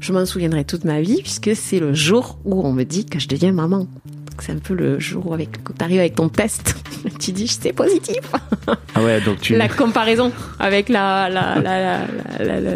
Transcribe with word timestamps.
Je 0.00 0.12
m'en 0.14 0.24
souviendrai 0.24 0.64
toute 0.64 0.84
ma 0.84 1.02
vie 1.02 1.20
puisque 1.22 1.54
c'est 1.54 1.78
le 1.78 1.92
jour 1.92 2.38
où 2.44 2.66
on 2.66 2.72
me 2.72 2.84
dit 2.84 3.04
que 3.04 3.18
je 3.18 3.28
deviens 3.28 3.52
maman. 3.52 3.86
C'est 4.38 4.52
un 4.52 4.58
peu 4.58 4.72
le 4.72 4.98
jour 4.98 5.26
où 5.28 5.34
avec, 5.34 5.50
tu 5.62 5.84
arrives 5.84 6.00
avec 6.00 6.14
ton 6.14 6.30
test, 6.30 6.74
tu 7.18 7.32
dis 7.32 7.46
c'est 7.46 7.74
positif. 7.74 8.16
Ah 8.94 9.02
ouais, 9.02 9.20
donc 9.20 9.40
tu. 9.40 9.54
La 9.54 9.68
comparaison 9.68 10.32
avec 10.58 10.88
la, 10.88 11.28
la, 11.28 11.60
la, 11.60 12.06
la, 12.38 12.60
la, 12.60 12.74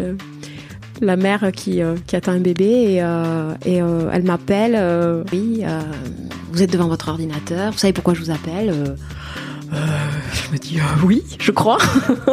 la 1.00 1.16
mère 1.16 1.50
qui, 1.54 1.80
euh, 1.82 1.94
qui 2.06 2.16
attend 2.16 2.32
un 2.32 2.40
bébé 2.40 2.64
et, 2.64 3.02
euh, 3.02 3.54
et 3.64 3.80
euh, 3.80 4.10
elle 4.12 4.24
m'appelle. 4.24 5.24
oui, 5.32 5.62
vous 6.52 6.62
êtes 6.62 6.70
devant 6.70 6.88
votre 6.88 7.08
ordinateur. 7.08 7.72
Vous 7.72 7.78
savez 7.78 7.94
pourquoi 7.94 8.12
je 8.12 8.20
vous 8.20 8.30
appelle 8.30 8.96
Je 9.72 10.52
me 10.52 10.58
dis 10.58 10.78
oui, 11.02 11.22
je 11.40 11.50
crois. 11.50 11.78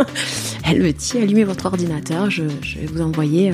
elle 0.66 0.82
me 0.82 0.92
dit 0.92 1.18
allumez 1.18 1.46
votre 1.46 1.68
ordinateur. 1.68 2.30
Je, 2.30 2.44
je 2.62 2.80
vais 2.80 2.86
vous 2.88 3.02
envoyer 3.02 3.54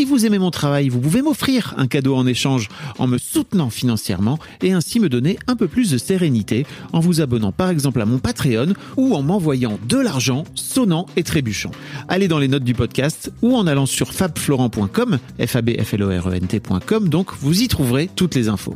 Vous 0.05 0.25
aimez 0.25 0.39
mon 0.39 0.51
travail, 0.51 0.89
vous 0.89 0.99
pouvez 0.99 1.21
m'offrir 1.21 1.73
un 1.77 1.87
cadeau 1.87 2.15
en 2.15 2.25
échange 2.25 2.69
en 2.99 3.07
me 3.07 3.17
soutenant 3.17 3.69
financièrement 3.69 4.39
et 4.61 4.73
ainsi 4.73 4.99
me 4.99 5.09
donner 5.09 5.37
un 5.47 5.55
peu 5.55 5.67
plus 5.67 5.91
de 5.91 5.97
sérénité 5.97 6.65
en 6.93 6.99
vous 6.99 7.21
abonnant 7.21 7.51
par 7.51 7.69
exemple 7.69 8.01
à 8.01 8.05
mon 8.05 8.19
Patreon 8.19 8.73
ou 8.97 9.15
en 9.15 9.21
m'envoyant 9.21 9.79
de 9.87 9.97
l'argent 9.97 10.43
sonnant 10.55 11.05
et 11.15 11.23
trébuchant. 11.23 11.71
Allez 12.07 12.27
dans 12.27 12.39
les 12.39 12.47
notes 12.47 12.63
du 12.63 12.73
podcast 12.73 13.31
ou 13.41 13.55
en 13.55 13.67
allant 13.67 13.85
sur 13.85 14.13
fabflorent.com, 14.13 15.19
f 15.39 15.55
e 15.55 16.99
donc 17.07 17.31
vous 17.39 17.61
y 17.61 17.67
trouverez 17.67 18.09
toutes 18.15 18.35
les 18.35 18.49
infos. 18.49 18.75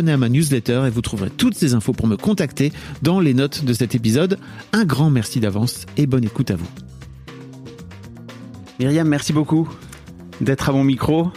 à 0.00 0.16
ma 0.16 0.28
newsletter 0.28 0.84
et 0.86 0.90
vous 0.90 1.02
trouverez 1.02 1.30
toutes 1.30 1.54
ces 1.54 1.74
infos 1.74 1.92
pour 1.92 2.06
me 2.06 2.16
contacter 2.16 2.72
dans 3.02 3.20
les 3.20 3.34
notes 3.34 3.64
de 3.64 3.72
cet 3.72 3.94
épisode. 3.94 4.38
Un 4.72 4.84
grand 4.84 5.10
merci 5.10 5.40
d'avance 5.40 5.86
et 5.96 6.06
bonne 6.06 6.24
écoute 6.24 6.50
à 6.50 6.56
vous. 6.56 6.68
Myriam, 8.78 9.06
merci 9.06 9.32
beaucoup 9.32 9.68
d'être 10.40 10.68
à 10.68 10.72
mon 10.72 10.84
micro. 10.84 11.30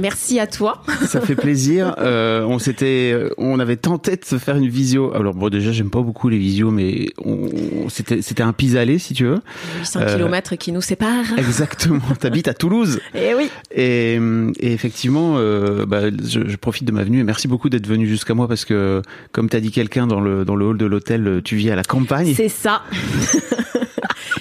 Merci 0.00 0.38
à 0.38 0.46
toi. 0.46 0.82
Ça 1.06 1.20
fait 1.20 1.34
plaisir. 1.34 1.94
Euh, 1.98 2.42
on 2.44 2.58
s'était, 2.58 3.14
on 3.38 3.58
avait 3.58 3.76
tenté 3.76 4.16
de 4.16 4.24
se 4.24 4.38
faire 4.38 4.56
une 4.56 4.68
visio. 4.68 5.14
Alors 5.14 5.34
bon, 5.34 5.48
déjà, 5.48 5.72
j'aime 5.72 5.90
pas 5.90 6.00
beaucoup 6.02 6.28
les 6.28 6.38
visios, 6.38 6.70
mais 6.70 7.10
on, 7.24 7.88
c'était, 7.88 8.22
c'était 8.22 8.42
un 8.42 8.52
pis-aller, 8.52 8.98
si 8.98 9.14
tu 9.14 9.24
veux. 9.24 9.40
800 9.80 10.00
Euh, 10.00 10.14
kilomètres 10.16 10.56
qui 10.56 10.72
nous 10.72 10.80
séparent. 10.82 11.36
Exactement. 11.36 12.00
T'habites 12.20 12.48
à 12.48 12.54
Toulouse. 12.54 13.00
Eh 13.14 13.34
oui. 13.34 13.50
Et, 13.74 14.14
et 14.60 14.72
effectivement, 14.72 15.34
euh, 15.36 15.86
bah, 15.86 16.10
je, 16.10 16.40
je 16.46 16.56
profite 16.56 16.84
de 16.84 16.92
ma 16.92 17.02
venue 17.04 17.20
et 17.20 17.24
merci 17.24 17.48
beaucoup 17.48 17.68
d'être 17.68 17.86
venu 17.86 18.06
jusqu'à 18.06 18.34
moi 18.34 18.48
parce 18.48 18.64
que, 18.64 19.02
comme 19.32 19.48
t'as 19.48 19.60
dit 19.60 19.70
quelqu'un 19.70 20.06
dans 20.06 20.20
le 20.20 20.44
dans 20.44 20.56
le 20.56 20.66
hall 20.66 20.78
de 20.78 20.86
l'hôtel, 20.86 21.40
tu 21.44 21.56
vis 21.56 21.70
à 21.70 21.76
la 21.76 21.84
campagne. 21.84 22.32
C'est 22.34 22.48
ça. 22.48 22.82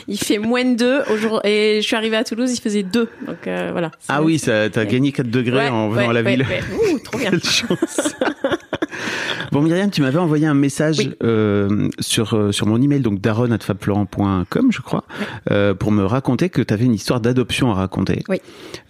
il 0.07 0.18
fait 0.19 0.38
moins 0.38 0.63
de 0.63 0.75
2 0.75 1.03
aujourd'hui. 1.13 1.51
Et 1.51 1.81
je 1.81 1.85
suis 1.85 1.95
arrivée 1.95 2.18
à 2.18 2.23
Toulouse, 2.23 2.51
il 2.51 2.62
faisait 2.62 2.84
2. 2.84 3.09
Donc 3.25 3.47
euh, 3.47 3.69
voilà. 3.72 3.91
Ah 4.07 4.22
oui, 4.22 4.40
ça, 4.40 4.69
t'as 4.69 4.85
gagné 4.85 5.12
4 5.12 5.29
degrés 5.29 5.57
Ouais, 5.57 5.69
en 5.69 5.90
venant 5.90 6.03
ouais, 6.03 6.09
à 6.09 6.13
la 6.13 6.22
ouais, 6.22 6.35
ville. 6.35 6.45
Ouh, 6.94 7.00
trop 7.00 7.18
bien. 7.18 7.29
Quelle 7.31 7.44
chance. 7.44 8.16
Bon 9.52 9.62
Myriam, 9.62 9.90
tu 9.90 10.02
m'avais 10.02 10.18
envoyé 10.19 10.46
un 10.46 10.53
message 10.53 10.97
Oui. 11.00 11.13
euh, 11.24 11.88
sur 12.00 12.34
euh, 12.34 12.52
sur 12.52 12.68
mon 12.68 12.81
email 12.81 13.00
donc 13.00 13.22
daron@fabflorent.com 13.22 14.72
je 14.72 14.81
crois 14.81 15.03
euh, 15.52 15.74
pour 15.74 15.91
me 15.91 16.03
raconter 16.03 16.50
que 16.50 16.62
tu 16.62 16.74
avais 16.74 16.85
une 16.85 16.94
histoire 16.94 17.22
d'adoption 17.22 17.72
à 17.72 17.75
raconter. 17.75 18.24
Oui. 18.30 18.38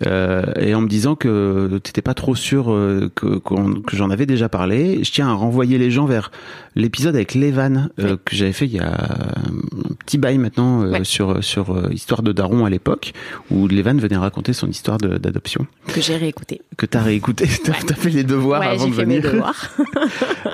Euh, 0.07 0.43
et 0.59 0.73
en 0.73 0.81
me 0.81 0.87
disant 0.87 1.15
que 1.15 1.77
t'étais 1.83 2.01
pas 2.01 2.13
trop 2.15 2.35
sûr 2.35 2.71
euh, 2.71 3.11
que 3.13 3.37
que 3.39 3.95
j'en 3.95 4.09
avais 4.09 4.25
déjà 4.25 4.49
parlé, 4.49 5.03
je 5.03 5.11
tiens 5.11 5.27
à 5.29 5.33
renvoyer 5.33 5.77
les 5.77 5.91
gens 5.91 6.05
vers 6.05 6.31
l'épisode 6.75 7.15
avec 7.15 7.35
Levan 7.35 7.89
euh, 7.99 8.17
que 8.23 8.35
j'avais 8.35 8.53
fait 8.53 8.65
il 8.65 8.73
y 8.73 8.79
a 8.79 8.91
un 8.93 9.93
petit 10.05 10.17
bail 10.17 10.37
maintenant 10.39 10.81
euh, 10.83 11.03
sur 11.03 11.43
sur 11.43 11.71
euh, 11.75 11.89
histoire 11.91 12.23
de 12.23 12.31
daron 12.31 12.65
à 12.65 12.69
l'époque 12.69 13.13
où 13.51 13.67
Levan 13.67 13.97
venait 13.99 14.17
raconter 14.17 14.53
son 14.53 14.67
histoire 14.67 14.97
d'adoption 14.97 15.67
Que 15.93 16.01
j'ai 16.01 16.15
réécouté. 16.17 16.61
que 16.77 16.85
t'as 16.85 17.01
réécouté, 17.01 17.47
t'as 17.63 17.71
Ouais. 17.73 17.77
t'as 17.87 17.95
fait 17.95 18.09
les 18.09 18.23
devoirs 18.23 18.61
ouais, 18.61 18.67
avant 18.67 18.87
de 18.87 18.93
fait 18.93 19.05
mes 19.05 19.19
venir. 19.19 19.31
devoirs. 19.33 19.69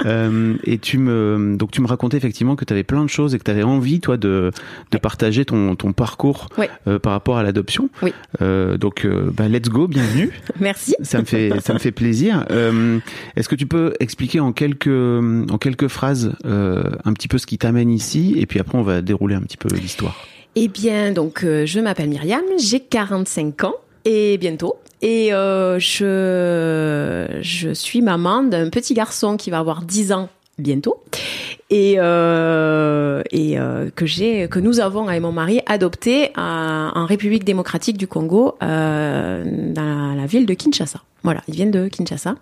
Euh, 0.06 0.56
et 0.66 0.80
tu 0.80 0.98
me 0.98 1.56
donc 1.56 1.72
tu 1.72 1.80
me 1.80 1.88
racontais 1.88 2.18
effectivement 2.18 2.58
que 2.58 2.66
tu 2.66 2.74
avais 2.74 2.84
plein 2.84 3.06
de 3.06 3.10
choses 3.10 3.36
et 3.36 3.40
que 3.40 3.44
tu 3.44 3.52
avais 3.52 3.64
envie 3.64 4.02
toi 4.02 4.18
de 4.18 4.52
de 4.92 4.98
partager 4.98 5.46
ton 5.46 5.76
ton 5.76 5.94
parcours 5.94 6.50
euh, 6.88 7.00
par 7.00 7.14
rapport 7.14 7.38
à 7.38 7.44
l'adoption. 7.44 7.90
Oui. 8.02 8.12
Euh, 8.42 8.76
donc 8.78 9.08
bah, 9.08 9.48
let's 9.48 9.70
go, 9.70 9.88
bienvenue. 9.88 10.32
Merci. 10.60 10.96
ça 11.04 11.20
me 11.20 11.26
fait 11.26 11.54
ça 11.62 11.74
me 11.74 11.80
fait 11.80 11.92
plaisir. 11.92 12.46
Est-ce 13.38 13.48
que 13.48 13.56
tu 13.56 13.66
peux 13.68 13.94
expliquer 14.02 14.42
en 14.42 14.52
quelques 14.52 14.88
en 14.88 15.58
quelques 15.58 15.88
phrases 15.88 16.34
un 16.44 17.14
petit 17.14 17.30
peu 17.30 17.38
ce 17.38 17.46
qui 17.46 17.58
t'amène 17.58 17.90
ici 17.90 18.36
et 18.38 18.46
puis 18.46 18.60
après 18.60 18.78
on 18.78 18.84
va 18.84 19.02
dérouler 19.02 19.36
un 19.36 19.42
petit 19.42 19.58
peu 19.58 19.70
l'histoire. 19.74 20.28
Eh 20.56 20.68
bien, 20.68 21.12
donc, 21.12 21.44
euh, 21.44 21.66
je 21.66 21.80
m'appelle 21.80 22.10
Myriam, 22.10 22.44
j'ai 22.60 22.80
45 22.80 23.64
ans 23.64 23.76
et 24.06 24.38
bientôt. 24.38 24.76
Et 25.02 25.34
euh, 25.34 25.80
je, 25.80 27.40
je 27.42 27.74
suis 27.74 28.02
maman 28.02 28.44
d'un 28.44 28.70
petit 28.70 28.94
garçon 28.94 29.36
qui 29.38 29.50
va 29.52 29.60
avoir 29.60 29.82
10 29.82 30.12
ans 30.14 30.30
bientôt 30.60 31.04
et, 31.70 31.96
euh, 31.98 33.22
et 33.32 33.60
euh, 33.60 33.90
que 33.96 34.06
j'ai 34.06 34.48
que 34.48 34.60
nous 34.60 34.80
avons 34.80 35.08
avec 35.08 35.22
mon 35.22 35.32
mari 35.32 35.62
adopté 35.66 36.30
à- 36.36 36.92
en 36.96 37.06
République 37.06 37.44
démocratique 37.44 37.98
du 37.98 38.08
Congo 38.08 38.56
euh, 38.62 39.44
dans 39.74 40.10
la, 40.16 40.16
la 40.22 40.26
ville 40.26 40.46
de 40.46 40.54
Kinshasa. 40.54 41.02
Voilà, 41.24 41.42
ils 41.48 41.56
viennent 41.56 41.72
de 41.72 41.88
Kinshasa. 41.88 42.36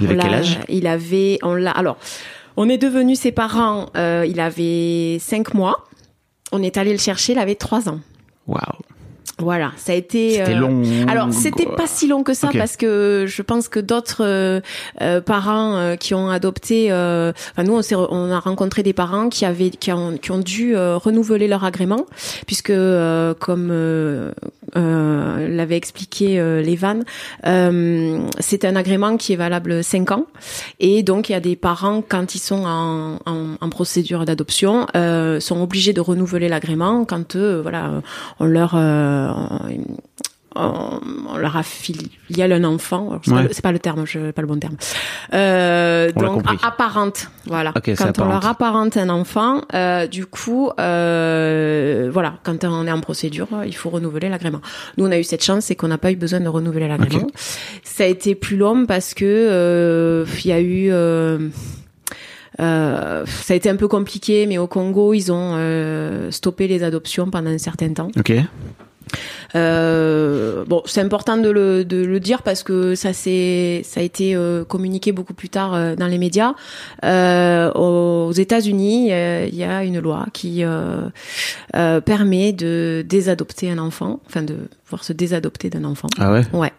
Il 0.00 0.06
avait 0.06 0.16
quel 0.18 0.34
âge? 0.34 0.58
Il 0.68 0.86
avait 0.86 1.38
on 1.42 1.54
l'a 1.54 1.70
alors 1.70 1.96
on 2.56 2.68
est 2.68 2.78
devenus 2.78 3.20
ses 3.20 3.32
parents 3.32 3.86
euh, 3.96 4.26
il 4.28 4.38
avait 4.40 5.18
5 5.20 5.54
mois. 5.54 5.86
On 6.54 6.62
est 6.62 6.76
allé 6.76 6.92
le 6.92 6.98
chercher, 6.98 7.32
il 7.32 7.38
avait 7.38 7.54
3 7.54 7.88
ans. 7.88 8.00
Waouh. 8.46 8.60
Voilà, 9.42 9.72
ça 9.76 9.92
a 9.92 9.94
été. 9.96 10.34
C'était 10.34 10.54
euh, 10.54 10.60
long. 10.60 10.82
Alors 11.08 11.32
c'était 11.32 11.66
pas 11.66 11.86
si 11.86 12.06
long 12.06 12.22
que 12.22 12.34
ça 12.34 12.50
parce 12.56 12.76
que 12.76 13.24
je 13.26 13.42
pense 13.42 13.68
que 13.68 13.80
d'autres 13.80 14.24
euh, 14.24 14.60
euh, 15.00 15.20
parents 15.20 15.76
euh, 15.76 15.96
qui 15.96 16.14
ont 16.14 16.30
adopté, 16.30 16.92
euh, 16.92 17.32
enfin 17.52 17.64
nous 17.64 17.74
on, 17.74 18.08
on 18.10 18.30
a 18.30 18.38
rencontré 18.38 18.82
des 18.82 18.92
parents 18.92 19.28
qui 19.28 19.44
avaient 19.44 19.70
qui 19.70 19.92
ont, 19.92 20.16
qui 20.16 20.30
ont 20.30 20.38
dû 20.38 20.76
euh, 20.76 20.96
renouveler 20.96 21.48
leur 21.48 21.64
agrément 21.64 22.06
puisque 22.46 22.70
euh, 22.70 23.34
comme 23.34 23.70
euh, 24.76 25.48
l'avait 25.48 25.76
expliqué 25.76 26.40
euh, 26.40 26.62
euh, 27.46 28.28
c'est 28.38 28.64
un 28.64 28.76
agrément 28.76 29.16
qui 29.16 29.32
est 29.32 29.36
valable 29.36 29.84
5 29.84 30.10
ans. 30.12 30.26
Et 30.80 31.02
donc 31.02 31.28
il 31.28 31.32
y 31.32 31.34
a 31.34 31.40
des 31.40 31.56
parents 31.56 32.02
quand 32.06 32.34
ils 32.34 32.38
sont 32.38 32.64
en, 32.64 33.18
en, 33.26 33.56
en 33.60 33.70
procédure 33.70 34.24
d'adoption 34.24 34.86
euh, 34.96 35.40
sont 35.40 35.60
obligés 35.60 35.92
de 35.92 36.00
renouveler 36.00 36.48
l'agrément 36.48 37.04
quand 37.04 37.36
euh, 37.36 37.60
voilà 37.62 38.02
on 38.40 38.46
leur 38.46 38.74
euh, 38.74 39.30
on, 40.54 41.00
on 41.28 41.36
leur 41.36 41.56
a 41.56 41.62
filiale 41.62 42.52
un 42.52 42.64
enfant. 42.64 43.20
C'est 43.24 43.32
Ouais. 43.32 43.48
pas, 43.62 43.72
le 43.72 43.78
terme, 43.78 44.06
je 44.06 44.30
pas 44.32 44.42
le 44.42 44.48
bon 44.48 44.58
terme. 44.58 44.76
Euh, 45.34 46.10
On 46.16 46.22
donc 46.22 46.42
a- 46.46 46.66
apparente, 46.66 47.28
voilà. 47.46 47.70
Ok, 47.76 47.82
c'est 47.86 47.96
quand 47.96 48.04
on 48.04 48.08
apparente. 48.08 48.32
leur 48.42 48.46
apparente 48.50 48.96
un 48.96 49.08
enfant, 49.08 49.62
euh, 49.74 50.06
du 50.06 50.26
coup, 50.26 50.70
euh, 50.78 52.10
voilà, 52.12 52.34
quand 52.44 52.64
on 52.64 52.86
est 52.86 52.92
en 52.92 53.00
procédure, 53.00 53.48
il 53.66 53.74
faut 53.74 53.90
renouveler 53.90 54.28
l'agrément. 54.28 54.60
Nous, 54.98 55.06
on 55.06 55.10
a 55.10 55.18
eu 55.18 55.24
cette 55.24 55.44
chance, 55.44 55.64
c'est 55.66 55.74
qu'on 55.76 55.88
n'a 55.88 55.98
pas 55.98 56.12
eu 56.12 56.16
besoin 56.16 56.40
de 56.40 56.48
renouveler 56.48 56.88
l'agrément. 56.88 57.26
Ça 57.82 58.04
a 58.04 58.06
été 58.06 58.34
plus 58.34 58.56
long 58.56 58.86
parce 58.86 59.14
que 59.14 59.24
euh, 59.24 60.24
il 60.44 60.48
y 60.48 60.52
a 60.52 60.60
eu 60.60 60.88
euh, 60.92 61.48
euh, 62.60 63.24
ça 63.26 63.54
a 63.54 63.56
été 63.56 63.70
un 63.70 63.76
peu 63.76 63.88
compliqué, 63.88 64.46
mais 64.46 64.58
au 64.58 64.66
Congo, 64.66 65.14
ils 65.14 65.32
ont 65.32 65.54
euh, 65.56 66.30
stoppé 66.30 66.68
les 66.68 66.82
adoptions 66.82 67.30
pendant 67.30 67.50
un 67.50 67.58
certain 67.58 67.92
temps. 67.92 68.08
Ok. 68.18 68.32
Euh, 69.54 70.64
bon, 70.66 70.82
c'est 70.86 71.00
important 71.00 71.36
de 71.36 71.50
le, 71.50 71.84
de 71.84 72.04
le 72.04 72.20
dire 72.20 72.42
parce 72.42 72.62
que 72.62 72.94
ça 72.94 73.12
c'est 73.12 73.82
ça 73.84 74.00
a 74.00 74.02
été 74.02 74.34
euh, 74.34 74.64
communiqué 74.64 75.12
beaucoup 75.12 75.34
plus 75.34 75.48
tard 75.48 75.74
euh, 75.74 75.94
dans 75.96 76.06
les 76.06 76.18
médias. 76.18 76.54
Euh, 77.04 77.72
aux 77.72 78.32
États-Unis, 78.32 79.08
il 79.08 79.54
y 79.54 79.64
a 79.64 79.84
une 79.84 80.00
loi 80.00 80.26
qui 80.32 80.64
permet 81.72 82.52
de 82.52 83.04
désadopter 83.06 83.70
un 83.70 83.78
enfant, 83.78 84.20
enfin 84.26 84.42
de 84.42 84.56
pouvoir 84.84 85.04
se 85.04 85.12
désadopter 85.12 85.70
d'un 85.70 85.84
enfant. 85.84 86.08
Ah 86.18 86.32
ouais? 86.32 86.42
Ouais. 86.52 86.72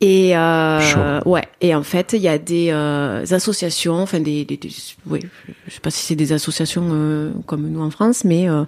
Et 0.00 0.36
euh, 0.36 1.20
ouais. 1.24 1.44
Et 1.62 1.74
en 1.74 1.82
fait, 1.82 2.12
il 2.12 2.20
y 2.20 2.28
a 2.28 2.36
des 2.36 2.68
euh, 2.70 3.24
associations, 3.30 3.94
enfin 4.02 4.20
des, 4.20 4.44
des, 4.44 4.56
des- 4.58 4.68
oui, 5.08 5.20
je 5.66 5.72
sais 5.72 5.80
pas 5.80 5.90
si 5.90 6.04
c'est 6.04 6.16
des 6.16 6.32
associations 6.32 6.84
euh, 6.92 7.30
comme 7.46 7.70
nous 7.70 7.80
en 7.80 7.90
France, 7.90 8.24
mais 8.24 8.48
euh, 8.48 8.64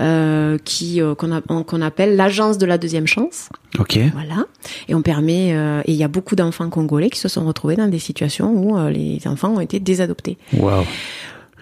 euh, 0.00 0.58
qui 0.64 1.00
euh, 1.00 1.14
qu'on 1.14 1.40
qu'on 1.64 1.82
appelle 1.82 2.14
l'agence 2.14 2.58
de 2.58 2.66
la 2.66 2.78
deuxième 2.78 3.06
chance. 3.06 3.48
Ok. 3.78 3.98
Voilà. 4.12 4.44
Et 4.88 4.94
on 4.94 5.02
permet. 5.02 5.54
euh, 5.54 5.80
et 5.86 5.92
il 5.92 5.96
y 5.98 6.04
a 6.04 6.08
beaucoup 6.08 6.36
d'enfants 6.36 6.68
congolais 6.70 7.10
qui 7.10 7.18
se 7.18 7.28
sont 7.28 7.44
retrouvés 7.46 7.76
dans 7.76 7.88
des 7.88 7.98
situations 7.98 8.52
où 8.52 8.78
les 8.88 9.20
enfants 9.26 9.54
ont 9.54 9.60
été 9.60 9.80
désadoptés. 9.80 10.36
Waouh. 10.52 10.84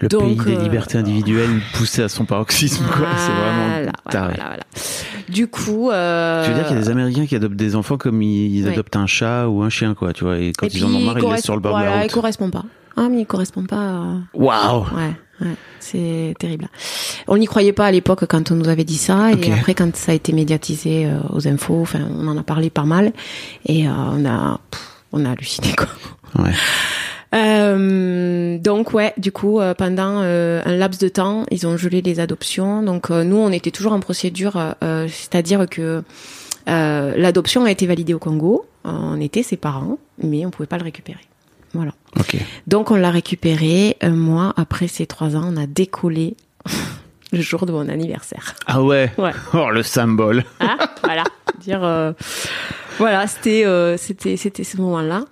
Le 0.01 0.09
Donc, 0.09 0.45
pays 0.45 0.57
des 0.57 0.61
libertés 0.65 0.99
individuelles 0.99 1.61
poussé 1.75 2.03
à 2.03 2.09
son 2.09 2.25
paroxysme, 2.25 2.85
quoi. 2.85 3.07
C'est 3.17 3.31
vraiment 3.33 3.69
Voilà, 3.69 3.93
taré. 4.11 4.35
voilà, 4.35 4.49
voilà. 4.49 4.63
Du 5.29 5.47
coup, 5.49 5.91
euh, 5.91 6.45
Tu 6.45 6.51
veux 6.51 6.57
dire 6.57 6.67
qu'il 6.67 6.77
y 6.77 6.79
a 6.79 6.83
des 6.83 6.91
Américains 6.91 7.27
qui 7.27 7.35
adoptent 7.37 7.57
des 7.57 7.77
enfants 7.77 7.97
comme 7.97 8.21
ils, 8.23 8.57
ils 8.57 8.67
Oui. 8.67 8.73
adoptent 8.73 8.97
un 8.97 9.07
chat 9.07 9.49
ou 9.49 9.63
un 9.63 9.71
chien, 9.71 9.95
quoi, 9.95 10.13
tu 10.13 10.25
vois, 10.25 10.39
et 10.39 10.53
quand 10.57 10.67
et 10.67 10.71
ils 10.75 10.85
en 10.85 10.89
ont 10.95 11.01
marre, 11.01 11.19
ils 11.19 11.23
corres- 11.23 11.33
laissent 11.35 11.45
sur 11.45 11.55
le 11.55 11.61
bord 11.61 11.73
de 11.73 11.79
voilà, 11.79 11.91
la 11.97 12.01
il 12.03 12.03
route. 12.05 12.13
correspond 12.13 12.51
pas. 12.51 12.65
Ah, 12.97 13.09
mais 13.11 13.21
il 13.23 13.27
correspond 13.27 13.65
pas. 13.65 13.77
à- 13.77 14.15
Waouh 14.35 14.85
Ouais, 14.95 15.13
ouais, 15.47 15.55
c'est 15.81 16.35
terrible. 16.39 16.69
On 17.27 17.37
n'y 17.39 17.47
croyait 17.47 17.73
pas 17.73 17.87
à 17.87 17.91
l'époque 17.91 18.25
quand 18.29 18.51
on 18.53 18.55
nous 18.55 18.69
avait 18.69 18.85
dit 18.85 18.99
ça, 18.99 19.31
Ok. 19.33 19.49
et 19.49 19.53
après 19.53 19.75
quand 19.75 19.95
ça 19.97 20.13
a 20.13 20.15
été 20.15 20.33
médiatisé 20.33 21.07
euh, 21.07 21.19
aux 21.33 21.49
infos, 21.49 21.81
enfin 21.81 22.01
on 22.19 22.29
en 22.29 22.37
a 22.39 22.43
parlé 22.43 22.71
pas 22.71 22.85
mal, 22.85 23.13
et 23.67 23.89
euh, 23.89 23.91
on 23.93 24.25
a, 24.27 24.61
pff, 24.71 24.81
on 25.13 25.25
a 25.25 25.31
halluciné 25.31 25.75
quoi. 25.75 25.89
Ouais. 26.45 26.53
Euh, 27.35 28.59
donc 28.59 28.93
ouais, 28.93 29.13
du 29.17 29.33
coup 29.33 29.61
euh, 29.61 29.75
pendant 29.75 30.21
euh, 30.23 30.63
un 30.65 30.77
laps 30.77 31.01
de 31.01 31.09
temps, 31.09 31.45
ils 31.51 31.67
ont 31.67 31.77
gelé 31.77 32.01
les 32.03 32.21
adoptions. 32.21 32.83
Donc 32.83 33.11
nous, 33.11 33.37
on 33.37 33.51
était 33.51 33.71
toujours 33.71 33.93
en 33.93 34.01
procédure, 34.01 34.75
euh, 34.83 35.09
c'est-à-dire 35.09 35.67
que 35.69 36.03
euh, 36.69 37.15
l'adoption 37.17 37.65
a 37.65 37.71
été 37.71 37.87
validée 37.87 38.15
au 38.15 38.19
Congo. 38.19 38.67
On 38.85 39.21
était 39.21 39.43
ses 39.43 39.57
parents, 39.57 39.99
mais 40.23 40.45
on 40.47 40.51
pouvait 40.51 40.67
pas 40.67 40.79
le 40.79 40.85
récupérer. 40.85 41.21
Voilà. 41.73 41.93
Ok. 42.19 42.37
Donc 42.67 42.91
on 42.91 42.97
l'a 42.97 43.11
récupéré. 43.11 43.97
Un 44.01 44.11
mois 44.11 44.53
après 44.57 44.89
ces 44.89 45.07
trois 45.07 45.37
ans, 45.37 45.51
on 45.53 45.57
a 45.57 45.67
décollé 45.67 46.37
le 47.33 47.41
jour 47.41 47.67
de 47.67 47.73
mon 47.73 47.89
anniversaire. 47.89 48.55
Ah 48.67 48.83
ouais. 48.83 49.11
Ouais. 49.19 49.33
Oh, 49.55 49.71
le 49.71 49.83
symbole. 49.83 50.45
Hein 50.61 50.77
voilà. 51.03 51.25
Dire 51.61 51.83
euh, 51.83 52.13
voilà, 52.99 53.27
c'était 53.27 53.65
euh, 53.65 53.97
c'était 53.97 54.37
c'était 54.37 54.65
ce 54.65 54.77
moment-là. 54.79 55.25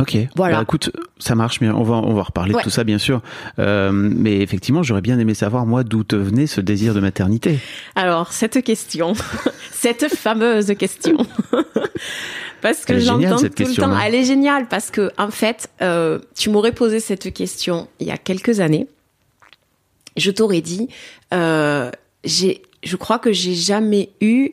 Ok. 0.00 0.16
Voilà. 0.34 0.56
Bah, 0.56 0.62
écoute, 0.62 0.90
ça 1.18 1.34
marche 1.36 1.60
bien. 1.60 1.72
On 1.74 1.84
va, 1.84 1.94
on 1.94 2.14
va 2.14 2.22
reparler 2.24 2.52
Ouais. 2.52 2.60
de 2.60 2.64
tout 2.64 2.70
ça, 2.70 2.82
bien 2.82 2.98
sûr. 2.98 3.22
Euh, 3.60 3.92
mais 3.92 4.40
effectivement, 4.40 4.82
j'aurais 4.82 5.02
bien 5.02 5.18
aimé 5.20 5.34
savoir, 5.34 5.66
moi, 5.66 5.84
d'où 5.84 6.02
te 6.02 6.16
venait 6.16 6.48
ce 6.48 6.60
désir 6.60 6.94
de 6.94 7.00
maternité. 7.00 7.60
Alors 7.94 8.32
cette 8.32 8.62
question, 8.64 9.12
cette 9.70 10.08
fameuse 10.12 10.74
question. 10.76 11.16
Parce 12.60 12.84
que 12.86 12.98
j'entends 12.98 13.36
tout 13.36 13.50
le 13.58 13.74
temps. 13.76 13.98
Elle 14.00 14.14
est 14.14 14.24
géniale 14.24 14.66
parce 14.68 14.90
que 14.90 15.12
en 15.18 15.30
fait, 15.30 15.68
euh, 15.82 16.18
tu 16.34 16.48
m'aurais 16.48 16.72
posé 16.72 16.98
cette 16.98 17.30
question 17.34 17.88
il 18.00 18.06
y 18.06 18.10
a 18.10 18.16
quelques 18.16 18.58
années. 18.60 18.88
Je 20.16 20.30
t'aurais 20.30 20.62
dit, 20.62 20.88
euh, 21.34 21.90
j'ai, 22.24 22.62
je 22.82 22.96
crois 22.96 23.18
que 23.18 23.32
j'ai 23.34 23.52
jamais 23.52 24.12
eu, 24.22 24.52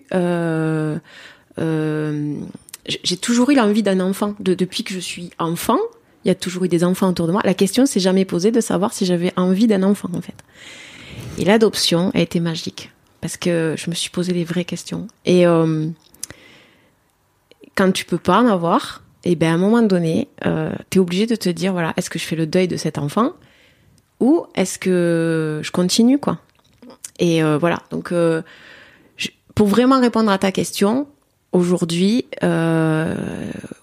j'ai 2.86 3.18
toujours 3.18 3.50
eu 3.52 3.56
l'envie 3.56 3.84
d'un 3.84 4.00
enfant. 4.00 4.36
De, 4.40 4.54
depuis 4.54 4.84
que 4.84 4.94
je 4.94 5.00
suis 5.00 5.32
enfant, 5.40 5.80
il 6.26 6.28
y 6.28 6.32
a 6.32 6.36
toujours 6.36 6.66
eu 6.66 6.68
des 6.68 6.84
enfants 6.84 7.10
autour 7.10 7.28
de 7.28 7.32
moi. 7.32 7.42
La 7.44 7.54
question 7.54 7.86
s'est 7.86 8.00
jamais 8.00 8.26
posée 8.26 8.52
de 8.52 8.62
savoir 8.62 8.94
si 8.94 9.06
j'avais 9.06 9.34
envie 9.36 9.68
d'un 9.68 9.84
enfant 9.84 10.10
en 10.14 10.22
fait. 10.22 10.36
Et 11.38 11.46
l'adoption 11.46 12.12
a 12.14 12.20
été 12.20 12.40
magique 12.40 12.92
parce 13.22 13.38
que 13.38 13.76
je 13.78 13.90
me 13.90 13.96
suis 13.96 14.10
posé 14.10 14.34
les 14.34 14.44
vraies 14.44 14.66
questions. 14.66 15.08
Et 15.26 15.46
euh, 15.46 15.88
quand 17.76 17.92
tu 17.92 18.06
peux 18.06 18.18
pas 18.18 18.42
en 18.42 18.48
avoir, 18.48 19.04
et 19.24 19.36
ben 19.36 19.52
à 19.52 19.54
un 19.54 19.58
moment 19.58 19.82
donné, 19.82 20.28
euh, 20.46 20.74
tu 20.90 20.98
es 20.98 21.02
obligé 21.02 21.28
de 21.28 21.36
te 21.36 21.50
dire 21.50 21.74
voilà, 21.74 21.94
est-ce 21.98 22.10
que 22.10 22.20
je 22.20 22.26
fais 22.26 22.36
le 22.36 22.48
deuil 22.48 22.68
de 22.68 22.78
cet 22.78 22.98
enfant 22.98 23.34
ou 24.20 24.46
est-ce 24.56 24.78
que 24.78 25.62
je 25.64 25.72
continue 25.72 26.20
quoi 26.20 26.40
Et 27.20 27.44
euh, 27.44 27.58
voilà, 27.58 27.80
donc 27.90 28.12
euh, 28.12 28.42
pour 29.56 29.68
vraiment 29.68 30.00
répondre 30.00 30.32
à 30.32 30.38
ta 30.38 30.52
question, 30.52 31.08
aujourd'hui, 31.52 32.26
euh, 32.44 33.16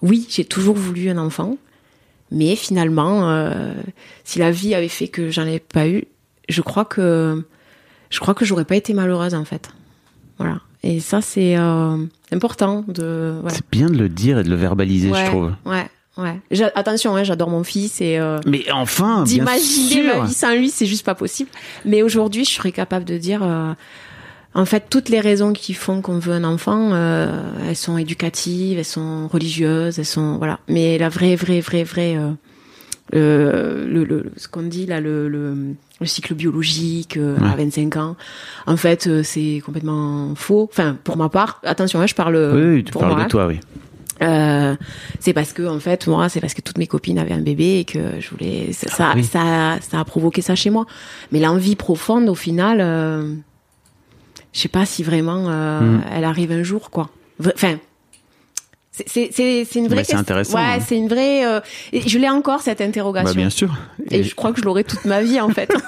oui, 0.01 0.27
j'ai 0.29 0.45
toujours 0.45 0.75
voulu 0.75 1.09
un 1.09 1.17
enfant, 1.17 1.57
mais 2.31 2.55
finalement, 2.55 3.29
euh, 3.29 3.73
si 4.23 4.39
la 4.39 4.51
vie 4.51 4.75
avait 4.75 4.87
fait 4.87 5.07
que 5.07 5.29
j'en 5.29 5.45
ai 5.45 5.59
pas 5.59 5.87
eu, 5.87 6.05
je 6.47 6.61
crois 6.61 6.85
que 6.85 7.43
je 8.09 8.19
crois 8.19 8.33
que 8.33 8.45
j'aurais 8.45 8.65
pas 8.65 8.75
été 8.75 8.93
malheureuse 8.93 9.35
en 9.35 9.45
fait. 9.45 9.69
Voilà. 10.37 10.59
Et 10.83 10.99
ça 10.99 11.21
c'est 11.21 11.57
euh, 11.57 11.97
important 12.31 12.83
de 12.87 13.37
voilà. 13.41 13.55
C'est 13.55 13.69
bien 13.71 13.89
de 13.89 13.97
le 13.97 14.09
dire 14.09 14.39
et 14.39 14.43
de 14.43 14.49
le 14.49 14.55
verbaliser, 14.55 15.09
ouais, 15.09 15.25
je 15.25 15.29
trouve. 15.29 15.51
Ouais, 15.65 15.87
ouais. 16.17 16.71
Attention, 16.75 17.15
hein, 17.15 17.23
j'adore 17.23 17.49
mon 17.49 17.63
fils 17.63 18.01
et 18.01 18.17
euh, 18.17 18.39
Mais 18.45 18.65
enfin, 18.71 19.23
d'imaginer 19.23 20.03
ma 20.03 20.25
vie 20.25 20.33
sans 20.33 20.55
lui, 20.55 20.69
c'est 20.69 20.85
juste 20.85 21.05
pas 21.05 21.15
possible. 21.15 21.49
Mais 21.85 22.01
aujourd'hui, 22.01 22.45
je 22.45 22.51
serais 22.51 22.71
capable 22.71 23.05
de 23.05 23.17
dire, 23.17 23.43
euh, 23.43 23.73
en 24.55 24.65
fait, 24.65 24.85
toutes 24.89 25.09
les 25.09 25.19
raisons 25.19 25.53
qui 25.53 25.73
font 25.73 26.01
qu'on 26.01 26.19
veut 26.19 26.33
un 26.33 26.43
enfant, 26.43 26.89
euh, 26.93 27.39
elles 27.67 27.75
sont 27.75 27.97
éducatives, 27.97 28.77
elles 28.79 28.85
sont 28.85 29.27
religieuses, 29.27 29.99
elles 29.99 30.05
sont 30.05 30.37
voilà. 30.37 30.59
Mais 30.67 30.97
la 30.97 31.09
vraie, 31.09 31.35
vraie, 31.35 31.61
vraie, 31.61 31.83
vraie, 31.83 32.17
euh, 32.17 32.31
le, 33.13 33.87
le, 33.87 34.03
le- 34.03 34.31
ce 34.37 34.47
qu'on 34.47 34.63
dit 34.63 34.85
là, 34.85 35.01
le, 35.01 35.27
le, 35.29 35.75
le 35.99 36.05
cycle 36.05 36.33
biologique 36.33 37.17
euh, 37.17 37.37
à 37.41 37.55
25 37.55 37.97
ans, 37.97 38.15
en 38.67 38.77
fait, 38.77 39.07
euh, 39.07 39.23
c'est 39.23 39.61
complètement 39.65 40.33
faux. 40.35 40.67
Enfin, 40.71 40.97
pour 41.03 41.17
ma 41.17 41.29
part, 41.29 41.59
attention, 41.63 41.99
hein, 42.01 42.07
je 42.07 42.15
parle 42.15 42.35
Oui, 42.53 42.61
oui, 42.77 42.83
tu 42.83 42.91
pour 42.91 43.01
parles 43.01 43.13
moi. 43.15 43.23
de 43.23 43.29
toi, 43.29 43.47
oui. 43.47 43.59
Euh, 44.21 44.75
c'est 45.21 45.31
parce 45.31 45.53
que 45.53 45.65
en 45.65 45.79
fait 45.79 46.05
moi 46.07 46.27
c'est 46.27 46.41
parce 46.41 46.53
que 46.53 46.59
toutes 46.59 46.77
mes 46.77 46.87
copines 46.87 47.17
avaient 47.17 47.31
un 47.31 47.39
bébé 47.39 47.79
et 47.79 47.85
que 47.85 48.19
je 48.19 48.29
voulais 48.31 48.73
ça 48.73 48.89
ça, 48.89 49.07
Ah 49.11 49.13
oui. 49.15 49.23
ça, 49.23 49.77
ça 49.79 49.97
a 49.97 50.03
provoqué 50.03 50.41
ça 50.41 50.55
chez 50.55 50.69
moi 50.69 50.85
mais 51.31 51.39
l'envie 51.39 51.77
profonde 51.77 52.27
au 52.27 52.35
final 52.35 52.79
euh, 52.81 53.33
je 54.53 54.59
sais 54.59 54.67
pas 54.69 54.85
si 54.85 55.03
vraiment 55.03 55.45
euh, 55.49 55.79
Mm. 55.79 56.01
elle 56.13 56.23
arrive 56.25 56.51
un 56.51 56.63
jour 56.63 56.89
quoi 56.89 57.09
enfin 57.55 57.77
c'est 58.91 59.65
une 59.75 59.87
vraie 59.87 60.03
c'est 60.03 60.15
intéressant, 60.15 60.57
ouais 60.57 60.63
hein. 60.75 60.79
c'est 60.85 60.97
une 60.97 61.07
vraie 61.07 61.45
euh, 61.45 61.61
et 61.93 62.01
je 62.07 62.17
l'ai 62.19 62.27
encore 62.27 62.59
cette 62.61 62.79
Bah, 62.79 62.85
interrogation 62.85 63.33
bien 63.35 63.49
sûr. 63.49 63.73
et 64.11 64.23
je 64.23 64.35
crois 64.35 64.51
que 64.51 64.59
je 64.59 64.65
l'aurai 64.65 64.83
toute 64.83 65.05
ma 65.05 65.21
vie 65.21 65.39
en 65.39 65.49
fait 65.49 65.71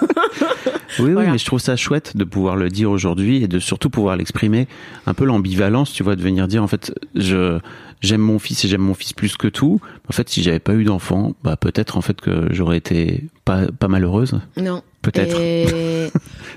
Oui, 0.99 1.13
oui, 1.13 1.23
mais 1.31 1.37
je 1.37 1.45
trouve 1.45 1.59
ça 1.59 1.75
chouette 1.77 2.15
de 2.17 2.23
pouvoir 2.25 2.55
le 2.57 2.69
dire 2.69 2.91
aujourd'hui 2.91 3.43
et 3.43 3.47
de 3.47 3.59
surtout 3.59 3.89
pouvoir 3.89 4.17
l'exprimer. 4.17 4.67
Un 5.07 5.13
peu 5.13 5.23
l'ambivalence, 5.23 5.93
tu 5.93 6.03
vois, 6.03 6.17
de 6.17 6.21
venir 6.21 6.49
dire 6.49 6.61
en 6.63 6.67
fait, 6.67 6.93
je 7.15 7.59
j'aime 8.01 8.21
mon 8.21 8.39
fils 8.39 8.65
et 8.65 8.67
j'aime 8.67 8.81
mon 8.81 8.93
fils 8.93 9.13
plus 9.13 9.37
que 9.37 9.47
tout. 9.47 9.79
En 10.09 10.13
fait, 10.13 10.27
si 10.29 10.43
j'avais 10.43 10.59
pas 10.59 10.73
eu 10.73 10.83
d'enfant, 10.83 11.33
bah 11.43 11.55
peut-être 11.57 11.97
en 11.97 12.01
fait 12.01 12.19
que 12.19 12.47
j'aurais 12.51 12.77
été 12.77 13.23
pas 13.45 13.67
pas 13.67 13.87
malheureuse. 13.87 14.39
Non. 14.57 14.83
Peut-être. 15.01 15.39
Et... 15.39 15.63
et 16.07 16.11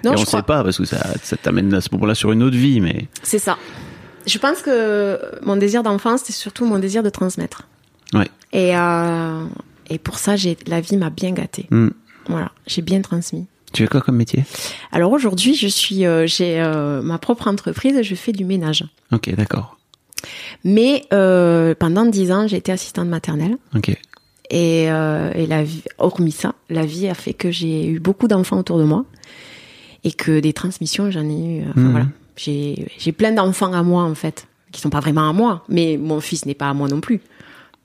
Non, 0.04 0.12
on 0.12 0.16
je 0.16 0.20
sait 0.20 0.26
crois. 0.26 0.42
pas 0.42 0.62
parce 0.64 0.78
que 0.78 0.84
ça, 0.84 0.98
ça 1.22 1.36
t'amène 1.36 1.72
à 1.74 1.80
ce 1.80 1.88
moment-là 1.92 2.14
sur 2.14 2.32
une 2.32 2.42
autre 2.42 2.56
vie, 2.56 2.80
mais 2.80 3.06
C'est 3.22 3.38
ça. 3.38 3.56
Je 4.26 4.38
pense 4.38 4.62
que 4.62 5.18
mon 5.44 5.56
désir 5.56 5.82
d'enfance, 5.82 6.22
c'est 6.24 6.32
surtout 6.32 6.64
mon 6.66 6.78
désir 6.78 7.02
de 7.02 7.10
transmettre. 7.10 7.68
ouais. 8.14 8.28
Et, 8.52 8.76
euh, 8.76 9.44
et 9.90 9.98
pour 9.98 10.18
ça, 10.18 10.36
j'ai, 10.36 10.56
la 10.66 10.80
vie 10.80 10.96
m'a 10.96 11.10
bien 11.10 11.32
gâtée. 11.32 11.66
Hmm. 11.70 11.88
Voilà, 12.28 12.52
j'ai 12.66 12.80
bien 12.82 13.02
transmis. 13.02 13.46
Tu 13.72 13.82
fais 13.82 13.88
quoi 13.88 14.00
comme 14.00 14.16
métier? 14.16 14.44
Alors 14.92 15.10
aujourd'hui, 15.12 15.54
je 15.54 15.66
suis, 15.66 16.06
euh, 16.06 16.26
j'ai 16.26 16.60
euh, 16.60 17.02
ma 17.02 17.18
propre 17.18 17.48
entreprise, 17.48 18.00
je 18.02 18.14
fais 18.14 18.30
du 18.32 18.44
ménage. 18.44 18.84
Ok, 19.12 19.34
d'accord. 19.34 19.76
Mais 20.64 21.04
euh, 21.12 21.74
pendant 21.78 22.04
dix 22.06 22.30
ans, 22.32 22.46
j'ai 22.46 22.56
été 22.56 22.72
assistante 22.72 23.08
maternelle. 23.08 23.56
Ok. 23.74 23.90
Et, 24.50 24.90
euh, 24.90 25.30
et 25.34 25.46
la 25.46 25.62
vie, 25.64 25.82
hormis 25.98 26.30
ça, 26.32 26.54
la 26.68 26.84
vie 26.84 27.08
a 27.08 27.14
fait 27.14 27.32
que 27.34 27.50
j'ai 27.50 27.86
eu 27.86 27.98
beaucoup 27.98 28.28
d'enfants 28.28 28.58
autour 28.58 28.78
de 28.78 28.84
moi 28.84 29.04
et 30.04 30.12
que 30.12 30.38
des 30.40 30.52
transmissions, 30.52 31.10
j'en 31.10 31.24
ai 31.28 31.58
eu. 31.58 31.60
euh, 31.62 31.70
Enfin, 31.70 31.80
Mhm. 31.80 31.90
voilà, 31.90 32.06
j'ai 32.36 32.86
j'ai 32.98 33.12
plein 33.12 33.32
d'enfants 33.32 33.72
à 33.72 33.82
moi 33.82 34.02
en 34.02 34.14
fait, 34.14 34.46
qui 34.70 34.80
sont 34.80 34.90
pas 34.90 35.00
vraiment 35.00 35.28
à 35.28 35.32
moi, 35.32 35.64
mais 35.68 35.96
mon 35.96 36.20
fils 36.20 36.44
n'est 36.46 36.54
pas 36.54 36.68
à 36.68 36.74
moi 36.74 36.88
non 36.88 37.00
plus, 37.00 37.20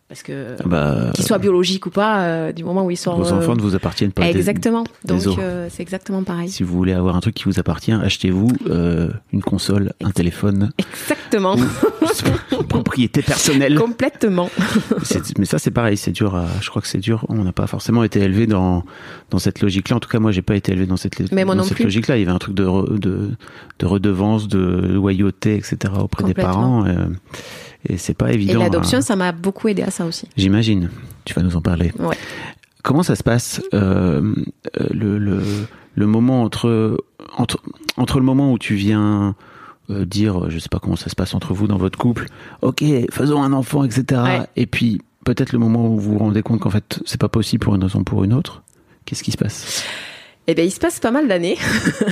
parce 0.09 0.23
que 0.23 0.55
Ah 0.59 0.63
Bah, 0.65 1.11
qu'il 1.13 1.23
soit 1.23 1.37
biologique 1.37 1.85
ou 1.85 1.89
pas, 1.91 2.23
euh, 2.23 2.51
du 2.51 2.63
moment 2.65 2.83
où 2.83 2.91
il 2.91 2.97
sort. 2.97 3.15
vos 3.21 3.31
euh, 3.31 3.37
enfants 3.37 3.55
ne 3.55 3.61
vous 3.61 3.75
appartiennent 3.75 4.11
pas. 4.11 4.23
des- 4.23 4.37
Exactement. 4.37 4.83
Donc 5.05 5.21
euh, 5.39 5.67
c'est 5.69 5.81
exactement 5.83 6.23
pareil. 6.23 6.49
Si 6.49 6.63
vous 6.63 6.75
voulez 6.75 6.93
avoir 6.93 7.15
un 7.15 7.19
truc 7.21 7.35
qui 7.35 7.45
vous 7.45 7.59
appartient, 7.59 7.91
achetez-vous 7.93 8.49
euh, 8.67 9.09
une 9.31 9.41
console, 9.43 9.93
un 10.03 10.11
téléphone, 10.11 10.71
Exactement. 10.79 11.55
propriété 12.69 13.21
personnelle. 13.21 13.75
Complètement. 13.75 14.49
Mais 15.37 15.45
ça 15.45 15.59
c'est 15.59 15.71
pareil, 15.71 15.97
c'est 15.97 16.11
dur. 16.11 16.35
À, 16.35 16.45
je 16.61 16.69
crois 16.69 16.81
que 16.81 16.87
c'est 16.87 16.97
dur. 16.99 17.25
On 17.29 17.43
n'a 17.43 17.51
pas 17.51 17.67
forcément 17.67 18.03
été 18.03 18.19
élevé 18.19 18.47
dans 18.47 18.83
dans 19.29 19.39
cette 19.39 19.61
logique-là. 19.61 19.97
En 19.97 19.99
tout 19.99 20.09
cas, 20.09 20.19
moi, 20.19 20.31
j'ai 20.31 20.41
pas 20.41 20.55
été 20.55 20.71
élevé 20.71 20.85
dans 20.87 20.97
cette 20.97 21.31
Mais 21.31 21.45
moi 21.45 21.55
dans 21.55 21.63
cette 21.63 21.79
logique-là. 21.79 22.17
Il 22.17 22.21
y 22.21 22.23
avait 22.23 22.31
un 22.31 22.39
truc 22.39 22.55
de 22.55 22.65
re- 22.65 22.97
de, 22.99 23.29
de 23.79 23.85
redevance, 23.85 24.47
de 24.47 24.59
loyauté, 24.93 25.55
etc. 25.55 25.77
auprès 25.99 26.23
des 26.23 26.33
parents. 26.33 26.85
euh, 26.85 27.05
et 27.88 27.98
c'est 27.98 28.13
pas 28.13 28.31
Et 28.31 28.36
évident. 28.36 28.59
l'adoption, 28.59 29.00
hein. 29.00 29.01
ça 29.01 29.15
m'a 29.15 29.31
beaucoup 29.31 29.67
aidé 29.67 29.81
à 29.83 29.91
ça 29.91 30.05
aussi. 30.05 30.27
J'imagine. 30.38 30.89
Tu 31.25 31.33
vas 31.33 31.41
nous 31.41 31.55
en 31.55 31.62
parler. 31.62 31.91
Ouais. 32.00 32.17
Comment 32.83 33.03
ça 33.03 33.15
se 33.15 33.24
passe 33.24 33.62
euh, 33.74 34.33
euh, 34.79 34.88
le, 34.91 35.17
le, 35.17 35.41
le 35.95 36.07
moment 36.07 36.43
entre, 36.43 36.98
entre 37.38 37.59
entre 37.98 38.19
le 38.19 38.25
moment 38.25 38.51
où 38.53 38.57
tu 38.57 38.75
viens 38.75 39.36
euh, 39.89 40.05
dire, 40.05 40.50
je 40.50 40.59
sais 40.59 40.69
pas 40.69 40.79
comment 40.79 40.95
ça 40.95 41.09
se 41.09 41.15
passe 41.15 41.33
entre 41.33 41.53
vous 41.53 41.67
dans 41.67 41.77
votre 41.77 41.98
couple, 41.98 42.27
ok, 42.62 42.83
faisons 43.12 43.41
un 43.43 43.51
enfant, 43.53 43.83
etc. 43.83 44.21
Ouais. 44.24 44.41
Et 44.55 44.65
puis 44.65 45.01
peut-être 45.25 45.51
le 45.51 45.59
moment 45.59 45.88
où 45.89 46.00
vous 46.00 46.13
vous 46.13 46.17
rendez 46.19 46.41
compte 46.41 46.62
qu'en 46.62 46.69
fait 46.69 47.01
c'est 47.05 47.19
pas 47.19 47.27
possible 47.29 47.63
pour 47.65 47.75
une 47.75 47.83
raison 47.83 48.00
ou 48.00 48.03
pour 48.03 48.24
une 48.24 48.33
autre. 48.33 48.63
Qu'est-ce 49.05 49.24
qui 49.24 49.31
se 49.31 49.38
passe? 49.38 49.83
Eh 50.51 50.55
bien, 50.55 50.65
il 50.65 50.71
se 50.71 50.79
passe 50.79 50.99
pas 50.99 51.11
mal 51.11 51.27
d'années. 51.27 51.59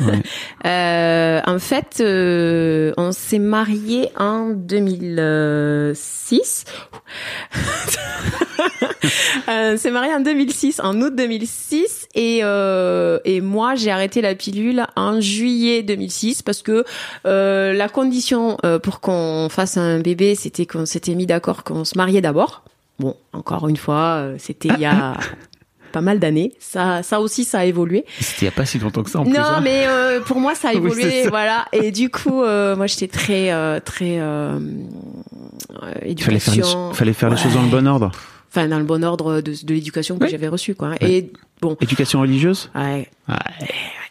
Ouais. 0.07 0.21
Euh, 0.65 1.41
en 1.47 1.59
fait, 1.59 2.01
euh, 2.01 2.93
on 2.97 3.11
s'est 3.11 3.39
mariés 3.39 4.09
en 4.15 4.51
2006. 4.51 6.65
Euh, 9.47 9.75
on 9.75 9.77
s'est 9.77 9.91
mariés 9.91 10.13
en 10.13 10.19
2006, 10.19 10.81
en 10.83 10.99
août 11.01 11.15
2006, 11.15 12.09
et 12.15 12.39
et 12.39 13.41
moi 13.41 13.75
j'ai 13.75 13.91
arrêté 13.91 14.19
la 14.21 14.35
pilule 14.35 14.85
en 14.97 15.21
juillet 15.21 15.83
2006 15.83 16.41
parce 16.41 16.61
que 16.61 16.83
la 17.23 17.87
condition 17.87 18.57
pour 18.83 18.99
qu'on 18.99 19.47
fasse 19.49 19.77
un 19.77 19.99
bébé, 19.99 20.35
c'était 20.35 20.65
qu'on 20.65 20.85
s'était 20.85 21.15
mis 21.15 21.25
d'accord 21.25 21.63
qu'on 21.63 21.85
se 21.85 21.97
mariait 21.97 22.19
d'abord. 22.21 22.63
Bon, 22.99 23.15
encore 23.31 23.69
une 23.69 23.77
fois, 23.77 24.31
c'était 24.37 24.67
il 24.69 24.79
y 24.79 24.85
a 24.85 25.13
pas 25.87 26.01
mal 26.01 26.19
d'années. 26.19 26.53
Ça, 26.59 27.01
ça 27.03 27.19
aussi, 27.21 27.43
ça 27.43 27.59
a 27.59 27.65
évolué. 27.65 28.05
C'était 28.19 28.41
il 28.41 28.45
y 28.45 28.47
a 28.49 28.51
pas 28.51 28.65
si 28.65 28.79
longtemps 28.79 29.03
que 29.03 29.09
ça 29.09 29.19
en 29.19 29.23
plus. 29.23 29.33
Non, 29.33 29.39
hein. 29.41 29.61
mais 29.63 29.85
euh, 29.87 30.19
pour 30.21 30.39
moi, 30.39 30.55
ça 30.55 30.69
a 30.69 30.73
évolué, 30.75 31.27
voilà. 31.29 31.65
Et 31.73 31.91
du 31.91 32.09
coup, 32.09 32.43
euh, 32.43 32.75
moi, 32.75 32.87
j'étais 32.87 33.07
très, 33.07 33.51
euh, 33.51 33.79
très 33.79 34.19
euh, 34.19 34.59
euh, 35.83 35.93
Il 36.05 36.21
fallait 36.21 36.39
faire, 36.39 36.53
les, 36.55 36.95
fallait 36.95 37.13
faire 37.13 37.29
les 37.29 37.37
choses 37.37 37.53
dans 37.53 37.61
le 37.63 37.69
bon 37.69 37.87
ordre. 37.87 38.11
Enfin, 38.49 38.67
dans 38.67 38.79
le 38.79 38.85
bon 38.85 39.03
ordre 39.03 39.41
de, 39.41 39.53
de 39.63 39.73
l'éducation 39.73 40.17
que 40.17 40.23
Oui. 40.23 40.29
j'avais 40.31 40.47
reçue, 40.47 40.73
quoi. 40.73 40.91
Et 41.01 41.31
bon, 41.61 41.75
Éducation 41.81 42.21
religieuse? 42.21 42.69
Ouais, 42.73 43.09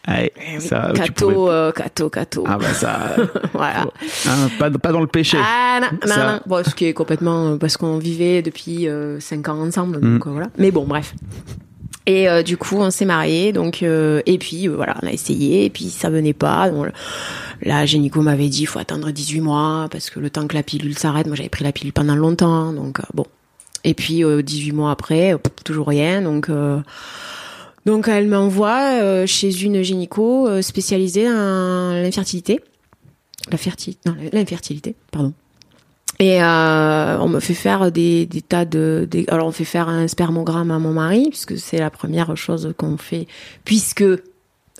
Ouais, 0.09 0.31
ouais, 0.39 0.61
ça, 0.61 0.93
cato, 0.95 1.51
euh, 1.51 1.73
cato, 1.73 2.09
cato. 2.11 2.45
Ah 2.47 2.59
bah 2.59 2.73
ça, 2.75 3.17
voilà. 3.55 3.87
hein, 4.29 4.49
pas, 4.57 4.71
pas 4.71 4.93
dans 4.93 5.01
le 5.01 5.09
péché. 5.09 5.37
Ah 5.41 5.81
non, 5.81 5.99
non, 6.07 6.15
Ça- 6.15 6.33
non. 6.35 6.41
Bon, 6.47 6.63
ce 6.65 6.75
qui 6.77 6.85
est 6.85 6.93
complètement 6.93 7.59
parce 7.59 7.77
qu'on 7.77 7.99
vivait 7.99 8.41
depuis 8.43 8.87
euh, 8.89 9.19
cinq 9.19 9.49
ans 9.49 9.59
ensemble, 9.59 10.01
donc 10.01 10.25
Mm. 10.27 10.31
voilà. 10.31 10.47
Mais 10.59 10.71
bon, 10.71 10.85
bref. 10.85 11.15
Et 12.07 12.29
euh, 12.29 12.43
du 12.45 12.57
coup, 12.57 12.77
on 12.77 12.91
s'est 12.91 13.05
mariés, 13.05 13.53
donc 13.53 13.83
euh, 13.83 14.23
et 14.27 14.39
puis 14.39 14.69
euh, 14.69 14.77
voilà, 14.77 14.97
on 15.03 15.07
a 15.09 15.13
essayé, 15.13 15.65
et 15.65 15.71
puis 15.71 15.91
ça 15.91 16.09
venait 16.09 16.33
pas. 16.33 16.71
Donc, 16.71 16.87
là, 17.63 17.85
Génico 17.85 18.23
m'avait 18.23 18.49
dit, 18.49 18.65
faut 18.65 18.79
attendre 18.79 19.11
18 19.11 19.41
mois 19.41 19.89
parce 19.91 20.09
que 20.11 20.21
le 20.21 20.31
temps 20.31 20.47
que 20.47 20.55
la 20.55 20.63
pilule 20.63 20.97
s'arrête. 20.97 21.27
Moi, 21.27 21.35
j'avais 21.35 21.49
pris 21.49 21.65
la 21.65 21.73
pilule 21.73 21.93
pendant 21.93 22.15
longtemps, 22.15 22.73
donc 22.73 23.01
euh, 23.01 23.05
bon. 23.13 23.27
Et 23.83 23.95
puis 23.95 24.25
euh, 24.25 24.43
18 24.43 24.73
mois 24.73 24.91
après, 24.93 25.35
euh, 25.35 25.39
toujours 25.65 25.89
rien, 25.89 26.23
donc. 26.23 26.49
euh, 26.49 26.81
donc 27.87 28.09
elle 28.09 28.27
m'envoie 28.27 29.01
euh, 29.01 29.27
chez 29.27 29.63
une 29.63 29.83
gynéco 29.83 30.49
euh, 30.49 30.61
spécialisée 30.61 31.29
en 31.29 31.93
l'infertilité. 31.93 32.61
La 33.51 33.59
fertilité, 33.59 34.01
non, 34.09 34.17
l'infertilité, 34.33 34.97
pardon. 35.13 35.33
Et 36.19 36.43
euh, 36.43 37.19
on 37.19 37.29
me 37.29 37.41
fait 37.41 37.53
faire 37.55 37.93
des, 37.93 38.25
des 38.27 38.41
tas 38.41 38.65
de, 38.65 39.07
des- 39.11 39.27
alors 39.29 39.47
on 39.49 39.53
fait 39.53 39.65
faire 39.65 39.89
un 39.89 40.09
spermogramme 40.09 40.71
à 40.71 40.79
mon 40.79 40.93
mari 40.93 41.27
puisque 41.29 41.59
c'est 41.59 41.79
la 41.79 41.91
première 41.91 42.35
chose 42.37 42.73
qu'on 42.79 42.97
fait 42.97 43.27
puisque 43.65 44.03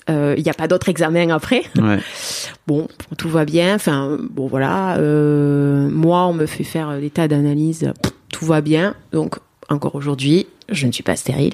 euh, 0.09 0.33
il 0.37 0.43
n'y 0.43 0.49
a 0.49 0.53
pas 0.55 0.67
d'autre 0.67 0.89
examen 0.89 1.29
après. 1.29 1.63
Ouais. 1.77 1.99
Bon, 2.67 2.87
tout 3.17 3.29
va 3.29 3.45
bien. 3.45 3.75
Enfin, 3.75 4.17
bon 4.29 4.47
voilà. 4.47 4.97
Euh, 4.97 5.87
moi, 5.89 6.25
on 6.27 6.33
me 6.33 6.45
fait 6.45 6.65
faire 6.65 6.99
des 6.99 7.09
tas 7.09 7.27
d'analyses. 7.29 7.93
Tout 8.29 8.45
va 8.45 8.59
bien. 8.61 8.93
Donc 9.13 9.35
encore 9.69 9.95
aujourd'hui, 9.95 10.47
je 10.69 10.85
ne 10.87 10.91
suis 10.91 11.03
pas 11.03 11.15
stérile. 11.15 11.53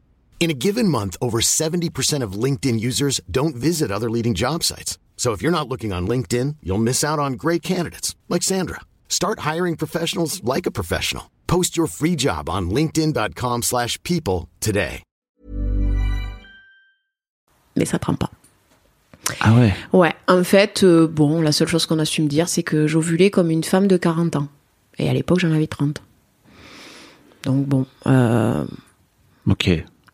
In 0.41 0.49
a 0.49 0.55
given 0.55 0.87
month, 0.87 1.17
over 1.21 1.39
70% 1.39 2.23
of 2.23 2.33
LinkedIn 2.33 2.79
users 2.79 3.21
don't 3.29 3.55
visit 3.55 3.91
other 3.91 4.09
leading 4.09 4.33
job 4.33 4.63
sites. 4.63 4.97
So 5.15 5.33
if 5.33 5.43
you're 5.43 5.51
not 5.51 5.69
looking 5.69 5.93
on 5.93 6.07
LinkedIn, 6.07 6.55
you'll 6.63 6.79
miss 6.81 7.03
out 7.03 7.19
on 7.19 7.33
great 7.33 7.61
candidates 7.61 8.15
like 8.27 8.41
Sandra. 8.41 8.79
Start 9.07 9.41
hiring 9.41 9.77
professionals 9.77 10.43
like 10.43 10.65
a 10.65 10.71
professional. 10.71 11.29
Post 11.45 11.77
your 11.77 11.85
free 11.85 12.15
job 12.15 12.49
on 12.49 12.71
linkedin.com/people 12.71 13.61
slash 13.61 14.01
people 14.01 14.47
today. 14.59 15.03
Mais 17.75 17.85
ça 17.85 17.99
prend 17.99 18.15
pas. 18.17 18.31
Ah 19.41 19.53
ouais? 19.53 19.73
Ouais, 19.93 20.13
en 20.27 20.43
fait, 20.43 20.83
euh, 20.83 21.07
bon, 21.07 21.41
la 21.41 21.51
seule 21.51 21.67
chose 21.67 21.85
qu'on 21.85 21.99
a 21.99 22.05
su 22.05 22.23
me 22.23 22.27
dire, 22.27 22.49
c'est 22.49 22.63
que 22.63 22.87
j'ovulais 22.87 23.29
comme 23.29 23.51
une 23.51 23.63
femme 23.63 23.87
de 23.87 23.95
40 23.95 24.35
ans. 24.35 24.47
Et 24.97 25.07
à 25.07 25.13
l'époque, 25.13 25.39
j'en 25.39 25.51
avais 25.51 25.67
30. 25.67 26.01
Donc 27.43 27.67
bon, 27.67 27.85
euh, 28.07 28.65
Ok. 29.47 29.69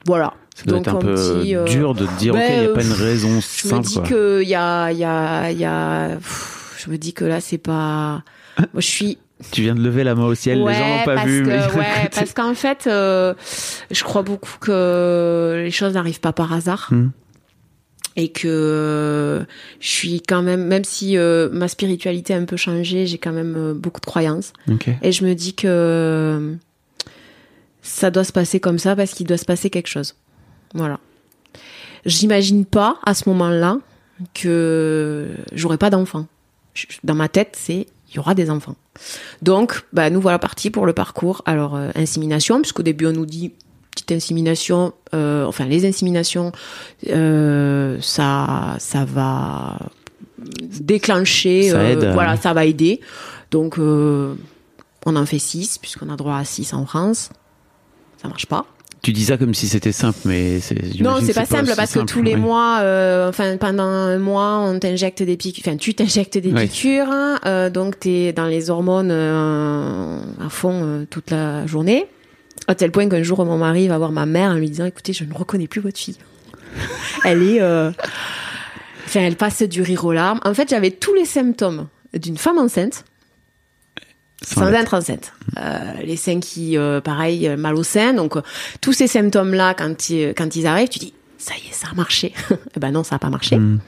Voilà. 0.08 0.34
Ça 0.56 0.64
doit 0.66 0.80
Donc 0.80 0.88
être 0.88 0.96
un 0.96 1.00
peu 1.00 1.16
euh, 1.16 1.66
dur 1.66 1.94
de 1.94 2.08
dire, 2.18 2.34
ok, 2.34 2.40
ben, 2.40 2.54
il 2.56 2.60
n'y 2.62 2.66
a 2.66 2.74
pas 2.74 2.84
une 2.84 2.92
raison 2.94 3.30
Je 3.30 3.68
me 3.68 3.70
simple. 3.70 3.86
dis 3.88 4.02
que 4.02 4.42
y 4.44 4.56
a, 4.56 4.92
y 4.92 5.04
a, 5.04 5.52
y 5.52 5.64
a, 5.66 6.16
pff, 6.16 6.84
je 6.84 6.90
me 6.90 6.98
dis 6.98 7.14
que 7.14 7.26
là, 7.26 7.40
c'est 7.42 7.60
pas. 7.60 8.24
Moi, 8.58 8.66
je 8.78 8.88
suis. 8.88 9.18
Tu 9.52 9.62
viens 9.62 9.76
de 9.76 9.82
lever 9.82 10.04
la 10.04 10.16
main 10.16 10.26
au 10.26 10.34
ciel, 10.34 10.64
les 10.66 10.74
gens 10.74 10.98
n'ont 10.98 11.06
pas 11.06 11.14
parce 11.14 11.28
vu. 11.28 11.44
que, 11.44 11.48
mais 11.50 11.60
ouais, 11.78 12.10
parce 12.16 12.34
qu'en 12.34 12.56
fait, 12.56 12.88
euh, 12.88 13.36
je 13.92 14.04
crois 14.04 14.24
beaucoup 14.24 14.58
que 14.60 15.62
les 15.64 15.70
choses 15.70 15.94
n'arrivent 15.94 16.22
pas 16.22 16.34
par 16.34 16.52
hasard. 16.54 16.88
Hmm. 16.90 17.10
et 18.16 18.30
que 18.30 18.48
euh, 18.48 19.46
je 19.80 19.88
suis 19.90 20.22
quand 20.22 20.42
même, 20.42 20.66
même 20.66 20.84
si 20.84 21.18
euh, 21.20 21.50
ma 21.52 21.68
spiritualité 21.68 22.34
a 22.34 22.38
un 22.38 22.46
peu 22.46 22.58
changé, 22.58 23.06
j'ai 23.06 23.20
quand 23.20 23.32
même 23.32 23.74
beaucoup 23.74 24.02
de 24.02 24.08
croyances. 24.08 24.54
Et 25.04 25.12
je 25.12 25.24
me 25.24 25.36
dis 25.36 25.54
que 25.54 26.56
ça 27.88 28.12
doit 28.12 28.24
se 28.24 28.32
passer 28.32 28.60
comme 28.60 28.80
ça 28.80 28.96
parce 28.96 29.12
qu'il 29.12 29.28
doit 29.28 29.38
se 29.38 29.46
passer 29.46 29.70
quelque 29.70 29.88
chose. 29.88 30.16
Voilà. 30.74 31.00
J'imagine 32.06 32.66
pas 32.66 32.98
à 33.06 33.14
ce 33.14 33.28
moment-là 33.30 33.80
que 34.34 35.30
j'aurai 35.54 35.78
pas 35.78 35.90
d'enfants. 35.90 36.28
Dans 37.04 37.16
ma 37.16 37.28
tête, 37.28 37.58
c'est 37.60 37.88
il 38.10 38.16
y 38.16 38.20
aura 38.20 38.36
des 38.36 38.50
enfants. 38.50 38.76
Donc, 39.42 39.84
bah, 39.92 40.10
nous 40.10 40.22
voilà 40.22 40.40
partis 40.40 40.70
pour 40.70 40.86
le 40.86 40.94
parcours. 40.94 41.42
Alors, 41.46 41.76
euh, 41.76 41.90
insémination, 41.96 42.62
puisqu'au 42.62 42.84
début 42.84 43.08
on 43.08 43.12
nous 43.12 43.26
dit 43.26 43.52
petite 43.98 44.12
insémination, 44.12 44.94
euh, 45.14 45.46
enfin 45.46 45.66
les 45.66 45.88
inséminations, 45.88 46.52
euh, 47.10 47.98
ça, 48.02 48.76
ça 48.80 49.06
va 49.06 49.80
déclencher, 50.38 51.70
Ça 51.70 51.80
euh, 51.80 51.92
aide, 51.94 52.14
voilà, 52.14 52.38
ça 52.38 52.54
va 52.54 52.66
aider. 52.66 53.02
Donc, 53.50 53.78
on 53.80 54.36
en 55.16 55.26
fait 55.26 55.40
6, 55.40 55.80
puisqu'on 55.80 56.10
a 56.10 56.16
droit 56.16 56.38
à 56.38 56.46
6 56.46 56.74
en 56.74 56.86
France. 56.86 57.30
Ça 58.22 58.28
marche 58.28 58.46
pas. 58.46 58.66
Tu 59.04 59.14
dis 59.14 59.26
ça 59.26 59.38
comme 59.38 59.54
si 59.54 59.68
c'était 59.68 59.92
simple, 59.92 60.20
mais 60.26 60.60
c'est. 60.60 61.00
Non, 61.00 61.18
c'est 61.24 61.34
pas 61.34 61.46
simple 61.46 61.72
parce 61.76 61.92
que 61.92 62.00
simple, 62.00 62.12
tous 62.12 62.22
les 62.22 62.36
mois, 62.36 62.80
euh, 62.82 63.30
enfin 63.30 63.58
pendant 63.58 63.84
un 63.84 64.18
mois, 64.18 64.60
on 64.60 64.80
t'injecte 64.80 65.22
des 65.24 65.38
piqûres. 65.38 65.64
Enfin, 65.66 65.78
tu 65.78 65.94
t'injectes 65.94 66.38
des 66.38 66.52
piqûres, 66.52 67.10
hein, 67.10 67.40
euh, 67.46 67.70
donc 67.70 68.00
t'es 68.00 68.34
dans 68.34 68.48
les 68.48 68.70
hormones 68.70 69.12
euh, 69.12 70.20
à 70.46 70.50
fond 70.50 70.82
euh, 70.84 71.06
toute 71.10 71.32
la 71.32 71.66
journée. 71.68 72.08
À 72.68 72.76
tel 72.76 72.92
point 72.92 73.08
qu'un 73.08 73.24
jour, 73.24 73.46
mon 73.46 73.58
mari 73.58 73.88
va 73.88 73.98
voir 73.98 74.12
ma 74.12 74.26
mère 74.26 74.52
en 74.52 74.56
lui 74.56 74.70
disant 74.70 74.86
"Écoutez, 74.86 75.14
je 75.14 75.24
ne 75.24 75.34
reconnais 75.34 75.68
plus 75.68 75.80
votre 75.80 75.98
fille. 76.00 76.18
Elle 77.24 77.44
est, 77.44 77.62
enfin, 77.62 79.22
elle 79.22 79.36
passe 79.36 79.62
du 79.64 79.82
rire 79.82 80.04
aux 80.06 80.12
larmes. 80.12 80.40
En 80.44 80.54
fait, 80.54 80.70
j'avais 80.70 80.92
tous 80.92 81.14
les 81.14 81.26
symptômes 81.26 81.88
d'une 82.14 82.38
femme 82.38 82.58
enceinte." 82.58 83.06
Sans 84.54 84.62
sans 84.62 84.68
être- 84.70 84.80
être 84.82 84.94
enceinte. 84.94 85.34
Euh, 85.58 85.80
les 86.04 86.16
seins 86.16 86.40
qui, 86.40 86.78
euh, 86.78 87.02
pareil, 87.02 87.48
euh, 87.48 87.58
mal 87.58 87.76
au 87.76 87.84
sein. 87.84 88.14
Donc, 88.14 88.36
euh, 88.38 88.42
tous 88.82 88.94
ces 88.94 89.08
symptômes-là, 89.08 89.74
quand 89.74 90.10
ils, 90.10 90.34
quand 90.36 90.56
ils 90.56 90.66
arrivent, 90.68 90.88
tu 90.90 91.00
dis, 91.00 91.14
ça 91.38 91.54
y 91.56 91.68
est, 91.70 91.74
ça 91.74 91.88
a 91.92 91.96
marché. 91.96 92.34
Eh 92.76 92.80
ben 92.80 92.92
non, 92.92 93.04
ça 93.04 93.16
n'a 93.16 93.20
pas 93.20 93.30
marché. 93.30 93.58
Mm. 93.58 93.80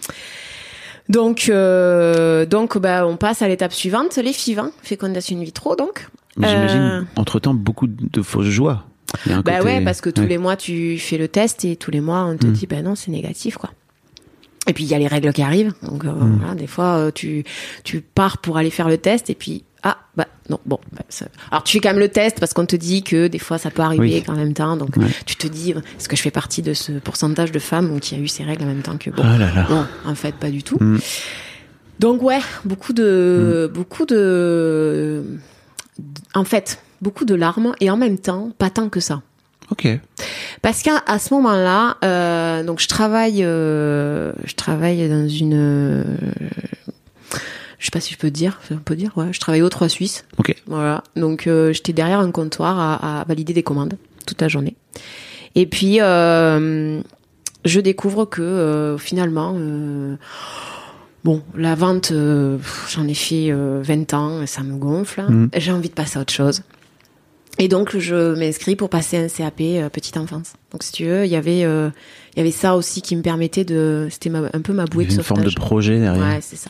Donc, 1.08 1.48
euh, 1.50 2.46
donc 2.46 2.78
bah, 2.78 3.08
on 3.08 3.18
passe 3.18 3.42
à 3.42 3.48
l'étape 3.48 3.74
suivante, 3.74 4.18
les 4.18 4.34
FIV, 4.34 4.60
hein, 4.60 4.72
fécondation 4.84 5.38
in 5.38 5.44
vitro, 5.44 5.75
donc. 5.75 6.08
J'imagine, 6.38 6.80
Euh, 6.82 7.01
entre 7.16 7.39
temps, 7.39 7.54
beaucoup 7.54 7.88
de 7.88 8.22
fausses 8.22 8.46
joies. 8.48 8.86
Côté- 9.25 9.60
ouais, 9.62 9.84
parce 9.84 10.01
que 10.01 10.10
tous 10.12 10.22
ouais. 10.22 10.28
les 10.28 10.38
mois, 10.38 10.56
tu 10.56 11.00
fais 11.00 11.18
le 11.18 11.28
test 11.28 11.66
et 11.66 11.75
tous 11.75 11.89
les 11.89 12.00
mois, 12.01 12.25
on 12.25 12.38
te 12.38 12.46
Mm. 12.46 12.51
dit, 12.51 12.68
ben 12.68 12.84
non, 12.86 12.96
c'est 12.96 13.10
négatif, 13.12 13.58
quoi. 13.58 13.72
Et 14.70 14.74
puis, 14.74 14.84
il 14.84 14.90
y 14.90 14.94
a 14.94 15.00
les 15.00 15.08
règles 15.08 15.34
qui 15.34 15.42
arrivent. 15.42 15.74
Donc, 15.84 16.06
euh, 16.06 16.12
Mm. 16.12 16.38
voilà, 16.40 16.56
des 16.56 16.68
fois, 16.68 16.98
euh, 16.98 17.12
tu, 17.12 17.44
tu 17.84 18.02
pars 18.02 18.38
pour 18.38 18.58
aller 18.58 18.70
faire 18.70 18.88
le 18.88 18.98
test 18.98 19.30
et 19.30 19.36
puis, 19.36 19.64
ah, 19.84 19.98
bah 20.16 20.28
non, 20.50 20.60
bon. 20.66 20.78
bah, 20.92 21.02
ça- 21.10 21.26
Alors, 21.52 21.64
tu 21.64 21.74
fais 21.74 21.80
quand 21.80 21.90
même 21.90 22.00
le 22.00 22.10
test 22.10 22.40
parce 22.40 22.54
qu'on 22.54 22.66
te 22.66 22.76
dit 22.76 23.02
que 23.02 23.28
des 23.28 23.40
fois, 23.40 23.58
ça 23.58 23.72
peut 23.72 23.82
arriver 23.82 24.02
Oui. 24.04 24.24
en 24.28 24.36
même 24.36 24.54
temps. 24.54 24.78
Donc, 24.78 24.96
Ouais. 24.98 25.08
tu 25.26 25.36
te 25.38 25.48
dis, 25.48 25.72
est-ce 25.72 26.08
que 26.08 26.16
je 26.16 26.22
fais 26.22 26.32
partie 26.32 26.62
de 26.62 26.74
ce 26.74 26.92
pourcentage 26.94 27.52
de 27.52 27.60
femmes 27.60 28.00
qui 28.00 28.14
a 28.16 28.20
eu 28.20 28.28
ces 28.28 28.44
règles 28.44 28.64
en 28.64 28.68
même 28.68 28.82
temps 28.84 28.98
que 28.98 29.10
bon 29.10 29.24
Ah 29.26 29.38
là 29.38 29.52
là. 29.54 29.68
Non, 29.70 29.88
en 30.06 30.16
fait, 30.16 30.36
pas 30.36 30.50
du 30.52 30.62
tout. 30.64 30.78
Mm. 30.82 31.00
Donc 32.00 32.22
ouais, 32.22 32.40
beaucoup 32.64 32.94
de, 32.94 33.70
beaucoup 33.74 34.06
de, 34.06 35.24
en 36.34 36.44
fait, 36.46 36.82
beaucoup 37.02 37.26
de 37.26 37.36
larmes 37.36 37.74
et 37.82 37.90
en 37.90 37.98
même 37.98 38.18
temps, 38.20 38.52
pas 38.58 38.70
tant 38.70 38.88
que 38.90 39.00
ça. 39.00 39.22
Ok. 39.72 39.88
Parce 40.62 40.82
qu'à 40.82 41.04
à 41.06 41.20
ce 41.20 41.34
moment-là, 41.36 41.98
euh, 42.04 42.64
donc 42.64 42.80
je 42.80 42.88
travaille, 42.88 43.44
euh, 43.44 44.32
je 44.44 44.56
travaille 44.56 45.08
dans 45.08 45.28
une, 45.28 45.54
euh, 45.54 46.04
je 47.78 47.86
sais 47.86 47.92
pas 47.92 48.00
si 48.00 48.14
je 48.14 48.18
peux 48.18 48.32
dire, 48.32 48.60
on 48.72 48.78
peut 48.78 48.96
dire, 48.96 49.12
ouais, 49.18 49.28
je 49.32 49.40
travaille 49.40 49.62
au 49.62 49.70
3 49.70 49.90
Suisse. 49.90 50.26
Ok. 50.38 50.56
Voilà. 50.68 51.04
Donc 51.16 51.48
euh, 51.48 51.72
j'étais 51.74 51.94
derrière 51.94 52.20
un 52.20 52.32
comptoir 52.32 52.80
à, 52.80 53.22
à 53.22 53.24
valider 53.26 53.54
des 53.54 53.64
commandes 53.64 53.94
toute 54.26 54.42
la 54.42 54.48
journée. 54.48 54.76
Et 55.56 55.66
puis 55.66 55.98
je 57.66 57.80
découvre 57.80 58.26
que 58.26 58.96
finalement, 59.00 59.56
bon, 61.24 61.42
la 61.56 61.76
vente, 61.76 62.12
j'en 62.90 63.08
ai 63.08 63.14
fait 63.14 63.52
euh, 63.52 63.82
20 63.84 64.14
ans, 64.14 64.46
ça 64.46 64.62
me 64.64 64.78
gonfle. 64.78 65.24
Mhm. 65.28 65.50
J'ai 65.56 65.72
envie 65.72 65.90
de 65.90 65.94
passer 65.94 66.18
à 66.18 66.22
autre 66.22 66.34
chose. 66.34 66.62
Et 67.60 67.68
donc 67.68 67.98
je 67.98 68.36
m'inscris 68.36 68.75
pour 68.75 68.89
passer 68.89 69.18
un 69.18 69.28
CAP 69.28 69.60
euh, 69.62 69.89
petite 69.89 70.16
enfance. 70.18 70.53
Donc 70.72 70.81
si 70.83 70.92
tu 70.94 71.05
veux, 71.05 71.25
il 71.25 71.31
y 71.31 71.36
avait, 71.36 71.66
euh, 71.66 71.90
il 72.33 72.38
y 72.38 72.42
avait 72.42 72.51
ça 72.51 72.75
aussi 72.75 73.01
qui 73.01 73.16
me 73.16 73.22
permettait 73.22 73.66
de, 73.66 74.07
c'était 74.10 74.31
un 74.33 74.62
peu 74.62 74.74
ma 74.74 74.86
bouée 74.86 75.05
de 75.05 75.12
une 75.14 75.22
forme 75.24 75.42
de 75.44 75.50
sauvetage. 75.50 75.55
projet 75.66 76.00
derrière. 76.00 76.24
Ouais, 76.25 76.40
c'est 76.42 76.55
ça. 76.55 76.70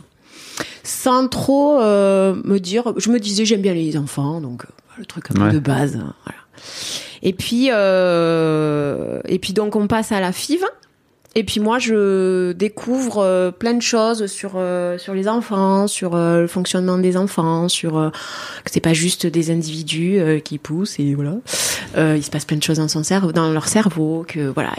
Sans 0.84 1.28
trop 1.28 1.80
euh, 1.80 2.36
me 2.44 2.58
dire, 2.60 2.94
je 2.98 3.10
me 3.12 3.20
disais 3.20 3.46
j'aime 3.46 3.62
bien 3.62 3.74
les 3.76 3.96
enfants, 3.98 4.42
donc 4.42 4.64
euh, 4.66 4.68
le 4.98 5.06
truc 5.06 5.30
un 5.32 5.36
peu 5.36 5.42
Ouais. 5.44 5.52
de 5.54 5.60
base, 5.60 5.96
euh, 5.96 6.00
voilà. 6.26 6.40
Et 7.22 7.34
puis 7.34 7.70
euh, 7.72 9.20
et 9.28 9.40
puis 9.40 9.54
donc 9.54 9.76
on 9.76 9.88
passe 9.88 10.12
à 10.12 10.20
la 10.20 10.32
FIV. 10.32 10.64
Et 11.36 11.44
puis 11.44 11.60
moi 11.60 11.78
je 11.78 12.54
découvre 12.54 13.20
euh, 13.20 13.52
plein 13.52 13.76
de 13.76 13.82
choses 13.82 14.26
sur 14.26 14.54
euh, 14.56 14.98
sur 14.98 15.14
les 15.14 15.28
enfants, 15.28 15.88
sur 15.88 16.16
euh, 16.16 16.42
le 16.42 16.48
fonctionnement 16.48 16.98
des 16.98 17.18
enfants, 17.18 17.70
sur 17.70 17.98
euh, 17.98 18.10
que 18.64 18.72
c'est 18.72 18.80
pas 18.80 18.94
juste 18.94 19.28
des 19.28 19.52
individus 19.52 20.20
euh, 20.20 20.40
qui 20.40 20.58
poussent 20.58 21.00
et 21.00 21.14
voilà. 21.14 21.36
Euh, 21.98 22.16
il 22.18 22.24
se 22.24 22.32
passe 22.32 22.46
plein 22.46 22.58
de 22.58 22.64
choses 22.64 22.78
dans 22.78 22.88
son 22.88 23.04
cerveau, 23.04 23.32
dans 23.32 23.52
leur 23.52 23.68
cerveau, 23.68 24.26
que 24.28 24.48
voilà, 24.50 24.74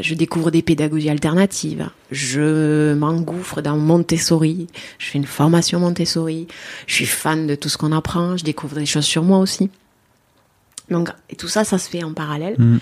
je 0.00 0.14
découvre 0.14 0.50
des 0.50 0.62
pédagogies 0.62 1.10
alternatives. 1.10 1.88
Je 2.10 2.94
m'engouffre 2.94 3.62
dans 3.62 3.76
Montessori. 3.76 4.68
Je 4.98 5.06
fais 5.06 5.18
une 5.18 5.24
formation 5.24 5.80
Montessori. 5.80 6.46
Je 6.86 6.94
suis 6.94 7.06
fan 7.06 7.46
de 7.46 7.54
tout 7.54 7.68
ce 7.68 7.78
qu'on 7.78 7.92
apprend. 7.92 8.36
Je 8.36 8.44
découvre 8.44 8.76
des 8.76 8.86
choses 8.86 9.04
sur 9.04 9.22
moi 9.22 9.38
aussi. 9.38 9.70
Donc, 10.90 11.08
et 11.30 11.36
tout 11.36 11.48
ça, 11.48 11.64
ça 11.64 11.78
se 11.78 11.88
fait 11.88 12.04
en 12.04 12.12
parallèle. 12.12 12.54
Mm. 12.58 12.78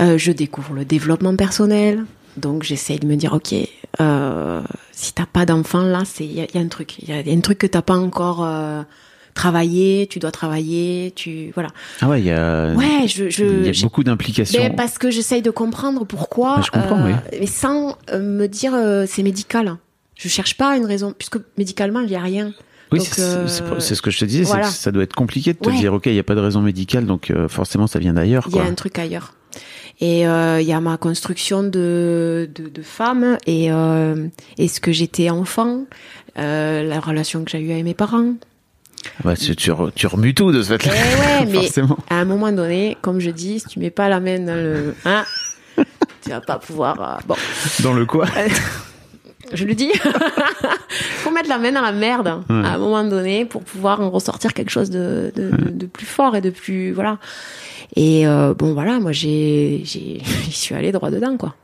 Euh, 0.00 0.18
je 0.18 0.32
découvre 0.32 0.74
le 0.74 0.84
développement 0.84 1.36
personnel. 1.36 2.04
Donc, 2.36 2.62
j'essaye 2.62 2.98
de 2.98 3.06
me 3.06 3.16
dire, 3.16 3.32
ok, 3.32 3.54
euh, 4.00 4.60
si 4.92 5.12
t'as 5.12 5.26
pas 5.26 5.46
d'enfant 5.46 5.82
là, 5.82 6.02
c'est 6.04 6.24
il 6.24 6.32
y, 6.32 6.40
a- 6.40 6.44
il 6.52 6.54
y 6.54 6.58
a 6.58 6.60
un 6.60 6.68
truc, 6.68 6.98
il 7.02 7.08
y 7.08 7.12
a, 7.12 7.20
il 7.20 7.28
y 7.28 7.30
a 7.30 7.36
un 7.36 7.40
truc 7.40 7.58
que 7.58 7.66
t'as 7.66 7.82
pas 7.82 7.96
encore 7.96 8.44
euh, 8.44 8.82
travaillé. 9.34 10.06
Tu 10.08 10.18
dois 10.18 10.30
travailler. 10.30 11.12
Tu 11.16 11.50
voilà. 11.54 11.70
Ah 12.00 12.08
ouais, 12.08 12.20
il 12.20 12.26
y 12.26 12.30
a, 12.30 12.72
Ouais, 12.74 13.06
je, 13.06 13.28
je 13.30 13.44
il 13.44 13.66
y 13.66 13.78
a 13.78 13.82
beaucoup 13.82 14.04
d'implications. 14.04 14.62
mais 14.62 14.70
parce 14.70 14.98
que 14.98 15.10
j'essaye 15.10 15.42
de 15.42 15.50
comprendre 15.50 16.04
pourquoi. 16.04 16.60
Je 16.64 16.70
comprends, 16.70 17.04
oui. 17.04 17.12
Mais 17.38 17.46
sans 17.46 17.96
euh, 18.12 18.18
me 18.20 18.46
dire 18.48 18.72
c'est 19.06 19.22
médical. 19.22 19.76
Je 20.14 20.28
cherche 20.28 20.56
pas 20.56 20.76
une 20.76 20.86
raison, 20.86 21.14
puisque 21.16 21.36
médicalement 21.58 22.00
il 22.00 22.10
y 22.10 22.16
a 22.16 22.20
rien. 22.20 22.52
Oui, 22.92 23.00
c'est 23.02 23.20
euh, 23.20 23.48
ce 23.48 24.00
que 24.00 24.10
je 24.10 24.18
te 24.20 24.24
disais, 24.24 24.44
c'est 24.44 24.50
voilà. 24.50 24.68
que 24.68 24.72
ça 24.72 24.92
doit 24.92 25.02
être 25.02 25.14
compliqué 25.14 25.52
de 25.52 25.58
te 25.58 25.68
Ouais. 25.68 25.76
dire, 25.76 25.92
ok, 25.92 26.06
il 26.06 26.12
n'y 26.12 26.18
a 26.20 26.22
pas 26.22 26.36
de 26.36 26.40
raison 26.40 26.62
médicale, 26.62 27.04
donc 27.04 27.30
euh, 27.30 27.48
forcément 27.48 27.86
ça 27.88 27.98
vient 27.98 28.12
d'ailleurs. 28.14 28.46
Il 28.48 28.56
y 28.56 28.60
a 28.60 28.64
un 28.64 28.74
truc 28.74 28.98
ailleurs. 28.98 29.34
Et 30.00 30.26
euh, 30.28 30.60
il 30.60 30.66
y 30.66 30.72
a 30.74 30.80
ma 30.80 30.96
construction 30.98 31.62
de, 31.62 32.50
de, 32.54 32.68
de 32.68 32.82
femme 32.82 33.38
et, 33.46 33.72
euh, 33.72 34.26
et 34.58 34.68
ce 34.68 34.78
que 34.80 34.92
j'étais 34.92 35.30
enfant, 35.30 35.84
euh, 36.38 36.82
la 36.82 37.00
relation 37.00 37.44
que 37.44 37.50
j'ai 37.50 37.60
eue 37.60 37.72
avec 37.72 37.84
mes 37.84 37.94
parents. 37.94 38.34
Ouais, 39.24 39.36
tu, 39.36 39.56
tu, 39.56 39.70
re- 39.70 39.92
tu 39.94 40.06
remues 40.06 40.34
tout 40.34 40.52
de 40.52 40.62
ce 40.62 40.74
Eh 40.74 40.78
fait-là. 40.78 41.44
ouais, 41.44 41.46
mais 41.50 41.82
à 42.10 42.16
un 42.16 42.24
moment 42.26 42.52
donné, 42.52 42.96
comme 43.00 43.20
je 43.20 43.30
dis, 43.30 43.60
si 43.60 43.66
tu 43.68 43.78
mets 43.78 43.90
pas 43.90 44.08
la 44.10 44.20
main 44.20 44.38
dans 44.40 44.54
le... 44.54 44.94
Hein, 45.06 45.24
tu 46.22 46.30
vas 46.30 46.40
pas 46.42 46.58
pouvoir... 46.58 47.20
bon, 47.26 47.36
Dans 47.82 47.94
le 47.94 48.04
quoi? 48.04 48.26
Je 49.52 49.64
le 49.64 49.74
dis. 49.74 49.92
faut 51.18 51.30
mettre 51.30 51.48
la 51.48 51.58
main 51.58 51.70
dans 51.70 51.80
la 51.80 51.92
merde 51.92 52.26
hein, 52.26 52.44
Ouais. 52.50 52.66
à 52.66 52.72
un 52.72 52.78
moment 52.78 53.04
donné 53.04 53.44
pour 53.44 53.62
pouvoir 53.62 54.00
en 54.00 54.10
ressortir 54.10 54.52
quelque 54.52 54.70
chose 54.70 54.90
de, 54.90 55.30
de, 55.36 55.50
de- 55.50 55.70
de 55.70 55.86
plus 55.86 56.04
fort 56.04 56.34
et 56.34 56.40
de 56.40 56.50
plus 56.50 56.90
voilà. 56.92 57.18
Et 57.94 58.26
euh, 58.26 58.54
bon 58.54 58.74
voilà, 58.74 58.98
moi 58.98 59.12
j'ai 59.12 59.82
j'ai 59.84 60.20
j'y 60.44 60.52
suis 60.52 60.74
allée 60.74 60.92
droit 60.92 61.10
dedans 61.10 61.36
quoi. 61.36 61.54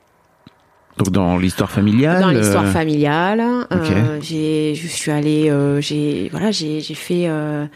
Donc 0.98 1.10
dans 1.10 1.38
l'histoire 1.38 1.70
familiale. 1.70 2.20
Dans 2.20 2.30
l'histoire 2.30 2.66
euh, 2.66 2.70
familiale, 2.70 3.40
euh, 3.72 4.18
j'ai 4.20 4.74
je 4.74 4.86
suis 4.86 5.10
allée 5.10 5.50
euh, 5.50 5.80
j'ai 5.80 6.28
voilà 6.30 6.50
j'ai 6.50 6.80
j'ai 6.80 6.94
fait 6.94 7.28
euh, 7.28 7.66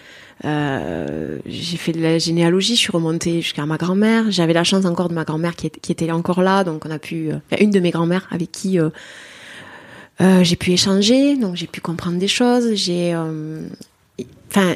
euh, 0.44 1.38
j'ai 1.46 1.76
fait 1.76 1.92
de 1.92 2.00
la 2.00 2.18
généalogie, 2.18 2.74
je 2.74 2.80
suis 2.80 2.92
remontée 2.92 3.40
jusqu'à 3.40 3.64
ma 3.64 3.78
grand-mère. 3.78 4.30
J'avais 4.30 4.52
la 4.52 4.64
chance 4.64 4.84
encore 4.84 5.08
de 5.08 5.14
ma 5.14 5.24
grand-mère 5.24 5.56
qui, 5.56 5.70
qui 5.70 5.92
était 5.92 6.10
encore 6.10 6.42
là, 6.42 6.62
donc 6.62 6.84
on 6.86 6.90
a 6.90 6.98
pu, 6.98 7.30
euh, 7.30 7.38
une 7.58 7.70
de 7.70 7.80
mes 7.80 7.90
grand-mères 7.90 8.26
avec 8.30 8.52
qui 8.52 8.78
euh, 8.78 8.90
euh, 10.20 10.44
j'ai 10.44 10.56
pu 10.56 10.72
échanger, 10.72 11.36
donc 11.36 11.56
j'ai 11.56 11.66
pu 11.66 11.80
comprendre 11.80 12.18
des 12.18 12.28
choses. 12.28 12.74
J'ai, 12.74 13.14
euh, 13.14 13.66
enfin, 14.50 14.74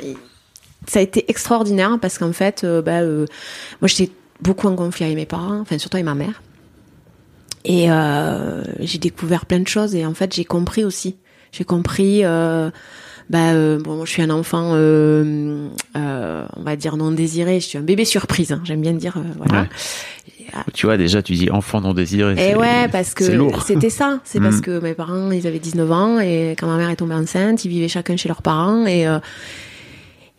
ça 0.90 0.98
a 0.98 1.02
été 1.02 1.24
extraordinaire 1.30 1.98
parce 2.00 2.18
qu'en 2.18 2.32
fait, 2.32 2.62
euh, 2.64 2.82
bah, 2.82 3.00
euh, 3.02 3.26
moi 3.80 3.88
j'étais 3.88 4.10
beaucoup 4.42 4.66
en 4.66 4.74
conflit 4.74 5.04
avec 5.04 5.16
mes 5.16 5.26
parents, 5.26 5.60
enfin 5.60 5.78
surtout 5.78 5.96
avec 5.96 6.04
ma 6.04 6.14
mère. 6.14 6.42
Et 7.64 7.90
euh, 7.92 8.62
j'ai 8.80 8.98
découvert 8.98 9.46
plein 9.46 9.60
de 9.60 9.68
choses 9.68 9.94
et 9.94 10.04
en 10.06 10.14
fait 10.14 10.34
j'ai 10.34 10.44
compris 10.44 10.82
aussi. 10.84 11.16
J'ai 11.52 11.64
compris. 11.64 12.22
Bah 12.22 13.52
bon, 13.78 13.94
moi, 13.94 14.04
je 14.06 14.10
suis 14.10 14.22
un 14.22 14.30
enfant, 14.30 14.72
on 14.74 15.70
va 15.94 16.76
dire 16.76 16.96
non 16.96 17.12
désiré. 17.12 17.60
Je 17.60 17.66
suis 17.66 17.78
un 17.78 17.82
bébé 17.82 18.04
surprise. 18.04 18.50
hein, 18.52 18.60
J'aime 18.64 18.80
bien 18.80 18.92
dire. 18.92 19.14
voilà. 19.36 19.66
Tu 20.74 20.86
vois, 20.86 20.96
déjà, 20.96 21.22
tu 21.22 21.34
dis 21.34 21.48
enfant 21.50 21.80
non 21.80 21.94
désiré. 21.94 22.32
Et 22.32 22.36
c'est- 22.36 22.54
ouais, 22.56 22.88
parce 22.90 23.14
que 23.14 23.24
c'était 23.64 23.90
ça. 23.90 24.18
C'est 24.24 24.40
parce 24.40 24.56
Mm. 24.56 24.62
que 24.62 24.80
mes 24.80 24.94
parents, 24.94 25.30
ils 25.30 25.46
avaient 25.46 25.60
19 25.60 25.92
ans 25.92 26.18
et 26.18 26.56
quand 26.58 26.66
ma 26.66 26.76
mère 26.76 26.90
est 26.90 26.96
tombée 26.96 27.14
enceinte, 27.14 27.64
ils 27.64 27.68
vivaient 27.68 27.86
chacun 27.88 28.16
chez 28.16 28.26
leurs 28.28 28.42
parents 28.42 28.84
et 28.86 29.06
euh, 29.06 29.20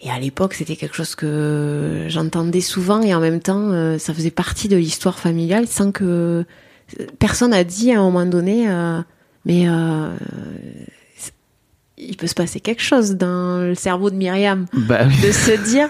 et 0.03 0.09
à 0.09 0.19
l'époque, 0.19 0.53
c'était 0.55 0.75
quelque 0.75 0.95
chose 0.95 1.13
que 1.15 2.05
j'entendais 2.09 2.61
souvent 2.61 3.01
et 3.01 3.13
en 3.13 3.19
même 3.19 3.39
temps, 3.39 3.71
euh, 3.71 3.97
ça 3.99 4.13
faisait 4.13 4.31
partie 4.31 4.67
de 4.67 4.75
l'histoire 4.77 5.19
familiale 5.19 5.67
sans 5.67 5.91
que 5.91 6.43
personne 7.19 7.53
a 7.53 7.63
dit 7.63 7.91
à 7.91 7.99
un 7.99 8.03
moment 8.03 8.25
donné, 8.25 8.69
euh, 8.69 8.99
mais 9.45 9.67
euh, 9.67 10.09
il 11.97 12.17
peut 12.17 12.27
se 12.27 12.33
passer 12.33 12.59
quelque 12.59 12.81
chose 12.81 13.11
dans 13.15 13.59
le 13.61 13.75
cerveau 13.75 14.09
de 14.09 14.15
Myriam 14.15 14.65
Bah 14.73 15.01
oui. 15.07 15.13
de 15.27 15.31
se 15.31 15.51
dire 15.69 15.87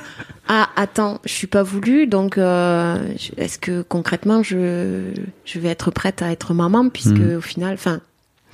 ah 0.49 0.67
attends 0.75 1.21
je 1.23 1.31
suis 1.31 1.47
pas 1.47 1.63
voulu 1.63 2.05
donc 2.05 2.37
euh, 2.37 2.97
est-ce 3.37 3.57
que 3.57 3.81
concrètement 3.81 4.43
je 4.43 5.03
je 5.45 5.59
vais 5.59 5.69
être 5.69 5.89
prête 5.91 6.21
à 6.21 6.31
être 6.31 6.53
maman 6.53 6.89
puisque 6.89 7.11
Mhm. 7.11 7.37
au 7.37 7.41
final 7.41 7.73
enfin 7.75 8.01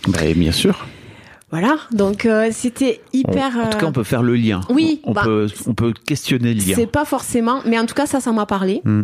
Bah, 0.08 0.20
bien 0.36 0.52
sûr. 0.52 0.86
Voilà 1.52 1.78
donc 1.92 2.26
euh, 2.26 2.50
c'était 2.52 3.02
On- 3.14 3.18
hyper 3.18 3.58
en 3.58 3.70
tout 3.70 3.78
cas, 3.78 3.86
on 3.86 3.92
peut 3.92 4.04
faire 4.04 4.24
le 4.24 4.36
lien. 4.36 4.62
oui, 4.70 5.00
On, 5.06 5.14
bah, 5.14 5.22
peut, 5.24 5.48
on 5.66 5.74
peut 5.74 5.94
questionner 6.06 6.54
le 6.54 6.60
lien. 6.62 6.76
c'est 6.76 6.88
pas 6.88 7.06
forcément 7.06 7.62
mais 7.66 7.80
en 7.80 7.86
tout 7.86 7.96
cas 7.96 8.06
ça 8.06 8.20
ça 8.20 8.32
m'a 8.32 8.46
parlé 8.46 8.82
Mm. 8.84 9.04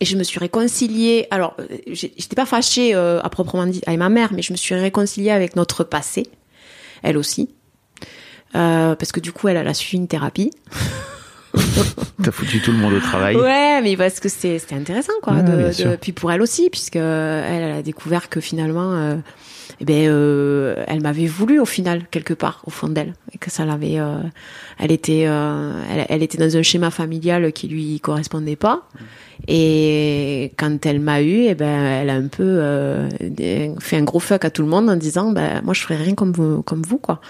et 0.00 0.04
je 0.04 0.16
me 0.16 0.24
suis 0.24 0.38
réconciliée 0.40 1.26
alors 1.30 1.54
euh, 1.60 1.64
j'étais 1.92 2.34
pas 2.36 2.46
fâchée 2.46 2.94
euh, 2.94 3.20
à 3.22 3.28
proprement 3.28 3.66
dit 3.66 3.80
avec 3.86 3.98
ma 3.98 4.08
mère 4.08 4.32
mais 4.32 4.42
je 4.42 4.52
me 4.52 4.56
suis 4.56 4.74
réconciliée 4.74 5.30
avec 5.30 5.54
notre 5.56 5.84
passé 5.84 6.24
elle 7.02 7.16
aussi 7.18 7.48
Euh, 8.56 8.94
parce 8.94 9.10
que 9.10 9.18
du 9.20 9.32
coup 9.32 9.48
elle, 9.48 9.56
elle 9.56 9.66
a 9.68 9.74
suivi 9.74 9.96
une 9.96 10.06
thérapie 10.08 10.50
T'as 12.22 12.30
foutu 12.30 12.60
tout 12.60 12.70
le 12.72 12.78
monde 12.78 12.94
au 12.94 13.00
travail. 13.00 13.36
Ouais, 13.36 13.80
mais 13.82 13.96
parce 13.96 14.18
que 14.20 14.28
c'était 14.28 14.74
intéressant, 14.74 15.12
quoi. 15.22 15.34
Ouais, 15.34 15.42
de- 15.42 15.90
de- 15.90 15.96
puis 15.96 16.12
pour 16.12 16.30
elle 16.32 16.40
aussi, 16.42 16.70
puisque 16.70 16.96
elle, 16.96 17.62
elle 17.62 17.72
a 17.78 17.82
découvert 17.82 18.28
que 18.28 18.40
finalement, 18.40 18.92
eh 19.80 19.84
ben, 19.84 20.08
euh, 20.08 20.82
elle 20.86 21.00
m'avait 21.02 21.26
voulu 21.26 21.58
au 21.60 21.64
final 21.64 22.06
quelque 22.10 22.34
part 22.34 22.62
au 22.66 22.70
fond 22.70 22.88
d'elle, 22.88 23.14
et 23.32 23.38
que 23.38 23.50
ça 23.50 23.64
l'avait. 23.64 23.98
euh, 23.98 24.18
elle 24.78 24.92
était, 24.92 25.24
euh, 25.26 25.72
elle, 25.90 26.06
elle 26.08 26.22
était 26.22 26.38
dans 26.38 26.56
un 26.56 26.62
schéma 26.62 26.90
familial 26.90 27.52
qui 27.52 27.68
lui 27.68 28.00
correspondait 28.00 28.56
pas. 28.56 28.88
Et 29.48 30.52
quand 30.56 30.86
elle 30.86 31.00
m'a 31.00 31.22
eu, 31.22 31.44
eh 31.46 31.54
ben, 31.54 31.66
elle 31.84 32.10
a 32.10 32.14
un 32.14 32.28
peu 32.28 32.42
euh, 32.44 33.08
fait 33.80 33.96
un 33.96 34.02
gros 34.04 34.20
fuck 34.20 34.44
à 34.44 34.50
tout 34.50 34.62
le 34.62 34.68
monde 34.68 34.88
en 34.88 34.96
disant, 34.96 35.32
ben, 35.32 35.60
moi 35.64 35.74
je 35.74 35.80
ferai 35.82 35.96
rien 35.96 36.14
comme 36.14 36.32
vous, 36.32 36.62
comme 36.62 36.82
vous, 36.82 36.98
quoi. 36.98 37.20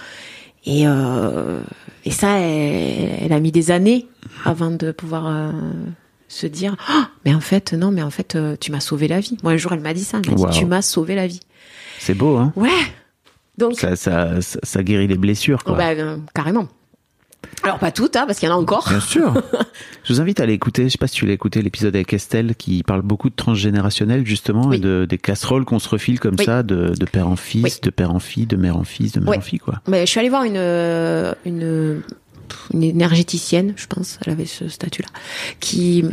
Et, 0.66 0.87
euh, 0.87 1.61
et 2.04 2.11
ça, 2.11 2.38
elle, 2.38 3.11
elle 3.22 3.33
a 3.33 3.40
mis 3.40 3.52
des 3.52 3.70
années 3.70 4.07
avant 4.44 4.70
de 4.70 4.92
pouvoir 4.92 5.26
euh, 5.26 5.50
se 6.28 6.46
dire 6.46 6.76
Ah, 6.88 7.09
mais 7.24 7.35
en 7.35 7.40
fait, 7.40 7.72
non, 7.74 7.90
mais 7.90 8.02
en 8.02 8.11
fait, 8.11 8.37
tu 8.61 8.70
m'as 8.72 8.80
sauvé 8.80 9.09
la 9.09 9.20
vie. 9.20 9.37
Moi, 9.42 9.52
un 9.52 9.57
jour, 9.57 9.72
elle 9.72 9.80
m'a 9.80 9.92
dit 9.94 10.04
ça. 10.04 10.20
Elle 10.24 10.30
m'a 10.30 10.37
Wow. 10.40 10.48
dit 10.50 10.59
Tu 10.59 10.64
m'as 10.66 10.83
sauvé 10.83 11.14
la 11.14 11.26
vie. 11.26 11.40
C'est 11.98 12.14
beau, 12.14 12.37
hein 12.37 12.52
Ouais. 12.57 12.68
Donc, 13.59 13.78
ça, 13.78 13.94
ça, 13.96 14.40
ça, 14.40 14.59
ça 14.62 14.83
guérit 14.83 15.07
les 15.07 15.16
blessures, 15.16 15.62
quoi. 15.62 15.76
bah, 15.76 15.90
euh, 15.90 16.16
carrément. 16.35 16.66
Alors, 17.62 17.78
pas 17.78 17.92
toutes, 17.92 18.16
hein, 18.16 18.24
parce 18.26 18.38
qu'il 18.38 18.48
y 18.48 18.52
en 18.52 18.57
a 18.57 18.59
encore. 18.59 18.88
Bien 18.88 19.00
sûr. 19.00 19.33
Je 20.04 20.12
vous 20.12 20.20
invite 20.20 20.40
à 20.40 20.42
aller 20.42 20.54
écouter, 20.54 20.85
je 20.85 20.88
sais 20.90 20.98
pas 20.98 21.07
si 21.07 21.14
tu 21.14 21.26
l'as 21.26 21.33
écouté, 21.35 21.62
l'épisode 21.62 21.94
avec 21.94 22.12
Estelle 22.12 22.57
qui 22.57 22.83
parle 22.83 23.02
beaucoup 23.02 23.30
de 23.30 23.35
transgénérationnel 23.35 24.26
justement 24.26 24.66
Oui. 24.68 24.76
et 24.76 24.80
de, 24.80 25.07
des 25.09 25.18
casseroles 25.18 25.64
qu'on 25.64 25.78
se 25.78 25.88
refile 25.88 26.20
comme 26.20 26.35
Oui. 26.38 26.44
ça 26.44 26.62
de, 26.62 26.92
de 26.98 27.04
père 27.07 27.28
en 27.28 27.37
fils, 27.37 27.62
Oui. 27.64 27.72
de 27.83 27.90
père 27.90 28.12
en 28.14 28.18
fille, 28.18 28.46
de 28.46 28.57
mère 28.57 28.76
en 28.76 28.85
fils, 28.85 29.12
de 29.12 29.20
mère 29.20 29.38
en 29.38 29.40
fille 29.40 29.61
quoi. 29.61 29.80
Mais 29.88 30.04
je 30.04 30.11
suis 30.11 30.20
allée 30.20 30.28
voir 30.30 30.44
une, 30.44 30.57
euh, 30.57 31.33
une, 31.46 32.02
une 32.73 32.83
énergéticienne, 32.83 33.73
je 33.77 33.87
pense, 33.87 34.19
elle 34.25 34.33
avait 34.33 34.47
ce 34.47 34.69
statut-là, 34.69 35.09
qui, 35.61 36.05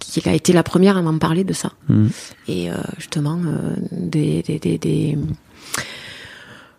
qui 0.00 0.28
a 0.28 0.34
été 0.34 0.52
la 0.52 0.62
première 0.62 0.96
à 0.96 1.02
m'en 1.02 1.18
parler 1.18 1.44
de 1.44 1.52
ça. 1.52 1.72
Mhm. 1.88 2.10
Et 2.48 2.70
euh, 2.70 2.74
justement, 2.98 3.38
euh, 3.46 3.74
des, 3.92 4.42
des, 4.42 4.58
des, 4.58 4.78
des, 4.78 5.18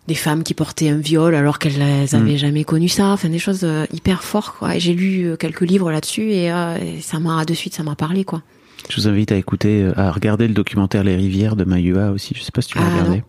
des 0.06 0.14
femmes 0.14 0.42
qui 0.42 0.54
portaient 0.54 0.88
un 0.88 0.98
viol 0.98 1.34
alors 1.34 1.58
qu'elles 1.58 1.78
n'avaient 2.12 2.38
jamais 2.38 2.64
connu 2.64 2.88
ça, 2.88 3.08
enfin 3.08 3.28
des 3.28 3.38
choses 3.38 3.60
euh, 3.64 3.84
hyper 3.92 4.22
fortes. 4.22 4.56
Quoi. 4.58 4.76
Et 4.76 4.80
j'ai 4.80 4.94
lu 4.94 5.36
quelques 5.38 5.60
livres 5.62 5.90
là-dessus 5.92 6.30
et, 6.32 6.50
euh, 6.50 6.76
et 6.78 7.00
ça 7.00 7.18
m'a 7.20 7.44
de 7.44 7.52
suite, 7.54 7.74
ça 7.74 7.82
m'a 7.82 7.94
parlé. 7.94 8.24
quoi. 8.24 8.42
Je 8.88 8.96
vous 9.00 9.08
invite 9.08 9.32
à 9.32 9.36
écouter, 9.36 9.86
à 9.96 10.10
regarder 10.10 10.48
le 10.48 10.54
documentaire 10.54 11.04
Les 11.04 11.16
Rivières 11.16 11.56
de 11.56 11.64
Mayua 11.64 12.10
aussi. 12.12 12.32
Je 12.36 12.42
sais 12.42 12.52
pas 12.52 12.62
si 12.62 12.68
tu 12.68 12.78
l'as 12.78 12.84
Ah, 12.86 12.94
regardé, 12.94 13.22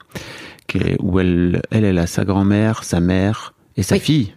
qui 0.67 0.77
est- 0.77 0.95
où 1.01 1.19
elle, 1.19 1.61
elle, 1.71 1.83
elle 1.83 1.97
a 1.97 2.07
sa 2.07 2.23
grand-mère, 2.23 2.83
sa 2.85 2.99
mère 3.01 3.53
et 3.75 3.83
sa 3.83 3.95
Oui. 3.95 4.01
fille. 4.01 4.33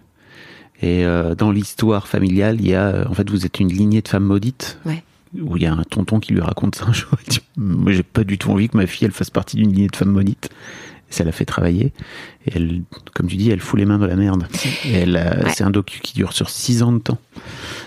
Et 0.83 1.05
euh, 1.07 1.35
dans 1.35 1.51
l'histoire 1.53 2.09
familiale, 2.09 2.57
il 2.61 2.68
y 2.68 2.75
a, 2.75 2.88
euh, 2.88 3.05
en 3.09 3.14
fait, 3.14 3.31
vous 3.31 3.47
êtes 3.47 3.61
une 3.61 3.68
lignée 3.73 4.03
de 4.03 4.09
femmes 4.09 4.25
maudites. 4.25 4.79
Ouais. 4.85 5.03
Où 5.40 5.57
il 5.57 5.62
y 5.62 5.66
a 5.66 5.73
un 5.73 5.85
tonton 5.85 6.21
qui 6.21 6.35
lui 6.35 6.40
raconte 6.42 6.75
ça 6.75 6.85
un 6.87 6.92
jour. 6.92 7.11
Il 7.27 7.31
dit, 7.31 7.40
Moi, 7.57 7.92
j'ai 7.92 8.03
pas 8.03 8.25
du 8.25 8.37
tout 8.37 8.51
envie 8.51 8.68
que 8.68 8.77
ma 8.77 8.87
fille, 8.87 9.07
elle 9.07 9.12
fasse 9.12 9.31
partie 9.31 9.57
d'une 9.57 9.73
lignée 9.73 9.87
de 9.88 9.97
femmes 9.97 10.11
maudites. 10.11 10.51
Et 11.11 11.14
ça 11.14 11.25
l'a 11.25 11.33
fait 11.33 11.45
travailler. 11.45 11.92
Et 12.47 12.53
elle, 12.57 12.83
comme 13.14 13.29
tu 13.29 13.37
dis, 13.37 13.49
elle 13.51 13.61
fout 13.61 13.79
les 13.79 13.87
mains 13.87 13.99
dans 13.99 14.07
la 14.07 14.16
merde. 14.16 14.47
Et 14.85 14.92
elle, 14.92 15.16
a- 15.16 15.45
Ouais. 15.45 15.53
c'est 15.55 15.62
un 15.64 15.71
docu 15.71 16.01
qui 16.01 16.14
dure 16.14 16.33
sur 16.33 16.51
six 16.51 16.83
ans 16.83 16.92
de 16.92 16.99
temps. 16.99 17.18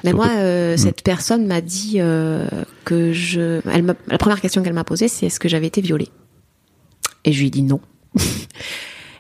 Mais 0.03 0.12
Donc, 0.12 0.21
moi, 0.21 0.29
euh, 0.38 0.73
Mm. 0.75 0.77
cette 0.77 1.03
personne 1.03 1.45
m'a 1.45 1.62
dit 1.62 1.95
euh, 1.97 2.47
que 2.86 3.13
je. 3.13 3.62
Elle 3.69 3.84
m'a- 3.84 3.95
la 4.08 4.17
première 4.17 4.39
question 4.41 4.63
qu'elle 4.63 4.73
m'a 4.73 4.84
posée, 4.84 5.08
c'est 5.08 5.25
est-ce 5.27 5.39
que 5.39 5.49
j'avais 5.49 5.67
été 5.67 5.81
violée? 5.81 6.10
Et 7.25 7.34
je 7.34 7.39
lui 7.41 7.47
ai 7.47 7.51
dit 7.51 7.63
non. 7.63 7.81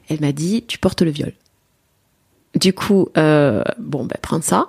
elle 0.09 0.21
m'a 0.21 0.31
dit 0.31 0.63
tu 0.67 0.77
portes 0.77 1.01
le 1.01 1.11
viol. 1.11 1.33
Du 2.55 2.73
coup, 2.73 3.09
euh, 3.17 3.63
bon, 3.79 4.05
ben 4.05 4.17
prends 4.21 4.41
ça. 4.41 4.67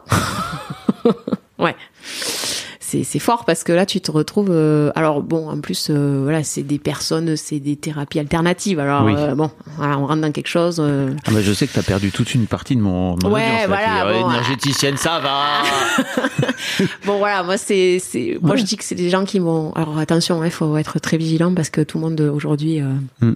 ouais. 1.58 1.74
C'est, 2.88 3.18
fort 3.18 3.44
parce 3.44 3.62
que 3.62 3.72
là 3.72 3.84
tu 3.84 4.00
te 4.00 4.10
retrouves 4.10 4.48
euh, 4.50 4.90
alors 4.94 5.20
bon 5.20 5.50
en 5.50 5.60
plus 5.60 5.88
euh, 5.90 6.20
voilà 6.22 6.42
c'est 6.44 6.62
des 6.62 6.78
personnes 6.78 7.36
c'est 7.36 7.58
des 7.58 7.76
thérapies 7.76 8.20
alternatives 8.20 8.78
alors 8.80 9.04
Oui. 9.04 9.12
euh, 9.14 9.34
bon 9.34 9.50
voilà, 9.76 9.98
on 9.98 10.06
rentre 10.06 10.22
dans 10.22 10.32
quelque 10.32 10.48
chose 10.48 10.80
Ah 10.80 11.30
bah, 11.30 11.42
je 11.42 11.52
sais 11.52 11.66
que 11.66 11.74
t'as 11.74 11.82
perdu 11.82 12.10
toute 12.10 12.34
une 12.34 12.46
partie 12.46 12.74
de 12.74 12.80
mon, 12.80 13.16
mon 13.22 13.30
Ouais, 13.30 13.42
audience. 13.42 13.60
là, 13.60 13.66
voilà, 13.66 14.14
dit, 14.14 14.22
bon, 14.22 14.30
énergéticienne, 14.30 14.96
ça 14.96 15.18
va. 15.20 15.62
Bon 17.06 17.18
voilà, 17.18 17.42
moi 17.42 17.58
c'est 17.58 17.98
c'est 17.98 18.38
moi 18.40 18.52
Ouais. 18.52 18.58
je 18.58 18.62
dis 18.64 18.76
que 18.76 18.84
c'est 18.84 18.94
des 18.94 19.10
gens 19.10 19.24
qui 19.24 19.40
m'ont 19.40 19.72
alors 19.72 19.98
attention, 19.98 20.42
il 20.44 20.50
faut 20.50 20.76
être 20.78 20.98
très 20.98 21.18
vigilant 21.18 21.52
parce 21.54 21.68
que 21.70 21.82
tout 21.82 21.98
le 21.98 22.04
monde 22.04 22.20
aujourd'hui 22.20 22.80
Mm. 23.20 23.32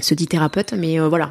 Se 0.00 0.14
dit 0.14 0.26
thérapeute 0.26 0.72
mais 0.76 0.98
euh, 1.00 1.08
voilà. 1.08 1.30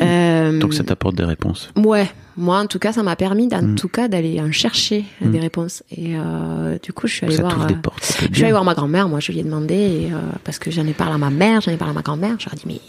Euh, 0.00 0.58
Donc 0.58 0.74
ça 0.74 0.84
t'apporte 0.84 1.14
des 1.16 1.24
réponses. 1.24 1.70
ouais, 1.76 2.10
moi 2.36 2.58
en 2.60 2.66
tout 2.66 2.78
cas 2.78 2.92
ça 2.92 3.02
m'a 3.02 3.16
permis 3.16 3.48
en 3.52 3.62
Mm. 3.62 3.74
tout 3.76 3.88
cas 3.88 4.08
d'aller 4.08 4.40
en 4.40 4.50
chercher 4.52 5.04
Mm. 5.20 5.30
des 5.32 5.40
réponses 5.40 5.82
et 5.90 6.16
euh, 6.16 6.78
du 6.82 6.92
coup 6.92 7.06
je 7.06 7.14
suis 7.14 7.26
allée 7.26 7.36
Ça 7.36 7.42
voir 7.42 7.66
des 7.66 7.74
portes. 7.74 8.18
je 8.30 8.34
suis 8.34 8.42
allée 8.44 8.52
voir 8.52 8.64
ma 8.64 8.74
grand-mère, 8.74 9.08
moi 9.08 9.20
je 9.20 9.32
lui 9.32 9.40
ai 9.40 9.44
demandé 9.44 9.74
et, 9.74 10.10
parce 10.44 10.58
que 10.58 10.70
j'en 10.70 10.86
ai 10.86 10.92
parlé 10.94 11.14
à 11.14 11.18
ma 11.18 11.30
mère, 11.30 11.60
j'en 11.60 11.70
ai 11.72 11.76
parlé 11.76 11.92
à 11.92 11.94
ma 11.94 12.02
grand-mère, 12.02 12.36
je 12.38 12.46
leur 12.46 12.54
ai 12.54 12.56
dit 12.56 12.64
mais 12.66 12.80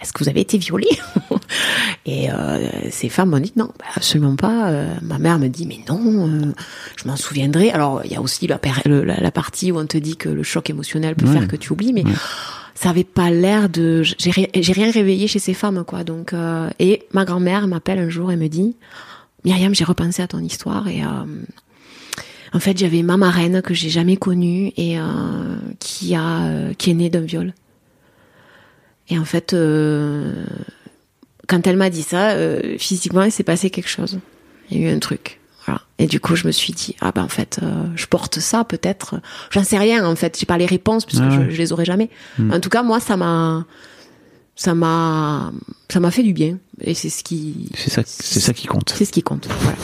est-ce 0.00 0.12
que 0.12 0.22
vous 0.22 0.28
avez 0.28 0.40
été 0.42 0.58
violée? 0.58 0.86
Et 2.06 2.30
euh, 2.30 2.68
ces 2.90 3.08
femmes 3.08 3.30
m'ont 3.30 3.38
dit 3.40 3.52
non, 3.56 3.70
bah, 3.78 3.86
absolument 3.94 4.36
pas. 4.36 4.68
Euh, 4.68 4.94
ma 5.02 5.18
mère 5.18 5.38
me 5.38 5.48
dit 5.48 5.66
mais 5.66 5.78
non, 5.88 6.28
euh, 6.28 6.52
je 6.96 7.08
m'en 7.08 7.16
souviendrai. 7.16 7.70
Alors 7.70 8.02
il 8.04 8.12
y 8.12 8.14
a 8.16 8.20
aussi 8.20 8.46
la, 8.46 8.58
partie 8.58 9.72
où 9.72 9.78
on 9.78 9.86
te 9.86 9.96
dit 9.96 10.16
que 10.16 10.28
le 10.28 10.42
choc 10.42 10.68
émotionnel 10.70 11.14
peut 11.16 11.26
Ouais. 11.26 11.32
faire 11.32 11.48
que 11.48 11.56
tu 11.56 11.72
oublies, 11.72 11.92
mais 11.94 12.04
ça 12.78 12.90
avait 12.90 13.04
pas 13.04 13.30
l'air 13.30 13.68
de. 13.68 14.02
J'ai 14.02 14.30
ri- 14.30 14.48
j'ai 14.54 14.72
rien 14.72 14.90
réveillé 14.92 15.26
chez 15.28 15.38
ces 15.40 15.54
femmes 15.54 15.82
quoi. 15.84 16.04
Donc 16.04 16.32
euh, 16.32 16.68
et 16.78 17.02
ma 17.12 17.24
grand-mère 17.24 17.66
m'appelle 17.66 17.98
un 17.98 18.08
jour 18.10 18.30
et 18.30 18.36
me 18.36 18.48
dit 18.48 18.76
Myriam, 19.44 19.74
j'ai 19.74 19.84
repensé 19.84 20.22
à 20.22 20.28
ton 20.28 20.40
histoire 20.40 20.86
et 20.86 21.02
euh, 21.02 21.08
en 22.52 22.60
fait, 22.60 22.78
j'avais 22.78 23.02
ma 23.02 23.16
marraine 23.16 23.60
que 23.62 23.74
j'ai 23.74 23.88
jamais 23.90 24.16
connue 24.16 24.72
et 24.76 24.98
euh, 24.98 25.02
qui 25.80 26.14
a 26.14 26.72
qui 26.78 26.90
est 26.90 26.94
née 26.94 27.10
d'un 27.10 27.20
viol. 27.22 27.52
Et 29.08 29.18
en 29.18 29.24
fait, 29.24 29.52
quand 31.48 31.66
elle 31.66 31.76
m'a 31.76 31.90
dit 31.90 32.02
ça, 32.02 32.34
physiquement, 32.78 33.22
il 33.22 33.30
s'est 33.32 33.44
passé 33.44 33.70
quelque 33.70 33.88
chose. 33.88 34.18
Il 34.70 34.78
y 34.78 34.84
a 34.84 34.90
eu 34.90 34.94
un 34.94 34.98
truc. 34.98 35.40
Voilà. 35.66 35.80
Et 35.98 36.06
du 36.06 36.20
coup, 36.20 36.36
je 36.36 36.46
me 36.46 36.52
suis 36.52 36.72
dit, 36.72 36.94
ah 37.00 37.10
ben 37.12 37.24
en 37.24 37.28
fait, 37.28 37.58
euh, 37.62 37.84
je 37.96 38.06
porte 38.06 38.38
ça 38.38 38.64
peut-être. 38.64 39.16
J'en 39.50 39.64
sais 39.64 39.78
rien 39.78 40.06
en 40.06 40.14
fait. 40.16 40.38
J'ai 40.38 40.46
pas 40.46 40.58
les 40.58 40.66
réponses 40.66 41.04
puisque 41.04 41.22
Ah 41.24 41.28
ouais. 41.38 41.46
je, 41.48 41.54
je 41.54 41.58
les 41.58 41.72
aurai 41.72 41.84
jamais. 41.84 42.08
Mm. 42.38 42.52
En 42.52 42.60
tout 42.60 42.68
cas, 42.70 42.82
moi, 42.82 43.00
ça 43.00 43.16
m'a, 43.16 43.64
ça 44.54 44.74
m'a, 44.74 45.52
ça 45.90 45.98
m'a 46.00 46.10
fait 46.10 46.22
du 46.22 46.32
bien. 46.32 46.58
Et 46.80 46.94
c'est 46.94 47.08
ce 47.10 47.24
qui, 47.24 47.70
C'est 47.74 47.90
ça, 47.90 48.02
c'est 48.06 48.40
ça 48.40 48.52
qui 48.52 48.66
compte. 48.66 48.92
c'est 48.96 49.04
ce 49.04 49.12
qui 49.12 49.22
compte. 49.22 49.48
Voilà. 49.60 49.76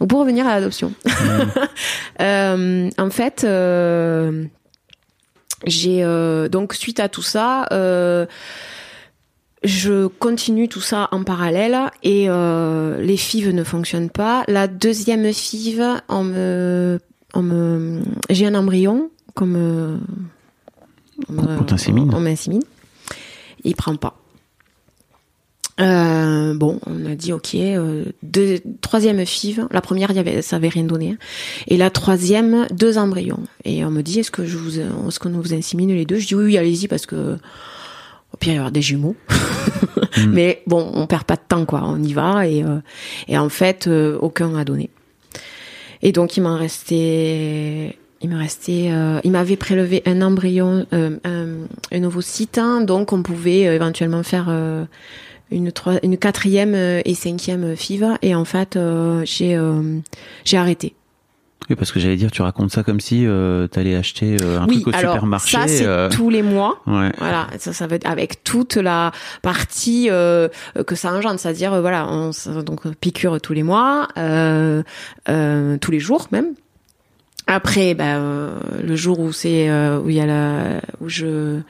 Donc 0.00 0.08
pour 0.10 0.20
revenir 0.20 0.46
à 0.46 0.54
l'adoption, 0.54 0.92
Euh, 2.20 2.90
en 2.98 3.10
fait, 3.10 3.44
euh, 3.44 4.44
j'ai 5.66 6.02
donc 6.50 6.74
suite 6.74 7.00
à 7.00 7.08
tout 7.08 7.22
ça, 7.22 7.66
je 9.64 10.06
continue 10.06 10.68
tout 10.68 10.80
ça 10.80 11.08
en 11.12 11.24
parallèle 11.24 11.76
et 12.02 12.26
euh, 12.28 13.00
les 13.02 13.16
FIV 13.16 13.52
ne 13.52 13.64
fonctionnent 13.64 14.10
pas. 14.10 14.44
La 14.48 14.68
deuxième 14.68 15.32
FIV, 15.32 15.82
on 16.08 16.24
me, 16.24 17.00
on 17.34 17.42
me, 17.42 18.02
j'ai 18.30 18.46
un 18.46 18.54
embryon 18.54 19.10
comme 19.34 19.56
euh, 19.56 19.96
on 21.28 21.32
me- 21.32 21.42
On 22.12 22.16
on 22.16 22.20
m'insémine. 22.20 22.62
Il 23.64 23.74
prend 23.74 23.96
pas. 23.96 24.14
Euh, 25.80 26.54
bon, 26.54 26.80
on 26.86 27.06
a 27.06 27.14
dit 27.14 27.32
ok. 27.32 27.54
Euh, 27.54 28.04
deux, 28.24 28.58
troisième 28.80 29.24
FIV. 29.24 29.66
La 29.70 29.80
première, 29.80 30.10
y 30.10 30.18
avait, 30.18 30.42
ça 30.42 30.56
avait 30.56 30.68
rien 30.68 30.82
donné. 30.84 31.10
hein. 31.12 31.16
Et 31.68 31.76
la 31.76 31.90
troisième, 31.90 32.66
deux 32.72 32.98
embryons. 32.98 33.44
Et 33.64 33.84
on 33.84 33.90
me 33.90 34.02
dit 34.02 34.18
est-ce 34.20 34.32
que 34.32 34.44
je 34.44 34.56
vous, 34.56 34.80
est-ce 34.80 35.20
qu'on 35.20 35.30
vous 35.30 35.54
insémine 35.54 35.90
les 35.90 36.04
deux? 36.04 36.16
Je 36.18 36.26
dis 36.26 36.34
oui, 36.34 36.44
oui, 36.46 36.58
allez-y 36.58 36.88
parce 36.88 37.06
que 37.06 37.36
au 38.32 38.36
pire 38.36 38.52
il 38.52 38.56
y 38.56 38.58
avoir 38.58 38.72
des 38.72 38.82
jumeaux. 38.82 39.16
Mais 40.28 40.62
bon, 40.66 40.90
on 40.94 41.06
perd 41.06 41.24
pas 41.24 41.36
de 41.36 41.42
temps 41.46 41.64
quoi. 41.64 41.82
On 41.84 42.02
y 42.02 42.12
va 42.12 42.46
et 42.46 42.62
euh, 42.62 42.80
et 43.28 43.38
en 43.38 43.48
fait 43.48 43.86
euh, 43.86 44.18
aucun 44.20 44.54
a 44.56 44.64
donné. 44.64 44.90
Et 46.02 46.12
donc 46.12 46.36
il 46.36 46.42
m'en 46.42 46.56
restait. 46.56 47.96
Il 48.20 48.30
me 48.30 48.36
restait, 48.36 48.88
euh, 48.90 49.20
il 49.22 49.30
m'avait 49.30 49.56
prélevé 49.56 50.02
un 50.04 50.22
embryon, 50.22 50.86
euh, 50.92 51.18
un, 51.22 51.68
un 51.96 52.02
ovocyte, 52.02 52.58
hein, 52.58 52.80
donc 52.80 53.12
on 53.12 53.22
pouvait 53.22 53.68
euh, 53.68 53.76
éventuellement 53.76 54.24
faire 54.24 54.46
euh, 54.48 54.86
une, 55.52 55.70
trois, 55.70 56.00
une 56.02 56.18
quatrième 56.18 56.74
et 56.74 57.14
cinquième 57.14 57.76
FIV. 57.76 58.18
Et 58.22 58.34
en 58.34 58.44
fait, 58.44 58.74
euh, 58.74 59.22
j'ai 59.24 59.56
euh, 59.56 60.00
j'ai 60.44 60.56
arrêté. 60.56 60.94
Oui, 61.70 61.76
parce 61.76 61.92
que 61.92 62.00
j'allais 62.00 62.16
dire, 62.16 62.30
tu 62.30 62.40
racontes 62.40 62.70
ça 62.70 62.82
comme 62.82 62.98
si 63.00 63.26
euh, 63.26 63.66
t'allais 63.66 63.94
acheter 63.94 64.36
euh, 64.42 64.58
un 64.58 64.66
oui, 64.66 64.82
truc 64.82 64.94
au 64.94 64.98
alors 64.98 65.14
supermarché. 65.14 65.56
ça 65.56 65.68
c'est 65.68 65.86
euh, 65.86 66.08
tous 66.08 66.30
les 66.30 66.42
mois. 66.42 66.80
Ouais. 66.86 67.12
Voilà, 67.18 67.46
ça, 67.58 67.72
ça 67.74 67.86
va 67.86 67.96
être 67.96 68.08
avec 68.08 68.42
toute 68.42 68.76
la 68.76 69.12
partie 69.42 70.08
euh, 70.10 70.48
que 70.86 70.94
ça 70.94 71.12
engendre, 71.12 71.38
c'est-à-dire 71.38 71.74
euh, 71.74 71.80
voilà, 71.82 72.06
on, 72.08 72.30
donc 72.62 72.86
euh, 72.86 72.92
piqûre 72.98 73.38
tous 73.40 73.52
les 73.52 73.62
mois, 73.62 74.08
euh, 74.16 74.82
euh, 75.28 75.76
tous 75.78 75.90
les 75.90 76.00
jours 76.00 76.28
même. 76.32 76.54
Après, 77.46 77.94
ben, 77.94 78.18
euh, 78.18 78.50
le 78.82 78.94
jour 78.96 79.20
où 79.20 79.32
c'est 79.32 79.70
euh, 79.70 79.98
où 80.00 80.10
il 80.10 80.16
y 80.16 80.20
a 80.20 80.26
la 80.26 80.80
où 81.00 81.08
je 81.08 81.60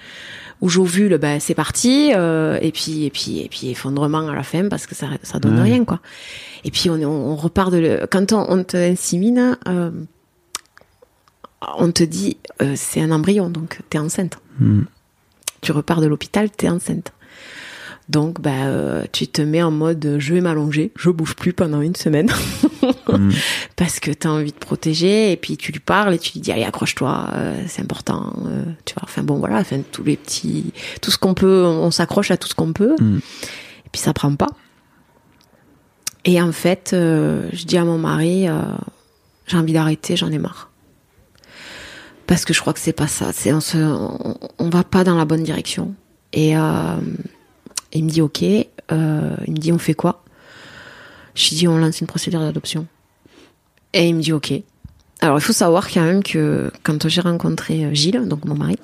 où 0.61 0.69
j'ovule, 0.69 1.19
ben 1.19 1.39
c'est 1.41 1.55
parti. 1.55 2.13
euh, 2.15 2.59
et 2.61 2.73
puis 2.73 3.05
et 3.05 3.11
puis 3.11 3.41
et 3.41 3.49
puis 3.49 3.69
effondrement 3.71 4.27
à 4.29 4.35
la 4.35 4.43
fin 4.43 4.69
parce 4.69 4.87
que 4.87 4.95
ça 4.95 5.07
ça 5.23 5.39
donne 5.39 5.57
Ouais. 5.57 5.63
rien 5.65 5.85
quoi. 5.85 6.01
Et 6.65 6.71
puis 6.71 6.91
on, 6.91 6.95
on 7.03 7.37
repart 7.37 7.71
de 7.73 7.79
le, 7.79 8.07
quand 8.11 8.33
on, 8.33 8.45
on 8.51 8.65
te 8.65 8.77
insémine, 8.77 9.57
euh, 9.69 9.91
on 11.77 11.91
te 11.93 12.03
dit 12.05 12.37
euh, 12.63 12.75
c'est 12.77 13.01
un 13.01 13.11
embryon 13.11 13.51
donc 13.51 13.81
t'es 13.91 13.99
enceinte. 13.99 14.39
Hmm. 14.61 14.83
Tu 15.61 15.73
repars 15.73 16.01
de 16.01 16.07
l'hôpital, 16.07 16.51
t'es 16.51 16.69
enceinte. 16.69 17.13
Donc 18.09 18.41
bah 18.41 18.51
euh, 18.67 19.05
tu 19.13 19.27
te 19.29 19.43
mets 19.43 19.63
en 19.63 19.71
mode 19.71 20.05
euh, 20.07 20.19
je 20.19 20.33
vais 20.33 20.41
m'allonger, 20.41 20.93
je 20.97 21.11
bouge 21.11 21.35
plus 21.35 21.53
pendant 21.53 21.81
une 21.81 21.97
semaine 21.97 22.31
Mm. 23.09 23.31
parce 23.75 24.01
que 24.01 24.11
t'as 24.11 24.29
envie 24.29 24.53
de 24.53 24.59
protéger 24.59 25.33
et 25.33 25.37
puis 25.39 25.57
tu 25.57 25.73
lui 25.73 25.81
parles 25.81 26.13
et 26.15 26.19
tu 26.19 26.35
lui 26.35 26.41
dis 26.41 26.53
allez 26.53 26.63
accroche-toi, 26.65 27.31
euh, 27.35 27.63
c'est 27.67 27.81
important, 27.81 28.35
euh, 28.47 28.65
tu 28.85 28.93
vois. 28.95 29.03
Enfin 29.05 29.23
bon 29.23 29.39
voilà, 29.39 29.57
enfin 29.61 29.81
tous 29.93 30.05
les 30.05 30.17
petits, 30.19 30.75
tout 31.01 31.11
ce 31.11 31.17
qu'on 31.17 31.33
peut, 31.33 31.65
on, 31.65 31.85
on 31.85 31.91
s'accroche 31.91 32.31
à 32.31 32.37
tout 32.37 32.49
ce 32.49 32.55
qu'on 32.55 32.73
peut 32.75 32.95
Mm. 33.01 33.17
et 33.19 33.89
puis 33.91 34.01
ça 34.03 34.13
prend 34.13 34.35
pas. 34.37 34.49
Et 36.27 36.41
en 36.41 36.53
fait, 36.53 36.91
je 36.93 37.65
dis 37.65 37.79
à 37.79 37.85
mon 37.85 37.97
mari, 37.99 38.47
j'ai 39.47 39.57
envie 39.57 39.73
d'arrêter, 39.73 40.15
j'en 40.17 40.31
ai 40.31 40.39
marre. 40.39 40.71
Parce 42.27 42.45
que 42.45 42.53
je 42.53 42.61
crois 42.61 42.75
que 42.75 42.81
c'est 42.81 42.93
pas 42.93 43.09
ça. 43.09 43.33
C'est 43.33 43.53
on, 43.55 43.61
se, 43.61 43.79
on, 43.79 44.37
on 44.59 44.69
va 44.69 44.85
pas 44.85 45.03
dans 45.03 45.17
la 45.17 45.25
bonne 45.25 45.43
direction. 45.43 45.95
Et 46.35 46.57
euh, 46.59 46.97
il 47.93 48.05
me 48.05 48.11
dit 48.11 48.21
ok. 48.21 48.43
Euh, 48.43 49.37
il 49.47 49.53
me 49.53 49.59
dit 49.59 49.73
on 49.73 49.79
fait 49.79 49.95
quoi? 49.95 50.25
Je 51.35 51.51
lui 51.51 51.57
dis 51.57 51.69
on 51.69 51.79
lance 51.79 52.01
une 52.01 52.07
procédure 52.07 52.41
d'adoption. 52.41 52.87
Et 53.93 54.09
il 54.09 54.15
me 54.15 54.21
dit 54.21 54.33
ok. 54.33 54.53
Alors 55.21 55.39
il 55.39 55.41
faut 55.41 55.53
savoir 55.53 55.91
quand 55.91 56.03
même 56.03 56.23
que 56.23 56.71
quand 56.83 57.09
j'ai 57.09 57.21
rencontré 57.21 57.85
euh, 57.85 57.95
Gilles, 57.95 58.29
donc 58.29 58.45
mon 58.45 58.55
mari, 58.55 58.79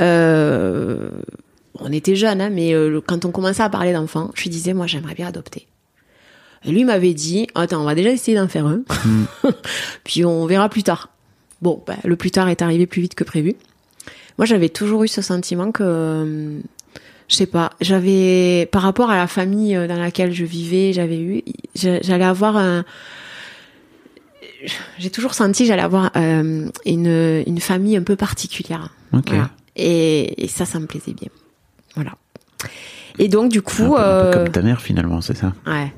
euh, 0.00 1.08
on 1.78 1.90
était 1.92 2.14
jeunes, 2.14 2.40
hein, 2.40 2.50
mais 2.50 2.74
euh, 2.74 3.00
quand 3.04 3.24
on 3.24 3.30
commençait 3.30 3.62
à 3.62 3.70
parler 3.70 3.92
d'enfants, 3.92 4.30
je 4.34 4.42
lui 4.42 4.50
disais 4.50 4.74
moi 4.74 4.86
j'aimerais 4.86 5.14
bien 5.14 5.28
adopter. 5.28 5.66
Et 6.64 6.72
lui 6.72 6.84
m'avait 6.84 7.14
dit 7.14 7.46
attends 7.54 7.80
on 7.80 7.84
va 7.84 7.94
déjà 7.94 8.10
essayer 8.10 8.36
d'en 8.36 8.48
faire 8.48 8.66
un, 8.66 8.82
puis 10.04 10.24
on 10.24 10.46
verra 10.46 10.68
plus 10.68 10.82
tard. 10.82 11.10
Bon, 11.62 11.82
bah, 11.86 11.96
le 12.04 12.16
plus 12.16 12.30
tard 12.30 12.48
est 12.50 12.60
arrivé 12.60 12.86
plus 12.86 13.00
vite 13.00 13.14
que 13.14 13.24
prévu. 13.24 13.54
Moi, 14.36 14.46
j'avais 14.46 14.68
toujours 14.68 15.04
eu 15.04 15.08
ce 15.08 15.22
sentiment 15.22 15.70
que, 15.70 16.60
je 17.28 17.36
sais 17.36 17.46
pas, 17.46 17.70
j'avais, 17.80 18.68
par 18.70 18.82
rapport 18.82 19.10
à 19.10 19.16
la 19.16 19.26
famille 19.26 19.74
euh, 19.76 19.86
dans 19.88 19.98
laquelle 19.98 20.32
je 20.32 20.44
vivais, 20.44 20.92
j'avais 20.92 21.20
eu, 21.20 21.42
j'a- 21.74 22.00
j'allais 22.02 22.24
avoir 22.24 22.56
un, 22.56 22.84
j'ai 24.98 25.10
toujours 25.10 25.34
senti 25.34 25.66
j'allais 25.66 25.82
avoir 25.82 26.10
euh, 26.16 26.68
une, 26.86 27.42
une 27.46 27.60
famille 27.60 27.96
un 27.96 28.02
peu 28.02 28.16
particulière. 28.16 28.94
Ok. 29.12 29.28
Voilà. 29.28 29.50
Et, 29.76 30.44
et 30.44 30.48
ça, 30.48 30.64
ça 30.64 30.78
me 30.80 30.86
plaisait 30.86 31.12
bien. 31.14 31.28
Voilà. 31.94 32.12
Et 33.18 33.28
donc, 33.28 33.50
du 33.50 33.58
Un 33.58 33.62
coup, 33.62 33.82
un 33.96 33.98
peu 33.98 34.00
euh, 34.00 34.32
comme 34.32 34.48
ta 34.52 34.62
mère 34.62 34.80
finalement, 34.80 35.20
c'est 35.20 35.36
ça? 35.36 35.52
Ouais. 35.66 35.92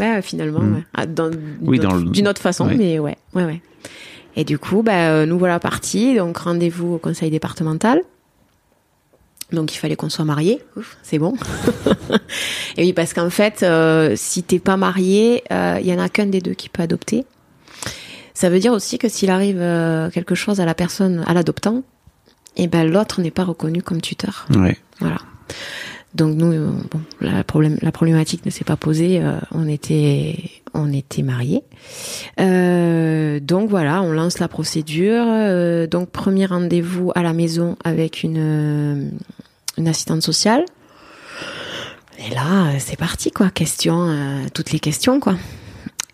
Ouais, 0.00 0.22
finalement, 0.22 0.60
Mm. 0.60 0.74
ouais. 0.74 0.84
Ah, 0.94 1.06
dans- 1.06 1.30
Oui, 1.60 1.78
d'une 1.78 1.88
dans 1.88 1.94
autre- 1.96 2.04
le- 2.06 2.10
d'une 2.10 2.28
autre 2.28 2.40
façon, 2.40 2.66
ouais. 2.66 2.76
mais 2.76 2.98
ouais, 2.98 3.16
ouais, 3.34 3.44
ouais. 3.44 3.60
Et 4.36 4.44
du 4.44 4.58
coup, 4.58 4.82
bah, 4.82 5.10
euh, 5.10 5.26
nous 5.26 5.38
voilà 5.38 5.58
partis. 5.60 6.14
Donc, 6.16 6.38
rendez-vous 6.38 6.94
au 6.94 6.98
conseil 6.98 7.30
départemental. 7.30 8.00
Donc, 9.52 9.74
il 9.74 9.78
fallait 9.78 9.96
qu'on 9.96 10.08
soit 10.08 10.24
mariés. 10.24 10.60
C'est 11.02 11.18
bon. 11.18 11.34
Et 12.76 12.84
oui, 12.84 12.92
parce 12.92 13.12
qu'en 13.12 13.30
fait, 13.30 13.62
euh, 13.62 14.14
si 14.16 14.42
t'es 14.42 14.58
pas 14.58 14.76
marié, 14.76 15.44
euh, 15.52 15.78
il 15.80 15.86
y 15.86 15.94
en 15.94 15.98
a 15.98 16.08
qu'un 16.08 16.26
des 16.26 16.40
deux 16.40 16.54
qui 16.54 16.68
peut 16.68 16.82
adopter. 16.82 17.24
Ça 18.34 18.48
veut 18.48 18.58
dire 18.58 18.72
aussi 18.72 18.98
que 18.98 19.08
s'il 19.08 19.30
arrive 19.30 19.60
euh, 19.60 20.10
quelque 20.10 20.34
chose 20.34 20.58
à 20.60 20.64
la 20.64 20.74
personne, 20.74 21.22
à 21.26 21.34
l'adoptant, 21.34 21.82
et 22.56 22.66
ben 22.66 22.90
l'autre 22.90 23.20
n'est 23.20 23.30
pas 23.30 23.44
reconnu 23.44 23.82
comme 23.82 24.00
tuteur. 24.00 24.46
Ouais. 24.56 24.76
Voilà. 25.00 25.18
Donc 26.14 26.36
nous, 26.36 26.52
euh, 26.52 26.70
bon, 26.90 27.00
la, 27.20 27.44
problème, 27.44 27.78
la 27.80 27.92
problématique 27.92 28.44
ne 28.44 28.50
s'est 28.50 28.64
pas 28.64 28.76
posée. 28.76 29.20
euh, 29.22 29.38
on 29.52 29.66
était, 29.68 30.36
on 30.74 30.92
était 30.92 31.22
mariés. 31.22 31.62
Euh, 32.40 33.40
donc 33.40 33.70
voilà, 33.70 34.02
on 34.02 34.12
lance 34.12 34.38
la 34.38 34.48
procédure. 34.48 35.24
euh, 35.26 35.86
donc 35.86 36.10
premier 36.10 36.44
rendez-vous 36.46 37.12
à 37.14 37.22
la 37.22 37.32
maison 37.32 37.76
avec 37.84 38.22
une, 38.22 38.38
euh, 38.38 39.08
une 39.78 39.88
assistante 39.88 40.22
sociale. 40.22 40.64
Et 42.18 42.34
là, 42.34 42.66
euh, 42.68 42.76
c'est 42.78 42.96
parti 42.98 43.30
quoi. 43.30 43.50
Question, 43.50 44.08
euh, 44.08 44.44
toutes 44.54 44.72
les 44.72 44.80
questions 44.80 45.18
quoi. 45.20 45.34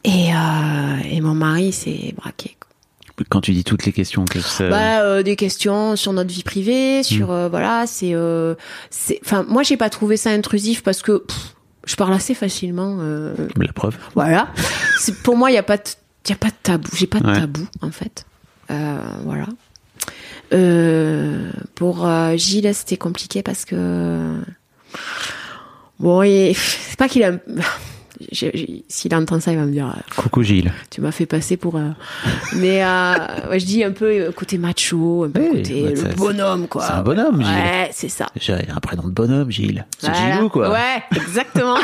Et, 0.05 0.33
euh, 0.33 0.97
et 1.11 1.21
mon 1.21 1.35
mari 1.35 1.73
s'est 1.73 2.15
braqué. 2.17 2.57
quoi. 2.61 3.25
Quand 3.29 3.41
tu 3.41 3.53
dis 3.53 3.65
toutes 3.65 3.85
les 3.85 3.93
questions, 3.93 4.25
que 4.25 4.41
ça... 4.41 4.69
Bah, 4.69 5.01
euh, 5.03 5.23
des 5.25 5.35
questions 5.35 5.97
sur 5.97 6.13
notre 6.13 6.33
vie 6.33 6.45
privée, 6.45 7.03
sur 7.03 7.33
euh, 7.33 7.49
voilà, 7.49 7.85
c'est, 7.87 8.15
c'est, 8.91 9.21
enfin, 9.25 9.45
moi 9.49 9.65
j'ai 9.65 9.77
pas 9.77 9.91
trouvé 9.91 10.17
ça 10.17 10.31
intrusif 10.31 10.83
parce 10.85 11.03
que 11.03 11.19
pff, 11.19 11.55
je 11.85 11.97
parle 11.97 12.13
assez 12.15 12.35
facilement. 12.35 12.99
La 13.57 13.73
preuve. 13.73 13.97
voilà, 14.15 14.49
c'est 15.01 15.21
pour 15.23 15.37
moi 15.37 15.51
il 15.51 15.55
y 15.55 15.59
a 15.59 15.63
pas, 15.65 15.79
de, 15.79 15.83
y 16.29 16.33
a 16.33 16.37
pas 16.37 16.49
de 16.51 16.55
tabou, 16.63 16.91
j'ai 16.95 17.07
pas 17.09 17.19
de 17.21 17.27
Ouais. 17.27 17.41
tabou 17.41 17.67
en 17.83 17.91
fait. 17.91 18.25
Voilà. 18.69 19.47
Euh, 20.53 21.51
pour 21.75 22.07
euh, 22.07 22.37
Gilles, 22.37 22.75
c'était 22.75 22.97
compliqué 22.97 23.43
parce 23.43 23.65
que 23.65 24.41
bon, 25.99 26.23
et 26.23 26.55
c'est 26.55 26.99
pas 26.99 27.09
qu'il 27.09 27.23
a. 27.25 27.33
S'il 28.89 29.15
entend 29.15 29.41
ça, 29.41 29.53
il 29.53 29.59
va 29.59 29.65
me 29.65 29.71
dire 29.73 29.87
euh, 29.87 30.01
Coucou 30.17 30.43
Gilles. 30.43 30.73
tu 30.91 31.01
m'as 31.01 31.13
fait 31.13 31.27
passer 31.27 31.57
pour 31.57 31.77
euh, 31.77 31.89
mais 32.57 32.83
euh, 32.85 33.49
ouais, 33.51 33.61
je 33.61 33.67
dis 33.67 33.85
un 33.85 33.93
peu 33.93 34.07
euh, 34.07 34.33
côté 34.33 34.59
macho 34.59 35.25
un 35.25 35.31
peu 35.31 35.49
côté 35.51 35.83
bah, 35.95 36.09
le 36.09 36.15
bonhomme 36.15 36.69
quoi 36.69 36.85
c'est 36.87 36.93
un 36.93 37.03
bonhomme, 37.03 37.37
Gilles. 37.43 37.55
ouais 37.55 37.91
c'est 37.93 38.09
ça 38.09 38.27
J'ai 38.41 38.55
un 38.55 38.81
prénom 38.81 39.05
de 39.05 39.13
bonhomme, 39.13 39.51
Gilles. 39.51 39.87
C'est 39.99 40.11
Voilà. 40.11 40.35
Gilou, 40.37 40.49
quoi. 40.49 40.71
ouais 40.73 41.03
exactement 41.17 41.77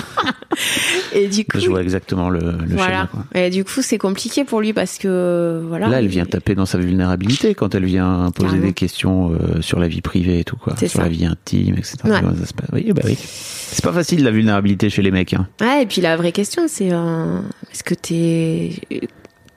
et 1.14 1.28
du 1.28 1.44
coup 1.44 1.58
Je 1.60 1.68
vois 1.68 1.82
exactement 1.82 2.30
le, 2.30 2.40
le 2.40 2.74
voilà 2.76 2.86
schéma, 2.86 3.08
quoi. 3.12 3.24
et 3.40 3.50
du 3.50 3.64
coup 3.64 3.82
c'est 3.82 3.98
compliqué 3.98 4.44
pour 4.44 4.60
lui 4.60 4.72
parce 4.72 4.98
que 4.98 5.62
voilà 5.68 5.88
Là, 5.88 5.98
elle 6.00 6.06
vient 6.08 6.24
taper 6.26 6.54
dans 6.54 6.66
sa 6.66 6.78
vulnérabilité 6.78 7.54
quand 7.54 7.74
elle 7.74 7.84
vient 7.84 8.30
poser 8.34 8.48
Carrément. 8.48 8.66
des 8.66 8.72
questions 8.72 9.32
euh, 9.32 9.60
sur 9.60 9.78
la 9.78 9.86
vie 9.88 10.00
privée 10.00 10.40
et 10.40 10.44
tout, 10.44 10.56
quoi. 10.56 10.76
Sur 10.76 10.88
ça. 10.88 11.02
la 11.02 11.08
vie 11.08 11.26
intime, 11.26 11.74
etc. 11.76 11.96
Ouais. 12.04 12.20
Comment 12.20 12.34
ça 12.36 12.46
se 12.46 12.54
passe. 12.54 12.68
Oui, 12.72 12.90
bah 12.94 13.02
oui. 13.04 13.16
C'est 13.18 13.84
pas 13.84 13.92
facile, 13.92 14.22
la 14.24 14.30
vulnérabilité 14.30 14.88
chez 14.88 15.02
les 15.02 15.10
mecs, 15.10 15.34
hein. 15.34 15.46
ouais 15.60 15.82
et 15.82 15.86
puis 15.86 16.00
la 16.00 16.16
vraie 16.24 16.32
question 16.32 16.68
c'est 16.68 16.88
euh, 16.92 17.40
est-ce 17.70 17.84
que 17.84 17.94
t'es 17.94 18.70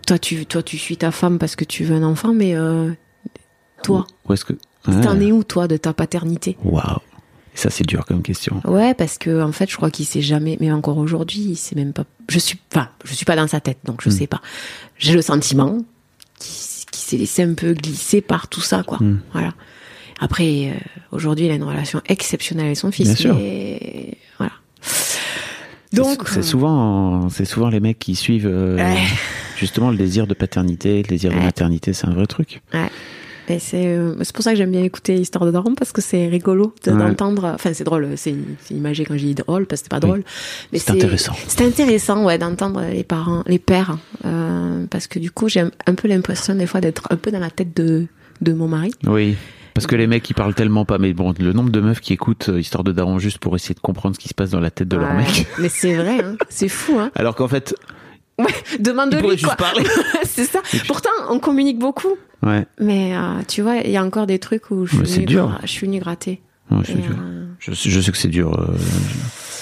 toi 0.05 0.19
tu 0.19 0.45
toi 0.45 0.61
tu 0.63 0.77
suis 0.77 0.97
ta 0.97 1.11
femme 1.11 1.39
parce 1.39 1.55
que 1.55 1.63
tu 1.65 1.83
veux 1.85 1.95
un 1.95 2.03
enfant 2.03 2.33
mais 2.33 2.55
euh, 2.55 2.91
toi 3.83 4.05
Où 4.27 4.33
est-ce 4.33 4.45
que. 4.45 4.53
t'en 4.83 4.91
Ah. 5.17 5.21
es 5.21 5.31
où 5.31 5.43
toi 5.43 5.67
de 5.67 5.77
ta 5.77 5.93
paternité? 5.93 6.57
Waouh. 6.63 6.99
Ça, 7.53 7.69
c'est 7.71 7.85
dur 7.87 8.05
comme 8.05 8.21
question. 8.21 8.61
Ouais, 8.65 8.93
parce 8.93 9.17
que 9.17 9.41
en 9.41 9.51
fait, 9.51 9.67
je 9.69 9.75
crois 9.77 9.89
qu'il 9.89 10.05
sait 10.05 10.21
jamais, 10.21 10.57
mais 10.59 10.71
encore 10.71 10.97
aujourd'hui, 10.99 11.39
il 11.39 11.55
sait 11.55 11.73
même 11.75 11.91
pas. 11.91 12.03
Je 12.29 12.37
suis, 12.37 12.59
enfin, 12.71 12.89
je 13.03 13.13
suis 13.15 13.25
pas 13.25 13.35
dans 13.35 13.47
sa 13.47 13.59
tête, 13.59 13.79
donc 13.83 14.01
je 14.03 14.09
Mm. 14.09 14.11
sais 14.11 14.27
pas. 14.27 14.41
J'ai 14.99 15.13
le 15.13 15.23
sentiment 15.23 15.79
qu'il 16.39 16.99
s'est 16.99 17.17
laissé 17.17 17.41
un 17.43 17.55
peu 17.55 17.73
glisser 17.73 18.21
par 18.21 18.47
tout 18.47 18.61
ça, 18.61 18.83
quoi. 18.83 18.99
Mm. 19.01 19.21
Voilà. 19.33 19.53
Après, 20.19 20.69
euh, 20.71 20.73
aujourd'hui, 21.11 21.45
il 21.45 21.51
a 21.51 21.55
une 21.55 21.63
relation 21.63 21.99
exceptionnelle 22.05 22.65
avec 22.67 22.77
son 22.77 22.91
fils. 22.91 23.07
Bien 23.07 23.15
sûr. 23.15 23.33
voilà. 24.37 24.53
Donc, 25.93 26.23
c'est 26.27 26.39
euh, 26.39 26.41
souvent, 26.43 27.29
c'est 27.29 27.45
souvent 27.45 27.69
les 27.69 27.79
mecs 27.79 27.99
qui 27.99 28.15
suivent 28.15 28.47
euh, 28.47 28.75
Ouais. 28.77 28.97
justement 29.57 29.89
le 29.91 29.97
désir 29.97 30.27
de 30.27 30.33
paternité, 30.33 30.97
le 31.03 31.07
désir 31.07 31.31
de 31.31 31.37
maternité, 31.37 31.93
c'est 31.93 32.07
un 32.07 32.13
vrai 32.13 32.25
truc. 32.27 32.61
Ouais. 32.73 32.89
Et 33.49 33.59
c'est 33.59 33.85
euh, 33.87 34.13
c'est 34.23 34.35
pour 34.35 34.43
ça 34.43 34.51
que 34.51 34.57
j'aime 34.57 34.71
bien 34.71 34.83
écouter 34.83 35.15
Histoire 35.15 35.45
de 35.45 35.51
Daron 35.51 35.73
parce 35.73 35.93
que 35.93 36.01
c'est 36.01 36.27
rigolo 36.27 36.75
de- 36.83 36.91
Ouais. 36.91 36.97
d'entendre. 36.97 37.49
Enfin, 37.55 37.71
c'est 37.73 37.85
drôle, 37.85 38.09
c'est 38.17 38.35
c'est 38.59 38.73
imagé 38.73 39.05
quand 39.05 39.13
je 39.15 39.23
dis 39.23 39.35
drôle 39.35 39.65
parce 39.67 39.81
que 39.81 39.85
c'est 39.85 39.89
pas 39.89 40.01
drôle. 40.01 40.23
Mais 40.73 40.79
C'est 40.79 40.91
intéressant. 40.91 41.31
C'est 41.47 41.65
intéressant, 41.65 42.25
ouais, 42.25 42.37
d'entendre 42.37 42.81
les 42.91 43.05
parents, 43.05 43.43
les 43.47 43.57
pères, 43.59 43.97
euh, 44.25 44.85
parce 44.89 45.07
que 45.07 45.17
du 45.19 45.31
coup, 45.31 45.47
j'ai 45.47 45.61
un 45.61 45.95
peu 45.95 46.09
l'impression 46.09 46.55
des 46.55 46.67
fois 46.67 46.81
d'être 46.81 47.07
un 47.09 47.15
peu 47.15 47.31
dans 47.31 47.39
la 47.39 47.49
tête 47.49 47.73
de 47.77 48.07
de 48.41 48.51
mon 48.51 48.67
mari. 48.67 48.91
Oui. 49.05 49.37
Parce 49.77 49.87
que 49.87 49.95
les 49.95 50.07
mecs, 50.07 50.27
ils 50.29 50.33
parlent 50.33 50.53
tellement 50.55 50.85
pas. 50.85 50.97
Mais 50.97 51.13
bon, 51.13 51.33
le 51.39 51.53
nombre 51.53 51.69
de 51.69 51.79
meufs 51.79 51.99
qui 52.01 52.13
écoutent 52.13 52.49
euh, 52.49 52.59
Histoire 52.59 52.83
de 52.83 52.91
Daron 52.91 53.19
juste 53.19 53.37
pour 53.37 53.55
essayer 53.55 53.75
de 53.75 53.79
comprendre 53.79 54.15
ce 54.15 54.19
qui 54.19 54.27
se 54.27 54.33
passe 54.33 54.49
dans 54.49 54.59
la 54.59 54.71
tête 54.71 54.87
de 54.87 54.97
leur 54.97 55.13
mec. 55.13 55.45
Mais 55.59 55.69
c'est 55.69 55.95
vrai, 55.95 56.19
hein, 56.23 56.35
c'est 56.49 56.67
fou, 56.69 56.97
hein. 56.99 57.11
Alors 57.15 57.35
qu'en 57.35 57.47
fait, 57.47 57.75
Ouais, 58.39 58.45
demande-lui 58.79 59.41
quoi. 59.41 59.55
c'est 60.23 60.45
ça. 60.45 60.59
Pourtant, 60.87 61.09
on 61.29 61.39
communique 61.39 61.79
beaucoup, 61.79 62.15
Ouais. 62.43 62.65
mais 62.79 63.15
euh, 63.15 63.41
tu 63.47 63.61
vois, 63.63 63.77
il 63.77 63.89
y 63.91 63.97
a 63.97 64.03
encore 64.03 64.27
des 64.27 64.37
trucs 64.39 64.69
où 64.71 64.85
je 64.85 65.03
suis 65.05 65.15
venue 65.15 65.25
dur. 65.25 65.49
gra- 65.49 65.59
je 65.63 65.67
suis 65.71 65.87
venue 65.87 65.99
gratter. 65.99 66.41
Ouais, 66.69 66.77
Et, 66.89 66.93
dur. 66.93 67.15
euh, 67.19 67.45
Je, 67.59 67.73
sais- 67.73 67.89
je 67.89 67.99
sais 68.01 68.11
que 68.11 68.17
c'est 68.17 68.27
dur. 68.27 68.53
euh, 68.59 68.75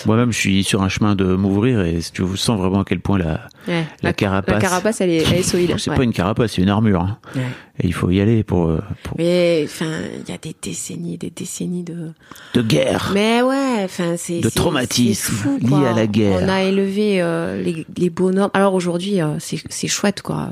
Moi-même, 0.05 0.31
je 0.31 0.37
suis 0.37 0.63
sur 0.63 0.81
un 0.83 0.89
chemin 0.89 1.15
de 1.15 1.23
m'ouvrir 1.35 1.81
et 1.81 1.99
tu 2.13 2.23
sens 2.37 2.59
vraiment 2.59 2.81
à 2.81 2.85
quel 2.85 2.99
point 2.99 3.17
la, 3.17 3.47
ouais, 3.67 3.85
la 4.03 4.13
carapace. 4.13 4.55
La 4.55 4.61
carapace, 4.61 5.01
elle 5.01 5.09
est, 5.09 5.23
elle 5.23 5.39
est 5.39 5.43
solide. 5.43 5.75
c'est 5.77 5.89
ouais. 5.89 5.95
pas 5.97 6.03
une 6.03 6.13
carapace, 6.13 6.53
c'est 6.53 6.61
une 6.61 6.69
armure. 6.69 7.01
hein. 7.01 7.17
Ouais. 7.35 7.41
Et 7.79 7.87
il 7.87 7.93
faut 7.93 8.09
y 8.09 8.21
aller 8.21 8.43
pour, 8.43 8.67
euh, 8.67 8.81
pour 9.03 9.17
Mais 9.17 9.63
enfin, 9.65 9.91
il 10.25 10.31
y 10.31 10.33
a 10.33 10.37
des 10.37 10.55
décennies, 10.61 11.17
des 11.17 11.29
décennies 11.29 11.83
de. 11.83 12.11
de 12.53 12.61
guerre. 12.61 13.11
Mais 13.13 13.41
ouais, 13.41 13.81
enfin 13.83 14.13
c'est 14.17 14.39
De 14.39 14.49
traumatisme 14.49 15.57
lié 15.59 15.85
à 15.87 15.93
la 15.93 16.07
guerre. 16.07 16.39
On 16.43 16.47
a 16.49 16.63
élevé 16.63 17.21
euh, 17.21 17.61
les, 17.61 17.85
les 17.97 18.09
bonhommes. 18.09 18.51
Alors 18.53 18.73
aujourd'hui, 18.75 19.21
euh, 19.21 19.37
c'est 19.39 19.87
chouette 19.87 20.21
quoi. 20.21 20.49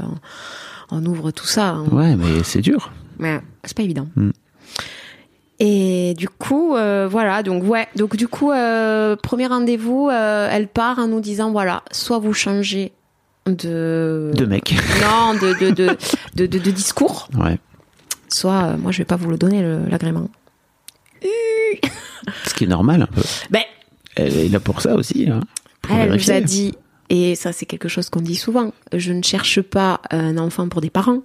On, 0.92 0.98
on 0.98 1.06
ouvre 1.06 1.32
tout 1.32 1.46
ça. 1.48 1.70
hein. 1.70 1.86
Ouais, 1.92 2.16
mais 2.16 2.44
c'est 2.44 2.62
dur. 2.62 2.92
Mais 3.20 3.40
c'est 3.64 3.78
pas 3.78 3.84
évident. 3.84 4.08
Mm. 4.16 4.32
Et 5.60 6.14
du 6.18 6.28
coup, 6.30 6.76
euh, 6.76 7.08
voilà. 7.10 7.44
Donc 7.44 7.64
ouais. 7.64 7.88
Donc 7.96 8.16
du 8.16 8.28
coup, 8.28 8.52
euh, 8.52 9.16
premier 9.16 9.48
rendez-vous, 9.48 10.10
euh, 10.10 10.50
elle 10.52 10.68
part 10.68 11.00
en 11.00 11.08
nous 11.08 11.20
disant 11.22 11.52
voilà, 11.52 11.84
soit 11.92 12.20
vous 12.20 12.34
changez 12.34 12.92
de 13.46 14.32
De 14.36 14.46
mec. 14.46 14.74
non 15.02 15.34
de 15.36 15.54
de 15.60 15.70
de, 15.72 15.98
de, 16.36 16.46
de- 16.48 16.60
de 16.60 16.72
discours, 16.72 17.28
Ouais. 17.38 17.58
soit 18.30 18.78
moi 18.78 18.92
je 18.92 18.98
vais 19.00 19.06
pas 19.06 19.16
vous 19.16 19.30
le 19.30 19.38
donner 19.38 19.62
l'agrément. 19.90 20.30
Ce 22.46 22.54
qui 22.54 22.64
est 22.64 22.68
normal 22.68 23.02
un 23.04 23.08
peu. 23.08 23.22
Ben 23.50 23.64
Elle 24.16 24.38
est 24.38 24.50
là 24.50 24.60
pour 24.60 24.82
ça 24.82 24.96
aussi. 24.96 25.30
Hein, 25.30 25.42
pour 25.82 25.96
Elle 25.96 26.14
nous 26.14 26.32
a 26.32 26.40
dit, 26.42 26.74
et 27.10 27.36
ça 27.36 27.52
c'est 27.54 27.66
quelque 27.66 27.90
chose 27.90 28.10
qu'on 28.10 28.22
dit 28.22 28.36
souvent, 28.36 28.72
je 28.94 29.12
ne 29.12 29.22
cherche 29.22 29.62
pas 29.62 30.02
un 30.10 30.38
enfant 30.38 30.68
pour 30.70 30.82
des 30.82 30.90
parents, 30.90 31.20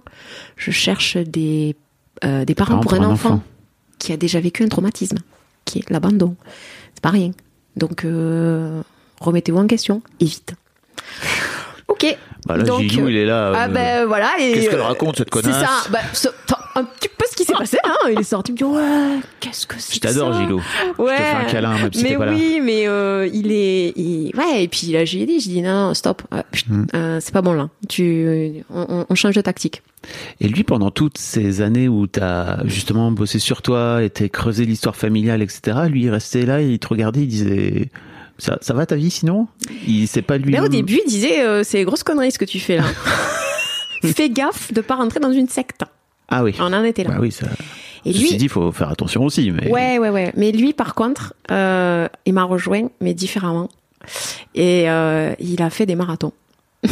je 0.57 0.71
cherche 0.71 1.17
des, 1.17 1.75
des 2.21 2.55
parents, 2.55 2.79
pour, 2.79 2.93
un, 2.93 3.03
enfant, 3.09 3.41
qui 3.99 4.11
a 4.13 4.17
déjà 4.17 4.39
vécu 4.39 4.63
un 4.63 4.67
traumatisme, 4.67 5.17
qui 5.65 5.79
est 5.79 5.89
l'abandon. 5.89 6.35
C'est 6.95 7.01
pas 7.03 7.09
rien. 7.11 7.31
Donc 7.75 8.03
euh, 8.05 8.81
remettez-vous 9.19 9.59
en 9.59 9.67
question, 9.67 10.01
et 10.19 10.25
vite. 10.25 10.53
Ok. 11.87 12.05
Bah 12.45 12.55
là, 12.55 12.63
Donc, 12.63 12.81
Gilou, 12.81 13.09
il 13.09 13.17
est 13.17 13.25
là. 13.25 13.51
Ah 13.53 13.65
euh, 13.65 13.67
ben 13.67 14.05
voilà. 14.05 14.31
Qu'est-ce 14.37 14.69
qu'elle 14.69 14.79
euh, 14.79 14.83
raconte, 14.83 15.17
cette 15.17 15.33
C'est 15.33 15.41
connasse? 15.41 15.59
Ça. 15.59 15.89
Bah, 15.89 15.99
ce- 16.13 16.27
un 16.75 16.83
petit 16.83 17.09
peu 17.09 17.25
passé. 17.59 17.77
Hein. 17.83 17.93
Il 18.11 18.19
est 18.19 18.23
sorti, 18.23 18.51
il 18.51 18.53
me 18.53 18.57
dit 18.57 18.63
ouais, 18.63 19.19
qu'est-ce 19.39 19.67
que 19.67 19.75
c'est 19.77 19.95
Je 19.95 19.99
t'adore, 19.99 20.33
ça? 20.33 20.41
Gilou. 20.41 20.61
Ouais. 20.97 21.11
Je 21.11 21.17
te 21.17 21.21
fais 21.21 21.35
un 21.35 21.43
câlin, 21.45 21.77
même 21.77 21.93
si 21.93 22.03
mais 22.03 22.09
t'es 22.09 22.17
pas 22.17 22.25
là. 22.25 22.31
oui, 22.33 22.59
mais 22.63 22.87
euh, 22.87 23.29
il 23.31 23.51
est, 23.51 23.93
il- 23.97 24.31
ouais. 24.35 24.63
Et 24.63 24.67
puis 24.67 24.87
là, 24.87 25.05
j'ai 25.05 25.25
dit, 25.25 25.39
j'ai 25.39 25.49
dit 25.51 25.61
non, 25.61 25.93
stop, 25.93 26.23
euh, 26.33 26.41
Hmm. 26.67 26.85
euh, 26.95 27.17
c'est 27.21 27.33
pas 27.33 27.41
bon 27.41 27.53
là. 27.53 27.69
Tu, 27.87 28.63
on, 28.69 29.15
change 29.15 29.35
de 29.35 29.41
tactique. 29.41 29.81
Et 30.39 30.47
lui, 30.47 30.63
pendant 30.63 30.91
toutes 30.91 31.17
ces 31.17 31.61
années 31.61 31.87
où 31.89 32.07
t'as 32.07 32.65
justement 32.65 33.11
bossé 33.11 33.37
sur 33.39 33.61
toi 33.61 34.01
et 34.03 34.09
t'as 34.09 34.27
creusé 34.29 34.65
l'histoire 34.65 34.95
familiale, 34.95 35.41
etc., 35.41 35.77
lui, 35.89 36.03
il 36.03 36.09
restait 36.09 36.45
là, 36.45 36.61
il 36.61 36.79
te 36.79 36.87
regardait, 36.87 37.21
il 37.21 37.27
disait 37.27 37.89
Ça, 38.37 38.57
ça 38.61 38.73
va 38.73 38.85
ta 38.85 38.95
vie 38.95 39.09
sinon? 39.11 39.47
Il 39.87 40.07
sait 40.07 40.21
pas 40.21 40.37
lui. 40.37 40.51
Mais 40.51 40.59
au 40.61 40.69
début, 40.69 40.99
il 41.05 41.09
disait, 41.09 41.63
c'est 41.63 41.83
grosse 41.83 42.03
connerie 42.03 42.31
ce 42.31 42.39
que 42.39 42.45
tu 42.45 42.59
fais 42.59 42.77
là. 42.77 42.83
Fais 44.03 44.29
gaffe 44.29 44.71
de 44.73 44.79
pas 44.79 44.95
rentrer 44.95 45.19
dans 45.19 45.33
une 45.33 45.49
secte. 45.49 45.81
Ah 46.29 46.43
oui. 46.43 46.55
On 46.59 46.73
en 46.73 46.83
était 46.83 47.03
là. 47.03 47.11
Bah 47.11 47.17
oui, 47.19 47.31
ça. 47.31 47.47
Et 48.05 48.13
Ceci 48.13 48.29
lui, 48.29 48.37
dit, 48.37 48.45
il 48.45 48.49
faut 48.49 48.71
faire 48.71 48.89
attention 48.89 49.23
aussi. 49.25 49.51
Mais... 49.51 49.69
Ouais, 49.69 49.99
ouais, 49.99 50.09
ouais. 50.09 50.31
Mais 50.37 50.51
lui, 50.51 50.73
par 50.73 50.95
contre, 50.95 51.33
euh, 51.51 52.07
il 52.25 52.33
m'a 52.33 52.43
rejoint, 52.43 52.87
mais 53.01 53.13
différemment. 53.13 53.69
Et 54.55 54.89
euh, 54.89 55.33
il 55.39 55.61
a 55.61 55.69
fait 55.69 55.85
des 55.85 55.95
marathons. 55.95 56.33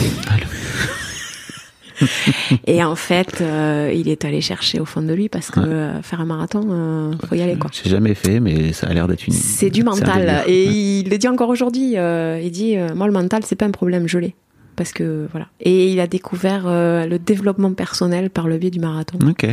Et 2.67 2.83
en 2.83 2.95
fait, 2.95 3.41
euh, 3.41 3.91
il 3.95 4.07
est 4.07 4.23
allé 4.23 4.39
chercher 4.39 4.79
au 4.79 4.85
fond 4.85 5.01
de 5.01 5.11
lui 5.13 5.29
parce 5.29 5.49
que 5.49 5.93
faire 6.03 6.21
un 6.21 6.25
marathon, 6.25 6.67
euh, 6.69 7.11
faut 7.27 7.33
y 7.33 7.41
aller 7.41 7.57
quoi. 7.57 7.71
J'ai 7.73 7.89
jamais 7.89 8.13
fait, 8.13 8.39
mais 8.39 8.71
ça 8.71 8.85
a 8.85 8.93
l'air 8.93 9.07
d'être 9.07 9.25
une. 9.25 9.33
C'est 9.33 9.71
du 9.71 9.83
mental. 9.83 10.43
Et 10.45 10.65
il 10.65 11.09
le 11.09 11.17
dit 11.17 11.27
encore 11.27 11.49
aujourd'hui. 11.49 11.93
il 11.95 12.51
dit, 12.51 12.77
moi 12.95 13.07
le 13.07 13.13
mental, 13.13 13.41
c'est 13.45 13.55
pas 13.55 13.65
un 13.65 13.71
problème, 13.71 14.07
je 14.07 14.19
l'ai. 14.19 14.35
Parce 14.77 14.93
que 14.93 15.27
voilà. 15.31 15.47
Et 15.59 15.91
il 15.91 15.99
a 15.99 16.07
découvert 16.07 16.63
euh, 16.67 17.05
le 17.05 17.19
développement 17.19 17.73
personnel 17.73 18.29
par 18.29 18.47
le 18.47 18.57
biais 18.57 18.69
du 18.69 18.79
marathon. 18.79 19.17
Ok. 19.27 19.45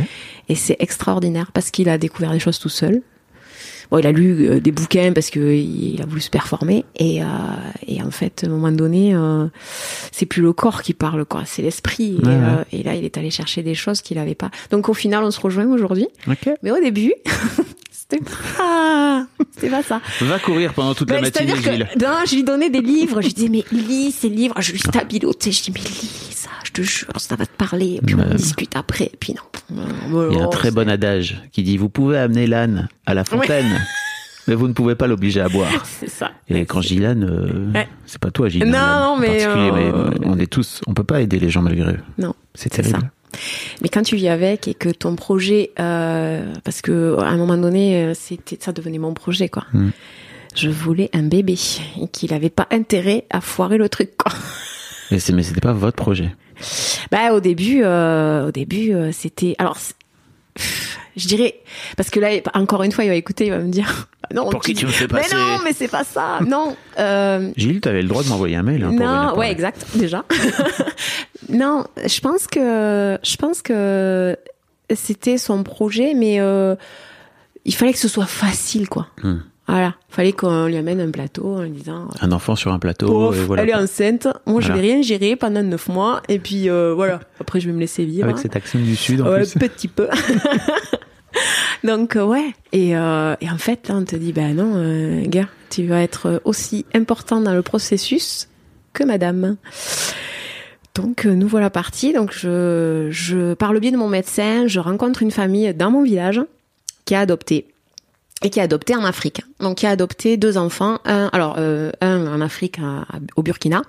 Et 0.47 0.55
c'est 0.55 0.77
extraordinaire 0.79 1.51
parce 1.51 1.71
qu'il 1.71 1.89
a 1.89 1.97
découvert 1.97 2.31
des 2.31 2.39
choses 2.39 2.59
tout 2.59 2.69
seul. 2.69 3.01
Bon, 3.91 3.97
il 3.99 4.07
a 4.07 4.11
lu 4.11 4.47
euh, 4.47 4.59
des 4.59 4.71
bouquins 4.71 5.11
parce 5.13 5.29
que 5.29 5.53
il 5.53 6.01
a 6.01 6.05
voulu 6.05 6.21
se 6.21 6.29
performer 6.29 6.85
et, 6.95 7.21
euh, 7.21 7.25
et 7.87 8.01
en 8.01 8.09
fait, 8.11 8.43
à 8.43 8.47
un 8.47 8.49
moment 8.51 8.71
donné, 8.71 9.15
c'est 10.11 10.25
plus 10.25 10.41
le 10.41 10.53
corps 10.53 10.81
qui 10.83 10.93
parle, 10.93 11.25
quoi, 11.25 11.43
c'est 11.45 11.61
l'esprit. 11.61 12.17
Et, 12.21 12.25
Ouais, 12.25 12.33
ouais. 12.35 12.63
et 12.71 12.83
là, 12.83 12.95
il 12.95 13.03
est 13.03 13.17
allé 13.17 13.29
chercher 13.31 13.61
des 13.63 13.75
choses 13.75 14.01
qu'il 14.01 14.17
avait 14.19 14.33
pas. 14.35 14.49
Donc, 14.71 14.89
au 14.89 14.93
final, 14.93 15.23
on 15.23 15.31
se 15.31 15.39
rejoint 15.39 15.65
aujourd'hui. 15.67 16.07
Ok. 16.27 16.49
Mais 16.63 16.71
au 16.71 16.79
début, 16.79 17.13
c'était 18.09 19.69
pas, 19.69 19.83
ça. 19.83 20.01
Va 20.21 20.39
courir 20.39 20.73
pendant 20.73 20.93
toute 20.93 21.09
la 21.09 21.21
matinée, 21.21 21.55
Gilles. 21.55 21.87
que 21.93 22.03
non, 22.03 22.17
je 22.27 22.35
lui 22.35 22.43
donnais 22.43 22.69
des 22.69 22.81
livres. 22.81 23.21
Je 23.21 23.27
lui 23.27 23.33
disais, 23.33 23.49
mais 23.49 23.63
lis 23.71 24.11
ces 24.11 24.29
livres. 24.29 24.55
Je 24.59 24.71
lui 24.73 24.79
stabilotais. 24.79 25.51
Je 25.51 25.63
dis, 25.63 25.71
mais 25.73 25.79
lis 25.81 26.27
ça, 26.31 26.49
je 26.63 26.71
te 26.71 26.81
jure, 26.83 27.07
ça 27.17 27.35
va 27.35 27.45
te 27.45 27.55
parler. 27.57 27.95
Et 27.95 28.01
puis 28.05 28.15
on 28.15 28.19
Ouais. 28.19 28.35
discute 28.35 28.75
après. 28.75 29.05
Et 29.05 29.17
puis 29.19 29.33
non. 29.33 29.41
Il 30.31 30.37
y 30.37 30.39
a 30.41 30.45
un 30.45 30.49
très 30.49 30.69
bon 30.71 30.87
adage 30.89 31.41
qui 31.51 31.63
dit 31.63 31.77
Vous 31.77 31.89
pouvez 31.89 32.17
amener 32.19 32.45
l'âne 32.45 32.87
à 33.07 33.13
la 33.15 33.23
fontaine, 33.23 33.81
mais 34.47 34.53
vous 34.53 34.67
ne 34.67 34.73
pouvez 34.73 34.93
pas 34.95 35.07
l'obliger 35.07 35.41
à 35.41 35.49
boire. 35.49 35.71
C'est 35.99 36.09
ça. 36.09 36.31
Et 36.47 36.65
quand 36.65 36.81
l'âne, 36.91 37.23
euh, 37.23 37.71
Ouais. 37.73 37.87
c'est 38.05 38.19
pas 38.19 38.29
toi, 38.29 38.47
Gilles. 38.49 38.65
Non, 38.65 38.77
non, 38.77 39.17
mais, 39.17 39.43
euh, 39.45 40.11
mais 40.19 40.27
on 40.27 40.37
est 40.37 40.51
tous, 40.51 40.81
on 40.85 40.93
peut 40.93 41.03
pas 41.03 41.21
aider 41.21 41.39
les 41.39 41.49
gens 41.49 41.63
malgré 41.63 41.93
eux. 41.93 41.99
Non. 42.19 42.35
C'est 42.53 42.71
C'est 42.73 42.83
terrible. 42.83 42.99
ça. 43.01 43.09
Mais 43.81 43.89
quand 43.89 44.03
tu 44.03 44.15
vis 44.15 44.29
avec 44.29 44.67
et 44.67 44.73
que 44.73 44.89
ton 44.89 45.15
projet, 45.15 45.71
euh, 45.79 46.53
parce 46.63 46.81
que 46.81 47.17
à 47.19 47.27
un 47.27 47.37
moment 47.37 47.57
donné, 47.57 48.03
euh, 48.03 48.13
c'était, 48.13 48.57
ça 48.59 48.71
devenait 48.71 48.97
mon 48.97 49.13
projet, 49.13 49.49
quoi. 49.49 49.65
Mm. 49.73 49.89
Je 50.55 50.69
voulais 50.69 51.09
un 51.13 51.23
bébé 51.23 51.57
et 52.01 52.07
qu'il 52.07 52.33
avait 52.33 52.49
pas 52.49 52.67
intérêt 52.71 53.25
à 53.29 53.41
foirer 53.41 53.77
le 53.77 53.89
truc, 53.89 54.15
quoi. 54.17 54.31
Mais 55.11 55.19
c'est, 55.19 55.33
mais 55.33 55.43
c'était 55.43 55.61
pas 55.61 55.73
votre 55.73 55.97
projet? 55.97 56.31
Bah 57.11 57.33
au 57.33 57.39
début, 57.39 57.81
euh, 57.83 58.47
au 58.47 58.51
début, 58.51 58.93
euh, 58.93 59.11
c'était, 59.11 59.55
alors, 59.57 59.77
je 61.15 61.27
dirais, 61.27 61.55
parce 61.97 62.09
que 62.09 62.19
là, 62.19 62.29
encore 62.53 62.83
une 62.83 62.91
fois, 62.91 63.03
il 63.03 63.09
va 63.09 63.15
écouter, 63.15 63.45
il 63.45 63.51
va 63.51 63.59
me 63.59 63.69
dire, 63.69 64.07
non, 64.33 64.49
Pour 64.49 64.61
qui 64.61 64.73
tu 64.73 64.85
me 64.85 64.91
fais 64.91 65.07
mais 65.11 65.21
passer 65.21 65.35
non, 65.35 65.59
mais 65.63 65.73
c'est 65.73 65.87
pas 65.87 66.03
ça, 66.03 66.39
non. 66.47 66.75
Euh, 66.99 67.51
Gilles, 67.55 67.81
t'avais 67.81 68.01
le 68.01 68.07
droit 68.07 68.23
de 68.23 68.29
m'envoyer 68.29 68.55
un 68.55 68.63
mail. 68.63 68.83
hein, 68.83 68.91
non, 68.91 69.37
ouais, 69.37 69.51
exact, 69.51 69.85
déjà. 69.95 70.25
non, 71.49 71.85
je 72.05 72.19
pense 72.19 72.47
que 72.47 73.17
je 73.23 73.35
pense 73.37 73.61
que 73.61 74.37
c'était 74.93 75.37
son 75.37 75.63
projet, 75.63 76.13
mais 76.13 76.39
euh, 76.39 76.75
il 77.65 77.73
fallait 77.73 77.93
que 77.93 77.99
ce 77.99 78.07
soit 78.07 78.25
facile, 78.25 78.89
quoi. 78.89 79.07
Hmm. 79.23 79.39
Voilà, 79.67 79.95
fallait 80.09 80.31
qu'on 80.31 80.67
lui 80.67 80.77
amène 80.77 81.01
un 81.01 81.09
plateau 81.09 81.55
en 81.55 81.61
lui 81.63 81.71
disant. 81.71 82.07
Un 82.21 82.31
enfant 82.31 82.55
sur 82.55 82.71
un 82.71 82.77
plateau. 82.77 83.07
Pouf, 83.29 83.37
et 83.37 83.45
voilà. 83.45 83.63
elle 83.63 83.69
est 83.69 83.73
enceinte. 83.75 84.27
Moi, 84.45 84.61
je 84.61 84.67
Voilà. 84.67 84.81
vais 84.81 84.87
rien 84.93 85.01
gérer 85.01 85.35
pendant 85.35 85.63
neuf 85.63 85.87
mois, 85.87 86.21
et 86.29 86.37
puis 86.37 86.69
euh, 86.69 86.93
voilà. 86.93 87.19
Après, 87.39 87.59
je 87.59 87.67
vais 87.67 87.73
me 87.73 87.79
laisser 87.79 88.05
vivre. 88.05 88.25
Avec 88.25 88.37
cet 88.37 88.55
accent 88.55 88.77
du 88.77 88.95
Sud 88.95 89.21
en 89.21 89.25
Ouais, 89.29 89.39
plus. 89.43 89.53
petit 89.59 89.87
peu. 89.87 90.07
Donc 91.83 92.15
euh, 92.15 92.23
ouais. 92.25 92.53
Et, 92.71 92.95
euh, 92.95 93.35
et 93.41 93.49
en 93.49 93.57
fait, 93.57 93.87
là, 93.89 93.95
on 93.95 94.03
te 94.05 94.15
dit, 94.15 94.33
ben 94.33 94.55
non, 94.55 94.73
euh, 94.75 95.23
gars, 95.27 95.47
tu 95.69 95.85
vas 95.85 96.01
être 96.01 96.41
aussi 96.45 96.85
important 96.93 97.41
dans 97.41 97.53
le 97.53 97.61
processus 97.61 98.47
que 98.93 99.03
madame. 99.03 99.57
Donc 100.95 101.25
euh, 101.25 101.33
nous 101.35 101.47
voilà 101.47 101.69
partis. 101.69 102.13
Donc 102.13 102.31
je, 102.33 103.07
je, 103.11 103.53
par 103.53 103.73
le 103.73 103.79
biais 103.79 103.91
de 103.91 103.97
mon 103.97 104.07
médecin, 104.07 104.67
je 104.67 104.79
rencontre 104.79 105.21
une 105.21 105.31
famille 105.31 105.73
dans 105.73 105.91
mon 105.91 106.03
village 106.03 106.41
qui 107.03 107.13
a 107.15 107.19
adopté 107.19 107.67
et 108.41 108.49
qui 108.49 108.59
a 108.59 108.63
adopté 108.63 108.95
en 108.95 109.03
Afrique. 109.03 109.41
Donc 109.59 109.77
qui 109.77 109.85
a 109.87 109.91
adopté 109.91 110.37
deux 110.37 110.57
enfants, 110.57 110.99
un, 111.05 111.29
alors 111.33 111.55
euh, 111.57 111.91
un 112.01 112.27
en 112.27 112.41
Afrique 112.41 112.79
à- 112.79 113.05
au 113.35 113.43
Burkina 113.43 113.81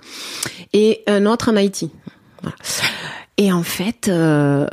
et 0.73 1.03
un 1.07 1.25
autre 1.25 1.51
en 1.51 1.55
Haïti. 1.55 1.91
Voilà. 2.41 2.55
Et 3.37 3.51
en 3.51 3.63
fait, 3.63 4.07
euh, 4.07 4.67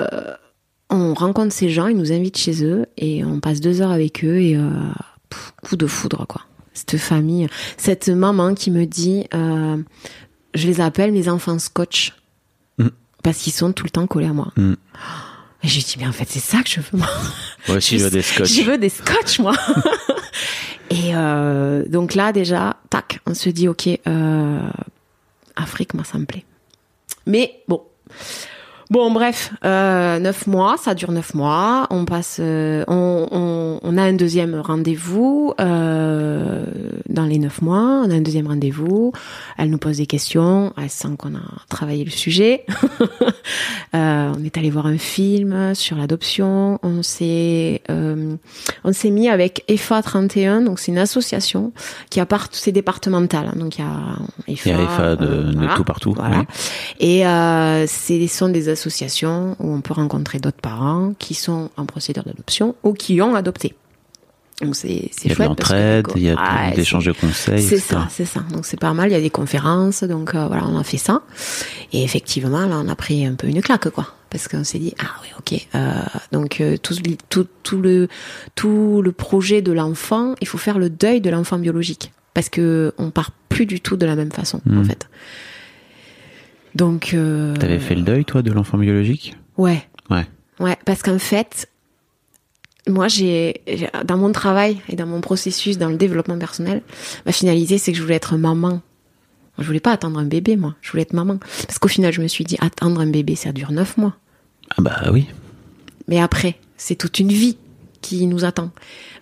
on 0.91 1.13
rencontre 1.15 1.53
ces 1.53 1.69
gens, 1.71 1.87
ils 1.89 1.97
nous 1.97 2.13
invitent 2.13 2.39
chez 2.39 2.65
eux 2.65 2.87
et 2.97 3.25
on 3.25 3.41
passe 3.41 3.61
deux 3.61 3.81
heures 3.83 3.91
avec 3.91 4.25
eux 4.25 4.39
et 4.41 4.57
euh, 4.57 4.71
pff, 5.29 5.53
coup 5.63 5.77
de 5.77 5.87
foudre 5.87 6.27
quoi. 6.27 6.43
Cette 6.73 6.97
famille, 6.97 7.47
cette 7.77 8.09
maman 8.09 8.55
qui 8.55 8.71
me 8.71 8.85
dit, 8.85 9.27
je 9.33 10.67
les 10.67 10.81
appelle 10.81 11.13
mes 11.13 11.29
enfants 11.29 11.59
scotch 11.59 12.15
Mm. 12.79 12.89
parce 13.23 13.39
qu'ils 13.39 13.53
sont 13.53 13.73
tout 13.73 13.85
le 13.85 13.91
temps 13.91 14.07
collés 14.09 14.27
à 14.27 14.33
moi. 14.33 14.49
Mm. 14.57 14.75
Et 15.65 15.69
j'ai 15.69 15.81
dit, 15.81 15.97
mais 15.99 16.07
en 16.07 16.13
fait, 16.13 16.27
c'est 16.29 16.41
ça 16.41 16.63
que 16.63 16.69
je 16.69 16.81
veux, 16.81 16.99
moi. 16.99 17.09
Moi 17.69 17.79
aussi, 17.79 17.99
je 17.99 18.05
veux 18.05 18.11
des 18.11 18.21
scotch. 18.21 18.53
Je 18.53 18.63
veux 18.63 18.77
des 18.77 18.91
scotch, 18.91 19.39
moi. 19.39 19.55
Et 20.91 21.15
euh, 21.15 21.85
donc 21.89 22.15
là, 22.15 22.33
déjà, 22.33 22.77
tac, 22.91 23.21
on 23.27 23.33
se 23.33 23.49
dit, 23.49 23.67
ok, 23.67 23.89
euh, 24.07 24.59
Afrique, 25.57 25.95
moi, 25.95 26.05
ça 26.05 26.19
me 26.19 26.27
plaît. 26.27 26.45
Mais 27.27 27.63
bon. 27.67 27.83
Bon, 28.91 29.11
bref, 29.11 29.53
euh, 29.65 30.19
neuf 30.19 30.47
mois, 30.47 30.77
ça 30.77 30.95
dure 30.95 31.11
neuf 31.11 31.33
mois. 31.35 31.87
On 31.91 32.05
passe, 32.05 32.37
euh, 32.41 32.85
on, 32.87 33.27
on, 33.33 33.81
on 33.83 33.97
a 33.99 34.03
un 34.03 34.13
deuxième 34.13 34.55
rendez-vous 34.61 35.55
euh, 35.59 36.65
dans 37.09 37.25
les 37.25 37.39
neuf 37.39 37.63
mois. 37.63 38.03
On 38.05 38.11
a 38.11 38.15
un 38.15 38.21
deuxième 38.21 38.47
rendez-vous. 38.47 39.13
Elle 39.57 39.71
nous 39.71 39.79
pose 39.79 39.97
des 39.97 40.07
questions. 40.07 40.73
Elle 40.77 40.91
sent 40.91 41.09
qu'on 41.19 41.35
a 41.35 41.41
travaillé 41.69 42.05
le 42.05 42.11
sujet. 42.11 42.65
Euh, 43.95 44.33
on 44.37 44.43
est 44.45 44.57
allé 44.59 44.71
voir 44.71 44.87
un 44.87 44.99
film 44.99 45.73
sur 45.77 45.97
l'adoption. 45.97 46.81
On 46.83 47.05
s'est, 47.05 47.81
euh, 47.91 48.35
on 48.83 48.93
s'est 48.93 49.11
mis 49.11 49.29
avec 49.29 49.63
EFA 49.69 50.03
31. 50.03 50.63
Donc 50.63 50.81
c'est 50.81 50.91
une 50.91 50.99
association 50.99 51.73
qui 52.11 52.19
a 52.19 52.27
part, 52.27 52.49
c'est 52.51 52.73
départemental. 52.73 53.47
hein. 53.53 53.57
donc 53.57 53.79
il 53.79 53.83
y 53.83 53.85
a 53.85 54.17
EFA, 54.49 54.71
Il 54.71 54.73
y 54.73 54.75
a 54.75 54.83
EFA 54.83 55.17
de- 55.17 55.77
tout 55.77 55.85
partout, 55.85 56.13
Voilà. 56.13 56.39
oui. 56.39 56.45
Et 56.99 57.25
euh, 57.27 57.87
ce 57.87 58.27
sont 58.27 58.49
des 58.49 58.69
associations 58.75 59.57
où 59.59 59.73
on 59.75 59.81
peut 59.81 59.95
rencontrer 59.95 60.39
d'autres 60.39 60.61
parents 60.61 61.15
qui 61.19 61.35
sont 61.35 61.71
en 61.77 61.87
procédure 61.87 62.25
d'adoption 62.25 62.75
ou 62.83 62.93
qui 62.93 63.21
ont 63.23 63.35
adopté. 63.35 63.75
Donc 64.63 64.77
c'est 64.77 65.09
c'est 65.11 65.25
Il 65.25 65.31
y 65.31 65.33
a 65.33 65.35
de 65.35 65.35
chouette 65.37 65.49
l'entraide, 65.49 66.07
il 66.15 66.23
y 66.23 66.31
a 66.31 66.35
ouais, 66.35 66.71
de 66.73 66.77
l'échange 66.77 67.07
de 67.07 67.13
conseils. 67.13 67.61
C'est 67.63 67.79
ça, 67.79 68.07
c'est 68.11 68.25
ça. 68.25 68.41
Donc 68.53 68.67
c'est 68.67 68.79
pas 68.79 68.93
mal. 68.93 69.09
Il 69.11 69.13
y 69.13 69.17
a 69.17 69.21
des 69.21 69.31
conférences, 69.31 70.05
donc 70.05 70.35
euh, 70.35 70.47
voilà, 70.47 70.65
on 70.67 70.79
a 70.79 70.85
fait 70.85 70.97
ça. 71.09 71.23
Et 71.93 72.05
effectivement, 72.05 72.65
là, 72.67 72.77
on 72.85 72.89
a 72.89 72.95
pris 72.95 73.27
un 73.27 73.35
peu 73.35 73.49
une 73.49 73.61
claque, 73.63 73.89
quoi, 73.91 74.07
parce 74.31 74.47
qu'on 74.47 74.63
s'est 74.63 74.79
dit 74.79 74.95
ah 75.01 75.11
oui, 75.23 75.29
ok. 75.41 75.67
Euh, 75.75 75.93
donc 76.31 76.61
euh, 76.61 76.77
tout, 76.77 76.95
tout, 77.31 77.47
tout 77.65 77.81
le 77.81 78.07
tout 78.55 79.03
le 79.03 79.11
projet 79.11 79.61
de 79.61 79.73
l'enfant, 79.73 80.37
il 80.41 80.47
faut 80.47 80.59
faire 80.59 80.79
le 80.79 80.89
deuil 80.89 81.21
de 81.21 81.31
l'enfant 81.31 81.59
biologique, 81.59 82.13
parce 82.33 82.49
que 82.49 82.95
on 82.97 83.11
part 83.11 83.33
plus 83.49 83.67
du 83.67 83.81
tout 83.81 83.97
de 83.97 84.07
la 84.07 84.15
même 84.15 84.31
façon, 84.33 84.61
en 84.69 84.75
Mhm. 84.83 84.85
fait. 84.85 85.09
Donc 86.75 87.13
euh, 87.15 87.55
T'avais 87.57 87.79
fait 87.79 87.95
le 87.95 88.03
deuil, 88.03 88.25
toi, 88.25 88.43
de 88.43 88.51
l'enfant 88.53 88.79
biologique? 88.79 89.37
Ouais. 89.57 89.83
Ouais. 90.11 90.27
Ouais, 90.61 90.77
parce 90.85 91.03
qu'en 91.03 91.19
fait, 91.19 91.69
moi, 92.89 93.09
j'ai, 93.09 93.63
dans 94.05 94.17
mon 94.17 94.33
travail 94.33 94.79
et 94.89 94.97
dans 94.97 95.07
mon 95.07 95.21
processus, 95.21 95.79
dans 95.79 95.89
le 95.89 95.97
développement 95.97 96.39
personnel, 96.39 96.83
ma 97.27 97.33
finalité, 97.33 97.79
c'est 97.79 97.93
que 97.93 97.99
je 97.99 98.03
voulais 98.03 98.17
être 98.17 98.37
maman. 98.37 98.81
Je 99.59 99.65
voulais 99.65 99.81
pas 99.81 99.93
attendre 99.93 100.19
un 100.19 100.25
bébé, 100.25 100.57
moi. 100.57 100.75
Je 100.83 100.91
voulais 100.91 101.03
être 101.03 101.13
maman. 101.13 101.39
Parce 101.67 101.79
qu'au 101.79 101.89
final, 101.89 102.13
je 102.13 102.21
me 102.21 102.27
suis 102.27 102.45
dit, 102.45 102.57
attendre 102.61 103.01
un 103.01 103.07
bébé, 103.07 103.37
ça 103.37 103.53
dure 103.53 103.71
neuf 103.71 103.97
mois. 103.97 104.15
Ah 104.77 104.83
bah 104.83 104.97
oui. 105.13 105.27
Mais 106.09 106.21
après, 106.21 106.57
c'est 106.77 106.97
toute 106.97 107.21
une 107.21 107.29
vie 107.29 107.57
qui 108.01 108.27
nous 108.27 108.45
attend. 108.45 108.71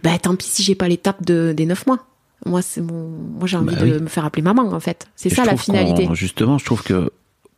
Ben, 0.03 0.19
tant 0.19 0.35
pis 0.35 0.47
si 0.47 0.63
j'ai 0.63 0.75
pas 0.75 0.89
l'étape 0.89 1.23
de, 1.25 1.53
des 1.55 1.67
neuf 1.67 1.87
mois. 1.87 2.07
Moi, 2.47 2.63
c'est 2.63 2.81
mon, 2.81 3.09
moi, 3.11 3.47
j'ai 3.47 3.57
envie 3.59 3.77
Bah 3.77 3.83
de 3.83 3.93
oui. 3.97 4.03
me 4.03 4.09
faire 4.09 4.25
appeler 4.25 4.43
maman, 4.43 4.63
en 4.73 4.81
fait. 4.81 5.07
C'est 5.17 5.29
ça 5.29 5.45
la 5.45 5.57
finalité. 5.57 6.09
Justement, 6.15 6.57
je 6.59 6.65
trouve 6.65 6.83
que 6.83 7.13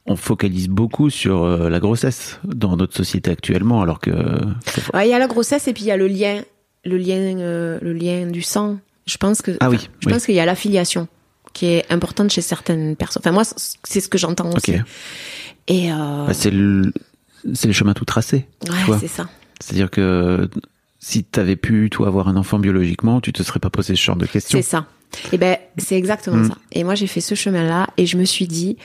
on 0.06 0.16
focalise 0.16 0.68
beaucoup 0.68 1.08
sur 1.10 1.44
euh, 1.44 1.68
la 1.70 1.80
grossesse 1.80 2.38
dans 2.44 2.76
notre 2.76 2.94
société 2.96 3.30
actuellement, 3.30 3.80
alors 3.82 4.00
que 4.00 4.10
Ouais, 4.92 5.06
il 5.08 5.10
y 5.10 5.14
a 5.14 5.18
la 5.18 5.26
grossesse 5.26 5.66
et 5.68 5.72
puis 5.72 5.84
il 5.84 5.88
y 5.88 5.90
a 5.92 5.96
le 5.96 6.06
lien, 6.08 6.42
le 6.84 6.96
lien, 6.98 7.38
euh, 7.38 7.78
le 7.80 7.92
lien 7.92 8.26
du 8.26 8.42
sang. 8.42 8.78
Je 9.06 9.16
pense 9.16 9.40
que, 9.42 9.52
Ah 9.60 9.70
oui, 9.70 9.78
je 10.00 10.06
oui. 10.08 10.12
pense 10.12 10.26
qu'il 10.26 10.34
y 10.34 10.40
a 10.40 10.44
l'affiliation 10.46 11.08
qui 11.52 11.66
est 11.66 11.90
importante 11.92 12.30
chez 12.32 12.40
certaines 12.42 12.96
personnes. 12.96 13.22
Enfin, 13.24 13.32
moi, 13.32 13.44
c'est 13.84 14.00
ce 14.00 14.08
que 14.08 14.18
j'entends 14.18 14.50
aussi. 14.52 14.74
Et 15.68 15.90
euh, 15.92 16.26
bah, 16.26 16.34
c'est 16.34 16.50
le 16.50 16.92
c'est 17.52 17.66
le 17.68 17.72
chemin 17.74 17.94
tout 17.94 18.04
tracé. 18.04 18.46
tu 18.64 18.72
ouais, 18.90 18.98
c'est 18.98 19.06
ça. 19.08 19.28
C'est-à-dire 19.60 19.90
que 19.90 20.48
si 20.98 21.22
t'avais 21.24 21.56
pu 21.56 21.88
toi 21.90 22.08
avoir 22.08 22.28
un 22.28 22.36
enfant 22.36 22.58
biologiquement, 22.58 23.20
tu 23.20 23.32
te 23.32 23.42
serais 23.42 23.60
pas 23.60 23.70
posé 23.70 23.94
ce 23.94 24.02
genre 24.02 24.16
de 24.16 24.26
questions. 24.26 24.58
C'est 24.58 24.62
ça. 24.68 24.86
Et 25.32 25.38
ben, 25.38 25.56
c'est 25.78 25.96
exactement 25.96 26.38
Mm. 26.38 26.48
ça. 26.48 26.58
Et 26.72 26.82
moi, 26.84 26.94
j'ai 26.94 27.06
fait 27.06 27.20
ce 27.20 27.34
chemin-là 27.34 27.86
et 27.98 28.06
je 28.06 28.16
me 28.16 28.24
suis 28.24 28.46
dit, 28.48 28.76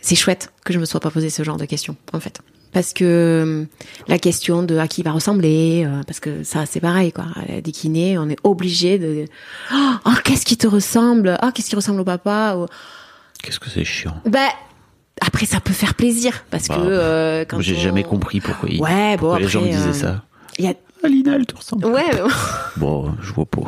c'est 0.00 0.14
chouette 0.16 0.52
que 0.64 0.72
je 0.72 0.78
me 0.78 0.84
sois 0.84 1.00
pas 1.00 1.10
posé 1.10 1.30
ce 1.30 1.42
genre 1.42 1.56
de 1.56 1.64
questions, 1.64 1.96
en 2.12 2.20
fait. 2.20 2.40
Parce 2.72 2.92
que 2.92 3.40
hum, 3.44 3.66
la 4.08 4.18
question 4.18 4.62
de 4.62 4.76
à 4.76 4.86
qui 4.88 5.00
il 5.00 5.04
va 5.04 5.12
ressembler, 5.12 5.84
euh, 5.86 6.02
parce 6.06 6.20
que 6.20 6.44
ça, 6.44 6.66
c'est 6.66 6.80
pareil, 6.80 7.12
quoi. 7.12 7.24
À 7.48 7.60
Des 7.60 7.72
kinés, 7.72 8.18
on 8.18 8.28
est 8.28 8.36
obligé 8.44 8.98
de, 8.98 9.24
oh, 9.74 9.90
oh, 10.04 10.10
qu'est-ce 10.24 10.44
qui 10.44 10.56
te 10.58 10.66
ressemble? 10.66 11.38
Ah, 11.40 11.50
qu'est-ce 11.52 11.70
qui 11.70 11.76
ressemble 11.76 12.00
au 12.00 12.04
papa? 12.04 12.56
Ou- 12.56 12.66
Qu'est-ce 13.42 13.58
que 13.60 13.70
c'est 13.70 13.84
chiant. 13.84 14.20
Ben, 14.26 14.48
après, 15.20 15.46
ça 15.46 15.60
peut 15.60 15.72
faire 15.72 15.94
plaisir, 15.94 16.44
parce 16.50 16.68
Bah, 16.68 16.76
que 16.76 16.80
euh, 16.84 17.44
quand 17.46 17.60
J'ai 17.60 17.76
on- 17.76 17.80
jamais 17.80 18.02
compris 18.04 18.40
pourquoi, 18.40 18.68
ils- 18.68 18.80
Ouais, 18.80 19.12
bon, 19.16 19.20
pourquoi 19.20 19.38
les 19.40 19.48
gens 19.48 19.60
après, 19.60 19.72
me 19.72 19.76
disaient 19.76 19.88
euh, 19.88 19.92
ça. 19.92 20.24
Il 20.58 20.64
y 20.64 20.68
a... 20.68 20.74
Alina, 21.04 21.36
elle 21.36 21.46
te 21.46 21.56
ressemble. 21.56 21.86
Ouais, 21.86 22.04
mais 22.12 22.20
bon. 22.20 22.28
Bon, 22.76 23.14
je 23.22 23.32
vois 23.32 23.46
pas. 23.46 23.60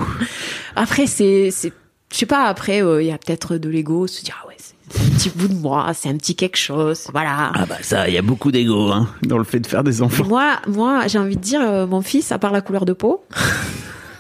Après, 0.77 1.07
c'est, 1.07 1.51
c'est, 1.53 1.73
je 2.13 2.17
sais 2.19 2.27
pas, 2.27 2.45
après, 2.47 2.83
euh, 2.83 3.01
il 3.03 3.07
y 3.07 3.13
a 3.13 3.19
peut-être 3.19 3.57
de 3.57 3.69
l'ego, 3.69 4.07
se 4.09 4.23
dire, 4.25 4.37
ah 4.45 4.49
ouais, 4.49 4.57
c'est 4.59 4.75
un 4.99 5.11
petit 5.11 5.31
bout 5.31 5.49
de 5.49 5.55
moi, 5.55 5.93
c'est 5.95 6.09
un 6.09 6.17
petit 6.17 6.35
quelque 6.35 6.57
chose, 6.57 7.09
voilà. 7.13 7.53
Ah 7.55 7.67
bah 7.67 7.77
ça, 7.83 8.09
il 8.09 8.15
y 8.15 8.19
a 8.19 8.23
beaucoup 8.23 8.51
d'ego 8.51 8.91
hein, 8.91 9.09
dans 9.23 9.39
le 9.39 9.45
fait 9.45 9.61
de 9.61 9.67
faire 9.67 9.85
des 9.85 10.03
enfants. 10.03 10.25
Moi, 10.27 10.59
moi, 10.67 11.07
j'ai 11.07 11.19
envie 11.19 11.37
de 11.37 11.41
dire, 11.41 11.61
euh, 11.61 11.87
mon 11.87 12.01
fils, 12.01 12.33
à 12.33 12.39
part 12.39 12.53
la 12.53 12.61
couleur 12.61 12.85
de 12.85 12.93
peau, 12.93 13.25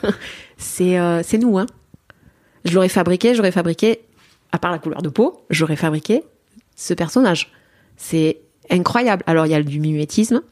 c'est, 0.59 0.99
euh, 0.99 1.23
c'est 1.25 1.39
nous, 1.39 1.59
hein. 1.59 1.67
Je 2.65 2.75
l'aurais 2.75 2.89
fabriqué, 2.89 3.35
j'aurais 3.35 3.53
fabriqué, 3.53 4.01
à 4.53 4.59
part 4.59 4.71
la 4.71 4.79
couleur 4.79 5.03
de 5.03 5.09
peau, 5.09 5.45
j'aurais 5.51 5.77
fabriqué 5.77 6.23
ce 6.77 6.95
personnage. 6.95 7.51
C'est 7.97 8.39
incroyable. 8.71 9.23
Alors, 9.27 9.47
il 9.47 9.53
y 9.53 9.55
a 9.55 9.63
du 9.63 9.81
mimétisme, 9.81 10.43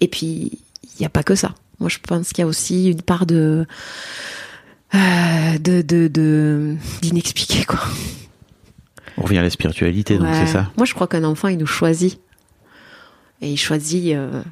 et 0.00 0.08
puis, 0.08 0.58
il 0.82 1.00
n'y 1.00 1.06
a 1.06 1.10
pas 1.10 1.22
que 1.22 1.34
ça. 1.34 1.54
Moi, 1.80 1.88
je 1.88 1.98
pense 1.98 2.28
qu'il 2.28 2.38
y 2.38 2.44
a 2.44 2.46
aussi 2.46 2.90
une 2.90 3.02
part 3.02 3.26
de, 3.26 3.66
euh, 4.94 5.58
de, 5.58 5.82
de, 5.82 6.08
de, 6.08 6.76
d'inexpliqué, 7.02 7.64
quoi. 7.64 7.80
On 9.18 9.22
revient 9.22 9.38
à 9.38 9.42
la 9.42 9.50
spiritualité, 9.50 10.18
donc 10.18 10.28
Ouais. 10.28 10.34
c'est 10.46 10.52
ça. 10.52 10.70
Moi, 10.76 10.86
je 10.86 10.94
crois 10.94 11.06
qu'un 11.06 11.24
enfant, 11.24 11.48
il 11.48 11.58
nous 11.58 11.66
choisit. 11.66 12.18
Et 13.40 13.50
il 13.50 13.56
choisit. 13.56 14.14
euh, 14.14 14.42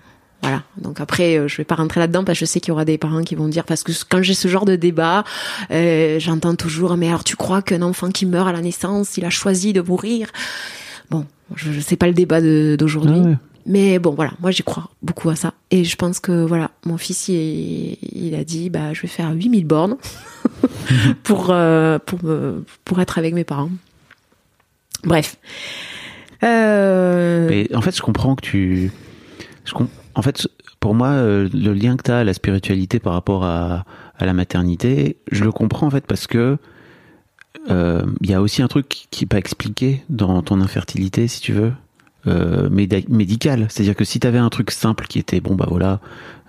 voilà. 0.43 0.63
Donc 0.77 1.01
après, 1.01 1.39
euh, 1.39 1.47
je 1.49 1.57
vais 1.57 1.65
pas 1.65 1.77
rentrer 1.77 2.01
là-dedans 2.01 2.25
parce 2.25 2.39
que 2.39 2.45
je 2.45 2.51
sais 2.51 2.59
qu'il 2.61 2.71
y 2.71 2.73
aura 2.73 2.85
des 2.85 2.99
parents 2.99 3.23
qui 3.23 3.35
vont 3.37 3.47
dire 3.49 3.65
parce 3.65 3.83
que 3.85 3.93
quand 4.09 4.23
j'ai 4.23 4.35
ce 4.35 4.49
genre 4.49 4.65
de 4.65 4.75
débat, 4.77 5.23
euh, 5.71 6.19
j'entends 6.19 6.57
toujours 6.57 6.97
mais 6.97 7.07
alors 7.09 7.23
tu 7.23 7.37
crois 7.37 7.63
qu'un 7.63 7.83
enfant 7.83 8.11
qui 8.11 8.27
meurt 8.27 8.49
à 8.49 8.53
la 8.53 8.61
naissance, 8.61 9.17
il 9.17 9.25
a 9.25 9.31
choisi 9.31 9.73
de 9.73 9.81
mourir? 9.81 10.29
Bon, 11.11 11.27
je, 11.55 11.71
je 11.73 11.79
sais 11.81 11.95
pas 11.97 12.09
le 12.09 12.13
débat 12.15 12.41
d'aujourd'hui. 12.41 13.21
Ah 13.25 13.29
ouais. 13.29 13.37
Mais 13.67 14.01
bon, 14.01 14.11
voilà, 14.15 14.33
moi 14.41 14.51
j'y 14.51 14.65
crois 14.65 14.91
beaucoup 15.01 15.31
à 15.31 15.37
ça. 15.37 15.55
Et 15.71 15.85
je 15.85 15.95
pense 15.95 16.19
que 16.19 16.45
voilà, 16.45 16.73
mon 16.85 16.99
fils, 16.99 17.29
il, 17.29 17.97
il 18.13 18.35
a 18.35 18.43
dit, 18.43 18.69
bah, 18.69 18.93
je 18.93 19.03
vais 19.03 19.09
faire 19.09 19.31
8000 19.33 19.65
bornes 19.65 19.97
pour, 21.23 21.49
euh, 21.51 22.01
pour, 22.05 22.25
me, 22.25 22.65
pour 22.85 23.01
être 23.01 23.19
avec 23.19 23.33
mes 23.35 23.45
parents. 23.45 23.71
Bref. 25.05 25.37
Euh, 26.43 27.47
Mais 27.49 27.75
en 27.75 27.81
fait, 27.81 27.97
je 27.97 28.03
comprends 28.03 28.35
que 28.35 28.43
tu. 28.43 28.91
En 30.15 30.23
fait, 30.23 30.49
pour 30.81 30.95
moi, 30.95 31.09
euh, 31.09 31.49
le 31.55 31.73
lien 31.73 31.97
que 31.97 32.03
tu 32.03 32.11
as 32.11 32.19
à 32.19 32.25
la 32.25 32.35
spiritualité 32.35 32.99
par 32.99 33.13
rapport 33.13 33.45
à, 33.45 33.85
la 34.21 34.33
maternité, 34.33 35.17
je 35.33 35.43
le 35.43 35.51
comprends 35.51 35.89
en 35.89 35.91
fait 35.91 36.07
parce 36.07 36.29
que 36.29 36.57
euh, 37.71 38.03
il 38.21 38.31
y 38.31 38.35
a 38.35 38.41
aussi 38.41 38.63
un 38.63 38.69
truc 38.69 38.89
qui 39.11 39.25
n'est 39.25 39.29
pas 39.29 39.39
expliqué 39.39 40.05
dans 40.09 40.43
ton 40.43 40.61
infertilité, 40.61 41.27
si 41.27 41.41
tu 41.41 41.53
veux, 41.53 41.73
euh, 42.29 42.69
médical. 42.71 43.67
C'est-à-dire 43.69 43.97
que 43.97 44.05
si 44.05 44.21
tu 44.21 44.27
avais 44.27 44.39
un 44.39 44.49
truc 44.49 44.71
simple 44.71 45.07
qui 45.07 45.19
était 45.19 45.41
bon, 45.41 45.57
bah 45.57 45.67
voilà, 45.69 46.01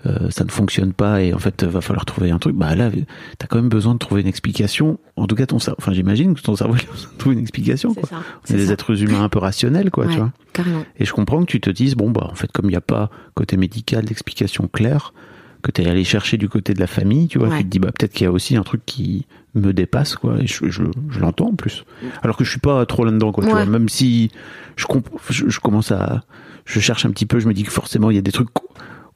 euh, 0.06 0.30
ça 0.30 0.44
ne 0.44 0.50
fonctionne 0.50 0.92
pas 0.92 1.22
et 1.22 1.32
en 1.32 1.38
fait, 1.38 1.64
va 1.64 1.80
falloir 1.80 2.04
trouver 2.04 2.30
un 2.30 2.38
truc, 2.38 2.54
bah 2.56 2.74
là, 2.74 2.90
tu 2.90 2.98
as 3.42 3.46
quand 3.46 3.56
même 3.56 3.68
besoin 3.68 3.94
de 3.94 3.98
trouver 3.98 4.20
une 4.20 4.26
explication. 4.26 4.98
En 5.16 5.26
tout 5.26 5.34
cas, 5.34 5.46
ton 5.46 5.58
cerveau, 5.58 5.76
enfin, 5.80 5.92
j'imagine 5.92 6.34
que 6.34 6.40
ton 6.42 6.56
cerveau, 6.56 6.74
trouver 7.18 7.34
une 7.36 7.42
explication. 7.42 7.92
c'est 7.94 8.00
Quoi. 8.00 8.08
ça. 8.10 8.16
On 8.18 8.40
c'est 8.44 8.54
est 8.54 8.56
des 8.58 8.66
ça. 8.66 8.72
êtres 8.74 9.02
humains 9.02 9.22
un 9.24 9.28
peu 9.28 9.38
rationnels, 9.38 9.90
quoi, 9.90 10.06
tu 10.06 10.16
vois. 10.18 10.32
Carrément. 10.52 10.84
Et 10.98 11.04
je 11.04 11.12
comprends 11.12 11.40
que 11.40 11.46
tu 11.50 11.60
te 11.60 11.70
dises, 11.70 11.94
bon, 11.96 12.10
bah, 12.10 12.28
en 12.30 12.34
fait, 12.34 12.50
comme 12.52 12.66
il 12.66 12.70
n'y 12.70 12.76
a 12.76 12.80
pas 12.82 13.10
côté 13.34 13.56
médical 13.56 14.04
d'explication 14.04 14.68
claire, 14.68 15.14
que 15.62 15.70
tu 15.70 15.80
es 15.80 15.88
allé 15.88 16.04
chercher 16.04 16.36
du 16.36 16.48
côté 16.50 16.74
de 16.74 16.80
la 16.80 16.86
famille, 16.86 17.26
tu 17.28 17.38
vois, 17.38 17.48
Ouais. 17.48 17.58
tu 17.58 17.64
te 17.64 17.68
dis, 17.70 17.78
bah, 17.78 17.90
peut-être 17.98 18.12
qu'il 18.12 18.24
y 18.24 18.28
a 18.28 18.32
aussi 18.32 18.56
un 18.56 18.62
truc 18.62 18.82
qui 18.84 19.26
me 19.54 19.72
dépasse, 19.72 20.16
quoi, 20.16 20.36
et 20.40 20.46
je, 20.46 20.68
je, 20.68 20.82
je 21.08 21.20
l'entends 21.20 21.48
en 21.48 21.54
plus. 21.54 21.84
Alors 22.22 22.36
que 22.36 22.44
je 22.44 22.50
suis 22.50 22.60
pas 22.60 22.84
trop 22.86 23.04
là-dedans, 23.04 23.32
quoi, 23.32 23.44
tu 23.44 23.50
vois, 23.50 23.64
même 23.64 23.88
si 23.88 24.30
je, 24.76 24.84
je, 25.30 25.48
je 25.48 25.60
commence 25.60 25.90
à, 25.92 26.22
je 26.66 26.80
cherche 26.80 27.06
un 27.06 27.10
petit 27.10 27.24
peu, 27.24 27.38
je 27.40 27.48
me 27.48 27.54
dis 27.54 27.62
que 27.62 27.70
forcément, 27.70 28.10
il 28.10 28.16
y 28.16 28.18
a 28.18 28.22
des 28.22 28.32
trucs 28.32 28.50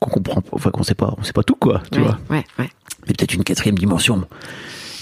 qu'on 0.01 0.11
comprend 0.11 0.43
enfin, 0.53 0.71
qu'on 0.71 0.83
sait 0.83 0.95
pas, 0.95 1.15
on 1.19 1.23
sait 1.23 1.33
pas 1.33 1.43
tout, 1.43 1.55
quoi, 1.57 1.83
tu 1.91 1.99
ouais, 1.99 2.05
vois. 2.05 2.19
ouais, 2.31 2.45
ouais. 2.59 2.71
Mais 3.07 3.15
peut-être 3.15 3.35
une 3.35 3.45
quatrième 3.45 3.79
dimension. 3.79 4.27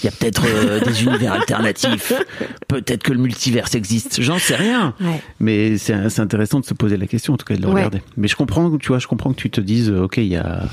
Il 0.03 0.05
y 0.05 0.09
a 0.09 0.11
peut-être 0.11 0.43
euh, 0.45 0.79
des 0.79 1.03
univers 1.03 1.33
alternatifs. 1.33 2.13
Peut-être 2.67 3.01
que 3.01 3.11
le 3.13 3.17
multivers 3.19 3.67
existe. 3.73 4.21
J'en 4.21 4.37
sais 4.37 4.55
rien. 4.55 4.93
Ouais. 5.01 5.19
Mais 5.39 5.79
c'est 5.79 6.19
intéressant 6.19 6.59
de 6.59 6.65
se 6.65 6.75
poser 6.75 6.97
la 6.97 7.07
question, 7.07 7.33
en 7.33 7.37
tout 7.37 7.45
cas 7.47 7.55
de 7.55 7.61
le 7.63 7.67
Ouais. 7.67 7.73
regarder. 7.73 8.03
Mais 8.15 8.27
je 8.27 8.35
comprends, 8.35 8.77
tu 8.77 8.89
vois, 8.89 8.99
je 8.99 9.07
comprends 9.07 9.31
que 9.31 9.37
tu 9.41 9.49
te 9.49 9.59
dises, 9.59 9.89
euh, 9.89 10.03
ok, 10.03 10.17
il 10.17 10.25
y 10.27 10.35
a, 10.35 10.65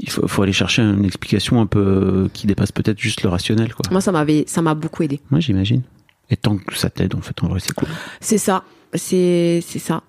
il 0.00 0.10
faut, 0.10 0.26
faut 0.26 0.42
aller 0.42 0.52
chercher 0.52 0.82
une 0.82 1.04
explication 1.04 1.60
un 1.60 1.66
peu 1.66 1.78
euh, 2.24 2.28
qui 2.32 2.48
dépasse 2.48 2.72
peut-être 2.72 2.98
juste 2.98 3.22
le 3.22 3.28
rationnel, 3.28 3.72
quoi. 3.74 3.84
Moi, 3.92 4.00
ça 4.00 4.10
m'avait, 4.10 4.42
ça 4.48 4.60
m'a 4.60 4.74
beaucoup 4.74 5.04
aidé. 5.04 5.20
Moi, 5.30 5.38
j'imagine. 5.38 5.82
Et 6.28 6.36
tant 6.36 6.56
que 6.56 6.76
ça 6.76 6.90
t'aide, 6.90 7.14
en 7.14 7.20
fait, 7.20 7.40
en 7.44 7.46
vrai, 7.48 7.60
c'est 7.60 7.74
cool. 7.74 7.88
C'est 8.20 8.38
ça. 8.38 8.64
C'est, 8.94 9.62
c'est 9.64 9.78
ça. 9.78 10.02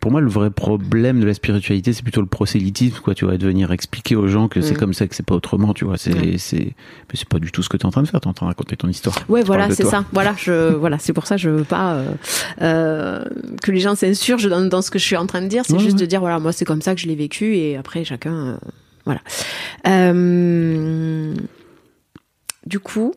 Pour 0.00 0.10
moi, 0.10 0.20
le 0.22 0.28
vrai 0.28 0.50
problème 0.50 1.20
de 1.20 1.26
la 1.26 1.34
spiritualité, 1.34 1.92
c'est 1.92 2.02
plutôt 2.02 2.20
le 2.22 2.26
prosélytisme, 2.26 2.98
quoi. 3.00 3.14
Tu 3.14 3.26
vas 3.26 3.36
devenir 3.36 3.70
expliquer 3.70 4.16
aux 4.16 4.26
gens 4.28 4.48
que 4.48 4.60
c'est 4.62 4.74
Mm. 4.74 4.78
comme 4.78 4.94
ça, 4.94 5.06
que 5.06 5.14
c'est 5.14 5.26
pas 5.26 5.34
autrement, 5.34 5.74
tu 5.74 5.84
vois. 5.84 5.98
C'est, 5.98 6.38
c'est, 6.38 6.56
mais 6.58 7.14
c'est 7.14 7.28
pas 7.28 7.38
du 7.38 7.52
tout 7.52 7.62
ce 7.62 7.68
que 7.68 7.76
tu 7.76 7.82
es 7.82 7.86
en 7.86 7.90
train 7.90 8.02
de 8.02 8.08
faire. 8.08 8.20
Tu 8.20 8.26
es 8.26 8.30
en 8.30 8.34
train 8.34 8.46
de 8.46 8.50
raconter 8.50 8.76
ton 8.76 8.88
histoire. 8.88 9.16
Ouais, 9.28 9.42
voilà, 9.42 9.70
c'est 9.70 9.84
ça. 9.84 10.04
Voilà, 10.12 10.34
je, 10.38 10.72
voilà, 10.74 10.98
c'est 10.98 11.12
pour 11.12 11.26
ça 11.26 11.36
que 11.36 11.42
je 11.42 11.50
veux 11.50 11.64
pas 11.64 11.94
euh, 11.94 12.12
euh, 12.62 13.24
que 13.62 13.70
les 13.70 13.80
gens 13.80 13.94
s'insurgent 13.94 14.48
dans, 14.48 14.62
dans 14.66 14.82
ce 14.82 14.90
que 14.90 14.98
je 14.98 15.04
suis 15.04 15.16
en 15.16 15.26
train 15.26 15.42
de 15.42 15.48
dire. 15.48 15.64
C'est 15.66 15.74
Ouais, 15.74 15.78
juste 15.80 15.96
ouais. 15.96 16.00
de 16.00 16.06
dire, 16.06 16.20
voilà, 16.20 16.38
moi 16.38 16.52
c'est 16.52 16.64
comme 16.64 16.80
ça 16.82 16.94
que 16.94 17.00
je 17.00 17.06
l'ai 17.06 17.14
vécu 17.16 17.56
et 17.56 17.76
après 17.76 18.04
chacun, 18.04 18.34
euh, 18.34 18.56
voilà. 19.04 19.20
Euh, 19.86 21.34
du 22.66 22.78
coup, 22.80 23.12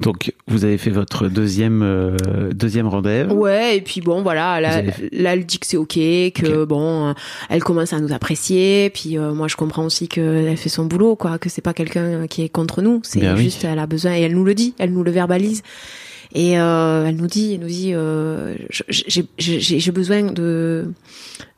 Donc, 0.00 0.34
vous 0.48 0.64
avez 0.64 0.76
fait 0.76 0.90
votre 0.90 1.28
deuxième, 1.28 1.82
euh, 1.82 2.16
deuxième 2.52 2.88
rendez-vous. 2.88 3.34
ouais, 3.36 3.76
et 3.76 3.80
puis 3.80 4.00
bon, 4.00 4.22
voilà, 4.22 4.60
là, 4.60 4.82
là 5.12 5.34
elle 5.34 5.46
dit 5.46 5.58
que 5.58 5.66
c'est 5.66 5.76
ok, 5.76 5.94
que 5.94 6.64
bon, 6.64 7.10
euh, 7.10 7.12
elle 7.48 7.62
commence 7.62 7.92
à 7.92 8.00
nous 8.00 8.12
apprécier, 8.12 8.90
puis 8.90 9.16
euh, 9.16 9.32
moi 9.32 9.46
je 9.46 9.54
comprends 9.54 9.84
aussi 9.84 10.08
qu'elle 10.08 10.56
fait 10.56 10.68
son 10.68 10.86
boulot, 10.86 11.14
quoi, 11.14 11.38
que 11.38 11.48
c'est 11.48 11.62
pas 11.62 11.74
quelqu'un 11.74 12.26
qui 12.26 12.42
est 12.42 12.48
contre 12.48 12.82
nous, 12.82 13.00
c'est 13.04 13.20
Ben 13.20 13.36
oui. 13.36 13.44
juste 13.44 13.64
elle 13.64 13.78
a 13.78 13.86
besoin 13.86 14.14
et 14.16 14.22
elle 14.22 14.34
nous 14.34 14.44
le 14.44 14.54
dit, 14.54 14.74
elle 14.78 14.92
nous 14.92 15.04
le 15.04 15.12
verbalise. 15.12 15.62
Et 16.36 16.58
euh, 16.58 17.06
elle 17.06 17.14
nous 17.14 17.28
dit, 17.28 17.54
elle 17.54 17.60
nous 17.60 17.68
dit, 17.68 17.92
euh, 17.94 18.56
j'ai 19.38 19.92
besoin 19.92 20.22
de 20.24 20.86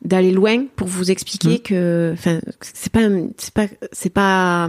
d'aller 0.04 0.30
loin 0.30 0.66
pour 0.76 0.86
vous 0.88 1.10
expliquer 1.10 1.54
Mm. 1.54 1.58
que, 1.60 2.10
enfin, 2.12 2.40
c'est 2.60 2.92
pas, 2.92 3.00
c'est 3.38 3.54
pas, 3.54 3.66
c'est 3.92 4.12
pas, 4.12 4.68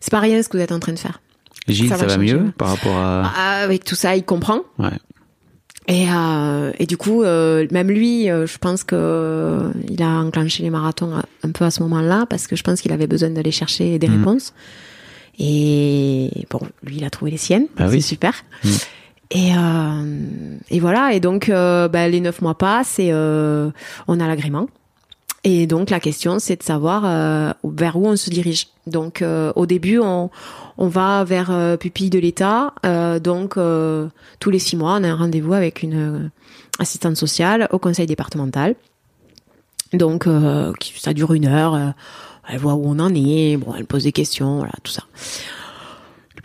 c'est 0.00 0.10
pas 0.10 0.20
rien 0.20 0.42
ce 0.42 0.50
que 0.50 0.58
vous 0.58 0.62
êtes 0.62 0.72
en 0.72 0.78
train 0.80 0.92
de 0.92 0.98
faire. 0.98 1.22
Gilles, 1.68 1.88
ça, 1.88 1.96
ça 1.96 2.06
va 2.06 2.16
mieux 2.18 2.52
par 2.56 2.68
rapport 2.68 2.96
à. 2.96 3.32
Ah, 3.36 3.58
Avec 3.62 3.84
tout 3.84 3.94
ça, 3.94 4.16
il 4.16 4.24
comprend. 4.24 4.60
Ouais. 4.78 4.88
Et, 5.88 6.06
euh, 6.10 6.72
et 6.80 6.86
du 6.86 6.96
coup, 6.96 7.22
euh, 7.22 7.66
même 7.70 7.88
lui, 7.88 8.28
euh, 8.28 8.46
je 8.46 8.58
pense 8.58 8.82
que 8.82 9.70
il 9.88 10.02
a 10.02 10.08
enclenché 10.20 10.62
les 10.64 10.70
marathons 10.70 11.12
un 11.44 11.50
peu 11.52 11.64
à 11.64 11.70
ce 11.70 11.80
moment-là 11.84 12.26
parce 12.28 12.48
que 12.48 12.56
je 12.56 12.62
pense 12.64 12.80
qu'il 12.80 12.92
avait 12.92 13.06
besoin 13.06 13.30
d'aller 13.30 13.52
chercher 13.52 13.98
des 13.98 14.08
Mhm. 14.08 14.18
réponses. 14.18 14.52
Et 15.38 16.30
bon, 16.50 16.60
lui, 16.82 16.96
il 16.96 17.04
a 17.04 17.10
trouvé 17.10 17.30
les 17.30 17.36
siennes. 17.36 17.66
Bah 17.76 17.84
c'est 17.88 17.94
oui. 17.96 18.02
super. 18.02 18.32
Mhm. 18.64 18.70
Et, 19.32 19.52
et 20.76 20.80
voilà. 20.80 21.12
Et 21.14 21.20
donc, 21.20 21.48
bah, 21.50 22.08
les 22.08 22.20
neuf 22.20 22.42
mois 22.42 22.56
passent 22.56 22.98
et 22.98 23.12
on 23.12 24.20
a 24.20 24.26
l'agrément. 24.26 24.68
Et 25.44 25.68
donc, 25.68 25.90
la 25.90 26.00
question, 26.00 26.40
c'est 26.40 26.56
de 26.56 26.64
savoir 26.64 27.02
euh, 27.04 27.52
vers 27.62 27.96
où 27.96 28.06
on 28.08 28.16
se 28.16 28.30
dirige. 28.30 28.66
Donc, 28.88 29.22
euh, 29.22 29.52
au 29.54 29.64
début, 29.66 30.00
on, 30.00 30.28
on 30.78 30.88
va 30.88 31.24
vers 31.24 31.50
euh, 31.50 31.76
pupille 31.76 32.10
de 32.10 32.18
l'État. 32.18 32.74
Euh, 32.84 33.18
donc, 33.18 33.56
euh, 33.56 34.08
tous 34.40 34.50
les 34.50 34.58
six 34.58 34.76
mois, 34.76 34.96
on 35.00 35.04
a 35.04 35.08
un 35.08 35.16
rendez-vous 35.16 35.52
avec 35.52 35.82
une 35.82 36.24
euh, 36.24 36.28
assistante 36.78 37.16
sociale 37.16 37.68
au 37.70 37.78
conseil 37.78 38.06
départemental. 38.06 38.74
Donc, 39.92 40.28
ça 41.00 41.14
dure 41.14 41.32
une 41.32 41.46
heure. 41.46 41.94
elle 42.48 42.58
voit 42.58 42.74
où 42.74 42.82
on 42.86 42.98
en 42.98 43.14
est. 43.14 43.56
Bon, 43.56 43.72
elle 43.78 43.86
pose 43.86 44.02
des 44.02 44.12
questions, 44.12 44.58
voilà, 44.58 44.72
tout 44.82 44.90
ça. 44.90 45.04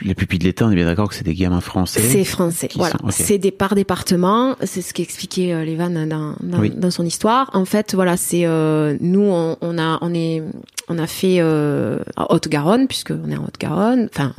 Les 0.03 0.15
pupilles 0.15 0.39
de 0.39 0.45
l'État, 0.45 0.65
on 0.65 0.71
est 0.71 0.75
bien 0.75 0.85
d'accord 0.85 1.09
que 1.09 1.15
c'est 1.15 1.23
des 1.23 1.35
gamins 1.35 1.61
français. 1.61 1.99
C'est 2.01 2.23
français, 2.23 2.69
voilà. 2.75 2.95
sont-. 2.99 3.11
C'est 3.11 3.37
des 3.37 3.51
par 3.51 3.75
département. 3.75 4.55
C'est 4.63 4.81
ce 4.81 4.93
qu'expliquait 4.93 5.53
euh, 5.53 5.63
Lévan 5.63 5.89
dans, 5.91 6.35
dans, 6.41 6.59
Oui. 6.59 6.71
dans 6.75 6.89
son 6.91 7.05
histoire. 7.05 7.49
En 7.53 7.65
fait, 7.65 7.93
voilà, 7.93 8.17
c'est 8.17 8.45
euh, 8.45 8.97
nous, 8.99 9.21
on, 9.23 9.57
on 9.61 9.77
a, 9.77 9.99
on 10.01 10.13
est, 10.13 10.41
on 10.87 10.97
a 10.97 11.07
fait 11.07 11.37
euh, 11.39 11.99
Haute-Garonne 12.17 12.87
puisque 12.87 13.11
on 13.11 13.29
est 13.31 13.37
en 13.37 13.43
Haute-Garonne. 13.43 14.09
Enfin. 14.11 14.33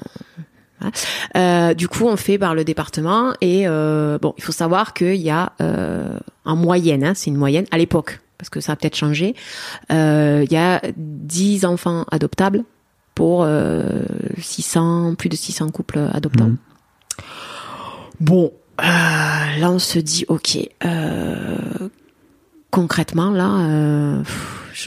Euh, 1.37 1.75
du 1.75 1.87
coup, 1.87 2.07
on 2.09 2.17
fait 2.17 2.39
par 2.39 2.57
le 2.57 2.65
département 2.65 3.33
et 3.41 3.69
euh, 3.69 4.19
bon, 4.21 4.35
il 4.37 4.43
faut 4.43 4.51
savoir 4.51 4.95
qu'il 4.95 5.15
y 5.15 5.31
a 5.31 5.53
euh, 5.61 6.19
en 6.45 6.57
moyenne, 6.57 7.05
hein, 7.05 7.13
c'est 7.15 7.31
une 7.31 7.37
moyenne 7.37 7.67
à 7.71 7.79
l'époque 7.79 8.19
parce 8.37 8.51
que 8.51 8.61
ça 8.61 8.73
a 8.73 8.77
peut-être 8.77 8.97
changé. 8.97 9.37
euh, 9.93 10.43
Il 10.45 10.53
y 10.53 10.57
a 10.57 10.83
10 10.97 11.65
enfants 11.67 12.05
adoptables 12.11 12.65
pour 13.15 13.43
euh, 13.45 13.83
600, 14.39 15.15
plus 15.17 15.29
de 15.29 15.37
600 15.37 15.71
couples 15.71 16.01
adoptants. 16.13 16.47
Mhm. 16.47 16.57
Bon, 18.21 18.53
euh, 18.81 18.85
là 18.85 19.71
on 19.71 19.79
se 19.79 19.99
dit, 19.99 20.25
ok, 20.29 20.59
euh, 20.85 21.57
concrètement 22.71 23.31
là, 23.31 23.69
euh, 23.69 24.23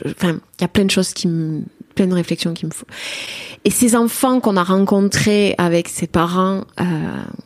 enfin, 0.05 0.39
il 0.59 0.61
y 0.61 0.63
a 0.63 0.67
plein 0.67 0.85
de 0.85 0.91
choses 0.91 1.13
qui 1.13 1.27
me, 1.27 1.63
plein 1.95 2.07
de 2.07 2.13
réflexions 2.13 2.53
qui 2.53 2.65
me 2.65 2.71
font. 2.71 2.85
Et 3.63 3.71
ces 3.71 3.95
enfants 3.95 4.39
qu'on 4.39 4.57
a 4.57 4.63
rencontrés 4.63 5.55
avec 5.57 5.89
ces 5.89 6.07
parents 6.07 6.65
euh, 6.79 6.83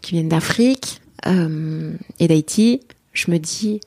qui 0.01 0.13
viennent 0.13 0.29
d'Afrique 0.29 1.01
euh, 1.27 1.93
et 2.19 2.27
d'Haïti, 2.27 2.81
je 3.13 3.31
me 3.31 3.37
dis, 3.37 3.79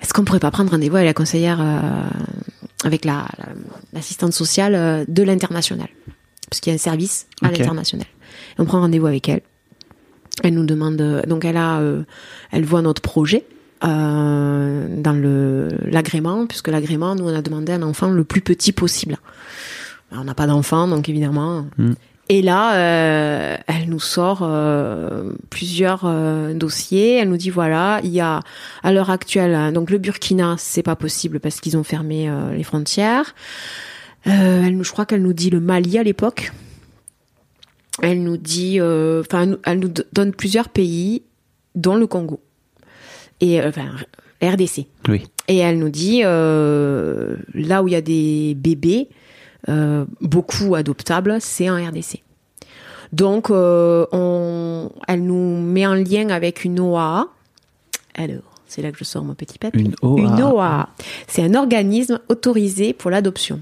est-ce 0.00 0.12
qu'on 0.12 0.24
pourrait 0.24 0.38
pas 0.38 0.50
prendre 0.50 0.70
rendez-vous 0.70 0.96
avec 0.96 1.08
la 1.08 1.14
conseillère, 1.14 1.60
euh, 1.60 2.02
avec 2.84 3.04
la 3.04 3.26
la- 3.38 3.46
l'assistante 3.92 4.32
sociale 4.32 4.74
euh, 4.74 5.04
de 5.08 5.22
l'international, 5.22 5.88
parce 6.48 6.60
qu'il 6.60 6.70
y 6.70 6.74
a 6.74 6.76
un 6.76 6.78
service 6.78 7.26
à 7.42 7.48
l'international. 7.58 8.06
Et 8.56 8.60
on 8.60 8.64
prend 8.64 8.80
rendez-vous 8.80 9.06
avec 9.06 9.28
elle. 9.28 9.40
Elle 10.44 10.54
nous 10.54 10.64
demande, 10.66 11.00
euh, 11.00 11.22
donc 11.22 11.44
elle 11.44 11.56
a, 11.56 11.80
euh, 11.80 12.04
elle 12.52 12.64
voit 12.64 12.82
notre 12.82 13.02
projet 13.02 13.44
euh, 13.84 14.86
dans 15.02 15.12
le 15.12 15.68
l'agrément, 15.84 16.46
puisque 16.46 16.68
l'agrément, 16.68 17.14
nous 17.14 17.24
on 17.24 17.34
a 17.34 17.42
demandé 17.42 17.72
un 17.72 17.82
enfant 17.82 18.08
le 18.08 18.24
plus 18.24 18.40
petit 18.40 18.72
possible. 18.72 19.16
Alors, 20.10 20.22
on 20.22 20.26
n'a 20.26 20.34
pas 20.34 20.46
d'enfant, 20.46 20.88
donc 20.88 21.08
évidemment. 21.08 21.66
Mm. 21.76 21.92
Et 22.30 22.42
là, 22.42 22.74
euh, 22.76 23.56
elle 23.66 23.88
nous 23.88 24.00
sort 24.00 24.40
euh, 24.42 25.32
plusieurs 25.48 26.02
euh, 26.04 26.52
dossiers. 26.52 27.14
Elle 27.16 27.30
nous 27.30 27.38
dit 27.38 27.48
voilà, 27.48 28.00
il 28.04 28.10
y 28.10 28.20
a 28.20 28.40
à 28.82 28.92
l'heure 28.92 29.08
actuelle, 29.10 29.54
hein, 29.54 29.72
donc 29.72 29.90
le 29.90 29.96
Burkina, 29.98 30.56
c'est 30.58 30.82
pas 30.82 30.96
possible 30.96 31.40
parce 31.40 31.60
qu'ils 31.60 31.76
ont 31.78 31.84
fermé 31.84 32.30
les 32.54 32.64
frontières. 32.64 33.34
Elle 34.24 34.82
je 34.82 34.92
crois 34.92 35.06
qu'elle 35.06 35.22
nous 35.22 35.32
dit 35.32 35.48
le 35.48 35.60
Mali 35.60 35.96
à 35.98 36.02
l'époque. 36.02 36.52
Elle 38.02 38.22
nous 38.22 38.36
dit, 38.36 38.78
enfin, 38.80 39.56
elle 39.64 39.78
nous- 39.80 39.92
donne 40.12 40.32
plusieurs 40.32 40.68
pays, 40.68 41.22
dont 41.74 41.96
le 41.96 42.06
Congo 42.06 42.40
et 43.40 43.62
enfin 43.62 43.86
RDC. 44.42 44.86
Oui. 45.08 45.24
Et 45.48 45.58
elle 45.58 45.78
nous 45.78 45.88
dit 45.88 46.20
là 46.22 47.82
où 47.82 47.88
il 47.88 47.92
y 47.92 47.96
a 47.96 48.02
des 48.02 48.54
bébés, 48.54 49.08
euh, 49.68 50.04
beaucoup 50.20 50.74
adoptables, 50.74 51.38
c'est 51.40 51.68
en 51.68 51.76
RDC. 51.76 52.22
Donc, 53.12 53.50
euh, 53.50 54.06
on, 54.12 54.90
elle 55.06 55.24
nous 55.24 55.60
met 55.60 55.86
en 55.86 55.94
lien 55.94 56.28
avec 56.28 56.64
une 56.64 56.78
OAA. 56.78 57.28
Alors, 58.14 58.42
c'est 58.66 58.82
là 58.82 58.92
que 58.92 58.98
je 58.98 59.04
sors 59.04 59.24
mon 59.24 59.34
petit 59.34 59.58
papier. 59.58 59.80
Une 59.80 59.94
OAA. 60.02 60.20
Une 60.20 60.42
OAA. 60.42 60.88
C'est 61.26 61.42
un 61.42 61.54
organisme 61.54 62.20
autorisé 62.28 62.92
pour 62.92 63.10
l'adoption. 63.10 63.60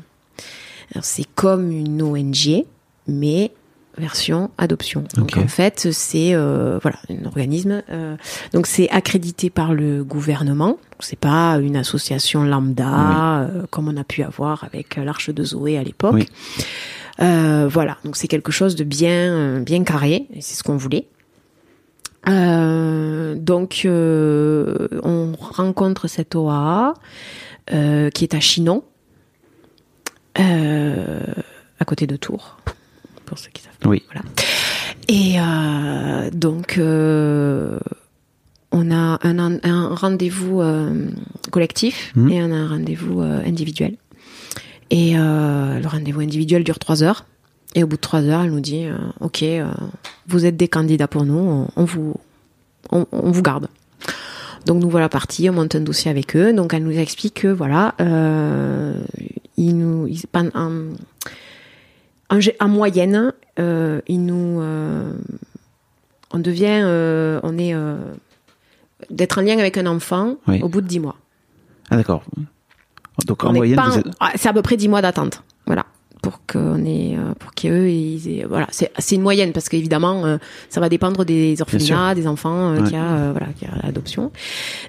Alors, 0.92 1.04
c'est 1.04 1.26
comme 1.34 1.70
une 1.70 2.02
ONG, 2.02 2.64
mais 3.06 3.52
version 3.98 4.50
adoption. 4.58 5.04
Donc 5.14 5.36
en 5.36 5.48
fait, 5.48 5.88
c'est 5.92 6.34
euh, 6.34 6.78
voilà 6.82 6.98
un 7.10 7.24
organisme. 7.24 7.82
euh, 7.90 8.16
donc 8.52 8.66
c'est 8.66 8.88
accrédité 8.90 9.50
par 9.50 9.74
le 9.74 10.04
gouvernement. 10.04 10.78
C'est 11.00 11.18
pas 11.18 11.58
une 11.58 11.76
association 11.76 12.44
lambda 12.44 13.40
euh, 13.40 13.66
comme 13.70 13.88
on 13.88 13.96
a 13.96 14.04
pu 14.04 14.22
avoir 14.22 14.64
avec 14.64 14.96
l'Arche 14.96 15.30
de 15.30 15.44
Zoé 15.44 15.78
à 15.78 15.82
l'époque. 15.82 16.14
Oui. 16.14 16.28
Voilà, 17.18 17.96
donc 18.04 18.16
c'est 18.16 18.28
quelque 18.28 18.52
chose 18.52 18.76
de 18.76 18.84
bien 18.84 19.60
bien 19.60 19.84
carré. 19.84 20.26
C'est 20.40 20.54
ce 20.54 20.62
qu'on 20.62 20.76
voulait. 20.76 21.08
Donc 22.26 23.86
on 23.86 25.32
rencontre 25.38 26.08
cette 26.08 26.34
OAA 26.34 26.94
qui 27.66 28.24
est 28.24 28.34
à 28.34 28.40
Chinon, 28.40 28.84
à 30.36 31.84
côté 31.86 32.06
de 32.06 32.16
Tours, 32.16 32.58
pour 33.26 33.38
ceux 33.38 33.50
qui 33.52 33.62
savent. 33.62 33.74
Oui. 33.84 34.02
Voilà. 34.10 34.22
Et 35.08 35.38
euh, 35.38 36.30
donc, 36.32 36.78
euh, 36.78 37.78
on 38.72 38.90
a 38.90 39.18
un, 39.22 39.38
un 39.62 39.94
rendez-vous 39.94 40.60
euh, 40.62 41.08
collectif 41.50 42.12
Mhm. 42.16 42.30
et 42.30 42.42
on 42.42 42.50
a 42.52 42.56
un 42.56 42.68
rendez-vous 42.68 43.20
individuel. 43.20 43.96
Et 44.90 45.14
le 45.14 45.86
rendez-vous 45.86 46.20
individuel 46.20 46.62
dure 46.64 46.78
trois 46.78 47.02
heures. 47.02 47.24
Et 47.74 47.82
au 47.82 47.86
bout 47.86 47.96
de 47.96 48.00
trois 48.00 48.22
heures, 48.22 48.42
elle 48.42 48.50
nous 48.52 48.60
dit 48.60 48.86
Ok, 49.20 49.44
vous 50.28 50.46
êtes 50.46 50.56
des 50.56 50.68
candidats 50.68 51.08
pour 51.08 51.24
nous, 51.24 51.34
on, 51.38 51.68
on 51.76 51.84
vous, 51.84 52.14
on, 52.92 53.04
on 53.12 53.30
vous 53.32 53.42
garde. 53.42 53.68
Donc 54.64 54.80
nous 54.82 54.88
voilà 54.90 55.08
partis, 55.08 55.48
on 55.50 55.52
monte 55.54 55.74
un 55.74 55.80
dossier 55.80 56.10
avec 56.10 56.34
eux. 56.36 56.52
Donc 56.52 56.72
elle 56.72 56.84
nous 56.84 56.96
explique 56.96 57.34
que 57.42 57.48
voilà, 57.48 57.94
ils 59.56 59.76
nous, 59.76 60.06
ils- 60.06 60.22
en, 60.34 60.70
en, 62.30 62.68
moyenne, 62.68 63.32
euh, 63.58 64.00
nous, 64.08 64.60
euh, 64.60 65.12
on 66.32 66.38
devient, 66.38 66.80
euh, 66.82 67.40
on 67.42 67.56
est 67.58 67.74
d'être 69.10 69.38
en 69.38 69.42
lien 69.42 69.58
avec 69.58 69.76
un 69.78 69.86
enfant 69.86 70.36
Oui. 70.48 70.60
au 70.62 70.68
bout 70.68 70.80
de 70.80 70.86
dix 70.86 71.00
mois. 71.00 71.16
Ah 71.90 71.96
d'accord. 71.96 72.24
Donc 73.26 73.44
en 73.44 73.50
On 73.50 73.52
moyenne, 73.54 73.78
êtes... 73.96 74.06
ah, 74.20 74.32
c'est 74.34 74.48
à 74.48 74.52
peu 74.52 74.62
près 74.62 74.76
dix 74.76 74.88
mois 74.88 75.02
d'attente. 75.02 75.42
Voilà. 75.66 75.86
Pour 76.22 76.40
qu'on 76.50 76.84
euh, 76.84 77.34
pour 77.38 77.54
qu'eux 77.54 77.88
ils 77.88 78.28
aient- 78.40 78.44
voilà 78.46 78.66
c'est 78.72 78.90
c'est 78.98 79.14
une 79.14 79.22
moyenne 79.22 79.52
parce 79.52 79.68
qu'évidemment 79.68 80.24
euh, 80.26 80.38
ça 80.70 80.80
va 80.80 80.88
dépendre 80.88 81.24
des 81.24 81.60
orphelinats 81.62 82.16
des 82.16 82.26
enfants 82.26 82.72
euh, 82.74 82.80
Ouais. 82.82 82.90
y 82.90 82.96
a 82.96 83.04
euh, 83.04 83.30
voilà 83.32 83.52
qu'il 83.52 83.68
y 83.68 83.70
a 83.70 83.76
l'adoption 83.84 84.32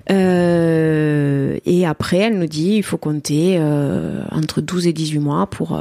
et 0.09 1.85
après 1.85 2.17
elle 2.17 2.39
nous 2.39 2.47
dit 2.47 2.77
il 2.77 2.83
faut 2.83 2.97
compter 2.97 3.59
entre 4.31 4.61
12 4.61 4.87
et 4.87 4.93
18 4.93 5.19
mois 5.19 5.45
pour 5.47 5.79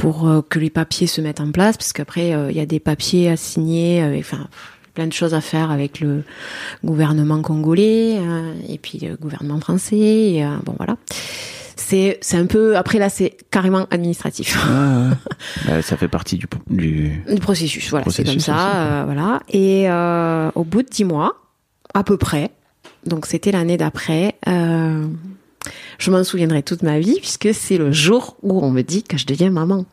pour 0.00 0.26
euh, 0.26 0.40
que 0.40 0.58
les 0.58 0.70
papiers 0.70 1.06
se 1.06 1.20
mettent 1.20 1.42
en 1.42 1.52
place 1.52 1.76
parce 1.76 1.92
qu'après 1.92 2.32
euh, 2.32 2.50
il 2.50 2.56
y 2.56 2.60
a 2.60 2.66
des 2.66 2.80
papiers 2.80 3.28
à 3.28 3.36
signer 3.36 4.00
avec 4.02 4.20
enfin 4.20 4.48
plein 4.94 5.06
de 5.06 5.12
choses 5.12 5.34
à 5.34 5.42
faire 5.42 5.70
avec 5.70 6.00
le 6.00 6.24
gouvernement 6.82 7.42
congolais 7.42 8.16
euh, 8.18 8.54
et 8.68 8.78
puis 8.78 8.98
le 8.98 9.16
gouvernement 9.16 9.60
français 9.60 9.98
et, 9.98 10.44
euh, 10.44 10.56
bon 10.64 10.74
voilà. 10.78 10.96
C'est 11.76 12.18
c'est 12.22 12.38
un 12.38 12.46
peu 12.46 12.76
après 12.76 12.98
là 12.98 13.10
c'est 13.10 13.36
carrément 13.50 13.86
administratif. 13.90 14.58
Ah. 14.66 15.10
Bah, 15.66 15.82
ça 15.82 15.96
fait 15.96 16.08
partie 16.08 16.36
du, 16.36 16.46
du... 16.68 17.22
du 17.28 17.40
processus 17.40 17.90
voilà 17.90 18.06
c'est 18.10 18.24
comme 18.24 18.40
ça 18.40 18.76
euh, 18.76 19.02
voilà. 19.04 19.40
Et 19.50 19.90
euh, 19.90 20.50
au 20.54 20.64
bout 20.64 20.82
de 20.82 20.88
dix 20.88 21.04
mois 21.04 21.36
à 21.92 22.04
peu 22.04 22.16
près 22.16 22.50
donc 23.04 23.26
c'était 23.26 23.52
l'année 23.52 23.76
d'après 23.76 24.36
euh, 24.48 25.06
je 25.98 26.10
m'en 26.10 26.24
souviendrai 26.24 26.62
toute 26.62 26.82
ma 26.82 26.98
vie 26.98 27.18
puisque 27.20 27.52
c'est 27.52 27.76
le 27.78 27.92
jour 27.92 28.36
où 28.42 28.64
on 28.64 28.70
me 28.70 28.82
dit 28.82 29.02
que 29.02 29.18
je 29.18 29.26
deviens 29.26 29.50
maman. 29.50 29.84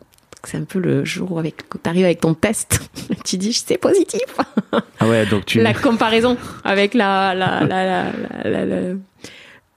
C'est 0.44 0.58
un 0.58 0.64
peu 0.64 0.80
le 0.80 1.04
jour 1.04 1.32
où 1.34 1.40
avec, 1.40 1.56
t'arrives 1.84 2.06
avec 2.06 2.22
ton 2.22 2.34
test, 2.34 2.80
tu 3.26 3.38
dis 3.38 3.52
c'est 3.54 3.78
positif. 3.78 4.22
Ah 5.00 5.08
ouais, 5.08 5.26
donc 5.26 5.46
tu... 5.46 5.60
La 5.60 5.74
comparaison 5.74 6.38
avec 6.64 6.94
la 6.94 7.34
la 7.34 7.64
la 7.64 7.84
la, 8.46 8.66
la, 8.66 8.94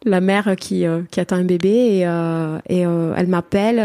la- 0.05 0.21
mère 0.21 0.55
qui 0.59 0.87
euh, 0.87 1.01
qui 1.11 1.19
attend 1.19 1.37
un 1.37 1.45
bébé 1.45 1.69
et 1.99 2.07
euh, 2.07 2.59
et 2.69 2.87
euh, 2.87 3.15
elle 3.17 3.27
m'appelle 3.27 3.79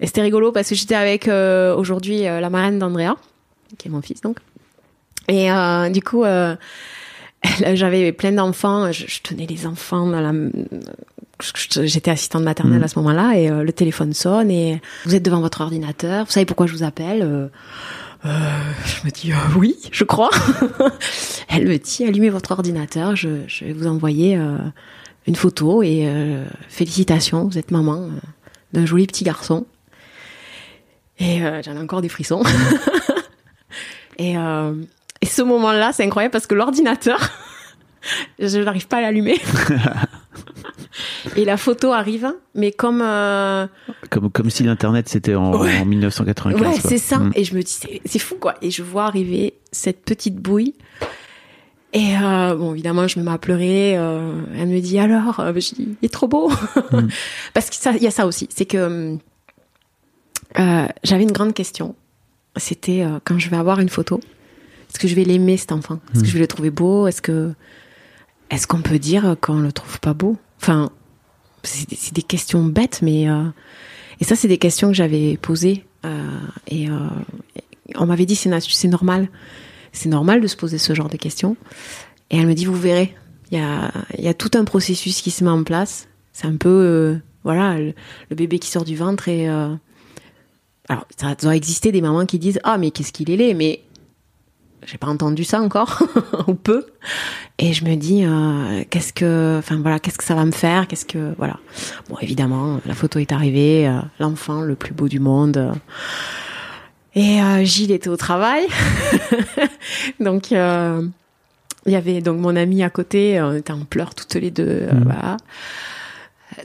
et 0.00 0.06
c'était 0.06 0.22
rigolo 0.22 0.50
parce 0.50 0.68
que 0.70 0.74
j'étais 0.74 0.96
avec 0.96 1.28
aujourd'hui 1.28 2.22
la 2.22 2.50
marraine 2.50 2.78
d'Andrea 2.78 3.16
qui 3.78 3.86
est 3.88 3.90
mon 3.90 4.02
fils 4.02 4.22
donc. 4.22 4.38
Et 5.28 5.48
du 5.92 6.02
coup 6.02 6.24
j'avais 7.74 8.12
plein 8.12 8.32
d'enfants 8.32 8.90
je, 8.92 9.06
je 9.06 9.20
tenais 9.22 9.46
les 9.46 9.66
enfants 9.66 10.06
dans 10.06 10.20
la 10.20 10.32
j'étais 11.84 12.10
assistante 12.10 12.42
maternelle 12.42 12.78
Mhm. 12.78 12.84
à 12.84 12.88
ce 12.88 12.98
moment-là 12.98 13.32
et 13.38 13.50
euh, 13.50 13.62
le 13.62 13.72
téléphone 13.72 14.12
sonne 14.14 14.50
et 14.50 14.80
vous 15.04 15.14
êtes 15.14 15.22
devant 15.22 15.40
votre 15.40 15.60
ordinateur 15.60 16.24
vous 16.24 16.30
savez 16.32 16.46
pourquoi 16.46 16.66
je 16.66 16.72
vous 16.72 16.82
appelle 16.82 17.22
Euh, 17.22 17.48
euh, 18.24 18.30
je 18.86 19.06
me 19.06 19.10
dis 19.10 19.32
oui, 19.56 19.76
je 19.92 20.02
crois. 20.02 20.30
Elle 21.48 21.68
me 21.68 21.76
dit 21.76 22.04
allumez 22.04 22.30
votre 22.30 22.50
ordinateur, 22.52 23.14
je, 23.14 23.28
je 23.46 23.66
vais 23.66 23.72
vous 23.72 23.86
envoyer 23.86 24.36
une 25.28 25.36
photo 25.36 25.82
et 25.82 26.08
félicitations, 26.68 27.44
vous 27.44 27.58
êtes 27.58 27.70
maman 27.70 28.08
d'un 28.72 28.84
joli 28.86 29.06
petit 29.06 29.22
garçon. 29.22 29.66
Et 31.20 31.38
j'en 31.64 31.76
ai 31.76 31.78
encore 31.78 32.00
des 32.00 32.08
frissons. 32.08 32.42
et, 34.18 34.34
et 35.26 35.28
ce 35.28 35.42
moment-là, 35.42 35.92
c'est 35.92 36.04
incroyable 36.04 36.32
parce 36.32 36.46
que 36.46 36.54
l'ordinateur, 36.54 37.18
je 38.38 38.58
n'arrive 38.58 38.86
pas 38.86 38.98
à 38.98 39.00
l'allumer. 39.02 39.38
et 41.36 41.44
la 41.44 41.56
photo 41.56 41.92
arrive, 41.92 42.32
mais 42.54 42.72
comme 42.72 43.02
euh, 43.02 43.66
Comme, 44.10 44.30
comme 44.30 44.50
si 44.50 44.62
l'Internet 44.62 45.08
c'était 45.08 45.34
en, 45.34 45.52
Ouais. 45.58 45.78
en 45.78 45.84
1995. 45.84 46.60
Ouais, 46.60 46.80
c'est 46.80 46.98
ça. 46.98 47.18
Mm. 47.18 47.32
Et 47.34 47.44
je 47.44 47.54
me 47.54 47.62
dis, 47.62 47.78
c'est- 48.04 48.18
fou, 48.18 48.36
quoi. 48.36 48.54
Et 48.62 48.70
je 48.70 48.82
vois 48.82 49.04
arriver 49.04 49.54
cette 49.72 50.04
petite 50.04 50.36
bouille. 50.36 50.74
Et 51.92 52.14
euh, 52.20 52.54
bon, 52.54 52.72
évidemment, 52.74 53.08
je 53.08 53.18
me 53.18 53.24
mets 53.24 53.30
à 53.30 53.38
pleurer. 53.38 53.96
euh, 53.96 54.32
elle 54.58 54.68
me 54.68 54.80
dit 54.80 54.98
alors, 54.98 55.40
euh, 55.40 55.52
je 55.54 55.74
dis, 55.74 55.96
il 56.02 56.06
est 56.06 56.12
trop 56.12 56.28
beau. 56.28 56.50
Parce 57.54 57.70
qu'il 57.70 58.02
y 58.02 58.06
a 58.06 58.10
ça 58.10 58.26
aussi, 58.26 58.48
c'est 58.54 58.66
que 58.66 59.16
euh, 60.58 60.86
j'avais 61.04 61.22
une 61.22 61.32
grande 61.32 61.54
question. 61.54 61.94
C'était 62.56 63.04
quand 63.24 63.38
je 63.38 63.50
vais 63.50 63.56
avoir 63.58 63.80
une 63.80 63.88
photo, 63.90 64.20
est-ce 64.88 64.98
que 64.98 65.08
je 65.08 65.14
vais 65.14 65.24
l'aimer 65.24 65.56
cet 65.56 65.72
enfant? 65.72 66.00
Est-ce 66.14 66.22
que 66.22 66.28
je 66.28 66.32
vais 66.34 66.40
le 66.40 66.46
trouver 66.46 66.70
beau? 66.70 67.06
Est-ce 67.06 67.20
que 67.22 67.52
est-ce 68.50 68.66
qu'on 68.66 68.80
peut 68.82 68.98
dire 68.98 69.36
qu'on 69.40 69.58
le 69.58 69.72
trouve 69.72 69.98
pas 70.00 70.14
beau? 70.14 70.36
Enfin, 70.60 70.90
c'est 71.64 72.12
des- 72.14 72.22
questions 72.22 72.64
bêtes, 72.64 73.00
mais 73.02 73.28
euh, 73.28 73.44
et 74.20 74.24
ça, 74.24 74.36
c'est 74.36 74.48
des 74.48 74.58
questions 74.58 74.88
que 74.88 74.94
j'avais 74.94 75.36
posées. 75.36 75.84
euh, 76.04 76.38
et, 76.68 76.88
euh, 76.88 76.94
et 77.56 77.62
on 77.96 78.06
m'avait 78.06 78.24
dit, 78.26 78.36
c'est 78.36 78.88
normal. 78.88 79.28
C'est 79.92 80.08
normal 80.08 80.40
de 80.40 80.46
se 80.46 80.56
poser 80.56 80.78
ce 80.78 80.94
genre 80.94 81.08
de 81.08 81.16
questions. 81.16 81.56
Et 82.30 82.38
elle 82.38 82.46
me 82.46 82.54
dit, 82.54 82.64
vous 82.66 82.74
verrez, 82.74 83.14
il 83.50 83.58
y 83.58 83.60
a, 83.60 83.90
il 84.16 84.24
y 84.24 84.28
a 84.28 84.34
tout 84.34 84.50
un 84.54 84.64
processus 84.64 85.20
qui 85.22 85.30
se 85.30 85.42
met 85.44 85.50
en 85.50 85.64
place. 85.64 86.08
C'est 86.32 86.46
un 86.46 86.56
peu, 86.56 87.18
voilà, 87.44 87.78
le, 87.78 87.94
le 88.30 88.36
bébé 88.36 88.58
qui 88.58 88.68
sort 88.70 88.84
du 88.84 88.94
ventre 88.96 89.28
et... 89.28 89.46
alors, 89.48 91.06
ça 91.16 91.34
doit 91.34 91.56
exister 91.56 91.92
des 91.92 92.00
mamans 92.00 92.26
qui 92.26 92.38
disent, 92.38 92.60
ah, 92.64 92.78
mais 92.78 92.90
qu'est-ce 92.90 93.12
qu'il 93.12 93.30
est 93.30 93.36
laid, 93.36 93.54
mais 93.54 93.82
j'ai 94.84 94.98
pas 94.98 95.06
entendu 95.08 95.44
ça 95.44 95.60
encore, 95.60 96.02
ou 96.48 96.54
peu. 96.54 96.86
Et 97.58 97.72
je 97.72 97.84
me 97.84 97.94
dis, 97.96 98.24
euh, 98.24 98.84
qu'est-ce 98.90 99.12
que, 99.12 99.56
enfin 99.58 99.76
voilà, 99.76 99.98
qu'est-ce 99.98 100.18
que 100.18 100.24
ça 100.24 100.34
va 100.34 100.44
me 100.44 100.52
faire, 100.52 100.86
qu'est-ce 100.88 101.06
que, 101.06 101.34
voilà. 101.38 101.58
Bon, 102.08 102.16
évidemment, 102.20 102.80
la 102.86 102.94
photo 102.94 103.18
est 103.18 103.32
arrivée, 103.32 103.88
euh, 103.88 103.98
l'enfant 104.20 104.60
le 104.60 104.74
plus 104.76 104.92
beau 104.92 105.08
du 105.08 105.20
monde. 105.20 105.56
euh, 105.56 105.72
et 107.14 107.40
euh, 107.40 107.64
Gilles 107.64 107.92
était 107.92 108.08
au 108.10 108.16
travail, 108.18 108.66
donc 110.20 110.50
il 110.50 110.56
y 111.86 111.96
avait 111.96 112.20
donc 112.20 112.38
mon 112.38 112.54
ami 112.56 112.82
à 112.82 112.90
côté, 112.90 113.40
on 113.40 113.54
était 113.54 113.72
en 113.72 113.84
pleurs 113.84 114.14
toutes 114.14 114.34
les 114.34 114.50
deux, 114.50 114.86
voilà. 115.04 115.36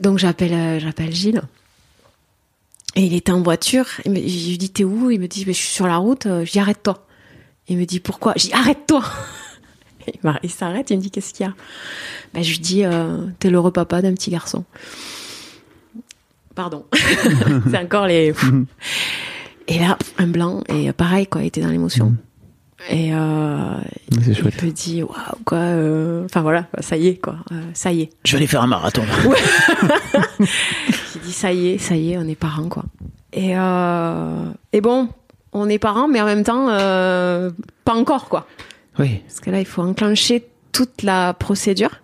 Donc 0.01 0.17
j'appelle, 0.19 0.79
j'appelle 0.81 1.13
Gilles. 1.13 1.41
Et 2.95 3.03
il 3.03 3.13
était 3.13 3.31
en 3.31 3.41
voiture. 3.41 3.85
Il 4.03 4.11
me- 4.11 4.17
je 4.17 4.49
lui 4.49 4.57
dis 4.57 4.69
t'es 4.69 4.83
où? 4.83 5.09
Il 5.11 5.19
me 5.21 5.27
dit 5.27 5.43
je 5.47 5.51
suis 5.53 5.69
sur 5.69 5.87
la 5.87 5.95
route. 5.97 6.27
Je 6.27 6.51
dis 6.51 6.59
arrête-toi. 6.59 7.05
Il 7.67 7.77
me 7.77 7.85
dit 7.85 7.99
pourquoi? 7.99 8.33
Je 8.37 8.47
dis 8.47 8.53
arrête-toi. 8.53 9.03
Il 10.07 10.13
Il 10.43 10.49
s'arrête. 10.49 10.89
Il 10.89 10.97
me 10.97 11.01
dit 11.01 11.11
qu'est-ce 11.11 11.33
qu'il 11.33 11.45
y 11.45 11.49
a? 11.49 11.53
Ben, 12.33 12.43
Je 12.43 12.51
lui 12.51 12.59
dis 12.59 12.83
euh, 12.85 13.25
t'es 13.39 13.49
l'heureux 13.49 13.71
papa 13.71 14.01
d'un 14.01 14.13
petit 14.13 14.31
garçon. 14.31 14.63
Pardon. 16.55 16.85
C'est 17.69 17.77
encore 17.77 18.07
les. 18.07 18.33
Et 19.67 19.79
là 19.79 19.97
un 20.17 20.27
blanc 20.27 20.63
et 20.67 20.91
pareil 20.91 21.27
quoi. 21.27 21.41
Il 21.43 21.47
était 21.47 21.61
dans 21.61 21.69
l'émotion. 21.69 22.15
Et 22.89 23.13
euh, 23.13 23.77
il 24.11 24.35
chouette. 24.35 24.61
me 24.63 24.71
dit 24.71 25.03
waouh 25.03 25.15
quoi. 25.45 25.59
euh, 25.59 26.25
Enfin 26.25 26.41
voilà, 26.41 26.67
ça 26.79 26.97
y 26.97 27.07
est 27.07 27.15
quoi. 27.17 27.37
Euh, 27.51 27.61
ça 27.73 27.93
y 27.93 28.01
est. 28.01 28.09
Je 28.25 28.31
vais 28.31 28.37
aller 28.37 28.47
faire 28.47 28.63
un 28.63 28.67
marathon. 28.67 29.03
J'ai 30.39 31.19
dit 31.23 31.31
ça 31.31 31.53
y 31.53 31.67
est, 31.69 31.77
ça 31.77 31.95
y 31.95 32.13
est, 32.13 32.17
on 32.17 32.27
est 32.27 32.35
parents 32.35 32.67
quoi. 32.69 32.83
Et 33.33 33.51
et 33.51 34.81
bon, 34.81 35.09
on 35.53 35.67
est 35.69 35.79
parents, 35.79 36.07
mais 36.07 36.21
en 36.21 36.25
même 36.25 36.43
temps 36.43 36.67
euh, 36.69 37.51
pas 37.85 37.93
encore 37.93 38.29
quoi. 38.29 38.47
Oui. 38.99 39.21
Parce 39.27 39.39
que 39.39 39.49
là, 39.49 39.59
il 39.59 39.65
faut 39.65 39.81
enclencher 39.81 40.45
toute 40.71 41.03
la 41.03 41.33
procédure 41.33 42.01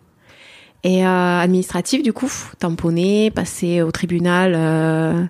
et 0.84 1.06
euh, 1.06 1.39
administrative 1.39 2.04
du 2.04 2.14
coup, 2.14 2.32
tamponner, 2.60 3.32
passer 3.32 3.82
au 3.82 3.91
tribunal. 3.91 4.54
euh, 4.56 5.24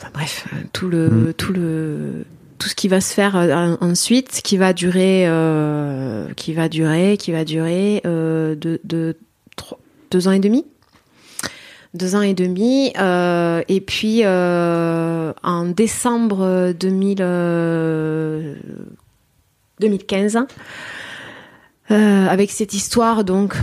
enfin 0.00 0.10
bref, 0.12 0.46
euh, 0.52 0.56
tout 0.72 0.88
le 0.88 1.08
Mm. 1.08 1.32
tout 1.34 1.52
le 1.52 2.24
tout 2.58 2.68
ce 2.68 2.74
qui 2.74 2.88
va 2.88 3.00
se 3.00 3.12
faire 3.12 3.36
euh, 3.36 3.76
ensuite, 3.80 4.40
qui 4.42 4.56
va 4.56 4.72
durer, 4.72 5.24
euh, 5.26 6.28
qui 6.36 6.54
va 6.54 6.68
durer, 6.68 7.16
qui 7.18 7.32
va 7.32 7.44
durer 7.44 8.00
euh, 8.06 8.54
de, 8.54 8.80
de 8.84 9.16
trois- 9.56 9.80
deux 10.10 10.28
ans 10.28 10.32
et 10.32 10.38
demi 10.38 10.64
deux 11.94 12.14
ans 12.16 12.22
et 12.22 12.34
demi. 12.34 12.92
euh, 12.98 13.62
et 13.68 13.80
puis 13.80 14.20
euh, 14.24 15.32
en 15.42 15.64
décembre 15.66 16.72
2000, 16.78 17.18
euh, 17.20 18.54
2015, 19.80 20.38
euh, 21.90 22.26
avec 22.28 22.50
cette 22.50 22.72
histoire 22.74 23.24
donc 23.24 23.54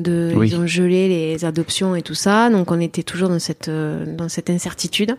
de 0.00 0.32
Oui. 0.36 0.48
ils 0.50 0.56
ont 0.56 0.66
gelé 0.66 1.08
les 1.08 1.44
adoptions 1.44 1.94
et 1.96 2.02
tout 2.02 2.14
ça, 2.14 2.50
donc 2.50 2.70
on 2.70 2.80
était 2.80 3.02
toujours 3.02 3.28
dans 3.28 3.38
cette 3.40 3.68
dans 3.70 4.28
cette 4.28 4.50
incertitude. 4.50 5.16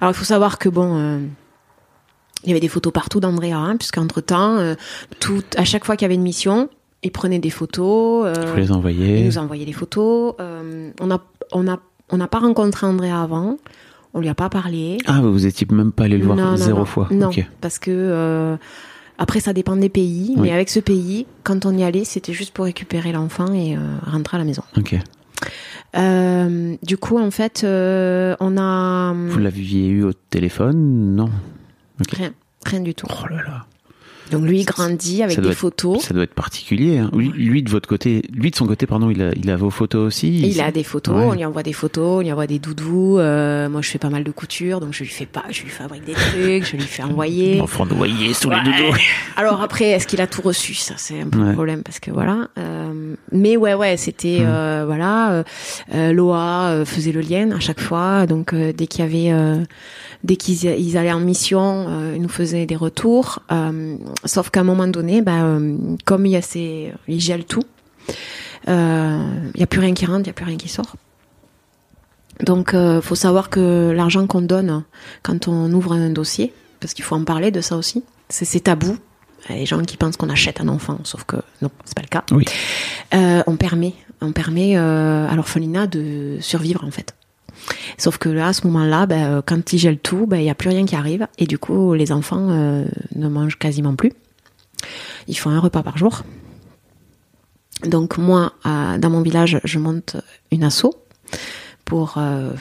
Alors 0.00 0.12
il 0.12 0.16
faut 0.16 0.24
savoir 0.24 0.58
que 0.58 0.68
bon. 0.68 1.20
il 2.44 2.48
y 2.48 2.52
avait 2.52 2.60
des 2.60 2.68
photos 2.68 2.92
partout 2.92 3.20
d'Andrea, 3.20 3.52
hein, 3.54 3.76
puisqu'entre 3.76 4.20
temps, 4.20 4.58
tout, 5.20 5.42
à 5.56 5.64
chaque 5.64 5.84
fois 5.84 5.96
qu'il 5.96 6.04
y 6.04 6.06
avait 6.06 6.14
une 6.16 6.22
mission, 6.22 6.68
il 7.02 7.12
prenait 7.12 7.38
des 7.38 7.50
photos. 7.50 8.24
euh, 8.26 8.46
Faut 8.48 8.56
les 8.56 8.64
il 8.66 8.72
envoyer. 8.72 9.24
nous 9.24 9.38
a 9.38 9.42
envoyé 9.42 9.64
des 9.66 9.72
photos. 9.72 10.34
Euh, 10.40 10.90
on 11.00 11.10
a, 11.10 11.20
on 11.52 11.68
a, 11.68 11.78
on 12.12 12.18
n'a 12.18 12.28
pas 12.28 12.38
rencontré 12.38 12.86
André 12.86 13.10
avant. 13.10 13.56
On 14.14 14.20
lui 14.20 14.28
a 14.28 14.34
pas 14.34 14.50
parlé. 14.50 14.98
Ah, 15.06 15.20
vous 15.22 15.46
étiez 15.46 15.66
même 15.72 15.90
pas 15.90 16.04
allé 16.04 16.18
le 16.18 16.24
voir 16.26 16.36
Non, 16.36 16.56
zéro 16.56 16.80
non. 16.80 16.84
fois. 16.84 17.08
Non, 17.10 17.30
parce 17.62 17.78
que 17.78 17.90
euh, 17.90 18.56
après 19.16 19.40
ça 19.40 19.54
dépend 19.54 19.74
des 19.74 19.88
pays. 19.88 20.34
Oui. 20.36 20.42
Mais 20.42 20.52
avec 20.52 20.68
ce 20.68 20.80
pays, 20.80 21.26
quand 21.44 21.64
on 21.64 21.76
y 21.76 21.82
allait, 21.82 22.04
c'était 22.04 22.34
juste 22.34 22.52
pour 22.52 22.66
récupérer 22.66 23.12
l'enfant 23.12 23.52
et 23.54 23.74
euh, 23.74 23.80
rentrer 24.06 24.36
à 24.36 24.38
la 24.38 24.44
maison. 24.44 24.62
Ok. 24.76 24.94
Euh, 25.96 26.76
du 26.82 26.96
coup, 26.98 27.18
en 27.18 27.30
fait, 27.30 27.64
on 27.64 28.56
a 28.58 29.14
Vous 29.14 29.38
l'aviez 29.38 29.88
eu 29.88 30.04
au 30.04 30.12
téléphone? 30.12 31.16
Non. 31.16 31.30
Rien, 32.10 32.32
rien 32.66 32.80
du 32.80 32.94
tout. 32.94 33.06
Oh 33.10 33.28
là 33.28 33.36
là. 33.36 33.66
Donc 34.32 34.44
lui 34.44 34.60
il 34.60 34.64
grandit 34.64 35.22
avec 35.22 35.38
des 35.40 35.48
être- 35.48 35.54
photos. 35.56 36.02
Ça 36.02 36.14
doit 36.14 36.24
être 36.24 36.34
particulier. 36.34 36.98
hein. 36.98 37.10
Lui, 37.14 37.28
lui, 37.30 37.62
de 37.62 37.70
votre 37.70 37.88
côté, 37.88 38.22
lui 38.32 38.50
de 38.50 38.56
son 38.56 38.66
côté, 38.66 38.86
pardon, 38.86 39.10
il 39.10 39.22
a, 39.22 39.30
il 39.36 39.50
a 39.50 39.56
vos 39.56 39.70
photos 39.70 40.06
aussi. 40.06 40.40
Il 40.40 40.60
a 40.60 40.70
des 40.72 40.84
photos, 40.84 41.14
Ouais. 41.16 41.24
on 41.24 41.32
lui 41.32 41.44
envoie 41.44 41.62
des 41.62 41.72
photos, 41.72 42.18
on 42.18 42.20
lui 42.20 42.32
envoie 42.32 42.46
des 42.46 42.58
doudous. 42.58 43.18
euh, 43.18 43.68
moi, 43.68 43.80
je 43.82 43.88
fais 43.90 43.98
pas 43.98 44.10
mal 44.10 44.24
de 44.24 44.30
couture, 44.30 44.80
donc 44.80 44.92
je 44.92 45.04
lui 45.04 45.10
fais 45.10 45.26
pas, 45.26 45.44
je 45.50 45.62
lui 45.62 45.70
fabrique 45.70 46.04
des 46.04 46.12
trucs, 46.14 46.64
je 46.66 46.76
lui 46.76 46.82
fais 46.82 47.02
envoyer. 47.02 47.60
Enfant 47.62 47.86
noyé 47.86 48.32
sous 48.34 48.50
les 48.50 48.60
doudous. 48.64 48.96
Alors 49.36 49.60
après, 49.62 49.86
est-ce 49.90 50.06
qu'il 50.06 50.20
a 50.20 50.26
tout 50.26 50.42
reçu? 50.42 50.74
Ça, 50.74 50.94
c'est 50.96 51.20
un 51.20 51.28
peu 51.28 51.38
Ouais. 51.38 51.48
le 51.48 51.52
problème 51.54 51.82
parce 51.82 52.00
que 52.00 52.10
voilà. 52.10 52.48
euh, 52.58 53.14
mais 53.32 53.56
ouais, 53.56 53.74
ouais, 53.74 53.96
c'était 53.96 54.40
Mm. 54.40 54.46
euh, 54.46 54.82
voilà. 54.86 55.44
Loa 56.12 56.84
faisait 56.84 57.12
le 57.12 57.20
lien 57.20 57.50
à 57.52 57.60
chaque 57.60 57.80
fois, 57.80 58.26
donc 58.26 58.52
euh, 58.52 58.72
dès 58.72 58.86
qu'il 58.86 59.04
y 59.04 59.08
avait, 59.08 59.32
euh, 59.32 59.62
dès 60.24 60.36
qu'ils 60.36 60.64
ils 60.64 60.96
allaient 60.96 61.12
en 61.12 61.20
mission, 61.20 61.86
euh, 61.88 62.12
ils 62.16 62.22
nous 62.22 62.28
faisaient 62.28 62.66
des 62.66 62.76
retours. 62.76 63.40
Sauf 64.24 64.50
qu'à 64.50 64.60
un 64.60 64.64
moment 64.64 64.86
donné, 64.86 65.22
bah, 65.22 65.58
comme 66.04 66.26
il 66.26 66.32
y 66.32 66.36
a 66.36 66.42
ces, 66.42 66.92
ils 67.08 67.20
gèlent 67.20 67.44
tout, 67.44 67.64
euh, 68.68 69.50
il 69.54 69.60
y 69.60 69.64
a 69.64 69.66
plus 69.66 69.80
rien 69.80 69.94
qui 69.94 70.06
rentre, 70.06 70.22
il 70.22 70.26
y 70.28 70.30
a 70.30 70.34
plus 70.34 70.44
rien 70.44 70.56
qui 70.56 70.68
sort. 70.68 70.96
Donc, 72.40 72.74
euh, 72.74 73.00
faut 73.00 73.14
savoir 73.14 73.50
que 73.50 73.92
l'argent 73.94 74.26
qu'on 74.26 74.42
donne 74.42 74.84
quand 75.22 75.48
on 75.48 75.72
ouvre 75.72 75.92
un 75.92 76.10
dossier, 76.10 76.52
parce 76.80 76.94
qu'il 76.94 77.04
faut 77.04 77.14
en 77.14 77.24
parler 77.24 77.50
de 77.50 77.60
ça 77.60 77.76
aussi, 77.76 78.02
c'est 78.28 78.64
tabou. 78.64 78.96
Il 79.48 79.54
y 79.54 79.58
a 79.58 79.60
des 79.60 79.66
gens 79.66 79.82
qui 79.82 79.96
pensent 79.96 80.16
qu'on 80.16 80.30
achète 80.30 80.60
un 80.60 80.68
enfant, 80.68 80.98
sauf 81.04 81.24
que 81.24 81.36
non, 81.60 81.70
c'est 81.84 81.96
pas 81.96 82.02
le 82.02 82.08
cas. 82.08 82.24
Oui. 82.30 82.44
Euh, 83.14 83.42
on 83.46 83.56
permet, 83.56 83.94
on 84.20 84.32
permet 84.32 84.76
euh, 84.76 85.28
à 85.28 85.34
l'orphelinat 85.34 85.86
de 85.88 86.38
survivre 86.40 86.84
en 86.84 86.90
fait. 86.90 87.14
Sauf 87.98 88.18
que 88.18 88.28
là, 88.28 88.48
à 88.48 88.52
ce 88.52 88.66
moment-là, 88.66 89.06
ben, 89.06 89.38
euh, 89.38 89.42
quand 89.44 89.72
ils 89.72 89.78
gèlent 89.78 89.98
tout, 89.98 90.26
ben, 90.26 90.38
il 90.38 90.42
n'y 90.44 90.50
a 90.50 90.54
plus 90.54 90.68
rien 90.70 90.84
qui 90.84 90.96
arrive. 90.96 91.26
Et 91.38 91.46
du 91.46 91.58
coup, 91.58 91.94
les 91.94 92.10
enfants 92.12 92.48
euh, 92.50 92.84
ne 93.14 93.28
mangent 93.28 93.58
quasiment 93.58 93.94
plus. 93.94 94.12
Ils 95.28 95.38
font 95.38 95.50
un 95.50 95.60
repas 95.60 95.82
par 95.82 95.96
jour. 95.96 96.22
Donc 97.84 98.16
moi, 98.18 98.52
dans 98.64 99.10
mon 99.10 99.22
village, 99.22 99.60
je 99.64 99.78
monte 99.80 100.16
une 100.52 100.62
asso 100.62 100.86
pour 101.84 102.14
euh, 102.16 102.52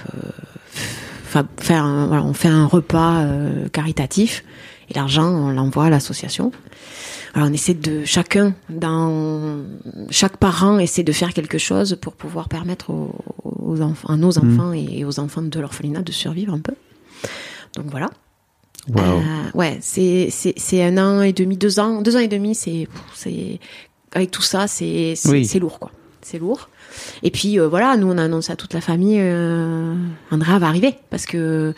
fa- 1.23 1.45
faire 1.57 1.85
on 1.85 2.33
fait 2.33 2.47
un 2.47 2.65
repas 2.65 3.23
caritatif 3.71 4.43
et 4.89 4.95
l'argent 4.95 5.27
on 5.27 5.51
l'envoie 5.51 5.85
à 5.85 5.89
l'association. 5.91 6.51
Alors 7.33 7.47
on 7.49 7.53
essaie 7.53 7.73
de 7.73 8.03
chacun 8.03 8.53
dans 8.69 9.63
chaque 10.09 10.37
parent 10.37 10.79
essaie 10.79 11.03
de 11.03 11.11
faire 11.11 11.33
quelque 11.33 11.57
chose 11.57 11.97
pour 12.01 12.13
pouvoir 12.13 12.49
permettre 12.49 12.89
aux, 12.89 13.15
aux 13.43 13.81
enfants, 13.81 14.09
à 14.09 14.17
nos 14.17 14.37
enfants 14.37 14.73
et 14.73 15.05
aux 15.05 15.19
enfants 15.19 15.41
de 15.41 15.59
l'orphelinat 15.59 16.01
de 16.01 16.11
survivre 16.11 16.53
un 16.53 16.59
peu. 16.59 16.73
Donc 17.75 17.85
voilà. 17.89 18.09
Waouh. 18.89 19.19
Euh, 19.19 19.21
ouais, 19.53 19.77
c'est 19.81 20.27
c'est 20.31 20.53
c'est 20.57 20.83
un 20.83 20.97
an 20.97 21.21
et 21.21 21.33
demi, 21.33 21.55
deux 21.55 21.79
ans, 21.79 22.01
deux 22.01 22.15
ans 22.15 22.19
et 22.19 22.27
demi, 22.27 22.55
c'est 22.55 22.87
c'est 23.13 23.59
avec 24.13 24.31
tout 24.31 24.41
ça, 24.41 24.67
c'est 24.67 25.13
c'est 25.15 25.29
Oui. 25.29 25.45
c'est 25.45 25.59
lourd 25.59 25.79
quoi. 25.79 25.91
C'est 26.23 26.37
lourd. 26.39 26.67
Et 27.23 27.31
puis 27.31 27.59
euh, 27.59 27.67
voilà, 27.67 27.95
nous 27.95 28.07
on 28.07 28.17
a 28.17 28.23
annoncé 28.23 28.51
à 28.51 28.55
toute 28.55 28.73
la 28.73 28.81
famille, 28.81 29.19
euh, 29.19 29.95
Andrea 30.31 30.59
va 30.59 30.67
arriver 30.67 30.95
parce 31.09 31.25
que 31.25 31.73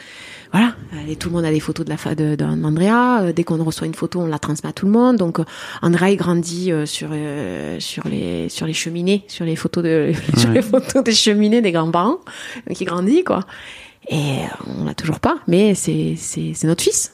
voilà, 0.54 0.74
et 1.10 1.16
tout 1.16 1.30
le 1.30 1.36
monde 1.36 1.46
a 1.46 1.52
des 1.52 1.60
photos 1.60 1.84
de 1.86 1.90
la 1.90 1.98
fa- 1.98 2.14
de- 2.16 2.36
d'Andrea. 2.36 3.24
Euh, 3.24 3.34
Dès 3.34 3.44
qu'on 3.44 3.62
reçoit 3.64 3.88
une 3.88 3.96
photo, 3.96 4.22
on 4.22 4.28
la 4.28 4.38
transmet 4.40 4.70
à 4.70 4.74
tout 4.74 4.86
le 4.86 4.92
monde. 4.92 5.18
Donc 5.18 5.40
euh, 5.40 5.46
Andrea 5.82 6.12
il 6.12 6.16
grandit 6.18 6.72
euh, 6.72 6.86
sur 6.86 7.10
euh, 7.12 7.80
sur 7.80 8.08
les 8.08 8.48
sur 8.50 8.66
les 8.68 8.74
cheminées, 8.74 9.24
sur 9.28 9.46
les 9.46 9.56
photos 9.56 9.84
de 9.84 10.14
sur 10.38 10.52
les 10.52 10.62
photos 10.62 11.04
des 11.04 11.12
cheminées 11.14 11.62
des 11.62 11.72
grands-parents. 11.72 12.20
Donc 12.68 12.80
il 12.80 12.86
grandit 12.86 13.24
quoi. 13.24 13.42
Et 14.10 14.16
euh, 14.16 14.74
on 14.80 14.84
l'a 14.86 14.94
toujours 14.94 15.20
pas, 15.20 15.38
mais 15.48 15.74
c'est 15.76 16.14
c'est 16.18 16.52
c'est 16.54 16.68
notre 16.68 16.84
fils. 16.84 17.14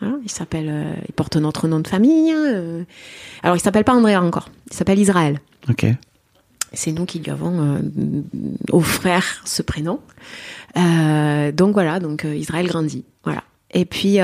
Voilà, 0.00 0.14
il 0.22 0.30
s'appelle, 0.30 0.68
euh, 0.70 0.92
il 1.08 1.12
porte 1.12 1.34
notre 1.36 1.66
nom 1.66 1.80
de 1.80 1.88
famille. 1.88 2.30
hein, 2.30 2.44
euh. 2.46 2.84
Alors 3.42 3.56
il 3.56 3.60
s'appelle 3.60 3.82
pas 3.82 3.94
Andrea 3.94 4.22
encore, 4.22 4.48
il 4.70 4.76
s'appelle 4.76 5.00
Israël. 5.00 5.40
Ok. 5.68 5.84
C'est 6.72 6.92
nous 6.92 7.06
qui 7.06 7.18
lui 7.18 7.30
avons 7.30 7.60
euh, 7.60 7.78
offert 8.72 9.42
ce 9.44 9.62
prénom. 9.62 10.00
Euh, 10.76 11.50
donc 11.52 11.72
voilà, 11.72 11.98
donc 11.98 12.24
euh, 12.24 12.34
Israël 12.34 12.66
grandit. 12.66 13.04
Voilà. 13.24 13.42
Et 13.72 13.84
puis 13.84 14.20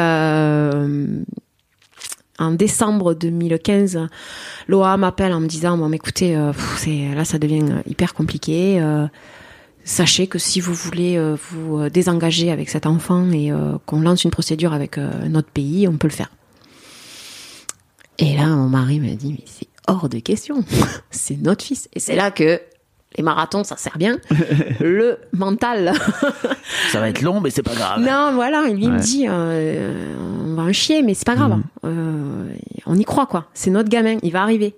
en 2.39 2.51
décembre 2.53 3.15
2015, 3.15 4.09
Loa 4.69 4.97
m'appelle 4.97 5.33
en 5.33 5.41
me 5.41 5.47
disant 5.47 5.77
bon, 5.77 5.93
écoutez, 5.93 6.35
là 6.35 7.25
ça 7.25 7.39
devient 7.39 7.83
hyper 7.87 8.15
compliqué. 8.15 8.83
sachez 9.85 10.27
que 10.29 10.39
si 10.39 10.61
vous 10.61 10.73
voulez 10.73 11.19
vous 11.51 11.91
désengager 11.91 12.51
avec 12.51 12.71
cet 12.71 12.87
enfant 12.87 13.31
et 13.33 13.53
qu'on 13.85 14.01
lance 14.01 14.25
une 14.25 14.31
procédure 14.31 14.73
avec 14.73 14.97
notre 14.97 15.51
pays, 15.51 15.87
on 15.87 15.99
peut 15.99 16.09
le 16.09 16.15
faire. 16.15 16.31
Et 18.19 18.35
là, 18.37 18.47
mon 18.47 18.69
mari 18.69 19.01
me 19.01 19.15
dit, 19.15 19.33
mais 19.33 19.45
c'est 19.45 19.69
hors 19.87 20.09
de 20.09 20.19
question. 20.19 20.65
c'est 21.11 21.37
notre 21.37 21.65
fils. 21.65 21.89
Et 21.93 22.01
c'est 22.01 22.17
là 22.17 22.31
que 22.31 22.61
les 23.17 23.23
marathons, 23.23 23.65
ça 23.65 23.77
sert 23.77 23.97
bien. 23.97 24.19
Le 24.81 25.19
mental. 25.33 25.93
Ça 26.91 27.01
va 27.01 27.09
être 27.09 27.23
long, 27.23 27.41
mais 27.41 27.51
c'est 27.51 27.63
pas 27.63 27.75
grave. 27.75 28.01
non, 28.01 28.33
voilà. 28.35 28.63
Lui 28.69 28.85
il 28.85 28.93
me 28.93 28.99
dit, 28.99 29.27
euh, 29.29 30.17
on 30.45 30.55
va 30.55 30.63
en 30.63 30.73
chier, 30.73 31.03
mais 31.03 31.15
c'est 31.15 31.27
pas 31.27 31.37
grave. 31.37 31.53
Mhm. 31.53 31.63
Euh, 31.85 32.55
on 32.87 32.97
y 32.97 33.05
croit, 33.05 33.27
quoi. 33.27 33.47
C'est 33.55 33.71
notre 33.71 33.89
gamin. 33.89 34.17
Il 34.23 34.33
va 34.33 34.43
arriver. 34.43 34.75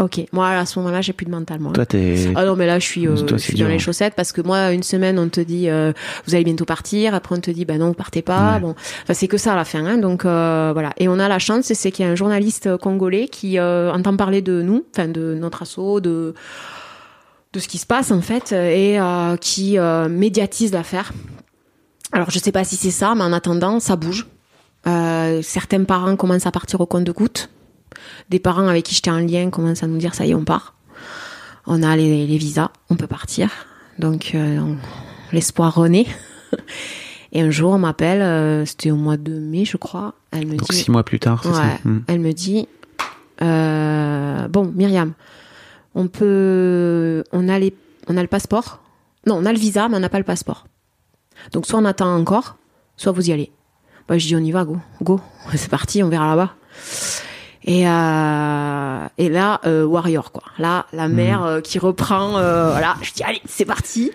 Ok. 0.00 0.20
Moi, 0.32 0.48
à 0.48 0.64
ce 0.64 0.78
moment-là, 0.78 1.00
j'ai 1.00 1.12
plus 1.12 1.26
de 1.26 1.30
mental, 1.30 1.58
moi. 1.58 1.72
Toi, 1.72 1.84
t'es. 1.84 2.32
Ah 2.36 2.44
non, 2.44 2.54
mais 2.54 2.66
là, 2.66 2.78
je 2.78 2.86
suis, 2.86 3.08
euh, 3.08 3.16
Toi, 3.16 3.36
je 3.36 3.42
c'est 3.42 3.48
suis 3.48 3.54
dur, 3.54 3.66
dans 3.66 3.70
les 3.70 3.76
hein. 3.76 3.78
chaussettes 3.78 4.14
parce 4.14 4.30
que 4.30 4.40
moi, 4.40 4.72
une 4.72 4.84
semaine, 4.84 5.18
on 5.18 5.28
te 5.28 5.40
dit, 5.40 5.68
euh, 5.68 5.92
vous 6.24 6.36
allez 6.36 6.44
bientôt 6.44 6.64
partir. 6.64 7.16
Après, 7.16 7.34
on 7.34 7.40
te 7.40 7.50
dit, 7.50 7.64
bah 7.64 7.78
non, 7.78 7.88
vous 7.88 7.94
partez 7.94 8.22
pas. 8.22 8.54
Ouais. 8.54 8.60
Bon, 8.60 8.76
enfin, 9.02 9.14
c'est 9.14 9.26
que 9.26 9.36
ça 9.36 9.54
à 9.54 9.56
la 9.56 9.64
fin. 9.64 9.84
Hein, 9.84 9.98
donc 9.98 10.24
euh, 10.24 10.70
voilà. 10.72 10.92
Et 10.98 11.08
on 11.08 11.18
a 11.18 11.26
la 11.26 11.40
chance, 11.40 11.72
c'est 11.72 11.90
qu'il 11.90 12.04
y 12.04 12.08
a 12.08 12.12
un 12.12 12.14
journaliste 12.14 12.76
congolais 12.76 13.26
qui 13.26 13.58
entend 13.58 14.16
parler 14.16 14.40
de 14.40 14.62
nous, 14.62 14.84
enfin 14.94 15.08
de 15.08 15.34
notre 15.34 15.62
assaut, 15.62 16.00
de 16.00 16.34
de 17.54 17.60
ce 17.60 17.66
qui 17.66 17.78
se 17.78 17.86
passe 17.86 18.10
en 18.10 18.20
fait, 18.20 18.52
et 18.52 18.98
qui 19.40 19.78
médiatise 20.08 20.72
l'affaire. 20.72 21.12
Alors, 22.12 22.30
je 22.30 22.38
sais 22.38 22.52
pas 22.52 22.62
si 22.62 22.76
c'est 22.76 22.90
ça, 22.90 23.14
mais 23.16 23.24
en 23.24 23.32
attendant, 23.32 23.80
ça 23.80 23.96
bouge. 23.96 24.26
Certains 24.84 25.82
parents 25.84 26.14
commencent 26.14 26.46
à 26.46 26.52
partir 26.52 26.80
au 26.80 26.86
compte 26.86 27.04
de 27.04 27.12
gouttes. 27.12 27.50
Des 28.30 28.38
parents 28.38 28.68
avec 28.68 28.84
qui 28.84 28.94
j'étais 28.94 29.10
en 29.10 29.18
lien 29.18 29.50
commencent 29.50 29.82
à 29.82 29.86
nous 29.86 29.98
dire 29.98 30.14
ça 30.14 30.24
y 30.26 30.30
est, 30.30 30.34
on 30.34 30.44
part. 30.44 30.74
On 31.66 31.82
a 31.82 31.96
les, 31.96 32.26
les 32.26 32.38
visas, 32.38 32.70
on 32.90 32.96
peut 32.96 33.06
partir. 33.06 33.50
Donc 33.98 34.32
euh, 34.34 34.60
l'espoir 35.32 35.74
renaît. 35.74 36.06
Et 37.32 37.42
un 37.42 37.50
jour, 37.50 37.72
on 37.72 37.78
m'appelle, 37.78 38.22
euh, 38.22 38.64
c'était 38.64 38.90
au 38.90 38.96
mois 38.96 39.18
de 39.18 39.32
mai, 39.38 39.66
je 39.66 39.76
crois. 39.76 40.14
Elle 40.30 40.46
me 40.46 40.56
Donc 40.56 40.70
dit, 40.70 40.76
six 40.76 40.90
mois 40.90 41.02
plus 41.04 41.20
tard, 41.20 41.40
c'est 41.42 41.50
Ouais. 41.50 41.54
ça 41.56 41.78
Hmm. 41.84 42.00
elle 42.06 42.20
me 42.20 42.32
dit, 42.32 42.66
euh, 43.42 44.48
bon, 44.48 44.72
Myriam, 44.74 45.12
on 45.94 46.08
peut, 46.08 47.22
on 47.32 47.48
a 47.50 47.58
les, 47.58 47.74
on 48.08 48.16
a 48.16 48.22
le 48.22 48.28
passeport. 48.28 48.80
Non, 49.26 49.34
on 49.36 49.44
a 49.44 49.52
le 49.52 49.58
visa, 49.58 49.88
mais 49.88 49.96
on 49.96 50.00
n'a 50.00 50.08
pas 50.08 50.18
le 50.18 50.24
passeport. 50.24 50.66
Donc 51.52 51.66
soit 51.66 51.78
on 51.78 51.84
attend 51.84 52.14
encore, 52.16 52.56
soit 52.96 53.12
vous 53.12 53.28
y 53.28 53.32
allez. 53.32 53.52
Bah, 54.08 54.16
je 54.16 54.26
dis 54.26 54.34
on 54.34 54.38
y 54.40 54.50
va, 54.50 54.64
go, 54.64 54.78
go, 55.02 55.20
c'est 55.54 55.68
parti, 55.68 56.02
on 56.02 56.08
verra 56.08 56.28
là-bas. 56.34 56.54
Et, 57.68 57.86
euh, 57.86 59.06
et 59.18 59.28
là, 59.28 59.60
euh, 59.66 59.84
Warrior, 59.84 60.32
quoi. 60.32 60.44
Là, 60.58 60.86
la 60.94 61.06
mère 61.06 61.44
euh, 61.44 61.60
qui 61.60 61.78
reprend, 61.78 62.30
voilà, 62.30 62.96
je 63.02 63.12
dis 63.12 63.22
allez, 63.22 63.42
c'est 63.44 63.66
parti. 63.66 64.10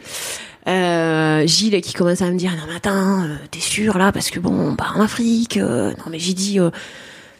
Gilles 0.65 1.81
qui 1.81 1.93
commence 1.93 2.23
à 2.23 2.31
me 2.31 2.37
dire 2.37 2.51
non 2.51 2.63
mais 2.67 2.75
attends, 2.77 3.27
t'es 3.51 3.59
sûr 3.59 3.99
là? 3.99 4.11
Parce 4.11 4.31
que 4.31 4.39
bon, 4.39 4.71
on 4.71 4.75
part 4.75 4.97
en 4.97 5.01
Afrique. 5.01 5.57
non 5.57 5.93
mais 6.09 6.17
j'ai 6.17 6.33
dit, 6.33 6.57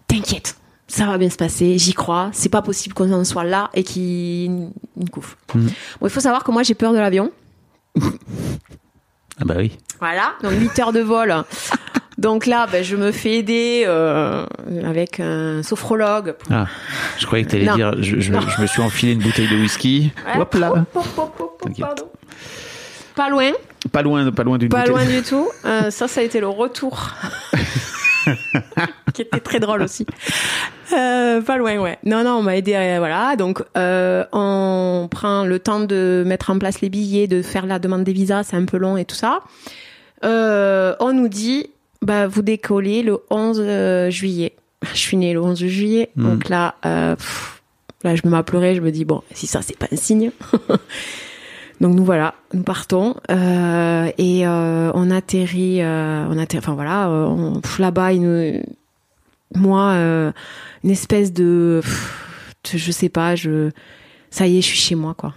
t'inquiète, 0.07 0.55
ça 0.87 1.07
va 1.07 1.17
bien 1.17 1.31
se 1.31 1.37
passer, 1.37 1.79
j'y 1.79 1.93
crois. 1.93 2.29
C'est 2.31 2.49
pas 2.49 2.61
possible 2.61 2.93
qu'on 2.93 3.11
en 3.11 3.23
soit 3.23 3.43
là 3.43 3.71
et 3.73 3.83
qu'il 3.83 4.51
une 4.95 5.09
couffe. 5.11 5.35
Mhm. 5.55 5.71
Bon, 5.99 6.07
il 6.07 6.11
faut 6.11 6.19
savoir 6.19 6.43
que 6.43 6.51
moi 6.51 6.61
j'ai 6.61 6.75
peur 6.75 6.93
de 6.93 6.99
l'avion. 6.99 7.31
Ah 9.41 9.45
bah 9.45 9.55
oui. 9.57 9.75
Voilà, 9.99 10.33
donc 10.43 10.53
8 10.53 10.77
heures 10.77 10.93
de 10.93 10.99
vol. 10.99 11.33
Donc 12.17 12.45
là, 12.45 12.67
ben, 12.71 12.83
je 12.83 12.95
me 12.95 13.11
fais 13.11 13.37
aider 13.39 13.83
euh, 13.87 14.45
avec 14.85 15.19
un 15.19 15.63
sophrologue. 15.63 16.33
pour- 16.33 16.51
Ah, 16.55 16.67
je 17.17 17.25
croyais 17.25 17.43
que 17.45 17.51
t'allais 17.51 17.65
Non. 17.65 17.75
dire, 17.75 17.93
je, 18.01 18.19
je- 18.19 18.31
Non. 18.31 18.39
je 18.41 18.61
me 18.61 18.67
suis 18.67 18.81
enfilé 18.81 19.13
une 19.13 19.19
bouteille 19.19 19.47
de 19.47 19.55
whisky. 19.55 20.11
Ouais. 20.35 20.41
Hop 20.41 20.53
là. 20.55 20.71
Hop, 20.71 21.07
hop, 21.17 21.35
hop. 21.39 21.71
Pas 23.15 23.29
loin, 23.29 23.51
Pas 23.91 24.01
loin, 24.01 24.31
pas 24.31 24.43
loin 24.43 24.57
d'une 24.57 24.69
pas 24.69 24.79
bouteille. 24.85 24.93
loin 24.95 25.05
du 25.05 25.21
tout. 25.27 25.47
Euh, 25.65 25.89
ça, 25.91 26.07
ça 26.07 26.21
a 26.21 26.23
été 26.23 26.39
le 26.39 26.47
retour. 26.47 27.09
qui 29.13 29.21
était 29.21 29.39
très 29.39 29.59
drôle 29.59 29.81
aussi. 29.81 30.05
Euh, 30.93 31.41
pas 31.41 31.57
loin, 31.57 31.77
ouais. 31.77 31.97
Non, 32.03 32.23
non, 32.23 32.37
on 32.37 32.41
m'a 32.41 32.57
aidé, 32.57 32.73
euh, 32.75 32.95
voilà. 32.99 33.35
Donc, 33.35 33.61
euh, 33.77 34.23
on 34.31 35.07
prend 35.11 35.43
le 35.45 35.59
temps 35.59 35.81
de 35.81 36.23
mettre 36.25 36.49
en 36.49 36.57
place 36.57 36.81
les 36.81 36.89
billets, 36.89 37.27
de 37.27 37.41
faire 37.41 37.65
la 37.65 37.79
demande 37.79 38.03
des 38.03 38.13
visas, 38.13 38.43
c'est 38.43 38.55
un 38.55 38.65
peu 38.65 38.77
long 38.77 38.97
et 38.97 39.05
tout 39.05 39.15
ça. 39.15 39.39
Euh, 40.23 40.95
on 40.99 41.11
nous 41.13 41.27
dit, 41.27 41.67
bah, 42.03 42.27
vous 42.27 42.41
décollez 42.41 43.01
le 43.03 43.19
11 43.29 43.59
euh, 43.59 44.09
juillet. 44.09 44.55
Je 44.93 44.97
suis 44.97 45.17
née 45.17 45.33
le 45.33 45.41
11 45.41 45.57
juillet, 45.65 46.09
Mhm. 46.15 46.23
donc 46.29 46.49
là, 46.49 46.75
euh, 46.85 47.15
pff, 47.15 47.61
là, 48.03 48.15
je 48.15 48.21
me 48.25 48.31
mets 48.31 48.37
à 48.37 48.43
pleurer, 48.43 48.75
je 48.75 48.81
me 48.81 48.91
dis, 48.91 49.05
bon, 49.05 49.21
si 49.33 49.47
ça, 49.47 49.61
c'est 49.61 49.77
pas 49.77 49.87
un 49.91 49.95
signe. 49.95 50.31
Donc 51.81 51.95
nous 51.95 52.05
voilà, 52.05 52.35
nous 52.53 52.63
partons 52.63 53.15
euh, 53.31 54.09
et 54.17 54.47
euh, 54.47 54.91
on 54.93 55.09
atterrit, 55.11 55.81
euh, 55.81 56.25
on 56.29 56.37
atterrit, 56.37 56.59
enfin 56.63 56.75
voilà, 56.75 57.09
euh, 57.09 57.25
on- 57.25 57.59
pff, 57.59 57.79
là-bas 57.79 58.13
nous, 58.13 58.61
moi, 59.55 59.91
euh, 59.93 60.31
une 60.83 60.91
espèce 60.91 61.33
de, 61.33 61.81
pff, 61.83 62.73
je 62.75 62.91
sais 62.91 63.09
pas, 63.09 63.35
je, 63.35 63.71
ça 64.29 64.47
y 64.47 64.57
est, 64.57 64.61
je 64.61 64.67
suis 64.67 64.77
chez 64.77 64.95
moi, 64.95 65.13
quoi. 65.13 65.33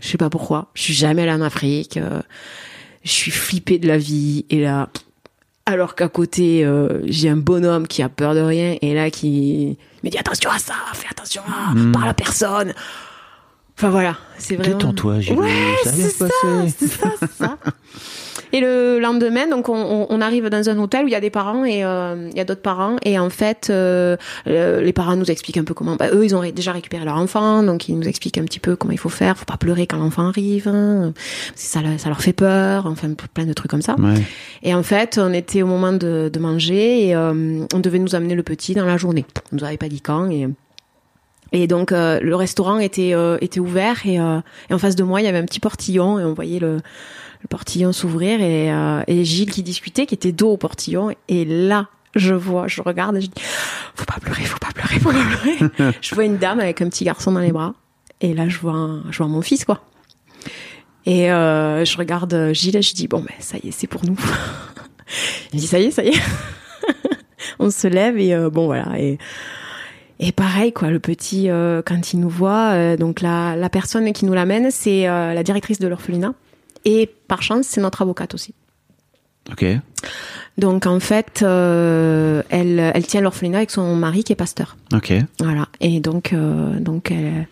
Je 0.00 0.06
sais 0.08 0.18
pas 0.18 0.30
pourquoi. 0.30 0.70
Je 0.74 0.82
suis 0.82 0.94
jamais 0.94 1.22
allée 1.22 1.32
en 1.32 1.40
Afrique. 1.40 1.96
euh, 1.96 2.20
je 3.02 3.10
suis 3.10 3.30
flippée 3.32 3.78
de 3.80 3.88
la 3.88 3.98
vie. 3.98 4.44
Et 4.50 4.60
là, 4.60 4.90
alors 5.68 5.94
qu'à 5.94 6.08
côté, 6.08 6.64
euh, 6.64 7.00
j'ai 7.04 7.28
un 7.28 7.36
bonhomme 7.36 7.86
qui 7.86 8.02
a 8.02 8.08
peur 8.08 8.34
de 8.34 8.40
rien 8.40 8.76
et 8.80 8.94
là 8.94 9.10
qui 9.10 9.76
me 10.02 10.08
dit 10.08 10.16
attention 10.16 10.50
à 10.50 10.58
ça, 10.58 10.72
fais 10.94 11.08
attention 11.10 11.42
à, 11.46 11.74
parle 11.92 12.08
à 12.08 12.14
personne. 12.14 12.72
Enfin 13.76 13.90
voilà, 13.90 14.16
c'est 14.38 14.56
vraiment. 14.56 14.78
Détends-toi, 14.78 15.20
Gilles, 15.20 15.38
Ouais, 15.38 15.50
c'est 15.84 16.08
ça, 16.08 16.26
c'est 16.76 16.88
ça, 16.88 17.12
c'est 17.20 17.32
ça. 17.32 17.58
Et 18.52 18.60
le 18.60 18.98
lendemain, 18.98 19.46
donc 19.48 19.68
on, 19.68 20.06
on- 20.08 20.20
arrive 20.20 20.48
dans 20.48 20.68
un 20.68 20.78
hôtel 20.78 21.04
où 21.04 21.08
il 21.08 21.12
y 21.12 21.14
a 21.14 21.20
des 21.20 21.30
parents 21.30 21.64
et 21.64 21.84
euh, 21.84 22.28
il 22.30 22.36
y 22.36 22.40
a 22.40 22.44
d'autres 22.44 22.62
parents 22.62 22.96
et 23.04 23.18
en 23.18 23.30
fait 23.30 23.68
euh, 23.70 24.16
euh, 24.46 24.80
les 24.80 24.92
parents 24.92 25.16
nous 25.16 25.30
expliquent 25.30 25.58
un 25.58 25.64
peu 25.64 25.74
comment. 25.74 25.96
Bah, 25.96 26.08
eux, 26.12 26.24
ils 26.24 26.34
ont 26.34 26.42
déjà 26.50 26.72
récupéré 26.72 27.04
leur 27.04 27.16
enfant, 27.16 27.62
donc 27.62 27.88
ils 27.88 27.96
nous 27.98 28.08
expliquent 28.08 28.38
un 28.38 28.44
petit 28.44 28.60
peu 28.60 28.74
comment 28.76 28.92
il 28.92 28.98
faut 28.98 29.08
faire. 29.08 29.36
Faut 29.38 29.44
pas 29.44 29.56
pleurer 29.58 29.86
quand 29.86 29.98
l'enfant 29.98 30.26
arrive, 30.28 30.66
hein, 30.68 31.12
ça, 31.54 31.80
ça 31.98 32.08
leur 32.08 32.20
fait 32.20 32.32
peur. 32.32 32.86
Enfin, 32.86 33.08
plein 33.34 33.46
de 33.46 33.52
trucs 33.52 33.70
comme 33.70 33.82
ça. 33.82 33.94
Ouais. 33.98 34.14
Et 34.62 34.74
en 34.74 34.82
fait, 34.82 35.18
on 35.22 35.32
était 35.32 35.62
au 35.62 35.66
moment 35.66 35.92
de, 35.92 36.30
de 36.32 36.38
manger 36.38 37.06
et 37.08 37.14
euh, 37.14 37.64
on 37.74 37.78
devait 37.78 37.98
nous 38.00 38.14
amener 38.14 38.34
le 38.34 38.42
petit 38.42 38.74
dans 38.74 38.86
la 38.86 38.96
journée. 38.96 39.24
On 39.52 39.56
nous 39.56 39.64
avait 39.64 39.76
pas 39.76 39.88
dit 39.88 40.00
quand 40.00 40.30
et 40.30 40.48
et 41.50 41.66
donc 41.66 41.92
euh, 41.92 42.20
le 42.20 42.36
restaurant 42.36 42.78
était 42.78 43.14
euh, 43.14 43.38
était 43.40 43.58
ouvert 43.58 44.04
et, 44.04 44.20
euh, 44.20 44.40
et 44.68 44.74
en 44.74 44.78
face 44.78 44.96
de 44.96 45.02
moi 45.02 45.22
il 45.22 45.24
y 45.24 45.28
avait 45.28 45.38
un 45.38 45.46
petit 45.46 45.60
portillon 45.60 46.18
et 46.18 46.24
on 46.24 46.34
voyait 46.34 46.58
le, 46.58 46.76
le 47.42 47.48
portillon 47.48 47.92
s'ouvrir 47.92 48.40
et, 48.40 48.72
euh, 48.72 49.02
et 49.06 49.24
Gilles 49.24 49.50
qui 49.50 49.62
discutait 49.62 50.06
qui 50.06 50.14
était 50.14 50.32
dos 50.32 50.50
au 50.52 50.56
portillon. 50.56 51.10
Et 51.28 51.44
là 51.44 51.88
je 52.16 52.34
vois 52.34 52.66
je 52.68 52.80
regarde 52.82 53.16
et 53.16 53.20
je 53.20 53.26
dis 53.26 53.40
faut 53.94 54.04
pas 54.04 54.18
pleurer 54.20 54.42
faut 54.44 54.58
pas 54.58 54.72
pleurer 54.74 54.98
faut 54.98 55.10
pas 55.12 55.18
pleurer. 55.68 55.94
Je 56.00 56.14
vois 56.14 56.24
une 56.24 56.38
dame 56.38 56.58
avec 56.60 56.80
un 56.82 56.88
petit 56.88 57.04
garçon 57.04 57.32
dans 57.32 57.40
les 57.40 57.52
bras. 57.52 57.74
Et 58.20 58.34
là 58.34 58.48
je 58.48 58.58
vois 58.58 58.72
un- 58.72 59.04
je 59.10 59.18
vois 59.18 59.28
mon 59.28 59.42
fils 59.42 59.64
quoi. 59.64 59.82
Et 61.06 61.30
euh, 61.30 61.84
je 61.84 61.96
regarde 61.96 62.50
Gilles 62.52 62.76
et 62.76 62.82
je 62.82 62.94
dis 62.94 63.08
bon 63.08 63.20
ben 63.20 63.34
ça 63.38 63.56
y 63.62 63.68
est 63.68 63.72
c'est 63.72 63.86
pour 63.86 64.04
nous. 64.04 64.16
Il 65.52 65.60
dit 65.60 65.66
ça 65.66 65.78
y 65.78 65.84
est 65.84 65.90
ça 65.90 66.02
y 66.04 66.08
est. 66.08 66.20
On 67.58 67.70
se 67.70 67.86
lève 67.88 68.18
et 68.18 68.34
euh, 68.34 68.50
bon 68.50 68.66
voilà. 68.66 68.98
Et 68.98 69.18
et 70.20 70.32
pareil, 70.32 70.72
quoi, 70.72 70.90
le 70.90 70.98
petit, 70.98 71.48
euh, 71.48 71.80
quand 71.86 72.12
il 72.12 72.18
nous 72.18 72.28
voit, 72.28 72.70
euh, 72.72 72.96
donc 72.96 73.20
la, 73.20 73.54
la 73.54 73.68
personne 73.70 74.12
qui 74.12 74.24
nous 74.24 74.32
l'amène, 74.34 74.72
c'est 74.72 75.08
euh, 75.08 75.32
la 75.32 75.44
directrice 75.44 75.78
de 75.78 75.86
l'orphelinat. 75.86 76.34
Et 76.88 77.06
par 77.28 77.42
chance, 77.42 77.66
c'est 77.66 77.82
notre 77.82 78.00
avocate 78.00 78.32
aussi. 78.32 78.54
Ok. 79.52 79.62
Donc 80.56 80.86
en 80.86 81.00
fait, 81.00 81.42
euh, 81.42 82.42
elle, 82.48 82.78
elle 82.94 83.06
tient 83.06 83.20
l'orphelinat 83.20 83.58
avec 83.58 83.70
son 83.70 83.94
mari 83.94 84.24
qui 84.24 84.32
est 84.32 84.36
pasteur. 84.36 84.78
Ok. 84.94 85.12
Voilà. 85.38 85.68
Et 85.80 86.00
donc, 86.00 86.32
euh, 86.32 86.80
donc 86.80 87.10
elle, 87.10 87.46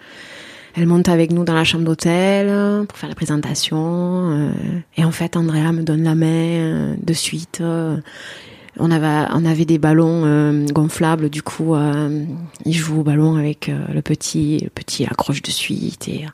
elle 0.75 0.87
monte 0.87 1.11
avec 1.11 1.33
nous 1.33 1.45
dans 1.45 1.53
la 1.55 1.65
chambre 1.65 1.85
d'hôtel 1.85 2.87
pour 2.87 2.97
faire 2.97 3.11
la 3.11 3.15
présentation. 3.15 4.31
euh, 4.31 4.51
et 4.97 5.05
en 5.05 5.11
fait, 5.13 5.37
Andrea 5.37 5.73
me 5.73 5.83
donne 5.83 6.03
la 6.03 6.15
main 6.15 6.97
de 6.99 7.13
suite. 7.13 7.63
On 8.79 8.91
avait, 8.91 9.29
on 9.33 9.45
avait 9.45 9.65
des 9.65 9.79
ballons 9.79 10.25
euh, 10.25 10.67
gonflables, 10.67 11.31
du 11.31 11.43
coup, 11.43 11.75
euh, 11.75 12.25
il 12.65 12.75
joue 12.75 13.01
au 13.01 13.03
ballon 13.03 13.37
avec 13.37 13.69
euh, 13.69 13.79
le 13.93 14.03
petit, 14.03 14.59
le 14.63 14.71
petit 14.71 15.05
accroche 15.05 15.43
de 15.43 15.51
suite. 15.51 16.09
Et 16.09 16.25
euh, 16.25 16.29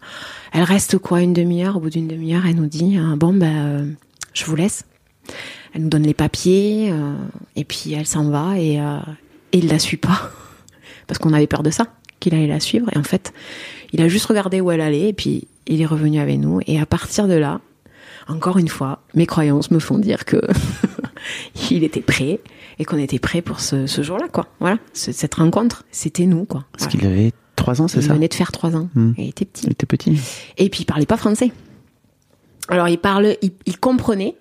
elle 0.52 0.64
reste 0.64 0.98
quoi 0.98 1.20
une 1.20 1.32
demi-heure? 1.32 1.76
Au 1.76 1.80
bout 1.80 1.90
d'une 1.90 2.08
demi-heure, 2.08 2.44
elle 2.46 2.56
nous 2.56 2.66
dit 2.66 2.98
euh, 2.98 3.16
bon 3.16 3.40
euh, 3.42 3.86
je 4.34 4.44
vous 4.44 4.56
laisse. 4.56 4.84
Elle 5.74 5.82
nous 5.82 5.88
donne 5.88 6.02
les 6.02 6.14
papiers 6.14 6.92
et 7.56 7.64
puis 7.64 7.94
elle 7.94 8.06
s'en 8.06 8.28
va 8.28 8.58
et, 8.58 8.74
et 8.74 9.58
il 9.58 9.68
la 9.68 9.78
suit 9.78 9.96
pas 9.96 10.30
parce 11.06 11.18
qu'on 11.18 11.32
avait 11.32 11.46
peur 11.46 11.62
de 11.62 11.70
ça, 11.70 11.86
qu'il 12.20 12.34
allait 12.34 12.48
la 12.48 12.60
suivre. 12.60 12.90
Et 12.92 12.98
en 12.98 13.04
fait, 13.04 13.32
il 13.92 14.02
a 14.02 14.08
juste 14.08 14.26
regardé 14.26 14.60
où 14.60 14.70
elle 14.70 14.82
allait 14.82 15.08
et 15.08 15.12
puis 15.14 15.48
il 15.66 15.80
est 15.80 15.86
revenu 15.86 16.18
avec 16.18 16.38
nous. 16.38 16.60
Et 16.66 16.78
à 16.78 16.84
partir 16.84 17.26
de 17.26 17.34
là, 17.34 17.60
encore 18.28 18.58
une 18.58 18.68
fois, 18.68 19.00
mes 19.14 19.26
croyances 19.26 19.70
me 19.70 19.78
font 19.78 19.98
dire 19.98 20.24
que 20.24 20.40
il 21.70 21.84
était 21.84 22.00
prêt 22.00 22.40
et 22.78 22.84
qu'on 22.84 22.98
était 22.98 23.18
prêt 23.18 23.42
pour 23.42 23.60
ce, 23.60 23.86
ce 23.86 24.02
jour-là, 24.02 24.28
quoi. 24.28 24.46
Voilà, 24.60 24.78
ce- 24.92 25.12
cette 25.12 25.34
rencontre, 25.34 25.84
c'était 25.90 26.26
nous, 26.26 26.44
quoi. 26.44 26.64
Parce 26.72 26.84
Voilà. 26.92 26.98
qu'il 26.98 27.06
avait 27.06 27.32
trois 27.56 27.80
ans, 27.80 27.88
c'est 27.88 27.98
il 28.00 28.06
ça 28.06 28.14
venait 28.14 28.28
de 28.28 28.34
faire 28.34 28.50
trois 28.52 28.74
ans. 28.76 28.88
Hmm. 28.94 29.12
Il 29.18 29.28
était 29.28 29.44
petit. 29.44 29.66
Il 29.66 29.72
était 29.72 29.86
petit. 29.86 30.18
Et 30.58 30.68
puis 30.68 30.80
il 30.82 30.84
parlait 30.86 31.06
pas 31.06 31.16
français. 31.16 31.52
Alors 32.68 32.88
il 32.88 32.98
parle, 32.98 33.36
il, 33.42 33.52
il 33.66 33.78
comprenait, 33.78 34.36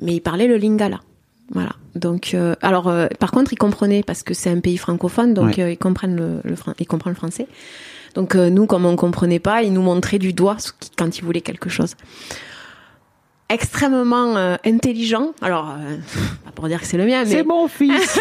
mais 0.00 0.14
il 0.14 0.20
parlait 0.20 0.46
le 0.46 0.56
lingala. 0.56 1.00
Voilà. 1.52 1.72
Donc, 1.94 2.32
euh, 2.34 2.54
alors, 2.62 2.88
euh, 2.88 3.06
par 3.20 3.30
contre, 3.30 3.52
il 3.52 3.56
comprenait 3.56 4.02
parce 4.02 4.22
que 4.22 4.32
c'est 4.32 4.50
un 4.50 4.60
pays 4.60 4.78
francophone, 4.78 5.34
donc 5.34 5.56
Ouais. 5.58 5.62
euh, 5.62 5.70
ils 5.72 5.76
comprennent 5.78 6.16
le, 6.16 6.40
le, 6.42 6.56
fran- 6.56 6.72
ils 6.78 6.86
comprennent 6.86 7.12
le 7.12 7.18
français. 7.18 7.46
Donc 8.14 8.34
euh, 8.34 8.48
nous, 8.48 8.66
comme 8.66 8.86
on 8.86 8.96
comprenait 8.96 9.40
pas, 9.40 9.62
il 9.62 9.72
nous 9.72 9.82
montrait 9.82 10.18
du 10.18 10.32
doigt 10.32 10.56
quand 10.96 11.18
il 11.18 11.22
voulait 11.24 11.42
quelque 11.42 11.68
chose. 11.68 11.94
Extrêmement 13.54 14.36
euh, 14.36 14.56
intelligent. 14.66 15.32
Alors, 15.40 15.70
euh, 15.78 15.96
pas 16.44 16.50
pour 16.50 16.66
dire 16.68 16.80
que 16.80 16.86
c'est 16.86 16.96
le 16.96 17.06
mien, 17.06 17.24
mais 17.24 17.44
mon 17.44 17.68
fils. 17.68 18.18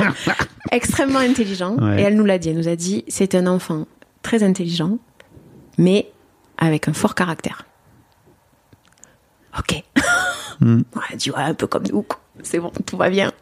extrêmement 0.72 1.18
intelligent. 1.18 1.76
Ouais. 1.76 2.00
Et 2.00 2.04
elle 2.04 2.16
nous 2.16 2.24
l'a 2.24 2.38
dit. 2.38 2.48
Elle 2.48 2.56
nous 2.56 2.68
a 2.68 2.76
dit, 2.76 3.04
c'est 3.08 3.34
un 3.34 3.46
enfant 3.46 3.86
très 4.22 4.42
intelligent, 4.42 4.98
mais 5.76 6.10
avec 6.56 6.88
un 6.88 6.94
fort 6.94 7.14
caractère. 7.14 7.66
Ok. 9.58 9.82
Ouais, 10.62 11.02
elle 11.10 11.16
dit, 11.16 11.30
ouais, 11.30 11.38
un 11.42 11.54
peu 11.54 11.66
comme 11.66 11.84
nous. 11.90 12.04
C'est 12.42 12.58
bon, 12.58 12.70
tout 12.84 12.98
va 12.98 13.08
bien. 13.08 13.32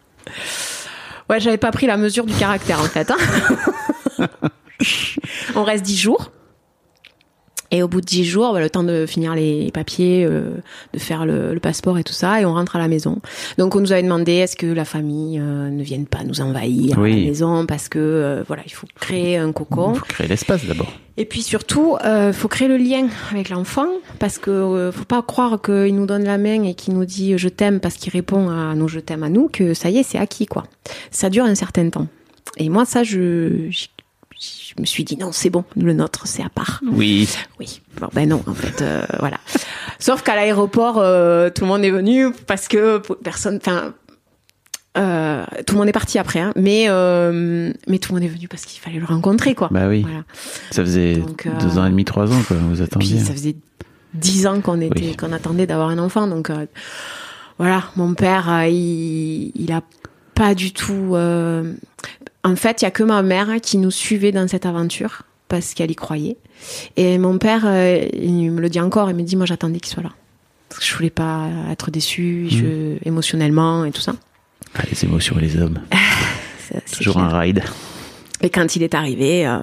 Ouais, 1.29 1.41
j'avais 1.41 1.59
pas 1.59 1.73
pris 1.73 1.87
la 1.89 1.97
mesure 1.97 2.25
du 2.27 2.33
caractère, 2.35 2.81
en 2.81 2.85
fait. 2.85 3.11
hein. 3.11 4.29
On 5.57 5.65
reste 5.65 5.85
dix 5.85 5.97
jours. 5.99 6.31
Et 7.71 7.83
au 7.83 7.89
bout 7.89 8.01
de 8.01 8.07
dix 8.07 8.25
jours, 8.25 8.53
bah, 8.53 8.61
le 8.61 8.71
temps 8.71 8.83
de 8.83 9.05
finir 9.07 9.35
les 9.35 9.71
papiers, 9.73 10.25
euh, 10.25 10.55
de 10.95 10.99
faire 10.99 11.27
le, 11.27 11.53
le 11.53 11.61
passeport 11.61 11.99
et 11.99 12.05
tout 12.05 12.13
ça, 12.15 12.41
et 12.41 12.47
on 12.47 12.55
rentre 12.55 12.77
à 12.77 12.79
la 12.79 12.89
maison. 12.89 13.19
Donc 13.59 13.77
on 13.77 13.81
nous 13.81 13.93
avait 13.93 14.03
demandé 14.03 14.33
est-ce 14.33 14.57
que 14.57 14.67
la 14.67 14.85
famille 14.85 15.39
euh, 15.39 15.69
ne 15.69 15.83
vienne 15.83 16.07
pas 16.07 16.25
nous 16.25 16.41
envahir 16.41 16.99
à 16.99 17.03
la 17.03 17.15
maison 17.15 17.67
parce 17.67 17.89
que 17.89 17.99
euh, 17.99 18.43
voilà, 18.47 18.63
il 18.67 18.73
faut 18.73 18.87
créer 18.99 19.37
un 19.37 19.53
cocon. 19.53 19.93
Il 19.95 19.99
faut 19.99 20.07
créer 20.07 20.29
l'espace 20.29 20.65
d'abord. 20.65 20.91
Et 21.17 21.25
puis 21.25 21.43
surtout, 21.43 21.97
euh, 22.05 22.33
faut 22.33 22.49
créer 22.49 22.69
le 22.69 22.77
lien 22.77 23.09
avec 23.33 23.51
l'enfant 23.51 23.89
parce 24.19 24.39
que 24.39 24.91
faut 24.95 25.05
pas 25.05 25.21
croire 25.23 25.61
qu'il 25.61 25.95
nous 25.95 26.07
donne 26.07 26.25
la 26.25 26.39
main 26.39 26.63
et 26.63 26.75
qu'il 26.75 26.95
nous 26.95 27.05
dit 27.05 27.37
je 27.37 27.49
t'aime 27.49 27.81
parce 27.81 27.97
qu'il 27.97 28.13
répond 28.13 28.49
à 28.49 28.75
nos 28.75 28.89
je 28.89 29.01
t'aime 29.01 29.25
à 29.25 29.29
nous 29.29 29.49
que 29.49 29.75
ça 29.75 29.91
y 29.91 29.99
est, 29.99 30.03
c'est 30.05 30.19
acquis 30.19 30.47
quoi. 30.47 30.65
Ça 31.11 31.29
dure 31.29 31.45
un 31.45 31.55
certain 31.57 31.91
temps. 31.91 32.07
Et 32.57 32.69
moi 32.69 32.85
ça 32.85 33.03
je 33.03 33.69
je 33.71 33.87
je 34.41 34.81
me 34.81 34.87
suis 34.87 35.05
dit 35.05 35.17
non, 35.17 35.31
c'est 35.33 35.51
bon, 35.51 35.65
le 35.77 35.93
nôtre 35.93 36.27
c'est 36.27 36.43
à 36.43 36.49
part. 36.49 36.81
Oui. 36.91 37.29
Oui. 37.59 37.81
Bon, 38.01 38.09
ben 38.13 38.29
non, 38.29 38.43
en 38.47 38.55
fait, 38.55 38.83
euh, 38.83 39.03
voilà. 39.19 39.39
Sauf 39.99 40.23
qu'à 40.23 40.37
l'aéroport, 40.37 40.99
euh, 40.99 41.51
tout 41.51 41.63
le 41.63 41.69
monde 41.69 41.83
est 41.85 41.91
venu 41.91 42.31
parce 42.47 42.69
que 42.69 42.99
personne, 43.23 43.57
enfin, 43.61 43.95
euh, 44.97 45.45
tout 45.67 45.75
le 45.75 45.81
monde 45.81 45.89
est 45.89 45.93
parti 45.93 46.19
après, 46.19 46.41
hein, 46.41 46.53
mais 46.57 46.87
euh, 46.89 47.73
mais 47.89 47.99
tout 47.99 48.13
le 48.13 48.21
monde 48.21 48.29
est 48.29 48.33
venu 48.33 48.49
parce 48.49 48.65
qu'il 48.65 48.81
fallait 48.81 48.99
le 48.99 49.05
rencontrer, 49.07 49.55
quoi. 49.55 49.69
Bah 49.71 49.89
oui. 49.89 50.03
Voilà. 50.03 50.23
Ça 50.71 50.83
faisait 50.85 51.17
Donc, 51.17 51.47
euh, 51.47 51.51
deux 51.61 51.79
ans 51.79 51.87
et 51.87 51.91
demi, 51.91 52.05
trois 52.05 52.31
ans, 52.33 52.43
quoi. 52.47 52.57
Vous 52.57 52.81
attendiez. 52.83 53.17
puis 53.17 53.25
ça 53.27 53.33
faisait 53.33 53.57
dix 54.15 54.47
ans 54.47 54.61
qu'on 54.61 54.81
était, 54.81 55.01
Oui. 55.09 55.17
qu'on 55.17 55.33
attendait 55.33 55.67
d'avoir 55.67 55.89
un 55.91 55.99
enfant, 55.99 56.27
donc 56.29 56.51
euh, 56.51 56.67
voilà. 57.59 57.85
Mon 57.97 58.15
père, 58.15 58.49
euh, 58.51 58.67
il, 58.69 59.53
il 59.57 59.73
a 59.73 59.83
pas 60.35 60.55
du 60.55 60.73
tout. 60.73 61.15
En 62.45 62.57
fait, 62.57 62.83
il 62.83 62.85
y 62.85 62.89
a 62.89 62.91
que 62.91 63.03
ma 63.03 63.23
mère 63.23 63.61
qui 63.61 63.79
nous 63.79 63.91
suivait 63.91 64.33
dans 64.33 64.47
cette 64.49 64.67
aventure 64.67 65.23
parce 65.49 65.75
qu'elle 65.75 65.91
y 65.91 65.97
croyait. 65.97 66.37
Et 66.97 67.19
mon 67.19 67.39
père, 67.39 67.63
euh, 67.65 68.07
il 68.13 68.51
me 68.51 68.61
le 68.61 68.69
dit 68.69 68.81
encore, 68.81 69.11
il 69.11 69.17
me 69.17 69.23
dit 69.23 69.37
moi 69.37 69.47
j'attendais 69.47 69.81
qu'il 69.81 69.93
soit 69.93 70.03
là. 70.03 70.11
Parce 70.69 70.81
que 70.81 70.87
je 70.87 70.95
voulais 70.95 71.11
pas 71.11 71.49
être 71.71 71.91
déçue 71.91 72.39
Mmh. 72.45 72.51
je, 72.51 73.09
émotionnellement 73.09 73.85
et 73.85 73.91
tout 73.91 74.01
ça. 74.01 74.13
Ah, 74.75 74.83
les 74.91 75.05
émotions 75.05 75.39
et 75.39 75.43
les 75.43 75.57
hommes. 75.57 75.79
Toujours 76.93 77.15
clair. 77.15 77.35
un 77.35 77.39
ride. 77.39 77.63
Et 78.41 78.51
quand 78.51 78.77
il 78.77 78.83
est 78.83 78.95
arrivé, 78.95 79.47
euh, 79.47 79.59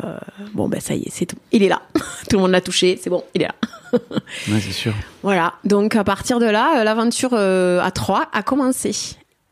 bon 0.54 0.68
ben 0.68 0.82
ça 0.82 0.96
y 0.96 1.04
est, 1.04 1.10
c'est 1.10 1.26
tout. 1.26 1.38
Il 1.52 1.64
est 1.64 1.70
là. 1.70 1.82
tout 2.30 2.36
le 2.36 2.40
monde 2.40 2.52
l'a 2.52 2.62
touché, 2.62 3.00
c'est 3.02 3.10
bon, 3.10 3.24
il 3.34 3.44
est 3.44 3.48
là. 3.48 3.56
Ouais, 3.94 4.60
c'est 4.60 4.74
sûr. 4.74 4.94
Voilà, 5.24 5.54
donc 5.64 5.96
à 5.96 6.04
partir 6.04 6.40
de 6.40 6.46
là, 6.46 6.80
euh, 6.80 6.84
l'aventure 6.84 7.30
euh, 7.34 7.80
à 7.82 7.92
trois 7.92 8.28
a 8.34 8.44
commencé. 8.44 8.92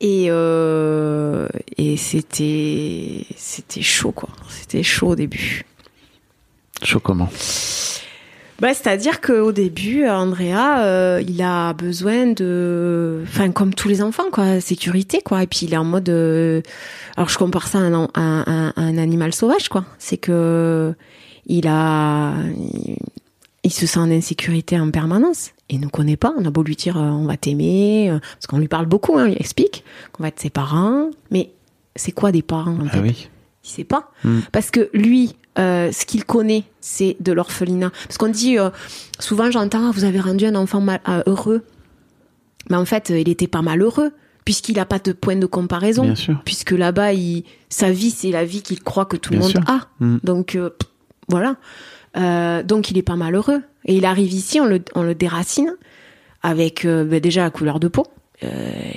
Et, 0.05 0.25
euh, 0.29 1.47
et 1.77 1.95
c'était 1.97 3.25
c'était 3.37 3.81
chaud 3.81 4.11
quoi. 4.11 4.27
C'était 4.49 4.83
chaud 4.83 5.07
au 5.11 5.15
début. 5.15 5.63
Chaud 6.83 6.99
comment? 6.99 7.29
Bah, 8.59 8.73
c'est-à-dire 8.73 9.19
qu'au 9.19 9.51
début, 9.51 10.05
Andrea, 10.07 10.83
euh, 10.83 11.23
il 11.27 11.41
a 11.41 11.73
besoin 11.73 12.27
de, 12.27 13.21
enfin 13.23 13.51
comme 13.51 13.73
tous 13.73 13.87
les 13.87 14.01
enfants 14.01 14.29
quoi, 14.31 14.59
sécurité 14.61 15.21
quoi. 15.23 15.41
Et 15.43 15.47
puis 15.47 15.59
il 15.63 15.73
est 15.73 15.77
en 15.77 15.83
mode, 15.85 16.09
euh, 16.09 16.61
alors 17.17 17.29
je 17.29 17.37
compare 17.37 17.67
ça 17.67 17.79
à 17.79 17.81
un, 17.81 18.03
à 18.03 18.09
un- 18.21 18.73
à 18.75 18.81
un 18.81 18.97
animal 18.97 19.33
sauvage 19.33 19.69
quoi. 19.69 19.85
C'est 19.99 20.17
que 20.17 20.93
il 21.45 21.67
a, 21.67 22.33
il, 22.57 22.97
il 23.63 23.71
se 23.73 23.85
sent 23.85 23.99
en 23.99 24.11
insécurité 24.11 24.77
en 24.79 24.91
permanence. 24.91 25.51
Il 25.73 25.79
nous 25.81 25.89
connaît 25.89 26.17
pas. 26.17 26.33
On 26.37 26.45
a 26.45 26.49
beau 26.51 26.63
lui 26.63 26.75
dire, 26.75 26.97
euh, 26.97 27.01
on 27.01 27.25
va 27.25 27.35
t'aimer, 27.37 28.09
euh, 28.11 28.19
parce 28.19 28.47
qu'on 28.47 28.59
lui 28.59 28.67
parle 28.67 28.85
beaucoup, 28.85 29.17
hein, 29.17 29.27
il 29.27 29.37
explique 29.39 29.83
qu'on 30.11 30.23
va 30.23 30.29
être 30.29 30.39
ses 30.39 30.49
parents, 30.49 31.09
mais 31.31 31.51
c'est 31.95 32.11
quoi 32.11 32.31
des 32.31 32.41
parents 32.43 32.73
en 32.75 32.85
Ah 32.87 32.89
fait? 32.91 32.99
oui. 32.99 33.29
Il 33.65 33.69
sait 33.69 33.83
pas. 33.85 34.11
Mm. 34.23 34.39
Parce 34.51 34.71
que 34.71 34.89
lui, 34.93 35.35
euh, 35.57 35.91
ce 35.91 36.05
qu'il 36.05 36.25
connaît, 36.25 36.63
c'est 36.81 37.15
de 37.21 37.31
l'orphelinat. 37.31 37.91
Parce 38.07 38.17
qu'on 38.17 38.27
dit, 38.27 38.59
euh, 38.59 38.69
souvent 39.19 39.49
j'entends, 39.51 39.89
vous 39.91 40.03
avez 40.03 40.19
rendu 40.19 40.45
un 40.45 40.55
enfant 40.55 40.81
mal, 40.81 40.99
euh, 41.07 41.23
heureux. 41.27 41.63
Mais 42.69 42.75
en 42.77 42.85
fait, 42.85 43.09
il 43.09 43.29
était 43.29 43.47
pas 43.47 43.61
malheureux, 43.61 44.11
puisqu'il 44.45 44.79
a 44.79 44.85
pas 44.85 44.99
de 44.99 45.11
point 45.13 45.37
de 45.37 45.45
comparaison. 45.45 46.03
Bien 46.03 46.15
sûr. 46.15 46.41
Puisque 46.45 46.71
là-bas, 46.71 47.13
il, 47.13 47.45
sa 47.69 47.89
vie, 47.91 48.11
c'est 48.11 48.31
la 48.31 48.43
vie 48.45 48.61
qu'il 48.61 48.81
croit 48.83 49.05
que 49.05 49.15
tout 49.17 49.33
le 49.33 49.39
monde 49.39 49.49
sûr. 49.51 49.61
a. 49.67 49.87
Mm. 49.99 50.17
Donc, 50.23 50.47
pff, 50.53 50.71
voilà. 51.29 51.55
Donc, 52.63 52.91
il 52.91 52.97
est 52.97 53.01
pas 53.01 53.15
malheureux. 53.15 53.61
Et 53.85 53.95
il 53.95 54.05
arrive 54.05 54.31
ici, 54.31 54.59
on 54.59 54.65
le, 54.65 54.81
on 54.95 55.03
le 55.03 55.15
déracine, 55.15 55.75
avec 56.41 56.85
euh, 56.85 57.03
ben, 57.03 57.19
déjà 57.19 57.43
la 57.43 57.49
couleur 57.49 57.79
de 57.79 57.87
peau. 57.87 58.05
Euh, 58.43 58.47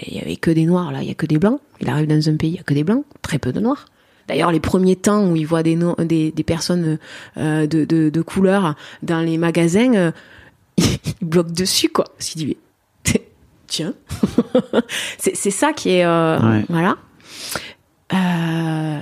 Il 0.06 0.14
y 0.16 0.20
avait 0.20 0.36
que 0.36 0.50
des 0.50 0.64
noirs, 0.64 0.92
là, 0.92 1.02
il 1.02 1.08
y 1.08 1.10
a 1.10 1.14
que 1.14 1.26
des 1.26 1.38
blancs. 1.38 1.60
Il 1.80 1.88
arrive 1.88 2.06
dans 2.08 2.28
un 2.28 2.36
pays, 2.36 2.50
il 2.50 2.56
y 2.56 2.60
a 2.60 2.62
que 2.62 2.74
des 2.74 2.84
blancs, 2.84 3.04
très 3.22 3.38
peu 3.38 3.52
de 3.52 3.60
noirs. 3.60 3.86
D'ailleurs, 4.28 4.50
les 4.50 4.58
premiers 4.60 4.96
temps 4.96 5.24
où 5.28 5.36
il 5.36 5.46
voit 5.46 5.62
des, 5.62 5.76
no- 5.76 5.94
des, 5.98 6.32
des 6.32 6.42
personnes 6.42 6.98
euh, 7.36 7.66
de, 7.68 7.84
de, 7.84 8.08
de 8.10 8.22
couleur 8.22 8.74
dans 9.02 9.20
les 9.20 9.38
magasins, 9.38 9.94
euh, 9.94 10.10
il 10.78 10.88
bloque 11.22 11.52
dessus, 11.52 11.88
quoi. 11.90 12.06
Qu'il 12.18 12.46
dit, 12.46 12.56
tiens. 13.68 13.94
c'est 15.18 15.50
ça 15.50 15.72
qui 15.72 15.90
est... 15.90 16.04
euh, 16.04 16.38
Ouais. 16.40 16.64
Voilà. 16.68 16.96
Euh, 18.12 18.98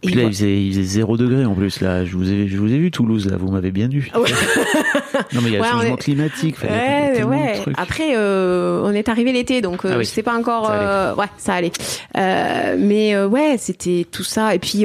Puis 0.00 0.14
là, 0.14 0.22
il 0.22 0.28
faisait, 0.28 0.62
il 0.64 0.70
faisait 0.72 0.82
0 0.84 1.16
degré 1.16 1.44
en 1.44 1.54
plus. 1.54 1.80
Là, 1.80 2.04
je 2.04 2.16
vous 2.16 2.30
ai, 2.30 2.46
je 2.46 2.56
vous 2.56 2.72
ai 2.72 2.78
vu 2.78 2.92
Toulouse. 2.92 3.26
Là, 3.28 3.36
vous 3.36 3.50
m'avez 3.50 3.72
bien 3.72 3.88
vu. 3.88 4.08
Ah 4.14 4.20
ouais. 4.20 4.30
non, 5.32 5.40
mais 5.42 5.48
il 5.48 5.52
y 5.54 5.56
a 5.56 5.58
le 5.58 5.64
on 5.64 5.68
changement 5.70 5.94
est- 5.96 6.00
climatique. 6.00 6.56
Ouais, 6.62 7.24
ouais. 7.24 7.54
Après, 7.76 8.16
euh, 8.16 8.80
on 8.84 8.92
est 8.92 9.08
arrivé 9.08 9.32
l'été, 9.32 9.60
donc 9.60 9.84
euh, 9.84 9.90
Ah 9.94 9.98
oui. 9.98 10.04
je 10.04 10.08
sais 10.10 10.22
pas 10.22 10.38
encore. 10.38 10.70
Euh, 10.70 11.16
ouais, 11.16 11.26
ça 11.36 11.54
allait. 11.54 11.72
Euh, 12.16 12.76
mais 12.78 13.20
ouais, 13.24 13.56
c'était 13.58 14.06
tout 14.10 14.22
ça. 14.22 14.54
Et 14.54 14.60
puis 14.60 14.84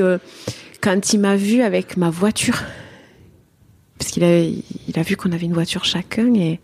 quand 0.82 1.14
il 1.14 1.20
m'a 1.20 1.36
vu 1.36 1.61
avec 1.61 1.95
ma 1.95 2.09
voiture, 2.09 2.59
parce 3.99 4.09
qu'il 4.09 4.24
a, 4.24 4.39
il 4.41 4.64
a 4.95 5.03
vu 5.03 5.16
qu'on 5.16 5.32
avait 5.32 5.45
une 5.45 5.53
voiture 5.53 5.86
chacun 5.86 6.34
et 6.34 6.59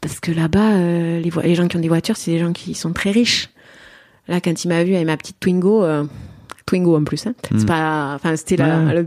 parce 0.00 0.20
que 0.20 0.32
là-bas, 0.32 0.78
les 1.20 1.54
gens 1.54 1.68
qui 1.68 1.76
ont 1.76 1.80
des 1.80 1.88
voitures, 1.88 2.16
c'est 2.16 2.30
des 2.30 2.38
gens 2.38 2.52
qui 2.54 2.74
sont 2.74 2.94
très 2.94 3.10
riches. 3.10 3.50
Là, 4.26 4.40
quand 4.40 4.64
il 4.64 4.68
m'a 4.68 4.82
vu 4.84 4.94
avec 4.94 5.06
ma 5.06 5.18
petite 5.18 5.38
Twingo. 5.38 5.84
Twingo 6.66 6.96
en 6.96 7.04
plus, 7.04 7.26
hein. 7.26 7.34
c'est 7.56 7.66
pas, 7.66 8.12
enfin 8.14 8.36
c'était 8.36 8.56
la. 8.56 8.78
Ouais. 8.80 9.06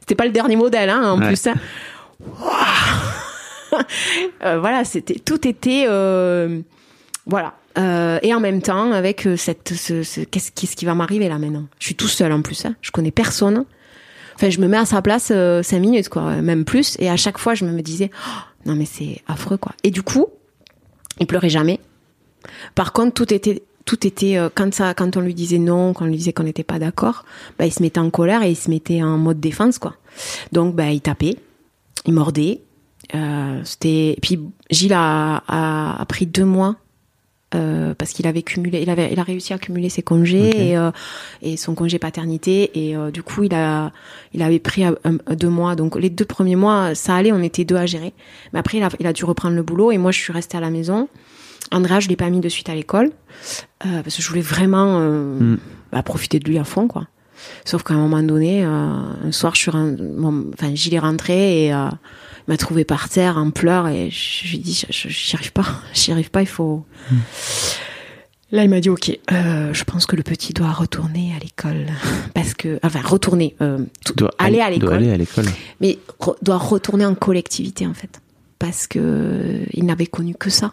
c'était 0.00 0.14
pas 0.14 0.24
le 0.26 0.30
dernier 0.32 0.56
modèle, 0.56 0.88
hein, 0.90 1.12
en 1.12 1.18
Ouais. 1.20 1.26
plus. 1.28 1.46
Hein. 1.46 1.54
Euh, 4.44 4.60
voilà, 4.60 4.84
c'était 4.84 5.18
tout 5.18 5.48
était 5.48 5.86
euh, 5.88 6.60
voilà. 7.26 7.54
Euh, 7.76 8.20
et 8.22 8.32
en 8.32 8.38
même 8.38 8.62
temps, 8.62 8.92
avec 8.92 9.26
cette, 9.36 9.74
ce, 9.74 10.04
ce- 10.04 10.20
qu'est-ce, 10.20 10.52
qu'est-ce 10.52 10.76
qui 10.76 10.84
va 10.84 10.94
m'arriver 10.94 11.28
là 11.28 11.38
maintenant? 11.38 11.64
Je 11.80 11.86
suis 11.86 11.96
tout 11.96 12.06
seul 12.06 12.30
en 12.30 12.40
plus, 12.40 12.64
hein. 12.66 12.76
je 12.82 12.92
connais 12.92 13.10
personne. 13.10 13.64
Enfin, 14.36 14.50
je 14.50 14.60
me 14.60 14.68
mets 14.68 14.76
à 14.76 14.84
sa 14.84 15.02
place 15.02 15.32
cinq 15.62 15.80
minutes, 15.80 16.08
quoi, 16.08 16.36
même 16.36 16.64
plus. 16.64 16.96
Et 17.00 17.10
à 17.10 17.16
chaque 17.16 17.38
fois, 17.38 17.54
je 17.54 17.64
me 17.64 17.82
disais, 17.82 18.10
Oh, 18.28 18.30
non 18.66 18.76
mais 18.76 18.84
c'est 18.84 19.22
affreux, 19.26 19.56
quoi. 19.56 19.72
Et 19.82 19.90
du 19.90 20.02
coup, 20.02 20.26
il 21.18 21.26
pleurait 21.26 21.48
jamais. 21.50 21.80
Par 22.76 22.92
contre, 22.92 23.12
tout 23.14 23.34
était, 23.34 23.62
tout 23.84 24.06
était 24.06 24.36
euh, 24.38 24.48
quand 24.54 24.72
ça, 24.72 24.94
quand 24.94 25.16
on 25.16 25.20
lui 25.20 25.34
disait 25.34 25.58
non, 25.58 25.92
quand 25.92 26.04
on 26.04 26.08
lui 26.08 26.16
disait 26.16 26.32
qu'on 26.32 26.44
n'était 26.44 26.64
pas 26.64 26.78
d'accord, 26.78 27.24
bah, 27.58 27.66
il 27.66 27.72
se 27.72 27.82
mettait 27.82 28.00
en 28.00 28.10
colère 28.10 28.42
et 28.42 28.50
il 28.50 28.56
se 28.56 28.70
mettait 28.70 29.02
en 29.02 29.18
mode 29.18 29.40
défense, 29.40 29.78
quoi. 29.78 29.94
Donc, 30.52 30.74
bah, 30.74 30.90
il 30.90 31.00
tapait, 31.00 31.36
il 32.06 32.14
mordait. 32.14 32.60
Euh, 33.14 33.60
c'était, 33.64 34.16
puis 34.22 34.40
Gilles 34.70 34.94
a, 34.94 35.42
a, 35.46 36.00
a 36.00 36.04
pris 36.06 36.24
deux 36.26 36.46
mois 36.46 36.76
euh, 37.54 37.92
parce 37.94 38.12
qu'il 38.12 38.26
avait 38.26 38.42
cumulé, 38.42 38.80
il 38.80 38.88
avait, 38.88 39.12
il 39.12 39.20
a 39.20 39.22
réussi 39.22 39.52
à 39.52 39.58
cumuler 39.58 39.90
ses 39.90 40.02
congés 40.02 40.70
et, 40.70 40.76
euh, 40.78 40.90
et 41.42 41.56
son 41.58 41.74
congé 41.74 41.98
paternité 41.98 42.70
et 42.88 42.96
du 43.12 43.22
coup 43.22 43.44
il 43.44 43.54
a, 43.54 43.92
il 44.32 44.42
avait 44.42 44.58
pris 44.58 44.84
un- 44.84 44.96
un- 45.04 45.34
deux 45.36 45.50
mois. 45.50 45.76
Donc 45.76 45.96
les 45.96 46.08
deux 46.10 46.24
premiers 46.24 46.56
mois 46.56 46.94
ça 46.94 47.14
allait, 47.14 47.30
on 47.30 47.42
était 47.42 47.64
deux 47.66 47.76
à 47.76 47.84
gérer. 47.86 48.12
Mais 48.54 48.58
après 48.58 48.78
il 48.78 48.82
a, 48.82 48.88
il 48.98 49.06
a 49.06 49.12
dû 49.12 49.24
reprendre 49.26 49.54
le 49.54 49.62
boulot 49.62 49.92
et 49.92 49.98
moi 49.98 50.10
je 50.10 50.18
suis 50.18 50.32
restée 50.32 50.56
à 50.56 50.60
la 50.60 50.70
maison. 50.70 51.08
Andrea 51.74 52.00
je 52.00 52.08
l'ai 52.08 52.16
pas 52.16 52.30
mis 52.30 52.40
de 52.40 52.48
suite 52.48 52.68
à 52.68 52.74
l'école 52.74 53.10
euh, 53.84 54.02
parce 54.02 54.16
que 54.16 54.22
je 54.22 54.28
voulais 54.28 54.40
vraiment 54.40 54.98
euh, 55.00 55.38
Mm. 55.40 55.58
bah, 55.92 56.02
profiter 56.02 56.38
de 56.38 56.48
lui 56.48 56.58
à 56.58 56.64
fond 56.64 56.88
quoi. 56.88 57.06
Sauf 57.64 57.82
qu'à 57.82 57.94
un 57.94 57.98
moment 57.98 58.22
donné, 58.22 58.64
euh, 58.64 58.68
un 58.68 59.32
soir 59.32 59.54
je 59.54 59.60
suis, 59.60 59.70
ren- 59.70 59.96
mon- 60.16 60.46
enfin 60.54 60.72
rentré 61.00 61.66
et 61.66 61.68
il 61.68 61.90
m'a 62.48 62.56
trouvé 62.56 62.84
par 62.84 63.08
terre 63.08 63.36
en 63.36 63.50
pleurs 63.50 63.88
et 63.88 64.08
je, 64.10 64.48
lui 64.48 64.56
ai 64.56 64.58
dit 64.60 64.82
j'y 64.88 65.36
arrive 65.36 65.52
pas, 65.52 65.66
j'y 65.94 66.12
arrive 66.12 66.30
pas, 66.30 66.40
il 66.42 66.46
faut. 66.48 66.84
Là, 68.52 68.62
il 68.62 68.70
m'a 68.70 68.80
dit 68.80 68.88
ok, 68.90 69.18
je 69.30 69.84
pense 69.84 70.06
que 70.06 70.14
le 70.14 70.22
petit 70.22 70.52
doit 70.52 70.70
retourner 70.70 71.32
à 71.36 71.40
l'école 71.42 71.86
parce 72.34 72.54
que 72.54 72.78
enfin 72.84 73.00
retourner, 73.02 73.56
Doit 74.16 74.30
aller 74.38 74.60
à 74.60 74.70
l'école, 74.70 74.94
aller 74.94 75.10
à 75.10 75.16
l'école. 75.16 75.46
mais 75.80 75.98
re- 76.20 76.36
doit 76.42 76.58
retourner 76.58 77.04
en 77.04 77.14
collectivité 77.16 77.86
en 77.86 77.94
fait 77.94 78.20
parce 78.60 78.86
que 78.86 79.60
il 79.72 79.84
n'avait 79.84 80.06
connu 80.06 80.34
que 80.34 80.50
ça, 80.50 80.72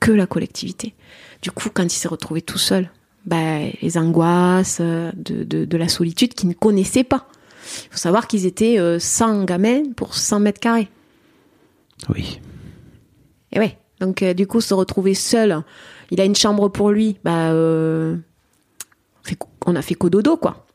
que 0.00 0.12
la 0.12 0.26
collectivité. 0.26 0.94
Du 1.42 1.50
coup, 1.50 1.70
quand 1.72 1.84
il 1.84 1.90
s'est 1.90 2.08
retrouvé 2.08 2.42
tout 2.42 2.58
seul, 2.58 2.90
bah, 3.26 3.60
les 3.82 3.98
angoisses 3.98 4.78
euh, 4.80 5.10
de, 5.14 5.44
de, 5.44 5.64
de 5.64 5.76
la 5.76 5.88
solitude 5.88 6.34
qu'il 6.34 6.48
ne 6.48 6.54
connaissait 6.54 7.04
pas. 7.04 7.28
Il 7.84 7.92
faut 7.92 7.98
savoir 7.98 8.26
qu'ils 8.26 8.46
étaient 8.46 8.78
euh, 8.78 8.98
100 8.98 9.44
gamins 9.44 9.92
pour 9.96 10.14
100 10.14 10.40
mètres 10.40 10.60
carrés. 10.60 10.88
Oui. 12.08 12.40
Et 13.52 13.58
ouais. 13.58 13.78
Donc 14.00 14.22
euh, 14.22 14.34
du 14.34 14.46
coup, 14.46 14.60
se 14.60 14.74
retrouver 14.74 15.14
seul, 15.14 15.62
il 16.10 16.20
a 16.20 16.24
une 16.24 16.36
chambre 16.36 16.68
pour 16.68 16.90
lui, 16.90 17.18
bah 17.24 17.50
euh, 17.50 18.16
on 19.66 19.76
a 19.76 19.82
fait 19.82 19.94
cododo 19.94 20.36
quoi. 20.36 20.66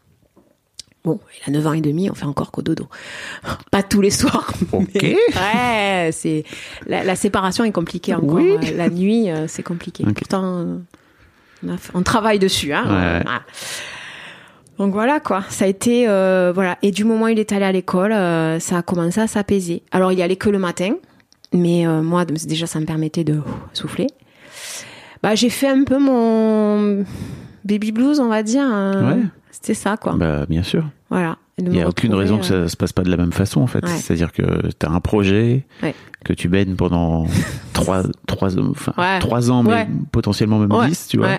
Bon, 1.05 1.19
il 1.45 1.49
a 1.49 1.51
9 1.53 1.67
ans 1.67 1.73
et 1.73 1.81
demi, 1.81 2.09
on 2.09 2.13
fait 2.15 2.25
encore 2.25 2.51
cododo. 2.51 2.87
Pas 3.71 3.83
tous 3.83 3.99
les 4.01 4.09
soirs. 4.09 4.53
Ok. 4.71 5.03
ouais, 5.03 6.09
c'est 6.13 6.45
la, 6.87 7.03
la 7.03 7.15
séparation 7.15 7.63
est 7.65 7.71
compliquée 7.73 8.13
encore. 8.13 8.35
Oui. 8.35 8.51
Euh, 8.51 8.77
La 8.77 8.89
nuit, 8.89 9.29
euh, 9.29 9.47
c'est 9.47 9.63
compliqué. 9.63 10.05
Pourtant, 10.15 10.43
on, 11.63 11.69
a 11.69 11.75
on 11.93 12.03
travaille 12.03 12.39
dessus. 12.39 12.71
Hein. 12.73 12.83
Ouais. 12.85 13.21
Voilà. 13.23 13.41
Donc 14.79 14.91
voilà 14.93 15.19
quoi, 15.19 15.43
ça 15.49 15.65
a 15.65 15.67
été 15.67 16.07
euh, 16.07 16.51
voilà. 16.55 16.77
Et 16.81 16.91
du 16.91 17.03
moment 17.03 17.25
où 17.25 17.27
il 17.27 17.37
est 17.37 17.51
allé 17.51 17.65
à 17.65 17.71
l'école, 17.71 18.11
euh, 18.11 18.59
ça 18.59 18.77
a 18.79 18.81
commencé 18.81 19.19
à 19.21 19.27
s'apaiser. 19.27 19.83
Alors 19.91 20.11
il 20.11 20.17
y 20.17 20.23
allait 20.23 20.35
que 20.35 20.49
le 20.49 20.57
matin, 20.57 20.95
mais 21.53 21.85
euh, 21.85 22.01
moi 22.01 22.25
déjà 22.25 22.65
ça 22.65 22.79
me 22.79 22.85
permettait 22.85 23.23
de 23.23 23.39
souffler. 23.73 24.07
Bah 25.21 25.35
j'ai 25.35 25.49
fait 25.51 25.67
un 25.67 25.83
peu 25.83 25.99
mon 25.99 27.05
baby 27.63 27.91
blues, 27.91 28.19
on 28.19 28.29
va 28.29 28.41
dire. 28.41 28.63
hein. 28.63 29.15
Ouais. 29.17 29.23
C'était 29.63 29.73
ça 29.79 29.95
quoi. 29.97 30.13
Bah, 30.17 30.45
bien 30.49 30.61
sûr. 30.61 30.83
Voilà. 31.09 31.37
Il 31.57 31.69
n'y 31.69 31.81
a 31.81 31.87
aucune 31.87 32.13
raison 32.15 32.37
que 32.39 32.45
euh, 32.51 32.63
ça 32.63 32.67
se 32.69 32.75
passe 32.75 32.91
pas 32.93 33.03
de 33.03 33.09
la 33.11 33.15
même 33.17 33.31
façon, 33.31 33.61
en 33.61 33.67
fait. 33.67 33.83
Ouais. 33.85 33.95
C'est-à-dire 33.95 34.31
que 34.33 34.41
tu 34.77 34.85
as 34.85 34.89
un 34.91 34.99
projet, 34.99 35.65
Ouais. 35.81 35.93
que 36.25 36.33
tu 36.33 36.49
baignes 36.49 36.75
pendant 36.75 37.25
trois, 37.73 38.03
trois, 38.27 38.57
enfin, 38.59 38.93
Ouais. 38.97 39.19
trois 39.19 39.51
ans, 39.51 39.63
mais 39.63 39.87
potentiellement 40.11 40.59
même 40.59 40.71
ouais, 40.71 40.87
10, 40.89 41.07
tu 41.07 41.17
vois. 41.17 41.37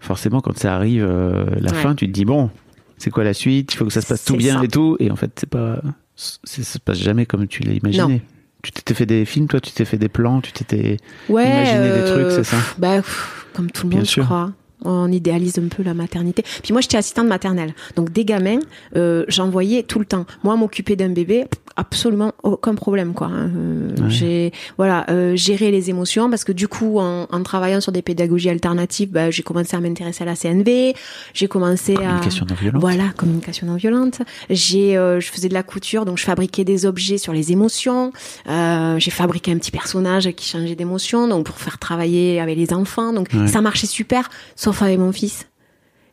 Forcément, 0.00 0.40
quand 0.40 0.56
ça 0.56 0.74
arrive, 0.74 1.04
euh, 1.06 1.44
la 1.60 1.72
fin, 1.74 1.94
tu 1.94 2.06
te 2.06 2.12
dis, 2.12 2.24
bon, 2.24 2.50
c'est 2.98 3.10
quoi 3.10 3.24
la 3.24 3.34
suite? 3.34 3.74
Il 3.74 3.76
faut 3.76 3.84
que 3.84 3.92
ça 3.92 4.00
se 4.00 4.06
passe 4.06 4.24
tout 4.24 4.34
C'est 4.34 4.38
bien 4.38 4.58
ça. 4.58 4.64
et 4.64 4.68
tout. 4.68 4.96
Et 5.00 5.10
en 5.10 5.16
fait, 5.16 5.32
c'est 5.38 5.48
pas, 5.50 5.80
c'est- 6.14 6.62
ça 6.62 6.74
se 6.74 6.78
passe 6.78 6.98
jamais 6.98 7.26
comme 7.26 7.46
tu 7.48 7.64
l'as 7.64 7.72
imaginé. 7.74 8.22
Tu 8.62 8.70
t'étais 8.72 8.94
fait 8.94 9.06
des 9.06 9.24
films, 9.24 9.48
toi, 9.48 9.60
tu 9.60 9.72
t'es 9.72 9.84
fait 9.84 9.98
des 9.98 10.08
plans, 10.08 10.40
tu 10.40 10.52
t'étais 10.52 10.96
imaginé 11.28 11.78
des 11.80 12.00
euh, 12.00 12.12
trucs, 12.14 12.32
c'est 12.32 12.44
ça? 12.44 12.56
Bah, 12.78 12.96
pff, 12.96 13.46
comme 13.54 13.70
tout 13.70 13.84
le 13.84 13.90
Bien 13.90 13.98
monde, 13.98 14.06
sûr. 14.06 14.22
je 14.22 14.26
crois. 14.26 14.52
On 14.84 15.10
idéalise 15.10 15.58
un 15.58 15.68
peu 15.68 15.82
la 15.82 15.94
maternité. 15.94 16.44
Puis 16.62 16.72
moi, 16.72 16.80
j'étais 16.80 16.96
assistante 16.96 17.26
maternelle. 17.26 17.74
Donc, 17.96 18.12
des 18.12 18.24
gamins, 18.24 18.60
euh, 18.96 19.24
j'en 19.28 19.50
voyais 19.50 19.82
tout 19.82 19.98
le 19.98 20.04
temps. 20.04 20.24
Moi, 20.44 20.54
m'occuper 20.56 20.94
d'un 20.96 21.08
bébé, 21.08 21.46
absolument 21.76 22.32
aucun 22.42 22.74
problème, 22.74 23.12
quoi. 23.14 23.26
hein. 23.28 23.50
Euh, 23.56 23.88
Ouais. 23.98 24.10
J'ai, 24.10 24.52
voilà, 24.76 25.04
euh, 25.10 25.34
gérer 25.36 25.70
les 25.72 25.90
émotions 25.90 26.30
parce 26.30 26.44
que 26.44 26.52
du 26.52 26.68
coup, 26.68 26.98
en, 27.00 27.26
en 27.30 27.42
travaillant 27.42 27.80
sur 27.80 27.90
des 27.92 28.02
pédagogies 28.02 28.48
alternatives, 28.50 29.10
bah, 29.10 29.30
j'ai 29.30 29.42
commencé 29.42 29.76
à 29.76 29.80
m'intéresser 29.80 30.22
à 30.22 30.26
la 30.26 30.36
CNV. 30.36 30.94
J'ai 31.34 31.48
commencé 31.48 31.94
Communication 31.94 32.46
à 32.46 32.48
non 32.50 32.54
violente. 32.60 32.80
voilà, 32.80 33.04
communication 33.16 33.66
non 33.66 33.74
violente. 33.76 34.20
J'ai, 34.50 34.96
euh, 34.96 35.18
je 35.20 35.28
faisais 35.30 35.48
de 35.48 35.54
la 35.54 35.62
couture, 35.64 36.04
donc 36.04 36.18
je 36.18 36.24
fabriquais 36.24 36.64
des 36.64 36.86
objets 36.86 37.18
sur 37.18 37.32
les 37.32 37.50
émotions. 37.52 38.12
Euh, 38.48 38.98
j'ai 38.98 39.10
fabriqué 39.10 39.50
un 39.52 39.58
petit 39.58 39.70
personnage 39.72 40.30
qui 40.32 40.48
changeait 40.48 40.76
d'émotion, 40.76 41.26
donc 41.28 41.46
pour 41.46 41.56
faire 41.58 41.78
travailler 41.78 42.40
avec 42.40 42.56
les 42.56 42.72
enfants. 42.72 43.12
Donc 43.12 43.28
Ouais. 43.34 43.48
ça 43.48 43.60
marchait 43.60 43.86
super, 43.88 44.30
sauf 44.56 44.67
avec 44.82 44.98
mon 44.98 45.12
fils. 45.12 45.46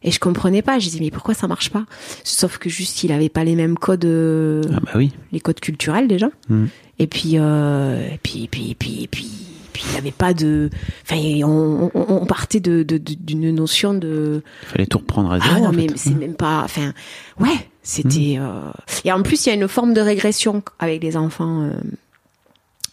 Et 0.04 0.12
je 0.12 0.20
comprenais 0.20 0.62
pas. 0.62 0.78
Je 0.78 0.86
disais 0.90 1.00
mais 1.00 1.10
pourquoi 1.12 1.34
ça 1.34 1.48
marche 1.48 1.72
pas? 1.72 1.86
Sauf 2.24 2.58
que 2.60 2.70
juste 2.70 3.04
il 3.04 3.12
avait 3.12 3.30
pas 3.30 3.44
les 3.44 3.56
mêmes 3.56 3.78
codes, 3.78 4.06
euh, 4.06 4.62
Ah 4.76 4.80
bah 4.82 4.92
oui. 4.96 5.12
les 5.32 5.40
codes 5.40 5.60
culturels 5.60 6.08
déjà. 6.08 6.30
Mm. 6.50 6.66
Et 7.00 7.08
puis, 7.08 7.32
euh, 7.36 8.08
et 8.14 8.20
puis, 8.22 8.44
et 8.44 8.48
puis, 8.48 8.72
et 8.72 8.76
puis, 8.76 9.04
et 9.04 9.08
puis, 9.08 9.28
puis 9.74 9.84
il 9.90 9.96
y 9.96 9.98
avait 9.98 10.12
pas 10.12 10.34
de. 10.34 10.70
Enfin, 11.04 11.18
on, 11.44 11.90
on, 11.94 12.06
on 12.22 12.26
partait 12.26 12.60
de 12.60 12.84
d'une 12.84 13.54
notion 13.54 13.94
de 13.94 14.42
Il 14.64 14.68
fallait 14.70 14.86
tout 14.86 15.00
reprendre 15.00 15.32
à 15.34 15.40
zéro. 15.40 15.52
ah 15.56 15.60
non, 15.60 15.68
en 15.70 15.72
mais. 15.74 15.88
Mmh. 15.88 15.94
c'est 15.98 16.14
même 16.16 16.36
pas. 16.36 16.62
Enfin, 16.64 16.94
ouais, 17.40 17.68
c'était. 17.84 18.36
euh, 18.40 18.72
Et 19.06 19.12
en 19.12 19.22
plus, 19.24 19.46
il 19.46 19.50
y 19.50 19.52
a 19.52 19.56
une 19.56 19.68
forme 19.68 19.94
de 19.94 20.02
régression 20.02 20.62
avec 20.80 21.02
les 21.04 21.18
enfants 21.18 21.70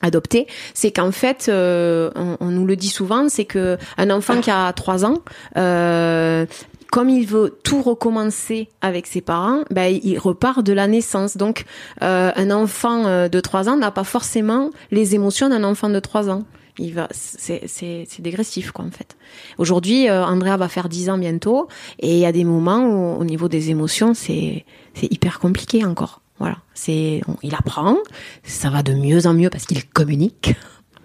adoptés. 0.03 0.47
C'est 0.75 0.91
qu'en 0.91 1.13
fait, 1.13 1.47
euh, 1.49 2.11
on, 2.15 2.37
on 2.41 2.47
nous 2.47 2.67
le 2.67 2.77
dit 2.77 2.89
souvent, 2.89 3.29
c'est 3.29 3.45
que 3.45 3.79
un 3.97 4.11
enfant 4.11 4.41
qui 4.41 4.51
a 4.51 4.73
trois 4.73 5.05
ans. 5.05 5.19
Euh, 5.57 6.47
comme 6.93 7.09
il 7.09 7.27
veut 7.27 7.59
tout 7.65 7.81
recommencer 7.81 8.69
avec 8.83 9.07
ses 9.07 9.23
parents, 9.23 9.63
ben, 9.71 9.99
il 10.03 10.19
repart 10.19 10.63
de 10.63 10.75
la 10.75 10.87
naissance. 10.87 11.39
Donc, 11.39 11.65
euh, 12.03 12.31
un 12.37 12.51
enfant 12.51 13.07
euh, 13.07 13.29
de 13.29 13.41
3 13.41 13.71
ans 13.71 13.79
n'a 13.79 13.91
pas 13.91 14.05
forcément 14.05 14.71
les 14.91 15.15
émotions 15.15 15.49
d'un 15.49 15.65
enfant 15.65 15.89
de 15.89 15.99
3 15.99 16.29
ans. 16.29 16.45
Il 16.79 16.93
va, 16.93 17.09
c'est, 17.11 17.63
c'est, 17.67 18.05
c'est 18.09 18.21
dégressif, 18.21 18.73
quoi, 18.73 18.85
en 18.85 18.91
fait. 18.91 19.17
Aujourd'hui, 19.57 20.11
euh, 20.11 20.23
Andrea 20.23 20.59
va 20.59 20.69
faire 20.69 20.91
10 20.91 21.09
ans 21.09 21.19
bientôt, 21.19 21.67
et 21.99 22.13
il 22.13 22.19
y 22.19 22.27
a 22.27 22.33
des 22.33 22.45
moments 22.45 22.85
où, 22.85 23.19
au 23.19 23.25
niveau 23.25 23.49
des 23.49 23.71
émotions, 23.71 24.13
c'est, 24.13 24.67
c'est 24.93 25.11
hyper 25.11 25.39
compliqué 25.39 25.87
encore. 25.87 26.22
Voilà. 26.43 26.59
C'est, 26.75 27.21
on- 27.29 27.37
il 27.45 27.55
apprend, 27.55 27.97
ça 28.43 28.69
va 28.69 28.83
de 28.83 28.93
mieux 28.95 29.27
en 29.29 29.33
mieux 29.35 29.49
parce 29.49 29.65
qu'il 29.65 29.85
communique. 29.89 30.55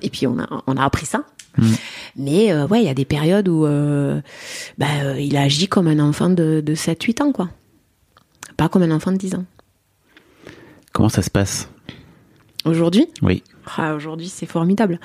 Et 0.02 0.10
puis, 0.10 0.26
on 0.26 0.40
a, 0.40 0.64
on 0.66 0.76
a 0.78 0.84
appris 0.84 1.06
ça. 1.06 1.24
Mais 2.16 2.52
euh, 2.52 2.68
ouais, 2.68 2.82
il 2.82 2.86
y 2.86 2.90
a 2.90 2.94
des 2.94 3.06
périodes 3.06 3.48
où 3.48 3.66
euh, 3.66 4.20
bah, 4.78 4.86
euh, 5.04 5.20
il 5.20 5.36
agit 5.38 5.68
comme 5.68 5.88
un 5.88 6.00
enfant 6.00 6.30
de, 6.30 6.62
de 6.66 6.76
7-8 6.76 7.22
ans, 7.24 7.32
quoi. 7.32 7.50
Pas 8.58 8.70
comme 8.70 8.82
un 8.84 8.92
enfant 8.92 9.12
de 9.12 9.18
10 9.18 9.36
ans. 9.36 9.46
Comment 10.94 11.10
ça 11.10 11.22
se 11.22 11.30
passe? 11.30 11.68
Aujourd'hui, 12.66 13.08
Oui. 13.22 13.44
Ah, 13.78 13.94
aujourd'hui 13.96 14.30
c'est 14.30 14.46
formidable. 14.46 15.00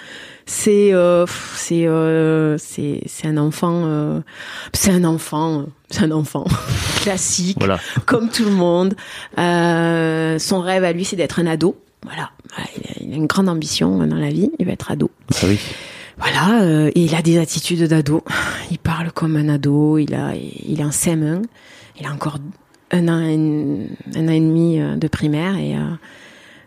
C'est 0.46 0.92
euh, 0.92 1.26
c'est 1.56 1.86
euh, 1.86 2.56
c'est 2.58 3.00
c'est 3.06 3.26
un 3.26 3.36
enfant, 3.36 3.82
euh, 3.86 4.20
c'est 4.72 4.90
un 4.90 5.04
enfant, 5.04 5.60
euh, 5.60 5.64
c'est 5.90 6.02
un 6.04 6.10
enfant 6.12 6.44
classique, 7.02 7.56
Voilà. 7.58 7.78
comme 8.06 8.28
tout 8.28 8.44
le 8.44 8.50
monde. 8.50 8.94
Euh, 9.38 10.38
son 10.38 10.60
rêve 10.60 10.84
à 10.84 10.92
lui, 10.92 11.04
c'est 11.04 11.16
d'être 11.16 11.40
un 11.40 11.46
ado. 11.46 11.76
Voilà, 12.04 12.30
il 13.00 13.12
a, 13.12 13.16
une 13.16 13.26
grande 13.26 13.48
ambition 13.48 14.04
dans 14.06 14.16
la 14.16 14.30
vie. 14.30 14.50
Il 14.58 14.66
va 14.66 14.72
être 14.72 14.90
ado. 14.90 15.10
Ah 15.34 15.44
oui. 15.44 15.58
Voilà, 16.18 16.62
euh, 16.62 16.90
et 16.94 17.00
il 17.00 17.14
a 17.14 17.22
des 17.22 17.38
attitudes 17.38 17.82
d'ado. 17.88 18.22
Il 18.70 18.78
parle 18.78 19.12
comme 19.12 19.36
un 19.36 19.48
ado. 19.48 19.98
Il 19.98 20.14
a, 20.14 20.34
il 20.34 20.80
est 20.80 20.84
en 20.84 20.90
CM1. 20.90 21.42
Il 22.00 22.06
a 22.06 22.12
encore 22.12 22.38
un 22.90 23.08
an, 23.08 23.12
un 23.12 24.28
an 24.28 24.32
et 24.32 24.40
demi 24.40 24.78
de 24.78 25.08
primaire 25.08 25.56
et, 25.56 25.76
euh, 25.76 25.80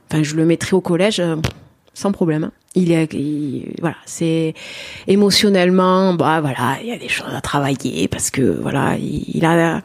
enfin, 0.09 0.23
je 0.23 0.35
le 0.35 0.45
mettrai 0.45 0.75
au 0.75 0.81
collège 0.81 1.21
sans 1.95 2.11
problème. 2.11 2.51
Il 2.75 2.91
est, 2.91 3.11
il- 3.13 3.73
voilà, 3.79 3.95
c'est 4.05 4.53
émotionnellement, 5.07 6.13
bah 6.13 6.41
voilà, 6.41 6.77
il 6.81 6.87
y 6.89 6.91
a 6.91 6.97
des 6.97 7.07
choses 7.09 7.33
à 7.33 7.41
travailler 7.41 8.07
parce 8.07 8.29
que 8.29 8.41
voilà, 8.61 8.97
il, 8.97 9.43
a. 9.45 9.81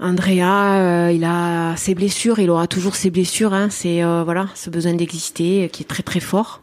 Andrea, 0.00 0.42
euh, 0.80 1.12
il 1.12 1.22
a 1.24 1.76
ses 1.76 1.94
blessures, 1.94 2.38
il 2.40 2.50
aura 2.50 2.66
toujours 2.66 2.96
ses 2.96 3.10
blessures. 3.10 3.54
Hein, 3.54 3.68
c'est 3.70 4.02
euh, 4.02 4.24
voilà, 4.24 4.48
ce 4.54 4.70
besoin 4.70 4.94
d'exister 4.94 5.68
qui 5.72 5.82
est 5.82 5.86
très 5.86 6.02
très 6.02 6.20
fort. 6.20 6.62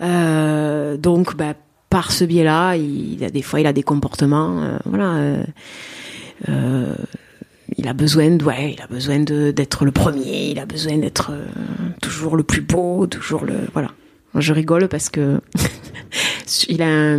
Euh, 0.00 0.96
donc, 0.96 1.34
bah, 1.34 1.54
par 1.90 2.12
ce 2.12 2.24
biais-là, 2.24 2.76
il, 2.76 3.24
a 3.24 3.30
des 3.30 3.42
fois, 3.42 3.60
il 3.60 3.66
a 3.66 3.72
des 3.72 3.82
comportements, 3.82 4.62
euh, 4.62 4.78
voilà. 4.84 5.42
Il 7.76 7.86
a 7.88 7.92
besoin 7.92 8.30
de, 8.30 8.44
ouais, 8.44 8.74
il 8.76 8.82
a 8.82 8.86
besoin 8.86 9.18
d'être 9.20 9.84
le 9.84 9.92
premier. 9.92 10.50
Il 10.50 10.58
a 10.58 10.66
besoin 10.66 10.96
d'être 10.98 11.30
euh, 11.32 11.46
toujours 12.00 12.36
le 12.36 12.42
plus 12.42 12.60
beau, 12.60 13.06
toujours 13.06 13.44
le, 13.44 13.54
voilà. 13.72 13.90
Je 14.34 14.52
rigole 14.52 14.88
parce 14.88 15.08
que 15.08 15.40
il 16.68 16.82
a 16.82 17.18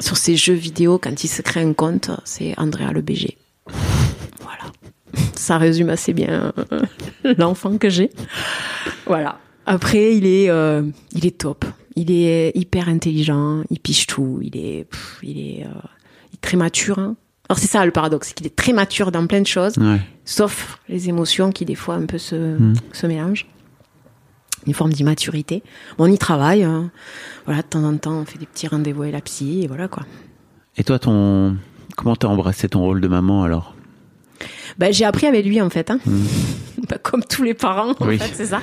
sur 0.00 0.16
ses 0.16 0.36
jeux 0.36 0.54
vidéo 0.54 0.98
quand 0.98 1.22
il 1.24 1.28
se 1.28 1.42
crée 1.42 1.60
un 1.62 1.72
compte, 1.72 2.10
c'est 2.24 2.58
Andrea 2.58 2.92
le 2.92 3.02
BG. 3.02 3.36
Voilà. 4.40 4.72
Ça 5.34 5.58
résume 5.58 5.90
assez 5.90 6.12
bien 6.12 6.52
euh, 6.72 6.82
l'enfant 7.38 7.78
que 7.78 7.88
j'ai. 7.88 8.10
Voilà. 9.06 9.38
Après, 9.66 10.14
il 10.16 10.26
est, 10.26 10.48
euh, 10.50 10.82
il 11.12 11.26
est 11.26 11.38
top. 11.38 11.64
Il 11.96 12.10
est 12.10 12.52
hyper 12.54 12.88
intelligent. 12.88 13.62
Il 13.70 13.80
piche 13.80 14.06
tout. 14.06 14.40
Il 14.42 14.56
est, 14.56 14.86
il 15.22 15.38
est 15.38 15.66
très 16.40 16.56
mature. 16.56 16.98
hein. 16.98 17.16
Alors 17.48 17.58
c'est 17.58 17.68
ça 17.68 17.84
le 17.84 17.92
paradoxe, 17.92 18.28
c'est 18.28 18.34
qu'il 18.34 18.46
est 18.46 18.56
très 18.56 18.72
mature 18.72 19.12
dans 19.12 19.26
plein 19.26 19.40
de 19.40 19.46
choses, 19.46 19.78
Ouais. 19.78 20.00
sauf 20.24 20.78
les 20.88 21.08
émotions 21.08 21.52
qui 21.52 21.64
des 21.64 21.74
fois 21.76 21.94
un 21.94 22.06
peu 22.06 22.18
se, 22.18 22.34
Mm. 22.58 22.74
se 22.92 23.06
mélangent. 23.06 23.46
Une 24.66 24.74
forme 24.74 24.92
d'immaturité. 24.92 25.62
Bon, 25.96 26.06
on 26.08 26.12
y 26.12 26.18
travaille. 26.18 26.64
hein. 26.64 26.90
Voilà, 27.44 27.62
de 27.62 27.66
temps 27.68 27.84
en 27.84 27.96
temps, 27.98 28.14
on 28.18 28.24
fait 28.24 28.38
des 28.38 28.46
petits 28.46 28.66
rendez-vous 28.66 29.02
avec 29.02 29.14
la 29.14 29.20
psy 29.20 29.60
et 29.62 29.68
voilà 29.68 29.86
quoi. 29.86 30.04
Et 30.76 30.82
toi, 30.82 30.98
ton 30.98 31.56
comment 31.96 32.16
t'as 32.16 32.26
embrassé 32.26 32.68
ton 32.68 32.80
rôle 32.80 33.00
de 33.00 33.06
maman 33.06 33.44
alors? 33.44 33.75
Ben, 34.78 34.92
j'ai 34.92 35.04
appris 35.04 35.26
avec 35.26 35.44
lui 35.46 35.60
en 35.60 35.70
fait, 35.70 35.90
hein. 35.90 35.98
Bah, 36.90 36.98
comme 37.02 37.24
tous 37.24 37.42
les 37.42 37.54
parents, 37.54 37.94
en 37.98 38.06
Oui. 38.06 38.18
fait, 38.18 38.30
c'est 38.34 38.46
ça. 38.46 38.60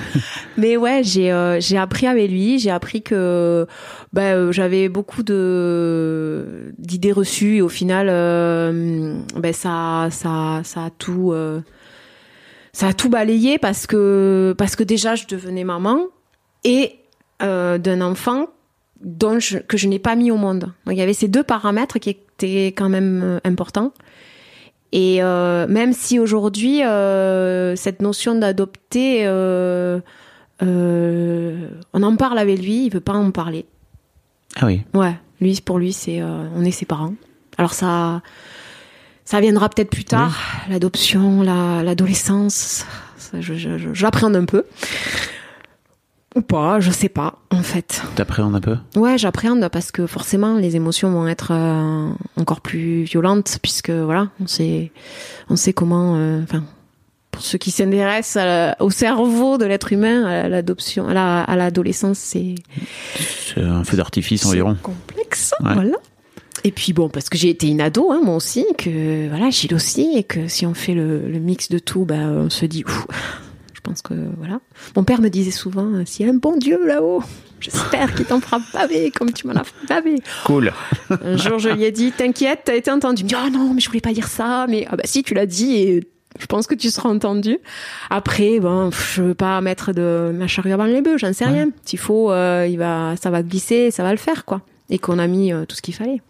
Mais 0.56 0.76
ouais, 0.78 1.02
j'ai 1.02 1.30
euh, 1.32 1.60
j'ai 1.60 1.76
appris 1.76 2.06
avec 2.06 2.30
lui. 2.30 2.58
J'ai 2.58 2.70
appris 2.70 3.02
que 3.02 3.66
ben, 4.14 4.22
euh, 4.36 4.52
j'avais 4.52 4.88
beaucoup 4.88 5.22
de 5.22 6.72
d'idées 6.78 7.12
reçues 7.12 7.56
et 7.56 7.62
au 7.62 7.68
final, 7.68 8.06
euh, 8.08 9.18
ben 9.36 9.52
ça 9.52 10.08
ça 10.10 10.60
ça 10.62 10.84
a 10.86 10.90
tout 10.90 11.32
euh, 11.32 11.60
ça 12.72 12.88
a 12.88 12.92
tout 12.94 13.10
balayé 13.10 13.58
parce 13.58 13.86
que 13.86 14.54
parce 14.56 14.74
que 14.76 14.84
déjà 14.84 15.16
je 15.16 15.26
devenais 15.26 15.64
maman 15.64 15.98
et 16.62 16.92
euh, 17.42 17.78
d'un 17.78 18.00
enfant 18.00 18.46
dont 19.02 19.38
je, 19.38 19.58
que 19.58 19.76
je 19.76 19.86
n'ai 19.88 19.98
pas 19.98 20.14
mis 20.14 20.30
au 20.30 20.36
monde. 20.36 20.72
Donc 20.86 20.94
il 20.94 20.98
y 20.98 21.02
avait 21.02 21.12
ces 21.14 21.28
deux 21.28 21.42
paramètres 21.42 21.98
qui 21.98 22.10
étaient 22.10 22.68
quand 22.68 22.88
même 22.88 23.40
importants. 23.44 23.92
Et 24.96 25.20
euh, 25.24 25.66
même 25.66 25.92
si 25.92 26.20
aujourd'hui, 26.20 26.84
euh, 26.84 27.74
cette 27.74 28.00
notion 28.00 28.36
d'adopter, 28.36 29.22
euh, 29.26 29.98
on 30.62 32.02
en 32.02 32.16
parle 32.16 32.38
avec 32.38 32.60
lui, 32.62 32.86
il 32.86 32.90
veut 32.92 33.00
pas 33.00 33.14
en 33.14 33.32
parler. 33.32 33.66
Ah 34.56 34.66
oui. 34.66 34.82
Ouais, 34.94 35.14
lui, 35.40 35.60
pour 35.64 35.78
lui, 35.80 35.92
c'est 35.92 36.20
euh, 36.22 36.46
on 36.54 36.64
est 36.64 36.70
ses 36.70 36.84
parents. 36.86 37.14
Alors 37.58 37.74
ça, 37.74 38.22
ça 39.24 39.40
viendra 39.40 39.68
peut-être 39.68 39.90
plus 39.90 40.04
tard, 40.04 40.38
l'adoption, 40.70 41.42
la- 41.42 41.82
l'adolescence. 41.82 42.86
j'appréhende 43.92 44.36
un 44.36 44.44
peu. 44.44 44.64
Ou 46.36 46.40
pas, 46.42 46.80
je 46.80 46.90
sais 46.90 47.08
pas, 47.08 47.38
en 47.50 47.62
fait. 47.62 48.02
T'appréhendes 48.16 48.56
un 48.56 48.60
peu? 48.60 48.76
Ouais, 48.96 49.16
j'appréhende 49.18 49.68
parce 49.68 49.92
que 49.92 50.06
forcément 50.06 50.56
les 50.56 50.74
émotions 50.74 51.10
vont 51.12 51.28
être 51.28 51.52
euh, 51.52 52.10
encore 52.36 52.60
plus 52.60 53.04
violentes 53.04 53.58
puisque 53.62 53.90
voilà, 53.90 54.30
on 54.40 54.46
sait, 54.48 54.90
on 55.48 55.54
sait 55.56 55.72
comment. 55.72 56.16
euh, 56.16 56.42
Enfin, 56.42 56.64
pour 57.30 57.42
ceux 57.42 57.58
qui 57.58 57.70
s'intéressent 57.70 58.74
au 58.80 58.90
cerveau 58.90 59.58
de 59.58 59.64
l'être 59.64 59.92
humain, 59.92 60.24
à 60.24 60.48
l'adoption, 60.48 61.08
à 61.08 61.14
la- 61.14 61.42
à 61.42 61.56
l'adolescence, 61.56 62.18
c'est 62.18 62.54
C'est 63.54 63.60
un 63.60 63.82
feu 63.84 63.96
d'artifice 63.96 64.44
environ. 64.46 64.76
complexe, 64.82 65.52
Ouais. 65.60 65.74
voilà. 65.74 65.96
Et 66.62 66.70
puis 66.70 66.92
bon, 66.92 67.08
parce 67.08 67.28
que 67.28 67.36
j'ai 67.36 67.50
été 67.50 67.68
une 67.68 67.80
ado, 67.80 68.10
hein, 68.12 68.20
moi 68.24 68.36
aussi, 68.36 68.64
que 68.78 69.28
voilà, 69.28 69.50
Gilles 69.50 69.74
aussi, 69.74 70.14
et 70.16 70.22
que 70.24 70.46
si 70.48 70.64
on 70.64 70.74
fait 70.74 70.94
le, 70.94 71.28
le 71.28 71.38
mix 71.40 71.68
de 71.70 71.78
tout, 71.78 72.04
bah, 72.04 72.14
on 72.16 72.50
se 72.50 72.64
dit, 72.66 72.84
pense 73.84 74.02
que 74.02 74.14
voilà. 74.38 74.58
Mon 74.96 75.04
père 75.04 75.20
me 75.20 75.28
disait 75.28 75.52
souvent, 75.52 75.86
euh, 75.86 76.02
s'il 76.04 76.26
y 76.26 76.28
a 76.28 76.32
un 76.32 76.36
bon 76.36 76.56
Dieu 76.56 76.84
là-haut, 76.84 77.22
j'espère 77.60 78.14
qu'il 78.14 78.24
t'en 78.24 78.40
fera 78.40 78.60
baver 78.72 79.12
comme 79.12 79.32
tu 79.32 79.46
m'en 79.46 79.54
as 79.54 79.64
fait 79.64 79.86
baver. 79.88 80.16
Cool. 80.44 80.72
Un 81.10 81.36
jour, 81.36 81.58
je 81.58 81.68
lui 81.68 81.84
ai 81.84 81.92
dit, 81.92 82.10
t'inquiète, 82.10 82.62
t'as 82.64 82.74
été 82.74 82.90
entendu. 82.90 83.22
Il 83.22 83.24
me 83.24 83.28
dit, 83.28 83.36
oh 83.36 83.50
non, 83.50 83.74
mais 83.74 83.80
je 83.80 83.88
voulais 83.88 84.00
pas 84.00 84.12
dire 84.12 84.28
ça, 84.28 84.66
mais 84.68 84.86
ah 84.90 84.96
bah 84.96 85.04
si, 85.04 85.22
tu 85.22 85.34
l'as 85.34 85.46
dit 85.46 85.76
et 85.76 86.08
je 86.40 86.46
pense 86.46 86.66
que 86.66 86.74
tu 86.74 86.90
seras 86.90 87.08
entendu. 87.08 87.58
Après, 88.10 88.58
bon, 88.58 88.90
je 88.90 89.22
veux 89.22 89.34
pas 89.34 89.60
mettre 89.60 89.92
de 89.92 90.32
ma 90.34 90.46
charrue 90.46 90.72
avant 90.72 90.84
les 90.84 91.00
bœufs, 91.00 91.18
j'en 91.18 91.32
sais 91.32 91.44
rien. 91.44 91.68
S'il 91.84 91.98
faut, 91.98 92.32
euh, 92.32 92.66
il 92.68 92.78
va, 92.78 93.14
ça 93.16 93.30
va 93.30 93.42
glisser, 93.42 93.90
ça 93.90 94.02
va 94.02 94.10
le 94.10 94.18
faire, 94.18 94.44
quoi. 94.44 94.62
Et 94.90 94.98
qu'on 94.98 95.18
a 95.18 95.26
mis 95.26 95.52
euh, 95.52 95.64
tout 95.64 95.76
ce 95.76 95.82
qu'il 95.82 95.94
fallait. 95.94 96.20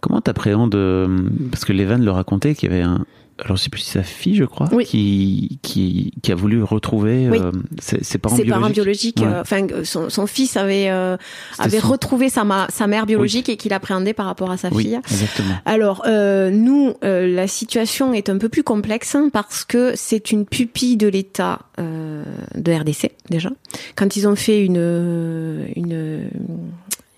Comment 0.00 0.20
t'appréhendes 0.20 0.74
euh, 0.74 1.08
Parce 1.50 1.64
que 1.64 1.72
Levan 1.72 1.98
le 1.98 2.10
racontait 2.10 2.54
qu'il 2.54 2.70
y 2.70 2.72
avait 2.72 2.82
un. 2.82 3.04
Alors, 3.44 3.56
je 3.56 3.62
sais 3.62 3.70
plus 3.70 3.80
si 3.80 3.90
sa 3.90 4.02
fille, 4.02 4.34
je 4.36 4.44
crois, 4.44 4.68
Oui. 4.72 4.84
qui, 4.84 5.58
qui, 5.62 6.12
qui 6.22 6.32
a 6.32 6.34
voulu 6.34 6.62
retrouver 6.62 7.28
Oui. 7.30 7.38
euh, 7.40 7.52
ses, 7.80 8.02
ses 8.04 8.18
parents 8.18 8.36
Ses 8.36 8.42
biologiques. 8.44 8.60
parents 8.62 8.72
biologiques, 8.72 9.20
Ouais. 9.20 9.26
euh, 9.26 9.40
enfin, 9.40 9.66
euh, 9.72 9.84
son, 9.84 10.10
son 10.10 10.26
fils 10.26 10.56
avait, 10.56 10.90
euh, 10.90 11.16
avait 11.58 11.80
son- 11.80 11.88
retrouvé 11.88 12.28
sa, 12.28 12.44
ma- 12.44 12.66
sa 12.70 12.86
mère 12.86 13.06
biologique 13.06 13.48
et 13.48 13.56
qu'il 13.56 13.72
appréhendait 13.72 14.12
par 14.12 14.26
rapport 14.26 14.50
à 14.50 14.56
sa 14.56 14.70
fille. 14.70 14.98
exactement. 15.08 15.54
Alors, 15.64 16.02
euh, 16.06 16.50
nous, 16.50 16.94
euh, 17.04 17.26
la 17.34 17.46
situation 17.48 18.12
est 18.12 18.28
un 18.28 18.38
peu 18.38 18.48
plus 18.48 18.62
complexe 18.62 19.14
hein, 19.14 19.30
parce 19.32 19.64
que 19.64 19.92
c'est 19.96 20.30
une 20.32 20.44
pupille 20.46 20.96
de 20.96 21.08
l'État 21.08 21.60
euh, 21.78 22.22
de 22.56 22.72
RDC 22.72 23.10
déjà. 23.30 23.50
Quand 23.96 24.16
ils 24.16 24.28
ont 24.28 24.36
fait 24.36 24.64
une, 24.64 25.66
une, 25.76 26.28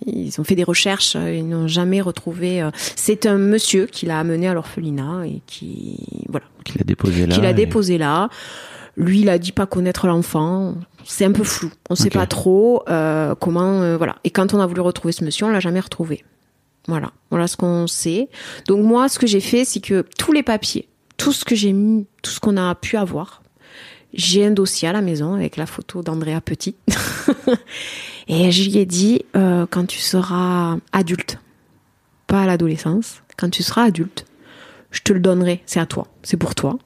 ils 0.07 0.41
ont 0.41 0.45
fait 0.45 0.55
des 0.55 0.65
recherches, 0.65 1.17
euh, 1.17 1.35
ils 1.35 1.49
n'ont 1.49 1.69
jamais 1.69 2.01
retrouvé. 2.01 2.63
euh, 2.63 2.71
c'est 2.97 3.27
un 3.27 3.39
monsieur 3.39 3.87
qui 3.87 4.07
l'a 4.07 4.19
amené 4.21 4.49
à 4.49 4.55
l'orphelinat 4.55 5.27
et 5.27 5.43
qui, 5.47 5.99
voilà, 6.29 6.47
Qu'il 6.65 6.81
a 6.81 6.85
déposé 6.85 7.27
là. 7.27 7.35
qu'il 7.35 7.45
a 7.47 7.51
et- 7.51 7.55
déposé 7.55 7.99
là. 7.99 8.29
Lui, 8.97 9.21
il 9.21 9.29
a 9.31 9.39
dit 9.39 9.53
pas 9.53 9.65
connaître 9.67 10.07
l'enfant. 10.07 10.75
C'est 11.05 11.25
un 11.25 11.33
peu 11.33 11.45
flou. 11.45 11.71
On 11.89 11.95
sait 11.95 12.09
Ok. 12.09 12.13
pas 12.13 12.27
trop 12.27 12.83
euh, 12.91 13.35
comment. 13.35 13.81
euh, 13.83 13.97
voilà. 13.97 14.17
Et 14.25 14.31
quand 14.31 14.53
on 14.53 14.61
a 14.61 14.67
voulu 14.67 14.81
retrouver 14.83 15.13
ce 15.13 15.25
monsieur, 15.25 15.47
on 15.47 15.51
l'a 15.51 15.61
jamais 15.61 15.81
retrouvé. 15.81 16.25
Voilà. 16.89 17.11
Voilà 17.31 17.47
ce 17.47 17.57
qu'on 17.57 17.87
sait. 17.87 18.29
Donc 18.69 18.85
moi, 18.85 19.09
ce 19.09 19.19
que 19.19 19.27
j'ai 19.27 19.41
fait, 19.41 19.65
c'est 19.65 19.81
que 19.81 20.05
tous 20.19 20.33
les 20.33 20.43
papiers, 20.43 20.89
tout 21.17 21.33
ce 21.33 21.45
que 21.45 21.55
j'ai 21.55 21.73
mis, 21.73 22.07
tout 22.23 22.31
ce 22.33 22.39
qu'on 22.41 22.57
a 22.59 22.75
pu 22.75 22.97
avoir, 22.99 23.43
j'ai 24.13 24.45
un 24.45 24.51
dossier 24.51 24.89
à 24.89 24.93
la 24.93 25.01
maison 25.01 25.33
avec 25.35 25.57
la 25.57 25.65
photo 25.65 26.03
d'Andrea 26.03 26.41
Petit. 26.45 26.75
Et 28.29 28.51
je 28.51 28.71
lui 28.71 28.79
ai 28.79 28.87
dit, 28.87 29.23
euh, 29.37 29.67
quand 29.69 29.87
tu 29.87 29.99
seras 29.99 30.77
adulte, 30.93 31.39
pas 32.27 32.43
à 32.43 32.47
l'adolescence, 32.47 33.23
quand 33.37 33.51
tu 33.51 33.63
seras 33.63 33.85
adulte, 33.85 34.25
je 34.91 35.01
te 35.01 35.13
le 35.13 35.21
donnerai, 35.21 35.63
c'est 35.67 35.81
à 35.81 35.87
toi, 35.87 36.07
c'est 36.23 36.37
pour 36.37 36.55
toi. 36.55 36.79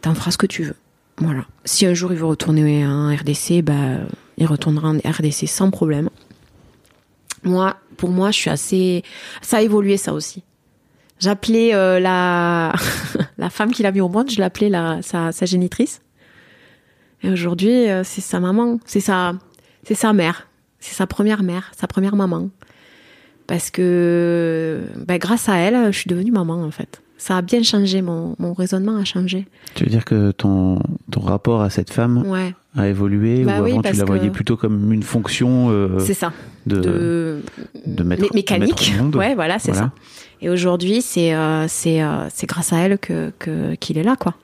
T'en 0.00 0.14
feras 0.14 0.32
ce 0.32 0.38
que 0.38 0.46
tu 0.46 0.64
veux. 0.64 0.76
Voilà. 1.18 1.46
Si 1.64 1.86
un 1.86 1.94
jour 1.94 2.12
il 2.12 2.18
veut 2.18 2.26
retourner 2.26 2.86
en 2.86 3.14
RDC, 3.14 3.62
bah, 3.62 4.00
il 4.36 4.46
retournera 4.46 4.90
en 4.90 4.98
RDC 4.98 5.46
sans 5.46 5.70
problème. 5.70 6.10
Moi, 7.44 7.76
pour 7.96 8.10
moi, 8.10 8.30
je 8.30 8.38
suis 8.38 8.50
assez. 8.50 9.02
Ça 9.40 9.58
a 9.58 9.62
évolué 9.62 9.96
ça 9.96 10.12
aussi. 10.12 10.42
J'appelais 11.20 11.74
euh, 11.74 12.00
la 12.00 12.72
la 13.38 13.50
femme 13.50 13.70
qui 13.70 13.82
l'a 13.82 13.92
mis 13.92 14.00
au 14.00 14.08
monde, 14.08 14.30
je 14.30 14.40
l'appelais 14.40 14.68
la 14.68 15.00
sa, 15.02 15.30
sa 15.30 15.46
génitrice. 15.46 16.00
Et 17.22 17.30
aujourd'hui, 17.30 17.88
euh, 17.88 18.02
c'est 18.04 18.20
sa 18.20 18.40
maman, 18.40 18.78
c'est 18.84 19.00
sa 19.00 19.34
c'est 19.86 19.94
sa 19.94 20.12
mère, 20.12 20.48
c'est 20.80 20.94
sa 20.94 21.06
première 21.06 21.42
mère, 21.42 21.70
sa 21.76 21.86
première 21.86 22.16
maman. 22.16 22.48
Parce 23.46 23.70
que 23.70 24.82
bah, 25.06 25.18
grâce 25.18 25.48
à 25.48 25.56
elle, 25.56 25.92
je 25.92 25.98
suis 25.98 26.08
devenue 26.08 26.30
maman 26.32 26.62
en 26.62 26.70
fait. 26.70 27.02
Ça 27.16 27.36
a 27.38 27.42
bien 27.42 27.62
changé, 27.62 28.02
mon, 28.02 28.34
mon 28.38 28.52
raisonnement 28.52 28.96
a 28.96 29.04
changé. 29.04 29.46
Tu 29.74 29.84
veux 29.84 29.90
dire 29.90 30.04
que 30.04 30.30
ton, 30.32 30.78
ton 31.10 31.20
rapport 31.20 31.62
à 31.62 31.70
cette 31.70 31.90
femme 31.92 32.26
Ouais. 32.26 32.54
a 32.76 32.88
évolué 32.88 33.44
Bah 33.44 33.60
ou 33.60 33.64
oui, 33.64 33.72
avant 33.72 33.82
tu 33.82 33.92
la 33.96 34.04
voyais 34.04 34.30
plutôt 34.30 34.56
comme 34.56 34.92
une 34.92 35.02
fonction 35.02 35.70
euh, 35.70 35.98
c'est 36.00 36.12
ça. 36.14 36.32
de, 36.66 36.76
de, 36.80 37.42
de 37.86 38.02
mettre, 38.02 38.24
mé- 38.24 38.34
mécanique. 38.34 38.76
de 38.76 38.90
mettre 38.90 39.00
au 39.00 39.02
monde 39.04 39.16
Ouais, 39.16 39.34
voilà, 39.34 39.58
c'est 39.58 39.72
Voilà. 39.72 39.86
ça. 39.88 39.92
Et 40.42 40.50
aujourd'hui, 40.50 41.00
c'est 41.02 41.34
euh, 41.34 41.66
c'est 41.68 42.02
euh, 42.02 42.28
c'est 42.30 42.46
grâce 42.46 42.72
à 42.72 42.78
elle 42.78 42.98
que 42.98 43.30
que- 43.38 43.74
qu'il 43.76 43.96
est 43.96 44.02
là, 44.02 44.16
quoi. 44.16 44.34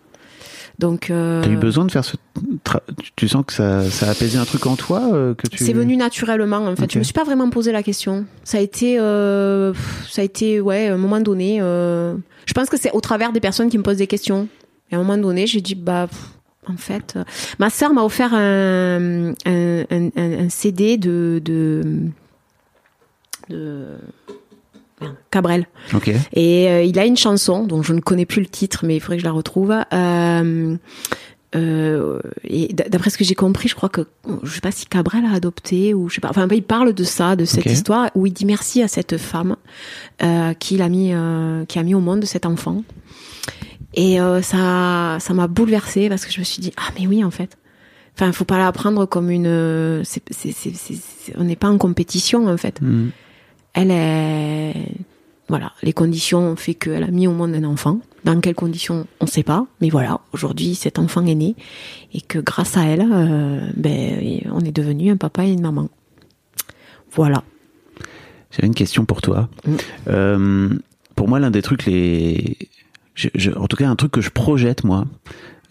Donc 0.80 1.10
euh, 1.10 1.42
T'as 1.44 1.50
eu 1.50 1.56
besoin 1.56 1.84
de 1.84 1.90
faire 1.92 2.04
ce. 2.04 2.16
tra- 2.64 2.80
tu- 3.16 3.28
sens 3.28 3.44
que 3.46 3.52
ça, 3.52 3.82
ça 3.90 4.08
a 4.08 4.10
apaisé 4.12 4.38
un 4.38 4.44
truc 4.46 4.64
en 4.66 4.76
toi 4.76 5.02
euh, 5.12 5.34
que 5.34 5.46
tu. 5.46 5.62
c'est 5.62 5.74
venu 5.74 5.94
naturellement 5.96 6.56
en 6.56 6.74
fait. 6.74 6.84
Ok. 6.84 6.90
Je 6.94 6.98
me 6.98 7.04
suis 7.04 7.12
pas 7.12 7.24
vraiment 7.24 7.50
posé 7.50 7.70
la 7.70 7.82
question. 7.82 8.24
Ça 8.44 8.56
a 8.58 8.60
été 8.62 8.98
euh, 8.98 9.74
ça 10.08 10.22
a 10.22 10.24
été 10.24 10.58
ouais, 10.60 10.88
à 10.88 10.94
un 10.94 10.96
moment 10.96 11.20
donné. 11.20 11.58
euh, 11.60 12.14
je 12.46 12.54
pense 12.54 12.70
que 12.70 12.78
c'est 12.78 12.90
au 12.92 13.00
travers 13.02 13.30
des 13.32 13.40
personnes 13.40 13.68
qui 13.68 13.76
me 13.78 13.82
posent 13.82 13.98
des 13.98 14.06
questions. 14.06 14.48
Et 14.90 14.94
à 14.94 14.98
un 14.98 15.02
moment 15.02 15.18
donné, 15.18 15.46
j'ai 15.46 15.60
dit 15.60 15.74
bah 15.74 16.06
pff, 16.08 16.18
en 16.66 16.76
fait, 16.78 17.18
ma 17.58 17.68
sœur 17.68 17.92
m'a 17.92 18.02
offert 18.02 18.32
un, 18.32 19.32
un, 19.46 19.84
un, 19.90 20.08
un- 20.16 20.48
CD 20.48 20.96
de 20.96 21.42
de 21.44 21.82
de 23.50 23.84
Cabrel. 25.30 25.66
Et 26.32 26.68
euh, 26.68 26.82
il 26.82 26.98
a 26.98 27.06
une 27.06 27.16
chanson 27.16 27.64
dont 27.66 27.82
je 27.82 27.92
ne 27.92 28.00
connais 28.00 28.26
plus 28.26 28.40
le 28.40 28.48
titre, 28.48 28.84
mais 28.84 28.96
il 28.96 29.00
faudrait 29.00 29.16
que 29.16 29.22
je 29.22 29.26
la 29.26 29.32
retrouve. 29.32 29.74
Euh, 29.92 30.76
euh, 31.56 32.20
et 32.44 32.72
d'après 32.72 33.10
ce 33.10 33.18
que 33.18 33.24
j'ai 33.24 33.34
compris, 33.34 33.68
je 33.68 33.74
crois 33.74 33.88
que 33.88 34.02
je 34.42 34.52
sais 34.52 34.60
pas 34.60 34.70
si 34.70 34.86
Cabrel 34.86 35.24
a 35.24 35.32
adopté 35.32 35.94
ou 35.94 36.08
je 36.08 36.16
sais 36.16 36.20
pas. 36.20 36.30
Enfin, 36.30 36.46
il 36.50 36.62
parle 36.62 36.92
de 36.92 37.04
ça, 37.04 37.36
de 37.36 37.44
cette 37.44 37.66
histoire 37.66 38.10
où 38.14 38.26
il 38.26 38.32
dit 38.32 38.44
merci 38.44 38.82
à 38.82 38.88
cette 38.88 39.16
femme 39.16 39.56
qui 40.58 40.76
l'a 40.76 40.88
mis, 40.88 41.12
qui 41.66 41.78
a 41.78 41.82
mis 41.82 41.94
au 41.94 42.00
monde 42.00 42.24
cet 42.24 42.46
enfant. 42.46 42.82
Et 43.94 44.18
ça, 44.42 45.16
ça 45.18 45.34
m'a 45.34 45.48
bouleversée 45.48 46.08
parce 46.08 46.24
que 46.24 46.32
je 46.32 46.38
me 46.38 46.44
suis 46.44 46.60
dit 46.62 46.72
ah 46.76 46.92
mais 46.98 47.06
oui 47.06 47.24
en 47.24 47.30
fait. 47.30 47.56
Enfin, 48.14 48.30
faut 48.32 48.44
pas 48.44 48.58
la 48.58 48.70
prendre 48.70 49.06
comme 49.06 49.30
une. 49.30 49.46
on 51.36 51.44
n'est 51.44 51.56
pas 51.56 51.68
en 51.68 51.78
compétition 51.78 52.46
en 52.46 52.56
fait 52.56 52.80
Mhm. 52.80 53.10
Elle 53.74 53.90
est 53.90 54.74
voilà 55.48 55.72
les 55.82 55.92
conditions 55.92 56.40
ont 56.52 56.56
fait 56.56 56.74
qu'elle 56.74 57.02
a 57.02 57.08
mis 57.10 57.26
au 57.26 57.32
monde 57.32 57.54
un 57.54 57.64
enfant 57.64 58.00
dans 58.24 58.38
quelles 58.40 58.54
conditions 58.54 59.06
on 59.20 59.24
ne 59.24 59.30
sait 59.30 59.42
pas 59.42 59.66
mais 59.80 59.88
voilà 59.90 60.20
aujourd'hui 60.32 60.74
cet 60.74 60.98
enfant 60.98 61.24
est 61.26 61.34
né 61.34 61.56
et 62.14 62.20
que 62.20 62.38
grâce 62.38 62.76
à 62.76 62.84
elle 62.84 63.06
euh, 63.10 63.60
ben 63.76 64.40
on 64.52 64.60
est 64.60 64.72
devenu 64.72 65.10
un 65.10 65.16
papa 65.16 65.44
et 65.44 65.52
une 65.52 65.62
maman 65.62 65.88
voilà 67.12 67.42
J'avais 68.52 68.66
une 68.68 68.74
question 68.74 69.04
pour 69.04 69.20
toi. 69.22 69.48
Mm. 69.66 69.74
Euh, 70.08 70.68
pour 71.16 71.28
moi, 71.28 71.38
l'un 71.40 71.50
des 71.50 71.62
trucs 71.62 71.86
les, 71.86 72.56
je- 73.14 73.28
je- 73.34 73.50
en 73.52 73.66
tout 73.66 73.76
cas, 73.76 73.88
un 73.88 73.96
truc 73.96 74.12
que 74.12 74.20
je 74.20 74.30
projette 74.30 74.84
moi, 74.84 75.06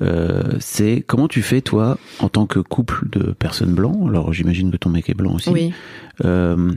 euh, 0.01 0.43
c'est 0.59 1.03
comment 1.07 1.27
tu 1.27 1.41
fais 1.41 1.61
toi, 1.61 1.97
en 2.19 2.29
tant 2.29 2.45
que 2.45 2.59
couple 2.59 3.07
de 3.09 3.31
personnes 3.31 3.73
blancs. 3.73 3.97
Alors, 4.07 4.31
j'imagine 4.33 4.71
que 4.71 4.77
ton 4.77 4.89
mec 4.89 5.09
est 5.09 5.13
blanc 5.13 5.33
aussi. 5.35 5.49
oui 5.49 5.73
euh, 6.25 6.71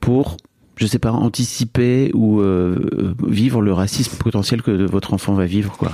pour, 0.00 0.36
je 0.80 0.86
sais 0.86 0.98
pas, 0.98 1.12
anticiper 1.12 2.10
ou 2.14 2.40
euh, 2.40 3.14
vivre 3.26 3.60
le 3.60 3.72
racisme 3.72 4.16
potentiel 4.16 4.62
que 4.62 4.70
votre 4.70 5.12
enfant 5.12 5.34
va 5.34 5.44
vivre, 5.44 5.76
quoi. 5.76 5.92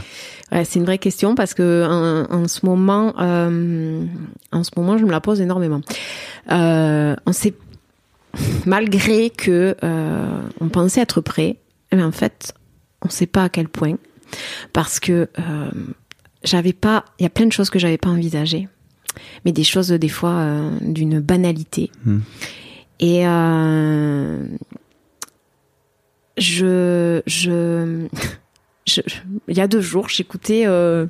Ouais, 0.52 0.64
c'est 0.64 0.78
une 0.78 0.84
vraie 0.84 0.98
question 0.98 1.34
parce 1.34 1.54
que 1.54 1.84
en, 1.84 2.32
en 2.32 2.46
ce 2.46 2.64
moment 2.64 3.14
euh, 3.18 4.04
en 4.52 4.62
ce 4.62 4.70
moment 4.76 4.96
je 4.96 5.04
me 5.04 5.10
la 5.10 5.20
pose 5.20 5.40
énormément 5.40 5.80
euh, 6.52 7.16
on 7.26 7.32
sait 7.32 7.52
malgré 8.64 9.30
que 9.30 9.74
on 10.60 10.68
pensait 10.68 11.00
être 11.00 11.20
prêt 11.20 11.56
mais 11.92 12.04
en 12.04 12.12
fait 12.12 12.54
on 13.02 13.08
sait 13.08 13.26
pas 13.26 13.42
à 13.42 13.48
quel 13.48 13.68
point 13.68 13.96
parce 14.72 15.00
que 15.00 15.28
j'avais 16.44 16.72
pas 16.72 17.04
il 17.18 17.24
y 17.24 17.26
a 17.26 17.30
plein 17.30 17.46
de 17.46 17.52
choses 17.52 17.68
que 17.68 17.80
j'avais 17.80 17.98
pas 17.98 18.10
envisagées 18.10 18.68
mais 19.44 19.50
des 19.50 19.64
choses 19.64 19.88
des 19.88 20.08
fois 20.08 20.46
d'une 20.80 21.18
banalité 21.18 21.90
Hmm. 22.04 22.20
Et 23.01 23.27
euh, 23.27 24.44
je 26.39 27.23
je 27.27 28.06
je- 28.86 29.01
il 29.48 29.56
y 29.56 29.60
a 29.60 29.66
deux 29.66 29.81
jours, 29.81 30.09
j'écoutais, 30.09 30.64
euh, 30.66 31.06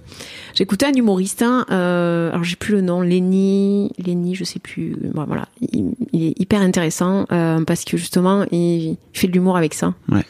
j'écoutais 0.55 0.87
un 0.87 0.93
humoriste. 0.95 1.43
hein, 1.43 1.67
euh, 1.71 2.31
alors 2.31 2.45
j'ai 2.45 2.57
plus 2.57 2.73
le 2.75 2.81
nom, 2.81 3.03
Lenny, 3.03 3.93
Lenny, 3.99 4.35
je 4.35 4.45
sais 4.45 4.59
plus. 4.59 4.97
Bon, 5.15 5.25
voilà, 5.25 5.49
il, 5.61 5.95
il 6.13 6.25
est 6.29 6.41
hyper 6.41 6.61
intéressant 6.61 7.27
euh, 7.33 7.63
parce 7.65 7.85
que 7.85 7.97
justement, 7.97 8.45
il, 8.51 8.97
fait 9.13 9.27
de 9.29 9.33
l'humour 9.33 9.57
avec 9.57 9.75
ça. 9.75 9.95
Ouais. 10.11 10.25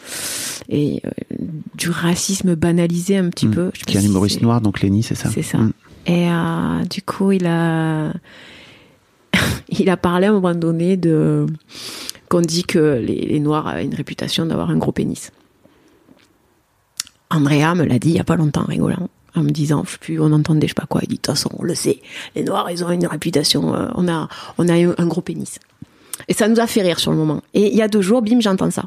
Et 0.68 1.00
euh, 1.06 1.10
du 1.76 1.90
racisme 1.90 2.54
banalisé 2.56 3.16
un 3.16 3.28
petit 3.30 3.46
Mm. 3.46 3.50
peu. 3.54 3.70
Je 3.74 3.84
Qui 3.84 3.96
est 3.96 4.00
un 4.00 4.04
humoriste 4.04 4.42
noir, 4.42 4.60
donc 4.60 4.80
Lenny, 4.80 5.02
c'est 5.04 5.14
ça. 5.14 5.28
C'est 5.30 5.42
ça. 5.42 5.58
Mm. 5.58 5.72
Et 6.06 6.28
euh, 6.30 6.84
du 6.90 7.02
coup, 7.02 7.32
il 7.32 7.46
a, 7.46 8.12
il 9.68 9.90
a 9.90 9.96
parlé 9.96 10.26
à 10.26 10.30
un 10.30 10.34
moment 10.34 10.54
donné 10.54 10.96
de 10.96 11.46
qu'on 12.28 12.40
dit 12.40 12.64
que 12.64 13.00
les, 13.04 13.20
les 13.22 13.40
Noirs 13.40 13.68
avaient 13.68 13.84
une 13.84 13.94
réputation 13.94 14.46
d'avoir 14.46 14.70
un 14.70 14.76
gros 14.76 14.92
pénis. 14.92 15.30
Andrea 17.30 17.74
me 17.74 17.84
l'a 17.84 17.98
dit 17.98 18.10
il 18.10 18.16
y 18.16 18.20
a 18.20 18.24
pas 18.24 18.36
longtemps, 18.36 18.64
rigolant, 18.64 19.08
en 19.34 19.42
me 19.42 19.50
disant, 19.50 19.84
plus, 20.00 20.20
on 20.20 20.32
entendait, 20.32 20.66
je 20.66 20.72
sais 20.72 20.80
pas 20.80 20.86
quoi. 20.86 21.00
Il 21.02 21.08
dit, 21.08 21.16
de 21.16 21.20
toute 21.20 21.34
façon, 21.34 21.50
on 21.58 21.62
le 21.62 21.74
sait, 21.74 22.00
les 22.34 22.42
Noirs, 22.42 22.70
ils 22.70 22.84
ont 22.84 22.90
une 22.90 23.06
réputation, 23.06 23.74
euh, 23.74 23.88
on 23.94 24.08
a, 24.08 24.28
on 24.58 24.68
a 24.68 24.74
un, 24.74 25.06
gros 25.06 25.20
pénis. 25.20 25.58
Et 26.28 26.32
ça 26.32 26.48
nous 26.48 26.60
a 26.60 26.66
fait 26.66 26.82
rire 26.82 26.98
sur 26.98 27.10
le 27.10 27.16
moment. 27.16 27.42
Et 27.52 27.68
il 27.68 27.76
y 27.76 27.82
a 27.82 27.88
deux 27.88 28.00
jours, 28.00 28.22
bim, 28.22 28.40
j'entends 28.40 28.70
ça. 28.70 28.86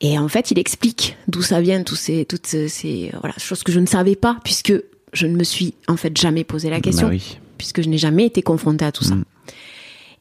Et 0.00 0.18
en 0.18 0.28
fait, 0.28 0.50
il 0.50 0.58
explique 0.58 1.16
d'où 1.28 1.42
ça 1.42 1.60
vient, 1.60 1.82
tous 1.82 1.94
ces, 1.94 2.24
toutes 2.24 2.46
ces, 2.46 3.10
euh, 3.14 3.18
voilà, 3.20 3.34
choses 3.38 3.62
que 3.62 3.72
je 3.72 3.80
ne 3.80 3.86
savais 3.86 4.16
pas, 4.16 4.38
puisque 4.42 4.74
je 5.12 5.26
ne 5.26 5.36
me 5.36 5.44
suis 5.44 5.74
en 5.86 5.96
fait 5.96 6.16
jamais 6.16 6.42
posé 6.42 6.68
la 6.68 6.80
question, 6.80 7.06
Bah 7.06 7.12
oui. 7.14 7.38
Puisque 7.58 7.82
je 7.82 7.88
n'ai 7.88 7.98
jamais 7.98 8.26
été 8.26 8.42
confrontée 8.42 8.84
à 8.84 8.92
tout 8.92 9.04
ça. 9.04 9.14
Mm. 9.14 9.24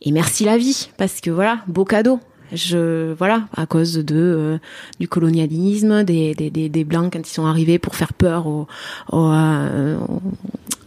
Et 0.05 0.11
merci 0.11 0.43
la 0.43 0.57
vie, 0.57 0.89
parce 0.97 1.21
que 1.21 1.29
voilà, 1.31 1.59
beau 1.67 1.85
cadeau. 1.85 2.19
Je 2.51 3.13
voilà, 3.13 3.47
à 3.55 3.65
cause 3.65 3.93
de 3.93 4.15
euh, 4.15 4.57
du 4.99 5.07
colonialisme, 5.07 6.03
des, 6.03 6.35
des, 6.35 6.51
des, 6.51 6.69
des 6.69 6.83
blancs 6.83 7.11
quand 7.11 7.19
ils 7.27 7.33
sont 7.33 7.47
arrivés 7.47 7.79
pour 7.79 7.95
faire 7.95 8.13
peur 8.13 8.45
aux 8.45 8.67
aux, 9.11 9.31
euh, 9.31 9.97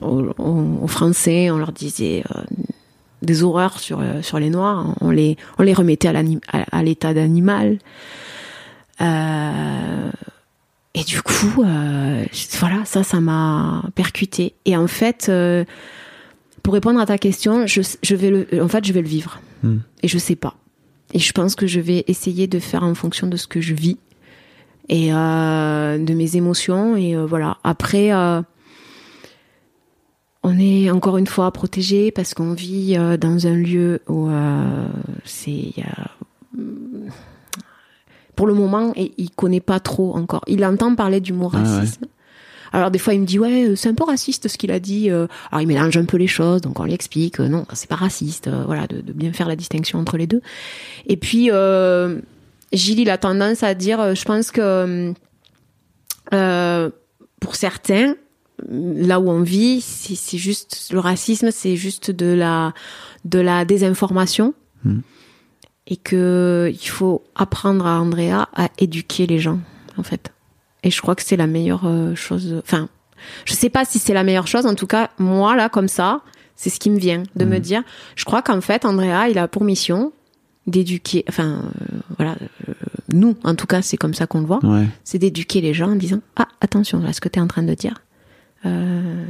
aux, 0.01 0.23
aux- 0.39 0.79
aux 0.83 0.87
Français, 0.87 1.51
on 1.51 1.57
leur 1.59 1.73
disait 1.73 2.23
euh, 2.37 2.43
des 3.23 3.43
horreurs 3.43 3.81
sur 3.81 4.01
sur 4.23 4.39
les 4.39 4.51
Noirs, 4.51 4.95
on 5.01 5.11
les 5.11 5.37
on 5.59 5.65
les 5.65 5.73
remettait 5.75 6.13
à 6.71 6.83
l'état 6.85 7.15
d'animal. 7.15 7.79
Euh, 9.01 10.11
et 10.95 11.05
du 11.05 11.21
coup, 11.21 11.63
euh, 11.65 12.25
voilà, 12.61 12.85
ça, 12.85 13.03
ça 13.03 13.21
m'a 13.21 13.83
percuté. 13.95 14.55
Et 14.65 14.77
en 14.77 14.87
fait, 14.87 15.27
euh, 15.29 15.65
pour 16.67 16.75
répondre 16.75 16.99
à 16.99 17.07
ta 17.07 17.17
question, 17.17 17.65
je, 17.69 17.81
je 18.03 18.17
vais 18.17 18.29
le, 18.29 18.61
en 18.61 18.67
fait, 18.67 18.85
je 18.85 18.93
vais 18.93 19.01
le 19.01 19.07
vivre. 19.07 19.41
Mm. 19.63 19.77
Et 20.03 20.09
je 20.09 20.19
sais 20.19 20.35
pas. 20.35 20.57
Et 21.15 21.21
je 21.21 21.31
pense 21.31 21.55
que 21.55 21.69
je 21.69 21.79
vais 21.79 22.03
essayer 22.09 22.49
de 22.49 22.59
faire 22.59 22.83
en 22.83 22.93
fonction 22.97 23.29
de 23.29 23.37
ce 23.37 23.47
que 23.47 23.61
je 23.61 23.73
vis 23.73 23.99
et 24.89 25.15
euh, 25.15 25.97
de 25.97 26.13
mes 26.13 26.35
émotions. 26.35 26.97
Et 26.97 27.15
euh, 27.15 27.25
voilà. 27.25 27.59
Après, 27.63 28.13
euh, 28.13 28.43
on 30.43 30.59
est 30.59 30.91
encore 30.91 31.19
une 31.19 31.29
fois 31.29 31.53
protégé 31.53 32.11
parce 32.11 32.35
qu'on 32.35 32.55
vit 32.55 32.97
euh, 32.99 33.17
dans 33.17 33.47
un 33.47 33.55
lieu 33.55 34.01
où 34.09 34.29
euh, 34.29 34.89
c'est 35.25 35.73
pour 38.35 38.49
le 38.49 38.55
moment, 38.55 38.93
et 38.97 39.13
il 39.19 39.31
connaît 39.31 39.61
pas 39.61 39.79
trop 39.79 40.17
encore. 40.17 40.43
Il 40.49 40.65
entend 40.65 40.97
parler 40.97 41.21
du 41.21 41.33
mot 41.33 41.49
Ah 41.55 41.59
ouais. 41.63 42.09
Alors 42.77 42.91
des 42.91 42.99
fois, 42.99 43.15
il 43.15 43.21
me 43.23 43.27
dit 43.27 43.39
ouais, 43.39 43.69
euh, 43.71 43.75
c'est 43.75 43.89
un 43.89 43.95
peu 43.95 44.05
raciste 44.05 44.49
ce 44.49 44.59
qu'il 44.59 44.71
a 44.71 44.79
dit. 44.81 45.11
euh. 45.11 45.27
Alors 45.51 45.63
il 45.63 45.67
mélange 45.67 45.97
un 45.97 46.05
peu 46.05 46.19
les 46.19 46.27
choses, 46.27 46.61
donc 46.61 46.79
on 46.79 46.85
lui 46.85 46.93
explique 46.93 47.41
euh, 47.41 47.49
non, 47.49 47.65
c'est 47.73 47.89
pas 47.89 47.97
raciste. 47.97 48.51
Voilà, 48.67 48.87
de, 48.87 49.01
de 49.01 49.13
bien 49.13 49.33
faire 49.33 49.49
la 49.49 49.57
distinction 49.57 49.99
entre 49.99 50.17
les 50.19 50.27
deux. 50.27 50.43
Et 51.07 51.17
puis 51.17 51.49
euh, 51.51 52.21
Gilles, 52.73 53.01
il 53.01 53.09
a 53.11 53.17
tendance 53.19 53.63
à 53.63 53.75
dire, 53.75 54.15
je 54.15 54.25
pense 54.25 54.51
que 54.51 55.15
euh, 56.35 56.91
pour 57.41 57.55
certains, 57.57 58.15
là 58.69 59.21
où 59.21 59.31
on 59.31 59.43
vit, 59.43 59.81
c'est 59.81 60.39
juste 60.39 60.91
le 60.93 60.99
racisme, 60.99 61.51
c'est 61.51 61.77
juste 61.77 62.11
de 62.11 62.27
la 62.27 62.75
de 63.25 63.39
la 63.39 63.65
désinformation 63.65 64.55
Mhm. 64.85 65.03
et 65.89 65.97
que 65.97 66.71
il 66.71 66.89
faut 66.89 67.25
apprendre 67.35 67.87
à 67.87 67.99
Andrea 68.01 68.47
à 68.55 68.69
éduquer 68.79 69.27
les 69.27 69.39
gens 69.39 69.59
en 69.97 70.03
fait 70.03 70.31
Et 70.83 70.91
je 70.91 71.01
crois 71.01 71.15
que 71.15 71.23
c'est 71.23 71.37
la 71.37 71.47
meilleure 71.47 71.87
euh, 71.87 72.15
chose. 72.15 72.61
Enfin, 72.63 72.89
je 73.45 73.55
sais 73.55 73.71
pas 73.71 73.85
si 73.85 73.99
c'est 73.99 74.15
la 74.15 74.23
meilleure 74.23 74.47
chose. 74.47 74.67
En 74.67 74.75
tout 74.75 74.87
cas, 74.87 75.11
moi 75.19 75.57
là, 75.57 75.69
comme 75.69 75.89
ça, 75.89 76.21
c'est 76.55 76.71
ce 76.71 76.79
qui 76.79 76.91
me 76.91 76.99
vient 76.99 77.23
de 77.35 77.45
me 77.45 77.59
dire. 77.59 77.83
Je 78.15 78.25
crois 78.25 78.43
qu'en 78.43 78.61
fait, 78.61 78.85
Andrea, 78.85 79.29
il 79.29 79.39
a 79.39 79.49
pour 79.49 79.65
mission 79.65 80.13
d'éduquer. 80.67 81.25
Enfin, 81.29 81.63
euh, 81.65 81.99
voilà. 82.17 82.37
euh, 82.69 82.73
nous, 83.13 83.37
en 83.45 83.55
tout 83.55 83.67
cas, 83.67 83.83
c'est 83.83 83.97
comme 83.97 84.15
ça 84.15 84.27
qu'on 84.27 84.41
le 84.41 84.47
voit. 84.47 84.65
Ouais. 84.65 84.87
C'est 85.05 85.19
d'éduquer 85.19 85.61
les 85.61 85.75
gens 85.75 85.91
en 85.91 85.97
disant 85.97 86.21
ah 86.37 86.49
attention 86.61 87.05
à 87.05 87.13
ce 87.13 87.21
que 87.21 87.29
tu 87.29 87.39
es 87.39 87.43
en 87.43 87.47
train 87.47 87.63
de 87.63 87.75
dire. 87.75 87.95
Euh, 88.65 89.25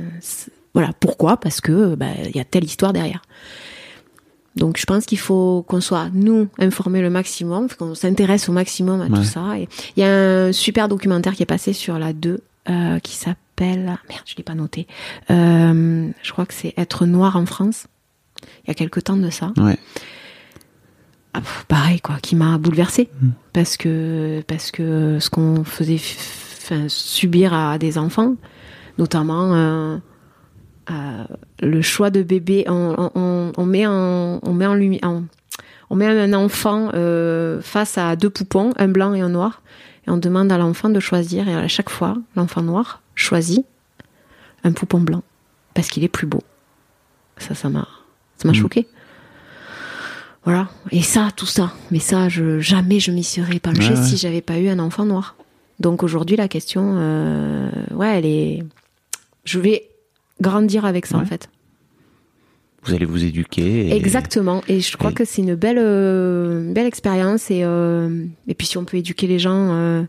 voilà 0.72 0.92
pourquoi? 0.98 1.36
Parce 1.36 1.60
que 1.60 1.94
bah, 1.94 2.06
il 2.24 2.36
y 2.36 2.40
a 2.40 2.44
telle 2.44 2.64
histoire 2.64 2.92
derrière. 2.92 3.22
Donc 4.56 4.78
je 4.78 4.86
pense 4.86 5.04
qu'il 5.06 5.18
faut 5.18 5.64
qu'on 5.68 5.80
soit 5.80 6.08
nous 6.14 6.48
informés 6.58 7.02
le 7.02 7.10
maximum, 7.10 7.68
qu'on 7.78 7.94
s'intéresse 7.94 8.48
au 8.48 8.52
maximum 8.52 9.00
à 9.02 9.04
Ouais. 9.04 9.10
tout 9.10 9.24
ça. 9.24 9.58
Et 9.58 9.68
il 9.96 10.00
y 10.00 10.04
a 10.04 10.46
un 10.46 10.52
super 10.52 10.88
documentaire 10.88 11.34
qui 11.34 11.42
est 11.42 11.46
passé 11.46 11.72
sur 11.72 11.98
la 11.98 12.12
2 12.12 12.40
euh, 12.68 12.98
qui 13.00 13.14
s'appelle 13.16 13.84
merde 14.08 14.22
je 14.26 14.34
l'ai 14.36 14.42
pas 14.42 14.54
noté. 14.54 14.86
Euh, 15.30 16.08
je 16.22 16.32
crois 16.32 16.46
que 16.46 16.54
c'est 16.54 16.74
être 16.76 17.06
noir 17.06 17.36
en 17.36 17.46
France. 17.46 17.86
Il 18.64 18.68
y 18.68 18.70
a 18.70 18.74
quelque 18.74 19.00
temps 19.00 19.16
de 19.16 19.30
ça. 19.30 19.52
Ouais. 19.56 19.78
Ah, 21.34 21.40
pareil 21.68 22.00
quoi, 22.00 22.16
qui 22.22 22.34
m'a 22.34 22.56
bouleversée 22.58 23.10
parce 23.52 23.76
que 23.76 24.42
parce 24.46 24.70
que 24.70 25.18
ce 25.20 25.28
qu'on 25.30 25.64
faisait 25.64 26.00
subir 26.88 27.52
à 27.54 27.78
des 27.78 27.98
enfants, 27.98 28.34
notamment 28.98 29.54
euh, 29.54 29.98
le 30.88 31.82
choix 31.82 32.10
de 32.10 32.22
bébé, 32.22 32.64
on, 32.68 33.10
on, 33.14 33.52
on 33.56 33.66
met 33.66 33.86
en 33.86 34.40
on 34.42 34.52
met 34.52 34.66
en 34.66 34.74
lumière, 34.74 35.20
on 35.90 35.96
met 35.96 36.06
un 36.06 36.32
enfant 36.32 36.90
euh, 36.94 37.60
face 37.60 37.98
à 37.98 38.16
deux 38.16 38.30
poupons, 38.30 38.72
un 38.76 38.88
blanc 38.88 39.12
et 39.14 39.20
un 39.20 39.28
noir, 39.28 39.62
et 40.06 40.10
on 40.10 40.16
demande 40.16 40.50
à 40.52 40.58
l'enfant 40.58 40.88
de 40.88 41.00
choisir 41.00 41.48
et 41.48 41.54
à 41.54 41.68
chaque 41.68 41.90
fois 41.90 42.16
l'enfant 42.36 42.62
noir 42.62 43.02
choisit 43.14 43.64
un 44.64 44.72
poupon 44.72 45.00
blanc 45.00 45.22
parce 45.74 45.88
qu'il 45.88 46.04
est 46.04 46.08
plus 46.08 46.26
beau. 46.26 46.42
Ça, 47.38 47.54
ça 47.54 47.68
m'a 47.68 47.86
ça 48.38 48.46
m'a 48.48 48.52
Mhm. 48.52 48.60
choqué. 48.60 48.86
Voilà. 50.44 50.68
Et 50.92 51.02
ça, 51.02 51.30
tout 51.34 51.46
ça. 51.46 51.72
Mais 51.90 51.98
ça, 51.98 52.28
je, 52.28 52.60
jamais 52.60 53.00
je 53.00 53.10
m'y 53.10 53.24
serais 53.24 53.58
penchée 53.58 53.94
Ouais, 53.94 53.98
ouais. 53.98 54.04
si 54.04 54.16
j'avais 54.16 54.40
pas 54.42 54.58
eu 54.58 54.68
un 54.68 54.78
enfant 54.78 55.04
noir. 55.04 55.34
Donc 55.80 56.02
aujourd'hui, 56.04 56.36
la 56.36 56.46
question, 56.48 56.94
euh, 56.98 57.68
ouais, 57.92 58.18
elle 58.18 58.26
est. 58.26 58.62
Je 59.44 59.58
vais 59.58 59.88
grandir 60.40 60.84
avec 60.84 61.06
ça, 61.06 61.16
Ouais. 61.16 61.22
en 61.22 61.26
fait. 61.26 61.48
Vous 62.84 62.94
allez 62.94 63.04
vous 63.04 63.24
éduquer. 63.24 63.88
et- 63.88 63.96
Exactement. 63.96 64.62
Et 64.68 64.80
je 64.80 64.96
crois 64.96 65.10
et- 65.10 65.14
que 65.14 65.24
c'est 65.24 65.42
une 65.42 65.56
belle, 65.56 65.78
euh, 65.80 66.72
belle 66.72 66.86
expérience. 66.86 67.50
Et, 67.50 67.62
euh, 67.64 68.24
et 68.46 68.54
puis 68.54 68.66
si 68.66 68.78
on 68.78 68.84
peut 68.84 68.96
éduquer 68.98 69.26
les 69.26 69.38
gens. 69.40 69.72
Euh, 69.72 70.02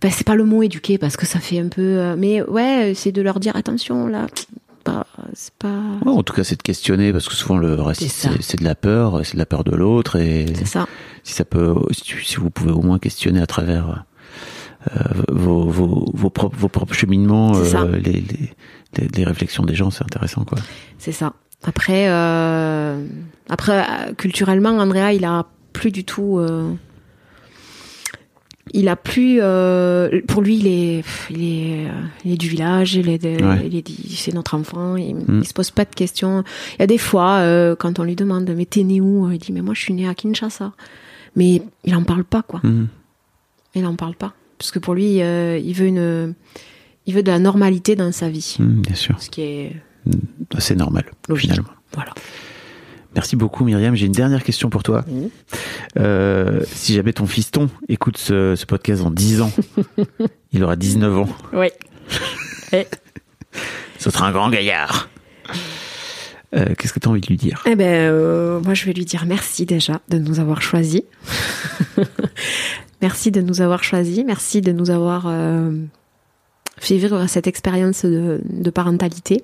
ben, 0.00 0.10
c'est 0.12 0.24
pas 0.26 0.36
le 0.36 0.44
mot 0.44 0.62
éduquer 0.62 0.96
parce 0.96 1.16
que 1.16 1.26
ça 1.26 1.40
fait 1.40 1.58
un 1.58 1.66
peu. 1.68 1.82
euh, 1.82 2.14
mais 2.16 2.40
ouais, 2.42 2.92
c'est 2.94 3.10
de 3.10 3.20
leur 3.20 3.40
dire 3.40 3.56
attention 3.56 4.06
là. 4.06 4.26
C'est 5.34 5.52
pas. 5.58 5.74
Ouais, 6.06 6.12
en 6.12 6.22
tout 6.22 6.32
cas, 6.32 6.44
c'est 6.44 6.56
de 6.56 6.62
questionner 6.62 7.12
parce 7.12 7.28
que 7.28 7.34
souvent 7.34 7.58
le 7.58 7.74
racisme, 7.74 8.30
C'est 8.40 8.58
de 8.60 8.64
la 8.64 8.74
peur, 8.74 9.20
c'est 9.24 9.34
de 9.34 9.38
la 9.38 9.44
peur 9.44 9.62
de 9.64 9.72
l'autre 9.76 10.16
et 10.16 10.46
C'est 10.54 10.64
ça. 10.66 10.86
si 11.24 11.34
ça 11.34 11.44
peut, 11.44 11.74
si, 11.92 12.36
vous 12.36 12.48
pouvez 12.48 12.70
au 12.72 12.80
moins 12.80 12.98
questionner 12.98 13.40
à 13.42 13.46
travers 13.46 14.04
vos, 15.30 15.64
vos, 15.68 16.10
vos 16.14 16.30
propres, 16.30 16.56
vos 16.56 16.68
propres 16.68 16.94
cheminements, 16.94 17.52
euh, 17.56 17.96
les, 17.98 18.12
les, 18.12 18.52
les, 18.96 19.08
les 19.16 19.24
réflexions 19.24 19.64
des 19.64 19.74
gens, 19.74 19.90
c'est 19.90 20.04
intéressant, 20.04 20.44
quoi. 20.44 20.58
C'est 20.98 21.12
ça. 21.12 21.32
Après, 21.64 22.06
euh, 22.08 23.04
après 23.48 23.80
euh, 23.80 24.12
culturellement, 24.14 24.70
Andrea, 24.78 25.12
il 25.12 25.24
a 25.24 25.46
plus 25.72 25.90
du 25.90 26.04
tout. 26.04 26.38
euh, 26.38 26.72
il 28.74 28.88
a 28.88 28.96
plus. 28.96 29.38
euh, 29.40 30.20
pour 30.28 30.42
lui, 30.42 30.56
il 30.58 30.66
est, 30.66 31.04
il 31.30 31.42
est, 31.42 31.86
euh, 31.88 31.92
il 32.24 32.32
est 32.32 32.36
du 32.36 32.48
village. 32.48 32.94
Il 32.94 33.08
est, 33.08 33.24
Ouais. 33.42 33.82
c'est 34.10 34.34
notre 34.34 34.54
enfant. 34.54 34.96
Il, 34.96 35.16
Mm. 35.16 35.40
il 35.42 35.46
se 35.46 35.54
pose 35.54 35.70
pas 35.70 35.84
de 35.84 35.94
questions. 35.94 36.44
Il 36.76 36.80
y 36.80 36.82
a 36.82 36.86
des 36.86 36.98
fois, 36.98 37.38
euh, 37.38 37.74
quand 37.76 37.98
on 37.98 38.04
lui 38.04 38.14
demande, 38.14 38.52
mais 38.56 38.66
t'es 38.66 38.84
né 38.84 39.00
où? 39.00 39.30
Il 39.32 39.38
dit, 39.38 39.52
mais 39.52 39.62
moi, 39.62 39.74
je 39.74 39.80
suis 39.80 39.94
né 39.94 40.06
à 40.08 40.14
Kinshasa. 40.14 40.72
Mais 41.34 41.62
il 41.84 41.94
en 41.96 42.04
parle 42.04 42.24
pas, 42.24 42.42
quoi. 42.42 42.60
Mhm. 42.62 42.88
Il 43.74 43.86
en 43.86 43.94
parle 43.96 44.14
pas, 44.16 44.32
parce 44.58 44.70
que 44.70 44.78
pour 44.78 44.94
lui, 44.94 45.22
euh, 45.22 45.58
il 45.58 45.72
veut 45.74 45.86
une, 45.86 46.34
il 47.06 47.14
veut 47.14 47.22
de 47.22 47.30
la 47.30 47.38
normalité 47.38 47.96
dans 47.96 48.12
sa 48.12 48.28
vie, 48.28 48.56
Mhm, 48.58 48.82
bien 48.82 48.94
sûr, 48.94 49.20
ce 49.22 49.30
qui 49.30 49.42
est 49.42 49.76
c'est 50.58 50.76
normal, 50.76 51.04
logique. 51.28 51.50
finalement. 51.50 51.70
Voilà. 51.94 52.12
Merci 53.14 53.36
beaucoup, 53.36 53.64
Myriam. 53.64 53.94
J'ai 53.94 54.06
une 54.06 54.12
dernière 54.12 54.44
question 54.44 54.68
pour 54.70 54.82
toi. 54.82 55.04
Euh, 55.98 56.60
si 56.66 56.94
jamais 56.94 57.12
ton 57.12 57.26
fiston 57.26 57.68
écoute 57.88 58.16
ce, 58.18 58.54
ce 58.54 58.64
podcast 58.66 59.02
dans 59.02 59.10
10 59.10 59.40
ans, 59.40 59.52
il 60.52 60.62
aura 60.62 60.76
19 60.76 61.18
ans. 61.18 61.28
Oui. 61.52 61.68
Ce 63.98 64.10
sera 64.10 64.28
un 64.28 64.32
grand 64.32 64.50
gaillard. 64.50 65.08
Euh, 66.54 66.74
Qu'est-ce 66.76 66.92
que 66.92 66.98
tu 66.98 67.08
as 67.08 67.10
envie 67.10 67.20
de 67.20 67.26
lui 67.26 67.36
dire? 67.36 67.62
Eh 67.66 67.76
ben, 67.76 68.10
euh, 68.10 68.60
moi, 68.60 68.74
je 68.74 68.86
vais 68.86 68.92
lui 68.92 69.04
dire 69.04 69.24
merci 69.26 69.66
déjà 69.66 70.00
de 70.08 70.18
nous 70.18 70.40
avoir 70.40 70.62
choisis. 70.62 71.02
merci 73.02 73.30
de 73.30 73.40
nous 73.40 73.60
avoir 73.60 73.84
choisis. 73.84 74.24
Merci 74.24 74.60
de 74.60 74.72
nous 74.72 74.90
avoir 74.90 75.26
euh, 75.26 75.70
fait 76.78 76.96
vivre 76.96 77.26
cette 77.26 77.46
expérience 77.46 78.04
de, 78.04 78.70
parentalité. 78.70 79.42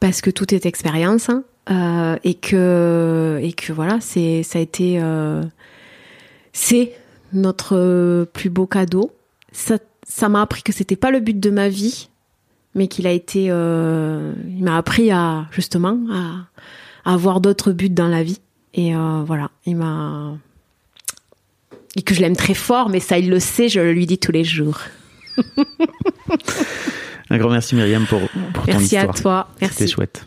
Parce 0.00 0.20
que 0.20 0.30
tout 0.30 0.54
est 0.54 0.66
expérience. 0.66 1.30
hein, 1.30 2.18
et 2.22 2.34
que, 2.34 3.40
et 3.42 3.52
que 3.52 3.72
voilà, 3.72 3.98
c'est, 4.00 4.42
ça 4.42 4.58
a 4.58 4.62
été, 4.62 5.00
c'est 6.52 6.92
notre 7.32 8.24
plus 8.32 8.50
beau 8.50 8.66
cadeau. 8.66 9.10
Ça, 9.50 9.78
ça 10.06 10.28
m'a 10.28 10.42
appris 10.42 10.62
que 10.62 10.72
c'était 10.72 10.96
pas 10.96 11.10
le 11.10 11.20
but 11.20 11.38
de 11.38 11.50
ma 11.50 11.68
vie, 11.68 12.08
mais 12.74 12.88
qu'il 12.88 13.06
a 13.06 13.12
été, 13.12 13.46
euh, 13.50 14.32
il 14.48 14.64
m'a 14.64 14.76
appris 14.76 15.10
à 15.10 15.46
justement 15.52 15.98
à, 16.10 17.10
à 17.10 17.14
avoir 17.14 17.40
d'autres 17.40 17.72
buts 17.72 17.90
dans 17.90 18.08
la 18.08 18.22
vie. 18.22 18.40
Et 18.74 18.94
euh, 18.96 19.22
voilà, 19.24 19.50
il 19.66 19.76
m'a 19.76 20.36
et 21.96 22.02
que 22.02 22.12
je 22.14 22.20
l'aime 22.20 22.34
très 22.36 22.54
fort, 22.54 22.88
mais 22.88 22.98
ça 22.98 23.18
il 23.18 23.30
le 23.30 23.38
sait, 23.38 23.68
je 23.68 23.78
le 23.80 23.92
lui 23.92 24.06
dis 24.06 24.18
tous 24.18 24.32
les 24.32 24.42
jours. 24.44 24.80
Un 27.30 27.38
grand 27.38 27.50
merci, 27.50 27.74
Myriam, 27.74 28.04
pour, 28.06 28.20
pour 28.52 28.64
ton 28.66 28.72
Merci 28.72 28.96
à 28.96 29.00
histoire. 29.06 29.14
toi, 29.20 29.48
C'était 29.60 29.66
merci. 29.66 29.88
chouette. 29.88 30.26